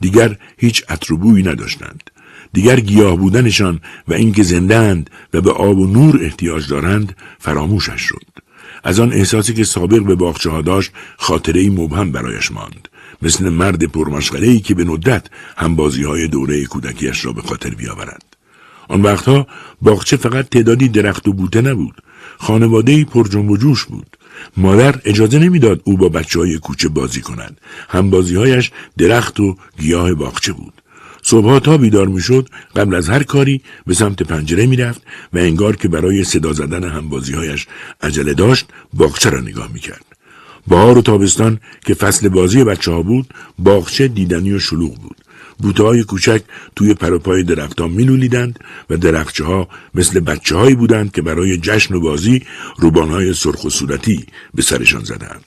دیگر 0.00 0.38
هیچ 0.58 0.84
اطروبویی 0.88 1.42
نداشتند. 1.42 2.11
دیگر 2.52 2.80
گیاه 2.80 3.16
بودنشان 3.16 3.80
و 4.08 4.14
اینکه 4.14 4.42
زندند 4.42 5.10
و 5.34 5.40
به 5.40 5.50
آب 5.50 5.78
و 5.78 5.86
نور 5.86 6.20
احتیاج 6.22 6.68
دارند 6.68 7.16
فراموشش 7.38 8.00
شد. 8.00 8.26
از 8.84 9.00
آن 9.00 9.12
احساسی 9.12 9.54
که 9.54 9.64
سابق 9.64 10.02
به 10.02 10.14
باغچه 10.14 10.50
ها 10.50 10.62
داشت 10.62 10.90
خاطره 11.16 11.70
مبهم 11.70 12.12
برایش 12.12 12.52
ماند. 12.52 12.88
مثل 13.22 13.48
مرد 13.48 13.84
پرمشغله 13.84 14.46
ای 14.46 14.60
که 14.60 14.74
به 14.74 14.84
ندت 14.84 15.26
همبازی 15.56 16.02
های 16.02 16.28
دوره 16.28 16.64
کودکیش 16.64 17.24
را 17.24 17.32
به 17.32 17.42
خاطر 17.42 17.70
بیاورد. 17.70 18.36
آن 18.88 19.02
وقتها 19.02 19.46
باغچه 19.82 20.16
فقط 20.16 20.48
تعدادی 20.48 20.88
درخت 20.88 21.28
و 21.28 21.32
بوته 21.32 21.60
نبود. 21.60 22.02
خانواده 22.38 23.04
پر 23.04 23.28
جنب 23.28 23.50
و 23.50 23.56
جوش 23.56 23.84
بود. 23.84 24.16
مادر 24.56 25.00
اجازه 25.04 25.38
نمی‌داد 25.38 25.80
او 25.84 25.96
با 25.96 26.08
بچه 26.08 26.38
های 26.38 26.58
کوچه 26.58 26.88
بازی 26.88 27.20
کند. 27.20 27.60
همبازی 27.88 28.36
هایش 28.36 28.70
درخت 28.98 29.40
و 29.40 29.56
گیاه 29.78 30.14
باغچه 30.14 30.52
بود. 30.52 30.81
صبحها 31.22 31.60
تا 31.60 31.76
بیدار 31.76 32.08
می‌شد 32.08 32.48
قبل 32.76 32.94
از 32.94 33.08
هر 33.08 33.22
کاری 33.22 33.60
به 33.86 33.94
سمت 33.94 34.22
پنجره 34.22 34.66
می‌رفت 34.66 35.02
و 35.32 35.38
انگار 35.38 35.76
که 35.76 35.88
برای 35.88 36.24
صدا 36.24 36.52
زدن 36.52 36.84
همبازیهایش 36.84 37.66
عجله 38.00 38.34
داشت 38.34 38.66
باغچه 38.94 39.30
را 39.30 39.40
نگاه 39.40 39.72
می‌کرد 39.72 40.04
بهار 40.68 40.98
و 40.98 41.02
تابستان 41.02 41.60
که 41.86 41.94
فصل 41.94 42.28
بازی 42.28 42.64
بچه 42.64 42.92
ها 42.92 43.02
بود 43.02 43.34
باغچه 43.58 44.08
دیدنی 44.08 44.52
و 44.52 44.58
شلوغ 44.58 44.94
بود 44.94 45.16
بوته 45.58 45.82
های 45.82 46.04
کوچک 46.04 46.42
توی 46.76 46.94
پروپای 46.94 47.42
درختان 47.42 47.90
میلولیدند 47.90 48.58
و 48.90 48.96
درخچه 48.96 49.44
ها 49.44 49.68
مثل 49.94 50.20
بچه 50.20 50.56
هایی 50.56 50.74
بودند 50.74 51.12
که 51.12 51.22
برای 51.22 51.58
جشن 51.58 51.94
و 51.94 52.00
بازی 52.00 52.42
روبانهای 52.78 53.34
سرخ 53.34 53.64
و 53.64 53.70
صورتی 53.70 54.26
به 54.54 54.62
سرشان 54.62 55.04
زدند. 55.04 55.44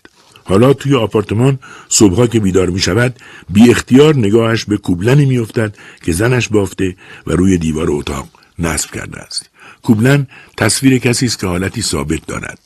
حالا 0.47 0.73
توی 0.73 0.95
آپارتمان 0.95 1.59
صبحها 1.89 2.27
که 2.27 2.39
بیدار 2.39 2.69
می 2.69 2.79
شود 2.79 3.15
بی 3.49 3.71
اختیار 3.71 4.15
نگاهش 4.15 4.65
به 4.65 4.77
کوبلنی 4.77 5.25
می 5.25 5.37
افتد 5.37 5.75
که 6.03 6.11
زنش 6.11 6.47
بافته 6.47 6.95
و 7.27 7.31
روی 7.31 7.57
دیوار 7.57 7.87
اتاق 7.91 8.27
نصب 8.59 8.91
کرده 8.91 9.19
است. 9.19 9.49
کوبلن 9.83 10.27
تصویر 10.57 10.97
کسی 10.97 11.25
است 11.25 11.39
که 11.39 11.47
حالتی 11.47 11.81
ثابت 11.81 12.25
دارد. 12.27 12.59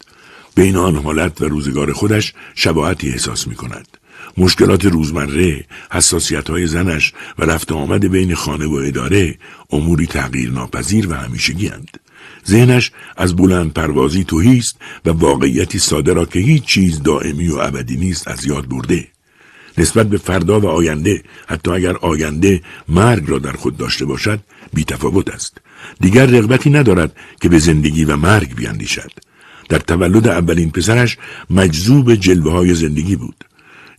بین 0.55 0.75
آن 0.75 0.95
حالت 0.95 1.41
و 1.41 1.45
روزگار 1.45 1.93
خودش 1.93 2.33
شباهتی 2.55 3.09
احساس 3.09 3.47
می 3.47 3.55
کند. 3.55 3.87
مشکلات 4.37 4.85
روزمره، 4.85 5.65
حساسیت 5.91 6.49
های 6.49 6.67
زنش 6.67 7.13
و 7.39 7.45
رفت 7.45 7.71
آمد 7.71 8.11
بین 8.11 8.35
خانه 8.35 8.65
و 8.67 8.73
اداره 8.73 9.37
اموری 9.71 10.07
تغییر 10.07 10.51
ناپذیر 10.51 11.09
و 11.09 11.13
همیشگی 11.13 11.67
هند. 11.67 11.99
ذهنش 12.47 12.91
از 13.17 13.35
بلند 13.35 13.73
پروازی 13.73 14.23
توهیست 14.23 14.77
و 15.05 15.09
واقعیتی 15.09 15.79
ساده 15.79 16.13
را 16.13 16.25
که 16.25 16.39
هیچ 16.39 16.63
چیز 16.63 17.03
دائمی 17.03 17.47
و 17.47 17.57
ابدی 17.57 17.97
نیست 17.97 18.27
از 18.27 18.45
یاد 18.45 18.69
برده. 18.69 19.07
نسبت 19.77 20.09
به 20.09 20.17
فردا 20.17 20.59
و 20.59 20.67
آینده 20.67 21.23
حتی 21.47 21.71
اگر 21.71 21.97
آینده 21.97 22.61
مرگ 22.89 23.23
را 23.27 23.39
در 23.39 23.51
خود 23.51 23.77
داشته 23.77 24.05
باشد 24.05 24.39
بیتفاوت 24.73 25.29
است. 25.29 25.57
دیگر 25.99 26.25
رغبتی 26.25 26.69
ندارد 26.69 27.15
که 27.41 27.49
به 27.49 27.59
زندگی 27.59 28.05
و 28.05 28.15
مرگ 28.15 28.55
بیاندیشد. 28.55 29.11
در 29.69 29.79
تولد 29.79 30.27
اولین 30.27 30.71
پسرش 30.71 31.17
مجذوب 31.49 32.15
جلوه 32.15 32.51
های 32.51 32.73
زندگی 32.73 33.15
بود. 33.15 33.45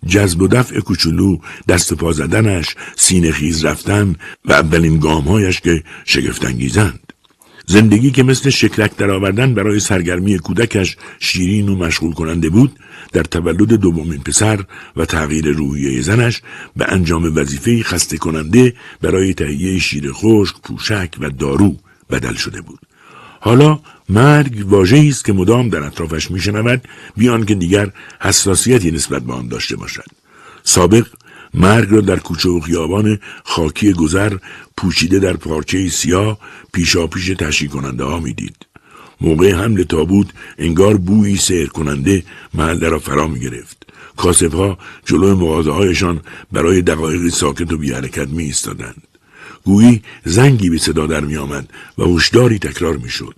جذب 0.06 0.42
و 0.42 0.48
دفع 0.48 0.80
کوچولو 0.80 1.38
دست 1.68 1.94
پا 1.94 2.12
زدنش 2.12 2.76
سینه 2.96 3.32
خیز 3.32 3.64
رفتن 3.64 4.16
و 4.44 4.52
اولین 4.52 4.98
گامهایش 4.98 5.60
که 5.60 5.82
شگفتانگیزند 6.04 7.12
زندگی 7.70 8.10
که 8.10 8.22
مثل 8.22 8.50
شکلک 8.50 8.96
درآوردن 8.96 9.54
برای 9.54 9.80
سرگرمی 9.80 10.38
کودکش 10.38 10.96
شیرین 11.20 11.68
و 11.68 11.76
مشغول 11.76 12.12
کننده 12.12 12.50
بود 12.50 12.72
در 13.12 13.22
تولد 13.22 13.72
دومین 13.72 14.20
پسر 14.20 14.64
و 14.96 15.04
تغییر 15.04 15.48
روحیه 15.48 16.02
زنش 16.02 16.42
به 16.76 16.92
انجام 16.92 17.36
وظیفه 17.36 17.82
خسته 17.82 18.16
کننده 18.16 18.74
برای 19.02 19.34
تهیه 19.34 19.78
شیر 19.78 20.12
خشک، 20.12 20.54
پوشک 20.62 21.10
و 21.20 21.30
دارو 21.30 21.76
بدل 22.10 22.34
شده 22.34 22.60
بود. 22.60 22.78
حالا 23.40 23.80
مرگ 24.08 24.64
واژه‌ای 24.66 25.08
است 25.08 25.24
که 25.24 25.32
مدام 25.32 25.68
در 25.68 25.82
اطرافش 25.82 26.30
میشنود 26.30 26.88
بیان 27.16 27.44
که 27.44 27.54
دیگر 27.54 27.90
حساسیتی 28.20 28.90
نسبت 28.90 29.22
به 29.22 29.32
آن 29.32 29.48
داشته 29.48 29.76
باشد. 29.76 30.10
سابق 30.62 31.06
مرگ 31.54 31.90
را 31.90 32.00
در 32.00 32.18
کوچه 32.18 32.48
و 32.48 32.60
خیابان 32.60 33.18
خاکی 33.44 33.92
گذر 33.92 34.36
پوشیده 34.76 35.18
در 35.18 35.36
پارچه 35.36 35.88
سیاه 35.88 36.38
پیشا 36.72 37.06
پیش 37.06 37.26
تشریح 37.26 37.70
کننده 37.70 38.04
ها 38.04 38.20
می‌دید. 38.20 38.56
موقع 39.20 39.52
حمل 39.52 39.82
تابوت 39.82 40.26
انگار 40.58 40.96
بویی 40.96 41.36
سیر 41.36 41.68
کننده 41.68 42.22
محله 42.54 42.88
را 42.88 42.98
فرا 42.98 43.26
می 43.26 43.40
گرفت. 43.40 43.86
کاسف 44.16 44.54
ها 44.54 44.78
جلو 45.04 45.36
مغازه 45.36 45.70
هایشان 45.70 46.20
برای 46.52 46.82
دقایق 46.82 47.28
ساکت 47.28 47.72
و 47.72 47.78
بی 47.78 47.92
حرکت 47.92 48.28
می 48.28 48.44
ایستادند. 48.44 49.02
گویی 49.64 50.02
زنگی 50.24 50.70
به 50.70 50.78
صدا 50.78 51.06
در 51.06 51.20
می 51.20 51.36
آمد 51.36 51.68
و 51.98 52.04
هشداری 52.04 52.58
تکرار 52.58 52.96
می 52.96 53.10
شد. 53.10 53.34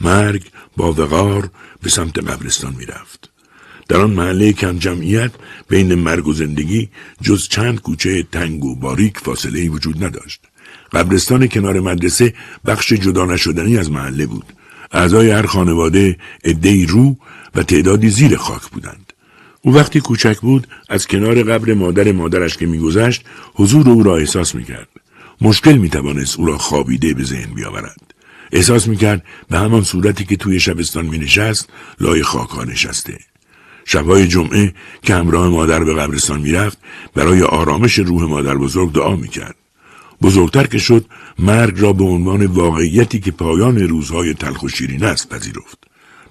مرگ 0.00 0.42
با 0.76 0.92
وقار 0.92 1.50
به 1.82 1.90
سمت 1.90 2.18
قبرستان 2.18 2.74
می 2.78 2.86
رفت. 2.86 3.33
در 3.88 4.00
آن 4.00 4.10
محله 4.10 4.52
کم 4.52 4.78
جمعیت 4.78 5.30
بین 5.68 5.94
مرگ 5.94 6.26
و 6.26 6.32
زندگی 6.32 6.88
جز 7.22 7.48
چند 7.48 7.80
کوچه 7.80 8.22
تنگ 8.22 8.64
و 8.64 8.74
باریک 8.74 9.18
فاصله 9.18 9.60
ای 9.60 9.68
وجود 9.68 10.04
نداشت. 10.04 10.40
قبرستان 10.92 11.46
کنار 11.46 11.80
مدرسه 11.80 12.34
بخش 12.66 12.92
جدا 12.92 13.24
نشدنی 13.24 13.78
از 13.78 13.90
محله 13.90 14.26
بود. 14.26 14.44
اعضای 14.92 15.30
هر 15.30 15.46
خانواده 15.46 16.16
عدهای 16.44 16.86
رو 16.86 17.16
و 17.54 17.62
تعدادی 17.62 18.10
زیر 18.10 18.36
خاک 18.36 18.62
بودند. 18.62 19.12
او 19.62 19.74
وقتی 19.74 20.00
کوچک 20.00 20.40
بود 20.40 20.66
از 20.88 21.06
کنار 21.06 21.42
قبر 21.42 21.74
مادر 21.74 22.12
مادرش 22.12 22.56
که 22.56 22.66
میگذشت 22.66 23.24
حضور 23.54 23.88
او 23.88 24.02
را 24.02 24.16
احساس 24.16 24.54
می‌کرد. 24.54 24.88
مشکل 25.40 25.72
می‌توانست 25.72 26.38
او 26.38 26.46
را 26.46 26.58
خوابیده 26.58 27.14
به 27.14 27.24
ذهن 27.24 27.54
بیاورد. 27.54 28.14
احساس 28.52 28.88
می‌کرد 28.88 29.24
به 29.48 29.58
همان 29.58 29.82
صورتی 29.82 30.24
که 30.24 30.36
توی 30.36 30.60
شبستان 30.60 31.06
مینشست 31.06 31.68
لای 32.00 32.22
خاک 32.22 32.48
ها 32.48 32.64
نشسته. 32.64 33.18
شبهای 33.84 34.28
جمعه 34.28 34.74
که 35.02 35.14
همراه 35.14 35.48
مادر 35.48 35.84
به 35.84 35.94
قبرستان 35.94 36.40
می‌رفت 36.40 36.78
برای 37.14 37.42
آرامش 37.42 37.98
روح 37.98 38.22
مادر 38.24 38.54
بزرگ 38.54 38.92
دعا 38.92 39.16
می‌کرد. 39.16 39.56
بزرگتر 40.22 40.66
که 40.66 40.78
شد 40.78 41.06
مرگ 41.38 41.80
را 41.80 41.92
به 41.92 42.04
عنوان 42.04 42.46
واقعیتی 42.46 43.20
که 43.20 43.30
پایان 43.30 43.78
روزهای 43.78 44.34
تلخ 44.34 44.62
و 44.62 44.68
شیرین 44.68 45.04
است 45.04 45.28
پذیرفت. 45.28 45.78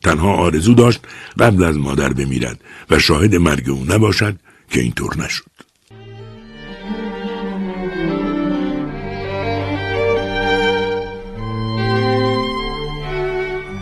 تنها 0.04 0.34
آرزو 0.34 0.74
داشت 0.74 1.00
قبل 1.40 1.64
از 1.64 1.78
مادر 1.78 2.14
بمیرد 2.14 2.62
و 2.90 3.00
شاهد 3.00 3.36
مرگ 3.36 3.70
او 3.70 3.86
نباشد 3.90 4.36
که 4.70 4.82
اینطور 4.82 5.18
نشد. 5.18 5.44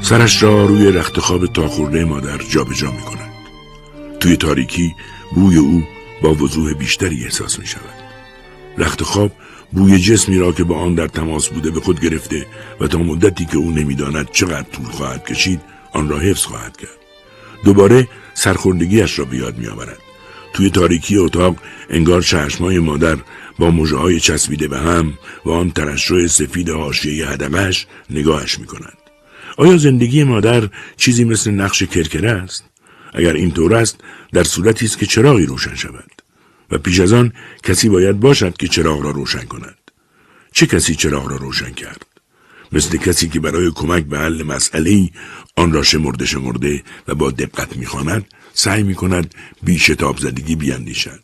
سرش 0.02 0.44
را 0.44 0.66
روی 0.66 0.92
رخت 0.92 1.20
خواب 1.20 1.46
تاخورده 1.46 2.06
مادر 2.06 2.38
جابجا 2.38 2.92
می 2.92 3.02
کند. 3.02 3.31
توی 4.22 4.38
تاریکی 4.38 4.96
بوی 5.36 5.58
او 5.58 5.84
با 6.22 6.34
وضوح 6.34 6.74
بیشتری 6.74 7.24
احساس 7.24 7.60
می 7.60 7.66
شود. 7.66 7.94
رخت 8.78 9.04
خواب 9.04 9.32
بوی 9.72 10.00
جسمی 10.00 10.38
را 10.38 10.52
که 10.52 10.64
با 10.64 10.76
آن 10.76 10.96
در 10.96 11.08
تماس 11.08 11.48
بوده 11.48 11.72
به 11.72 11.80
خود 11.80 12.00
گرفته 12.00 12.46
و 12.80 12.88
تا 12.88 12.98
مدتی 12.98 13.46
که 13.46 13.58
او 13.58 13.72
نمی‌داند 13.72 14.32
چقدر 14.32 14.70
طول 14.70 14.86
خواهد 14.86 15.26
کشید 15.26 15.62
آن 15.94 16.10
را 16.10 16.20
حفظ 16.20 16.46
خواهد 16.46 16.78
کرد 16.78 16.98
دوباره 17.66 18.08
سرخوردگیش 18.34 19.20
را 19.20 19.26
به 19.26 19.38
یاد 19.38 19.58
میآورد 19.58 19.98
توی 20.54 20.70
تاریکی 20.70 21.18
اتاق 21.18 21.56
انگار 21.90 22.22
چشمای 22.22 22.80
مادر 22.80 23.18
با 23.60 23.72
مژه 23.72 23.98
های 23.98 24.20
چسبیده 24.20 24.68
به 24.68 24.78
هم 24.78 25.14
و 25.46 25.52
آن 25.52 25.72
ترشح 25.72 26.28
سفید 26.28 26.70
حاشیه 26.70 27.30
هدمش 27.30 27.88
نگاهش 28.10 28.60
می 28.60 28.66
کند. 28.66 28.98
آیا 29.58 29.78
زندگی 29.78 30.24
مادر 30.24 30.70
چیزی 30.98 31.24
مثل 31.24 31.52
نقش 31.52 31.84
کرکره 31.84 32.32
است؟ 32.32 32.71
اگر 33.14 33.34
اینطور 33.34 33.76
است 33.76 33.98
در 34.34 34.44
صورتی 34.44 34.86
است 34.86 34.98
که 34.98 35.06
چراغی 35.06 35.46
روشن 35.46 35.76
شود 35.76 36.12
و 36.72 36.78
پیش 36.78 37.00
از 37.00 37.14
آن 37.14 37.34
کسی 37.64 37.90
باید 37.90 38.20
باشد 38.20 38.58
که 38.58 38.68
چراغ 38.68 39.02
را 39.02 39.12
روشن 39.12 39.44
کند. 39.44 39.78
چه 40.52 40.66
کسی 40.66 40.96
چراغ 40.96 41.28
را 41.28 41.36
روشن 41.36 41.72
کرد؟ 41.72 42.06
مثل 42.72 42.98
کسی 42.98 43.30
که 43.30 43.40
برای 43.40 43.72
کمک 43.76 44.04
به 44.04 44.20
حل 44.20 44.44
مسئله 44.44 45.10
آن 45.56 45.72
را 45.72 45.84
شمرده 45.84 46.26
شمرده 46.26 46.84
و 47.08 47.16
با 47.16 47.32
دقت 47.32 47.78
می‌خواند 47.78 48.26
سعی 48.54 48.84
می 48.84 48.96
کند 48.96 49.36
بی 49.64 49.80
شتاب 49.80 50.18
زدگی 50.18 50.56
بیاندیشد. 50.56 51.20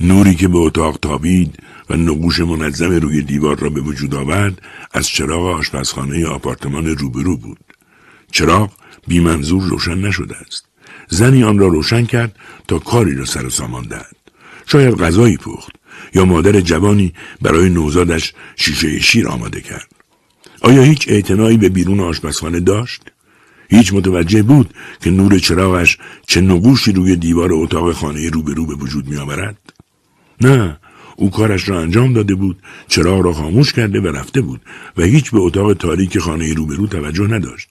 نوری 0.00 0.34
که 0.34 0.48
به 0.48 0.58
اتاق 0.58 0.98
تابید 1.02 1.62
و 1.90 1.96
نقوش 1.96 2.40
منظم 2.40 2.90
روی 2.90 3.22
دیوار 3.22 3.58
را 3.58 3.70
به 3.70 3.80
وجود 3.80 4.14
آورد 4.14 4.62
از 4.92 5.08
چراغ 5.08 5.46
آشپزخانه 5.46 6.26
آپارتمان 6.26 6.86
روبرو 6.86 7.36
بود. 7.36 7.58
چراغ 8.32 8.72
بی 9.06 9.20
منظور 9.20 9.62
روشن 9.62 9.98
نشده 9.98 10.36
است. 10.36 10.67
زنی 11.08 11.44
آن 11.44 11.58
را 11.58 11.66
روشن 11.66 12.04
کرد 12.04 12.36
تا 12.68 12.78
کاری 12.78 13.14
را 13.14 13.24
سر 13.24 13.46
و 13.46 13.50
سامان 13.50 13.84
دهد. 13.84 14.16
شاید 14.66 14.94
غذایی 14.94 15.36
پخت 15.36 15.72
یا 16.14 16.24
مادر 16.24 16.60
جوانی 16.60 17.12
برای 17.42 17.68
نوزادش 17.68 18.32
شیشه 18.56 18.98
شیر 18.98 19.28
آماده 19.28 19.60
کرد. 19.60 19.88
آیا 20.60 20.82
هیچ 20.82 21.08
اعتنایی 21.08 21.56
به 21.56 21.68
بیرون 21.68 22.00
آشپزخانه 22.00 22.60
داشت؟ 22.60 23.02
هیچ 23.70 23.94
متوجه 23.94 24.42
بود 24.42 24.74
که 25.00 25.10
نور 25.10 25.38
چراغش 25.38 25.98
چه 26.26 26.40
نقوشی 26.40 26.92
روی 26.92 27.16
دیوار 27.16 27.52
اتاق 27.52 27.92
خانه 27.92 28.30
روبرو 28.30 28.66
به 28.66 28.74
وجود 28.74 29.08
می 29.08 29.16
آورد؟ 29.16 29.58
نه 30.40 30.78
او 31.16 31.30
کارش 31.30 31.68
را 31.68 31.80
انجام 31.80 32.12
داده 32.12 32.34
بود 32.34 32.62
چراغ 32.88 33.20
را 33.20 33.32
خاموش 33.32 33.72
کرده 33.72 34.00
و 34.00 34.06
رفته 34.06 34.40
بود 34.40 34.60
و 34.96 35.02
هیچ 35.02 35.30
به 35.30 35.38
اتاق 35.38 35.74
تاریک 35.74 36.18
خانه 36.18 36.54
روبرو 36.54 36.86
توجه 36.86 37.26
نداشت 37.26 37.68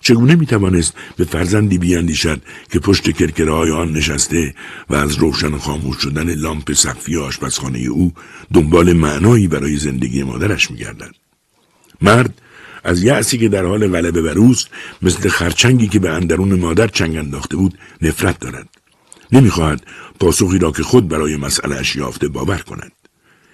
چگونه 0.00 0.34
می 0.34 0.46
توانست 0.46 0.94
به 1.16 1.24
فرزندی 1.24 1.78
بیاندیشد 1.78 2.42
که 2.72 2.78
پشت 2.80 3.10
کرکره 3.10 3.52
های 3.52 3.70
آن 3.70 3.92
نشسته 3.92 4.54
و 4.90 4.94
از 4.94 5.14
روشن 5.14 5.58
خاموش 5.58 5.96
شدن 6.02 6.34
لامپ 6.34 6.72
سقفی 6.72 7.16
آشپزخانه 7.16 7.78
او 7.78 8.12
دنبال 8.54 8.92
معنایی 8.92 9.48
برای 9.48 9.76
زندگی 9.76 10.22
مادرش 10.22 10.70
می 10.70 10.76
گردد. 10.76 11.14
مرد 12.02 12.42
از 12.84 13.02
یأسی 13.02 13.38
که 13.38 13.48
در 13.48 13.64
حال 13.64 13.88
غلبه 13.88 14.22
بر 14.22 14.38
اوست 14.38 14.68
مثل 15.02 15.28
خرچنگی 15.28 15.88
که 15.88 15.98
به 15.98 16.10
اندرون 16.10 16.54
مادر 16.54 16.86
چنگ 16.86 17.16
انداخته 17.16 17.56
بود 17.56 17.78
نفرت 18.02 18.38
دارد. 18.38 18.68
نمی‌خواهد 19.32 19.86
پاسخی 20.20 20.58
را 20.58 20.70
که 20.70 20.82
خود 20.82 21.08
برای 21.08 21.36
مسئلهاش 21.36 21.96
یافته 21.96 22.28
باور 22.28 22.58
کند. 22.58 22.92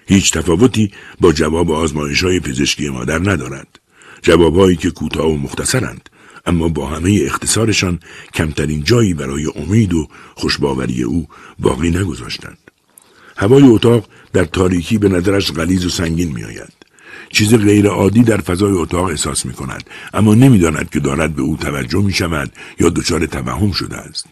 هیچ 0.06 0.32
تفاوتی 0.32 0.92
با 1.20 1.32
جواب 1.32 1.70
آزمایش 1.70 2.24
های 2.24 2.40
پزشکی 2.40 2.88
مادر 2.88 3.18
ندارد. 3.18 3.78
جوابهایی 4.22 4.76
که 4.76 4.90
کوتاه 4.90 5.26
و 5.26 5.36
مختصرند. 5.36 6.10
اما 6.46 6.68
با 6.68 6.86
همه 6.86 7.20
اختصارشان 7.24 7.98
کمترین 8.34 8.84
جایی 8.84 9.14
برای 9.14 9.46
امید 9.56 9.94
و 9.94 10.08
خوشباوری 10.34 11.02
او 11.02 11.28
باقی 11.58 11.90
نگذاشتند. 11.90 12.58
هوای 13.36 13.62
اتاق 13.62 14.08
در 14.32 14.44
تاریکی 14.44 14.98
به 14.98 15.08
نظرش 15.08 15.52
غلیز 15.52 15.86
و 15.86 15.90
سنگین 15.90 16.32
میآید. 16.32 16.72
چیز 17.30 17.54
غیر 17.54 17.86
عادی 17.86 18.22
در 18.22 18.40
فضای 18.40 18.72
اتاق 18.72 19.04
احساس 19.04 19.46
می 19.46 19.52
کند 19.52 19.84
اما 20.14 20.34
نمی‌داند 20.34 20.90
که 20.90 21.00
دارد 21.00 21.34
به 21.34 21.42
او 21.42 21.56
توجه 21.56 22.02
می 22.02 22.12
شود 22.12 22.52
یا 22.80 22.88
دچار 22.88 23.26
توهم 23.26 23.72
شده 23.72 23.96
است. 23.96 24.26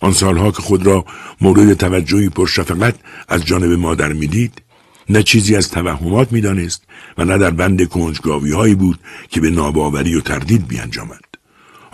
آن 0.00 0.12
سالها 0.12 0.50
که 0.50 0.62
خود 0.62 0.86
را 0.86 1.04
مورد 1.40 1.74
توجهی 1.74 2.28
پرشفقت 2.28 2.94
از 3.28 3.44
جانب 3.44 3.72
مادر 3.72 4.12
می‌دید 4.12 4.62
نه 5.08 5.22
چیزی 5.22 5.56
از 5.56 5.70
توهمات 5.70 6.32
می‌دانست 6.32 6.84
و 7.18 7.24
نه 7.24 7.38
در 7.38 7.50
بند 7.50 7.88
کنجگاوی 7.88 8.52
هایی 8.52 8.74
بود 8.74 8.98
که 9.28 9.40
به 9.40 9.50
ناباوری 9.50 10.14
و 10.14 10.20
تردید 10.20 10.68
بیانجامد. 10.68 11.23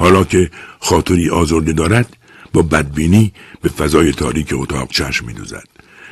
حالا 0.01 0.25
که 0.25 0.51
خاطری 0.81 1.31
آزرده 1.31 1.73
دارد 1.73 2.17
با 2.53 2.63
بدبینی 2.63 3.33
به 3.63 3.69
فضای 3.69 4.13
تاریک 4.13 4.49
اتاق 4.53 4.89
چشم 4.91 5.27
میدوزد. 5.27 5.69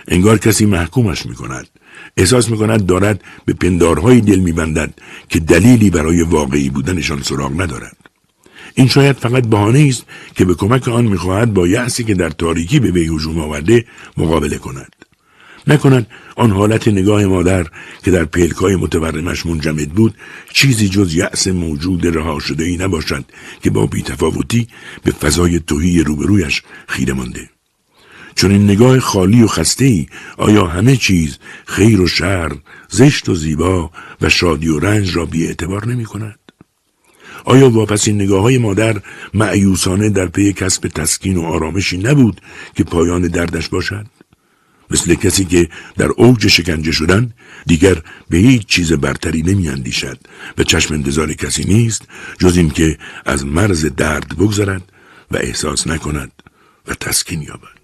انگار 0.09 0.39
کسی 0.39 0.67
محکومش 0.67 1.27
می 1.27 1.35
کند 1.35 1.69
احساس 2.17 2.51
می 2.51 2.59
کند 2.59 2.87
دارد 2.87 3.25
به 3.45 3.53
پندارهای 3.53 4.21
دل 4.21 4.39
می 4.39 4.53
بندد 4.53 4.95
که 5.29 5.41
دلیلی 5.41 5.91
برای 5.91 6.23
واقعی 6.23 6.71
بودنشان 6.71 7.23
سراغ 7.23 7.61
ندارد. 7.61 7.97
این 8.75 8.89
شاید 8.89 9.17
فقط 9.17 9.47
بهانه 9.47 9.87
است 9.89 10.05
که 10.35 10.45
به 10.45 10.55
کمک 10.55 10.89
آن 10.89 11.05
می‌خواهد 11.05 11.55
با 11.55 11.69
یأسی 11.69 12.05
که 12.05 12.15
در 12.15 12.31
تاریکی 12.31 12.81
به 12.81 12.91
وی 12.91 13.07
هجوم 13.15 13.39
آورده 13.39 13.85
مقابله 14.17 14.59
کند. 14.59 14.93
نکند 15.67 16.07
آن 16.39 16.51
حالت 16.51 16.89
نگاه 16.89 17.27
مادر 17.27 17.67
که 18.05 18.11
در 18.11 18.25
پلکای 18.25 18.77
متورمش 18.77 19.47
منجمد 19.47 19.89
بود 19.89 20.15
چیزی 20.53 20.89
جز 20.89 21.15
یأس 21.15 21.49
موجود 21.49 22.07
رها 22.07 22.39
شده 22.39 22.65
ای 22.65 22.77
نباشد 22.77 23.25
که 23.63 23.71
با 23.71 23.87
بیتفاوتی 23.87 24.69
به 25.05 25.11
فضای 25.11 25.61
توهی 25.61 26.03
روبرویش 26.03 26.63
خیره 26.89 27.13
مانده 27.13 27.51
چون 28.35 28.51
این 28.51 28.65
نگاه 28.65 29.01
خالی 29.01 29.43
و 29.43 29.47
خسته 29.47 29.85
ای 29.85 30.07
آیا 30.37 30.67
همه 30.67 30.97
چیز 30.97 31.39
خیر 31.67 32.01
و 32.01 32.07
شر 32.07 32.53
زشت 32.89 33.29
و 33.29 33.35
زیبا 33.35 33.91
و 34.21 34.29
شادی 34.29 34.69
و 34.69 34.79
رنج 34.79 35.17
را 35.17 35.27
بی 35.27 35.47
اعتبار 35.47 35.87
نمی 35.87 36.05
کند؟ 36.05 36.39
آیا 37.45 37.71
واپس 37.71 38.09
این 38.09 38.23
نگاه 38.23 38.43
های 38.43 38.59
مادر 38.59 39.01
معیوسانه 39.35 40.09
در 40.09 40.27
پی 40.27 40.53
کسب 40.53 40.89
تسکین 40.89 41.37
و 41.37 41.43
آرامشی 41.43 41.99
نبود 41.99 42.41
که 42.75 42.85
پایان 42.85 43.23
دردش 43.23 43.69
باشد؟ 43.69 44.07
مثل 44.91 45.15
کسی 45.15 45.45
که 45.45 45.69
در 45.97 46.09
اوج 46.09 46.47
شکنجه 46.47 46.93
شدن 46.93 47.33
دیگر 47.67 48.03
به 48.31 48.39
هیچ 48.39 48.67
چیز 48.67 48.93
برتری 48.93 49.43
نمی 49.43 49.69
اندیشد 49.69 50.19
و 50.59 50.63
چشم 50.63 50.95
انتظار 50.95 51.33
کسی 51.33 51.65
نیست 51.65 52.03
جز 52.39 52.57
اینکه 52.57 52.99
از 53.25 53.47
مرز 53.47 53.87
درد 53.87 54.37
بگذرد 54.37 54.93
و 55.31 55.37
احساس 55.37 55.87
نکند 55.87 56.33
و 56.87 56.95
تسکین 56.95 57.43
یابد. 57.43 57.78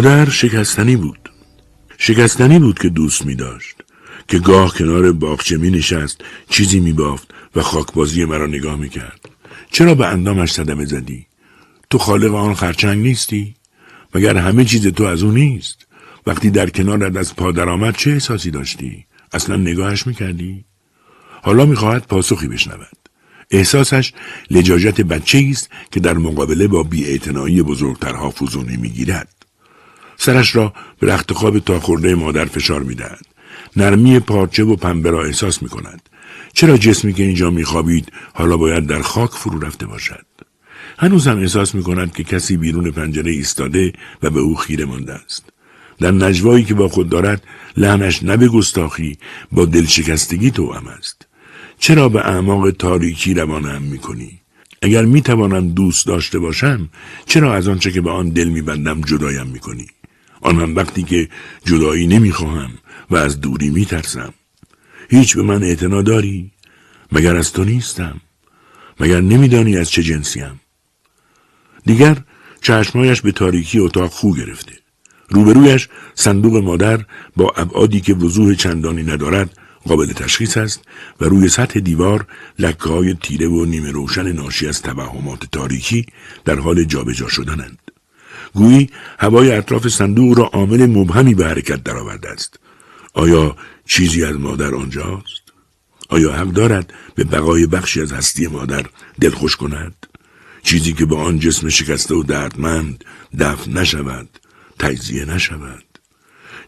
مادر 0.00 0.30
شکستنی 0.30 0.96
بود 0.96 1.30
شکستنی 1.98 2.58
بود 2.58 2.78
که 2.78 2.88
دوست 2.88 3.26
می 3.26 3.34
داشت 3.34 3.76
که 4.28 4.38
گاه 4.38 4.74
کنار 4.74 5.12
باغچه 5.12 5.56
می 5.56 5.70
نشست 5.70 6.20
چیزی 6.50 6.80
می 6.80 6.92
بافت 6.92 7.30
و 7.56 7.62
خاکبازی 7.62 8.24
مرا 8.24 8.46
نگاه 8.46 8.76
می 8.76 8.88
کرد 8.88 9.28
چرا 9.70 9.94
به 9.94 10.06
اندامش 10.06 10.52
صدمه 10.52 10.84
زدی؟ 10.84 11.26
تو 11.90 11.98
خالق 11.98 12.34
آن 12.34 12.54
خرچنگ 12.54 13.02
نیستی؟ 13.02 13.54
مگر 14.14 14.36
همه 14.36 14.64
چیز 14.64 14.86
تو 14.86 15.04
از 15.04 15.22
او 15.22 15.30
نیست؟ 15.30 15.86
وقتی 16.26 16.50
در 16.50 16.70
کنارت 16.70 17.16
از 17.16 17.36
پادر 17.36 17.68
آمد 17.68 17.96
چه 17.96 18.10
احساسی 18.10 18.50
داشتی؟ 18.50 19.06
اصلا 19.32 19.56
نگاهش 19.56 20.06
می‌کردی؟ 20.06 20.64
حالا 21.42 21.66
می‌خواهد 21.66 22.06
پاسخی 22.06 22.48
بشنود. 22.48 23.08
احساسش 23.50 24.12
لجاجت 24.50 25.00
بچه 25.00 25.46
است 25.50 25.70
که 25.90 26.00
در 26.00 26.14
مقابله 26.18 26.68
با 26.68 26.82
بیاعتنایی 26.82 27.62
بزرگترها 27.62 28.30
فزونی 28.30 28.76
می‌گیرد. 28.76 29.39
سرش 30.22 30.56
را 30.56 30.72
به 30.98 31.06
رخت 31.06 31.32
خواب 31.32 31.58
تا 31.58 31.80
خورده 31.80 32.14
مادر 32.14 32.44
فشار 32.44 32.82
می‌دهد. 32.82 33.26
نرمی 33.76 34.18
پارچه 34.18 34.64
و 34.64 34.76
پنبه 34.76 35.10
را 35.10 35.24
احساس 35.24 35.62
می 35.62 35.68
کند. 35.68 36.08
چرا 36.52 36.76
جسمی 36.76 37.12
که 37.12 37.22
اینجا 37.22 37.50
میخوابید 37.50 38.12
حالا 38.34 38.56
باید 38.56 38.86
در 38.86 39.02
خاک 39.02 39.30
فرو 39.30 39.58
رفته 39.58 39.86
باشد؟ 39.86 40.26
هنوز 40.98 41.26
هم 41.26 41.38
احساس 41.38 41.74
می 41.74 41.82
کند 41.82 42.12
که 42.12 42.24
کسی 42.24 42.56
بیرون 42.56 42.90
پنجره 42.90 43.30
ایستاده 43.30 43.92
و 44.22 44.30
به 44.30 44.40
او 44.40 44.56
خیره 44.56 44.84
مانده 44.84 45.12
است. 45.12 45.44
در 45.98 46.10
نجوایی 46.10 46.64
که 46.64 46.74
با 46.74 46.88
خود 46.88 47.08
دارد 47.08 47.42
لحنش 47.76 48.22
نه 48.22 48.48
گستاخی 48.48 49.18
با 49.52 49.64
دلشکستگی 49.64 50.50
توام 50.50 50.86
است. 50.86 51.26
چرا 51.78 52.08
به 52.08 52.20
اعماق 52.20 52.70
تاریکی 52.70 53.34
روانم 53.34 53.82
می 53.82 53.98
کنی؟ 53.98 54.40
اگر 54.82 55.04
می 55.04 55.22
توانم 55.22 55.68
دوست 55.68 56.06
داشته 56.06 56.38
باشم 56.38 56.88
چرا 57.26 57.54
از 57.54 57.68
آنچه 57.68 57.90
که 57.90 58.00
به 58.00 58.10
آن 58.10 58.28
دل 58.28 58.48
می 58.48 58.62
بندم 58.62 59.00
جدایم 59.00 59.46
می 59.46 59.58
کنی؟ 59.58 59.86
آن 60.40 60.60
هم 60.60 60.76
وقتی 60.76 61.02
که 61.02 61.28
جدایی 61.64 62.06
نمی‌خواهم 62.06 62.70
و 63.10 63.16
از 63.16 63.40
دوری 63.40 63.70
میترسم. 63.70 64.34
هیچ 65.10 65.36
به 65.36 65.42
من 65.42 65.62
اعتنا 65.62 66.02
داری؟ 66.02 66.50
مگر 67.12 67.36
از 67.36 67.52
تو 67.52 67.64
نیستم؟ 67.64 68.20
مگر 69.00 69.20
نمیدانی 69.20 69.76
از 69.76 69.90
چه 69.90 70.02
جنسیم؟ 70.02 70.60
دیگر 71.84 72.16
چشمهایش 72.60 73.20
به 73.20 73.32
تاریکی 73.32 73.78
اتاق 73.78 74.10
خو 74.10 74.34
گرفته. 74.34 74.72
روبرویش 75.28 75.88
صندوق 76.14 76.56
مادر 76.56 77.04
با 77.36 77.52
ابعادی 77.56 78.00
که 78.00 78.14
وضوح 78.14 78.54
چندانی 78.54 79.02
ندارد 79.02 79.50
قابل 79.86 80.12
تشخیص 80.12 80.56
است 80.56 80.80
و 81.20 81.24
روی 81.24 81.48
سطح 81.48 81.80
دیوار 81.80 82.26
لکه 82.58 82.88
های 82.88 83.14
تیره 83.14 83.48
و 83.48 83.64
نیمه 83.64 83.90
روشن 83.90 84.32
ناشی 84.32 84.68
از 84.68 84.82
توهمات 84.82 85.46
تاریکی 85.52 86.06
در 86.44 86.58
حال 86.58 86.84
جابجا 86.84 87.28
شدنند. 87.28 87.89
گویی 88.54 88.90
هوای 89.18 89.52
اطراف 89.52 89.88
صندوق 89.88 90.38
را 90.38 90.44
عامل 90.44 90.86
مبهمی 90.86 91.34
به 91.34 91.46
حرکت 91.46 91.82
درآورده 91.82 92.28
است. 92.28 92.58
آیا 93.14 93.56
چیزی 93.86 94.24
از 94.24 94.36
مادر 94.36 94.74
آنجاست؟ 94.74 95.42
آیا 96.08 96.32
حق 96.32 96.48
دارد 96.48 96.92
به 97.14 97.24
بقای 97.24 97.66
بخشی 97.66 98.00
از 98.00 98.12
هستی 98.12 98.46
مادر 98.46 98.86
دلخوش 99.20 99.56
کند؟ 99.56 100.06
چیزی 100.62 100.92
که 100.92 101.04
با 101.04 101.22
آن 101.22 101.38
جسم 101.38 101.68
شکسته 101.68 102.14
و 102.14 102.22
دردمند 102.22 103.04
دفن 103.38 103.72
نشود، 103.72 104.28
تجزیه 104.78 105.24
نشود. 105.24 105.84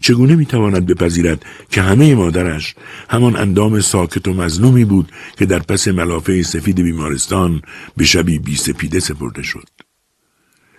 چگونه 0.01 0.37
می‌تواند 0.37 0.87
بپذیرد 0.87 1.45
که 1.71 1.83
همه 1.83 2.15
مادرش 2.15 2.75
همان 3.11 3.37
اندام 3.37 3.81
ساکت 3.81 4.29
و 4.29 4.33
مظلومی 4.33 4.85
بود 4.85 5.13
که 5.37 5.47
در 5.47 5.59
پس 5.59 5.89
ملافه 5.89 6.43
سفید 6.43 6.81
بیمارستان 6.81 7.63
به 7.97 8.05
شبی 8.05 8.39
بی 8.39 8.57
سپیده 8.57 9.01
سپرده 9.01 9.43
شد 9.43 9.69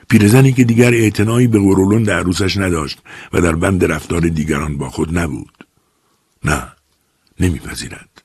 پیرزنی 0.10 0.54
که 0.54 0.64
دیگر 0.64 0.94
اعتنایی 0.94 1.48
به 1.48 1.60
غرولند 1.60 2.10
عروسش 2.10 2.58
نداشت 2.58 3.00
و 3.34 3.42
در 3.42 3.56
بند 3.56 3.86
رفتار 3.86 4.22
دیگران 4.22 4.78
با 4.78 4.90
خود 4.90 5.18
نبود. 5.18 5.68
نه 6.46 6.64
نمیپذیرد. 7.40 8.24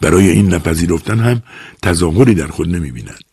برای 0.00 0.30
این 0.30 0.54
نپذیرفتن 0.54 1.20
هم 1.20 1.42
تظاهری 1.82 2.34
در 2.34 2.46
خود 2.46 2.68
نمی‌بیند. 2.76 3.24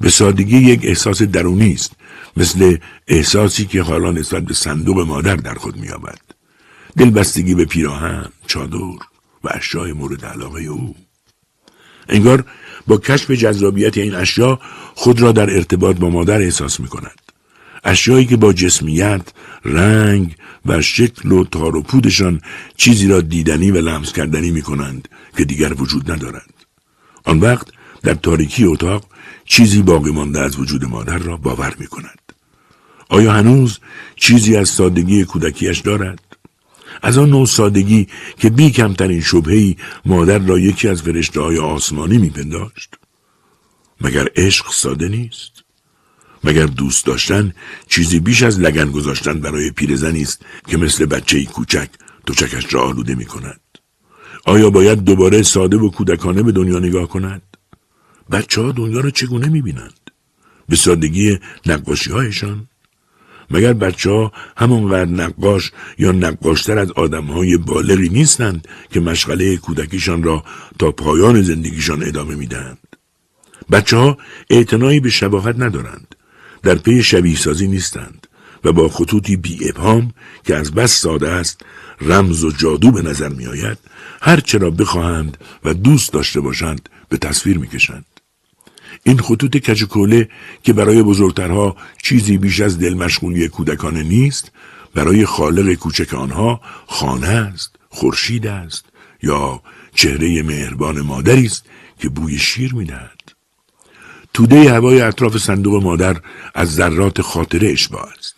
به 0.00 0.10
سادگی 0.10 0.56
یک 0.56 0.80
احساس 0.82 1.22
درونی 1.22 1.72
است 1.72 1.92
مثل 2.36 2.76
احساسی 3.08 3.64
که 3.66 3.82
حالا 3.82 4.12
نسبت 4.12 4.42
به 4.42 4.54
صندوق 4.54 5.00
مادر 5.00 5.36
در 5.36 5.54
خود 5.54 5.76
مییابد. 5.76 6.18
دلبستگی 6.96 7.54
به 7.54 7.64
پیراهن 7.64 8.26
چادر 8.46 8.76
و 9.44 9.48
اشیای 9.50 9.92
مورد 9.92 10.24
علاقه 10.24 10.60
او. 10.62 10.94
انگار 12.08 12.44
با 12.88 12.98
کشف 12.98 13.30
جذابیت 13.30 13.98
این 13.98 14.14
اشیا 14.14 14.60
خود 14.94 15.20
را 15.20 15.32
در 15.32 15.50
ارتباط 15.50 15.96
با 15.96 16.10
مادر 16.10 16.40
احساس 16.40 16.80
می 16.80 16.88
کند. 16.88 17.20
اشیایی 17.84 18.26
که 18.26 18.36
با 18.36 18.52
جسمیت، 18.52 19.22
رنگ 19.64 20.34
و 20.66 20.80
شکل 20.80 21.32
و 21.32 21.44
تار 21.44 21.76
و 21.76 21.82
پودشان 21.82 22.40
چیزی 22.76 23.08
را 23.08 23.20
دیدنی 23.20 23.70
و 23.70 23.80
لمس 23.80 24.12
کردنی 24.12 24.50
می 24.50 24.62
کنند 24.62 25.08
که 25.36 25.44
دیگر 25.44 25.82
وجود 25.82 26.10
ندارند. 26.10 26.54
آن 27.24 27.40
وقت 27.40 27.66
در 28.02 28.14
تاریکی 28.14 28.64
اتاق 28.64 29.04
چیزی 29.44 29.82
باقی 29.82 30.10
مانده 30.10 30.40
از 30.40 30.58
وجود 30.58 30.84
مادر 30.84 31.18
را 31.18 31.36
باور 31.36 31.74
می 31.78 31.86
کند. 31.86 32.18
آیا 33.08 33.32
هنوز 33.32 33.78
چیزی 34.16 34.56
از 34.56 34.68
سادگی 34.68 35.24
کودکیش 35.24 35.78
دارد؟ 35.78 36.27
از 37.02 37.18
آن 37.18 37.30
نوع 37.30 37.46
سادگی 37.46 38.08
که 38.38 38.50
بی 38.50 38.70
کمترین 38.70 39.20
شبهی 39.20 39.76
مادر 40.04 40.38
را 40.38 40.58
یکی 40.58 40.88
از 40.88 41.02
فرشته 41.02 41.40
های 41.40 41.58
آسمانی 41.58 42.18
میپنداشت. 42.18 42.94
مگر 44.00 44.28
عشق 44.36 44.72
ساده 44.72 45.08
نیست؟ 45.08 45.52
مگر 46.44 46.66
دوست 46.66 47.06
داشتن 47.06 47.52
چیزی 47.88 48.20
بیش 48.20 48.42
از 48.42 48.60
لگن 48.60 48.90
گذاشتن 48.90 49.40
برای 49.40 49.70
پیرزنی 49.70 50.22
است 50.22 50.42
که 50.66 50.76
مثل 50.76 51.06
بچه 51.06 51.44
کوچک 51.44 51.88
توچکش 52.26 52.74
را 52.74 52.82
آلوده 52.82 53.14
می 53.14 53.24
کند 53.24 53.60
آیا 54.44 54.70
باید 54.70 55.04
دوباره 55.04 55.42
ساده 55.42 55.76
و 55.76 55.90
کودکانه 55.90 56.42
به 56.42 56.52
دنیا 56.52 56.78
نگاه 56.78 57.08
کند؟ 57.08 57.42
بچه 58.30 58.60
ها 58.60 58.72
دنیا 58.72 59.00
را 59.00 59.10
چگونه 59.10 59.48
می 59.48 59.62
بینند 59.62 60.10
به 60.68 60.76
سادگی 60.76 61.38
نقاشی 61.66 62.10
هایشان 62.10 62.68
مگر 63.50 63.72
بچه 63.72 64.10
ها 64.10 64.32
همانقدر 64.56 65.10
نقاش 65.10 65.72
یا 65.98 66.12
نقاشتر 66.12 66.78
از 66.78 66.92
آدم 66.92 67.24
های 67.24 67.56
بالغی 67.56 68.08
نیستند 68.08 68.68
که 68.90 69.00
مشغله 69.00 69.56
کودکیشان 69.56 70.22
را 70.22 70.44
تا 70.78 70.92
پایان 70.92 71.42
زندگیشان 71.42 72.02
ادامه 72.02 72.34
می‌دهند. 72.34 72.78
بچه 73.70 73.96
ها 73.96 74.18
اعتنایی 74.50 75.00
به 75.00 75.10
شباهت 75.10 75.56
ندارند. 75.58 76.14
در 76.62 76.74
پی 76.74 77.02
شبیه 77.02 77.36
سازی 77.36 77.68
نیستند 77.68 78.26
و 78.64 78.72
با 78.72 78.88
خطوطی 78.88 79.36
بی 79.36 79.68
ابهام 79.68 80.12
که 80.44 80.56
از 80.56 80.74
بس 80.74 81.00
ساده 81.00 81.28
است 81.28 81.60
رمز 82.00 82.44
و 82.44 82.50
جادو 82.50 82.90
به 82.90 83.02
نظر 83.02 83.28
می 83.28 83.46
آید 83.46 83.78
هر 84.22 84.40
چرا 84.40 84.70
بخواهند 84.70 85.38
و 85.64 85.74
دوست 85.74 86.12
داشته 86.12 86.40
باشند 86.40 86.88
به 87.08 87.16
تصویر 87.16 87.58
می 87.58 87.68
کشند. 87.68 88.04
این 89.08 89.18
خطوط 89.18 89.56
کچکوله 89.56 90.28
که 90.62 90.72
برای 90.72 91.02
بزرگترها 91.02 91.76
چیزی 92.02 92.38
بیش 92.38 92.60
از 92.60 92.78
دل 92.78 92.94
مشغولی 92.94 93.48
کودکانه 93.48 94.02
نیست 94.02 94.52
برای 94.94 95.26
خالق 95.26 95.74
کوچک 95.74 96.14
آنها 96.14 96.60
خانه 96.86 97.28
است 97.28 97.76
خورشید 97.88 98.46
است 98.46 98.84
یا 99.22 99.62
چهره 99.94 100.42
مهربان 100.42 101.00
مادری 101.00 101.46
است 101.46 101.64
که 101.98 102.08
بوی 102.08 102.38
شیر 102.38 102.74
می‌دهد. 102.74 103.32
توده 104.34 104.72
هوای 104.72 105.00
اطراف 105.00 105.36
صندوق 105.36 105.82
مادر 105.82 106.20
از 106.54 106.74
ذرات 106.74 107.22
خاطره 107.22 107.68
اشباه 107.68 108.12
است 108.18 108.34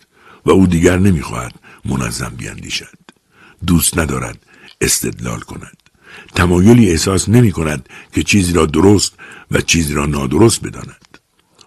و 0.47 0.51
او 0.51 0.67
دیگر 0.67 0.99
نمی‌خواهد 0.99 1.55
منظم 1.85 2.35
بیاندیشد. 2.37 2.99
دوست 3.67 3.99
ندارد 3.99 4.47
استدلال 4.81 5.41
کند. 5.41 5.80
تمایلی 6.35 6.91
احساس 6.91 7.29
نمی 7.29 7.53
کند 7.53 7.89
که 8.13 8.23
چیزی 8.23 8.53
را 8.53 8.67
درست 8.67 9.13
و 9.51 9.61
چیزی 9.61 9.95
را 9.95 10.07
نادرست 10.07 10.63
بداند. 10.63 11.19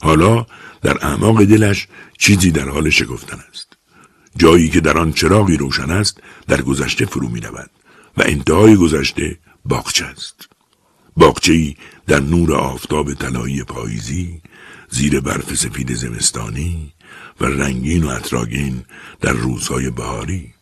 حالا 0.01 0.45
در 0.81 1.05
اعماق 1.05 1.43
دلش 1.43 1.87
چیزی 2.17 2.51
در 2.51 2.69
حال 2.69 2.89
شکفتن 2.89 3.39
است. 3.49 3.77
جایی 4.37 4.69
که 4.69 4.79
در 4.79 4.97
آن 4.97 5.13
چراغی 5.13 5.57
روشن 5.57 5.91
است 5.91 6.17
در 6.47 6.61
گذشته 6.61 7.05
فرو 7.05 7.29
می 7.29 7.41
و 8.17 8.23
انتهای 8.25 8.75
گذشته 8.75 9.37
باغچه 9.65 10.05
است. 10.05 10.49
باغچه‌ای 11.17 11.75
در 12.07 12.19
نور 12.19 12.53
آفتاب 12.53 13.13
طلایی 13.13 13.63
پاییزی 13.63 14.41
زیر 14.89 15.19
برف 15.19 15.53
سفید 15.55 15.93
زمستانی 15.93 16.93
و 17.41 17.45
رنگین 17.45 18.03
و 18.03 18.07
اطراگین 18.07 18.83
در 19.21 19.31
روزهای 19.31 19.89
بهاری 19.89 20.53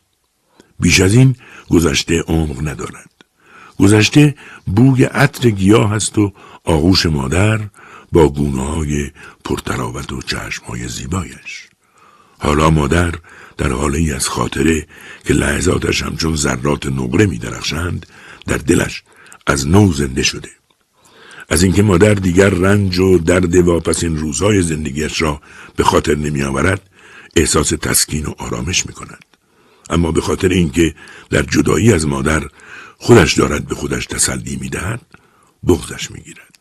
بیش 0.80 1.00
از 1.00 1.14
این 1.14 1.36
گذشته 1.70 2.22
عمق 2.22 2.68
ندارد 2.68 3.11
گذشته 3.82 4.36
بوی 4.66 5.04
عطر 5.04 5.50
گیاه 5.50 5.94
است 5.94 6.18
و 6.18 6.34
آغوش 6.64 7.06
مادر 7.06 7.60
با 8.12 8.30
گونه 8.30 8.64
های 8.64 9.12
پرتراوت 9.46 10.12
و 10.12 10.22
چشم 10.22 10.66
های 10.66 10.88
زیبایش 10.88 11.68
حالا 12.40 12.70
مادر 12.70 13.12
در 13.58 13.72
حاله 13.72 14.16
از 14.16 14.28
خاطره 14.28 14.88
که 15.26 15.34
لحظاتش 15.34 16.04
همچون 16.04 16.36
ذرات 16.36 16.86
نقره 16.86 17.26
می 17.26 17.38
درخشند 17.38 18.06
در 18.48 18.58
دلش 18.58 19.04
از 19.48 19.68
نو 19.68 19.94
زنده 19.94 20.24
شده 20.24 20.50
از 21.50 21.64
اینکه 21.64 21.84
مادر 21.84 22.14
دیگر 22.14 22.50
رنج 22.50 23.00
و 23.00 23.18
درد 23.18 23.56
واپسین 23.56 24.18
روزهای 24.18 24.62
زندگیش 24.62 25.22
را 25.22 25.42
به 25.76 25.84
خاطر 25.84 26.16
نمی 26.16 26.44
آورد 26.44 26.90
احساس 27.36 27.70
تسکین 27.70 28.26
و 28.26 28.34
آرامش 28.38 28.86
می 28.86 28.94
کند. 28.94 29.26
اما 29.90 30.12
به 30.12 30.22
خاطر 30.22 30.50
اینکه 30.50 30.96
در 31.30 31.42
جدایی 31.42 31.94
از 31.94 32.08
مادر 32.08 32.44
خودش 33.04 33.34
دارد 33.34 33.68
به 33.68 33.76
خودش 33.76 34.06
تسلی 34.06 34.58
می‌دهد 34.62 35.02
بغزش 35.68 36.12
می‌گیرد. 36.12 36.58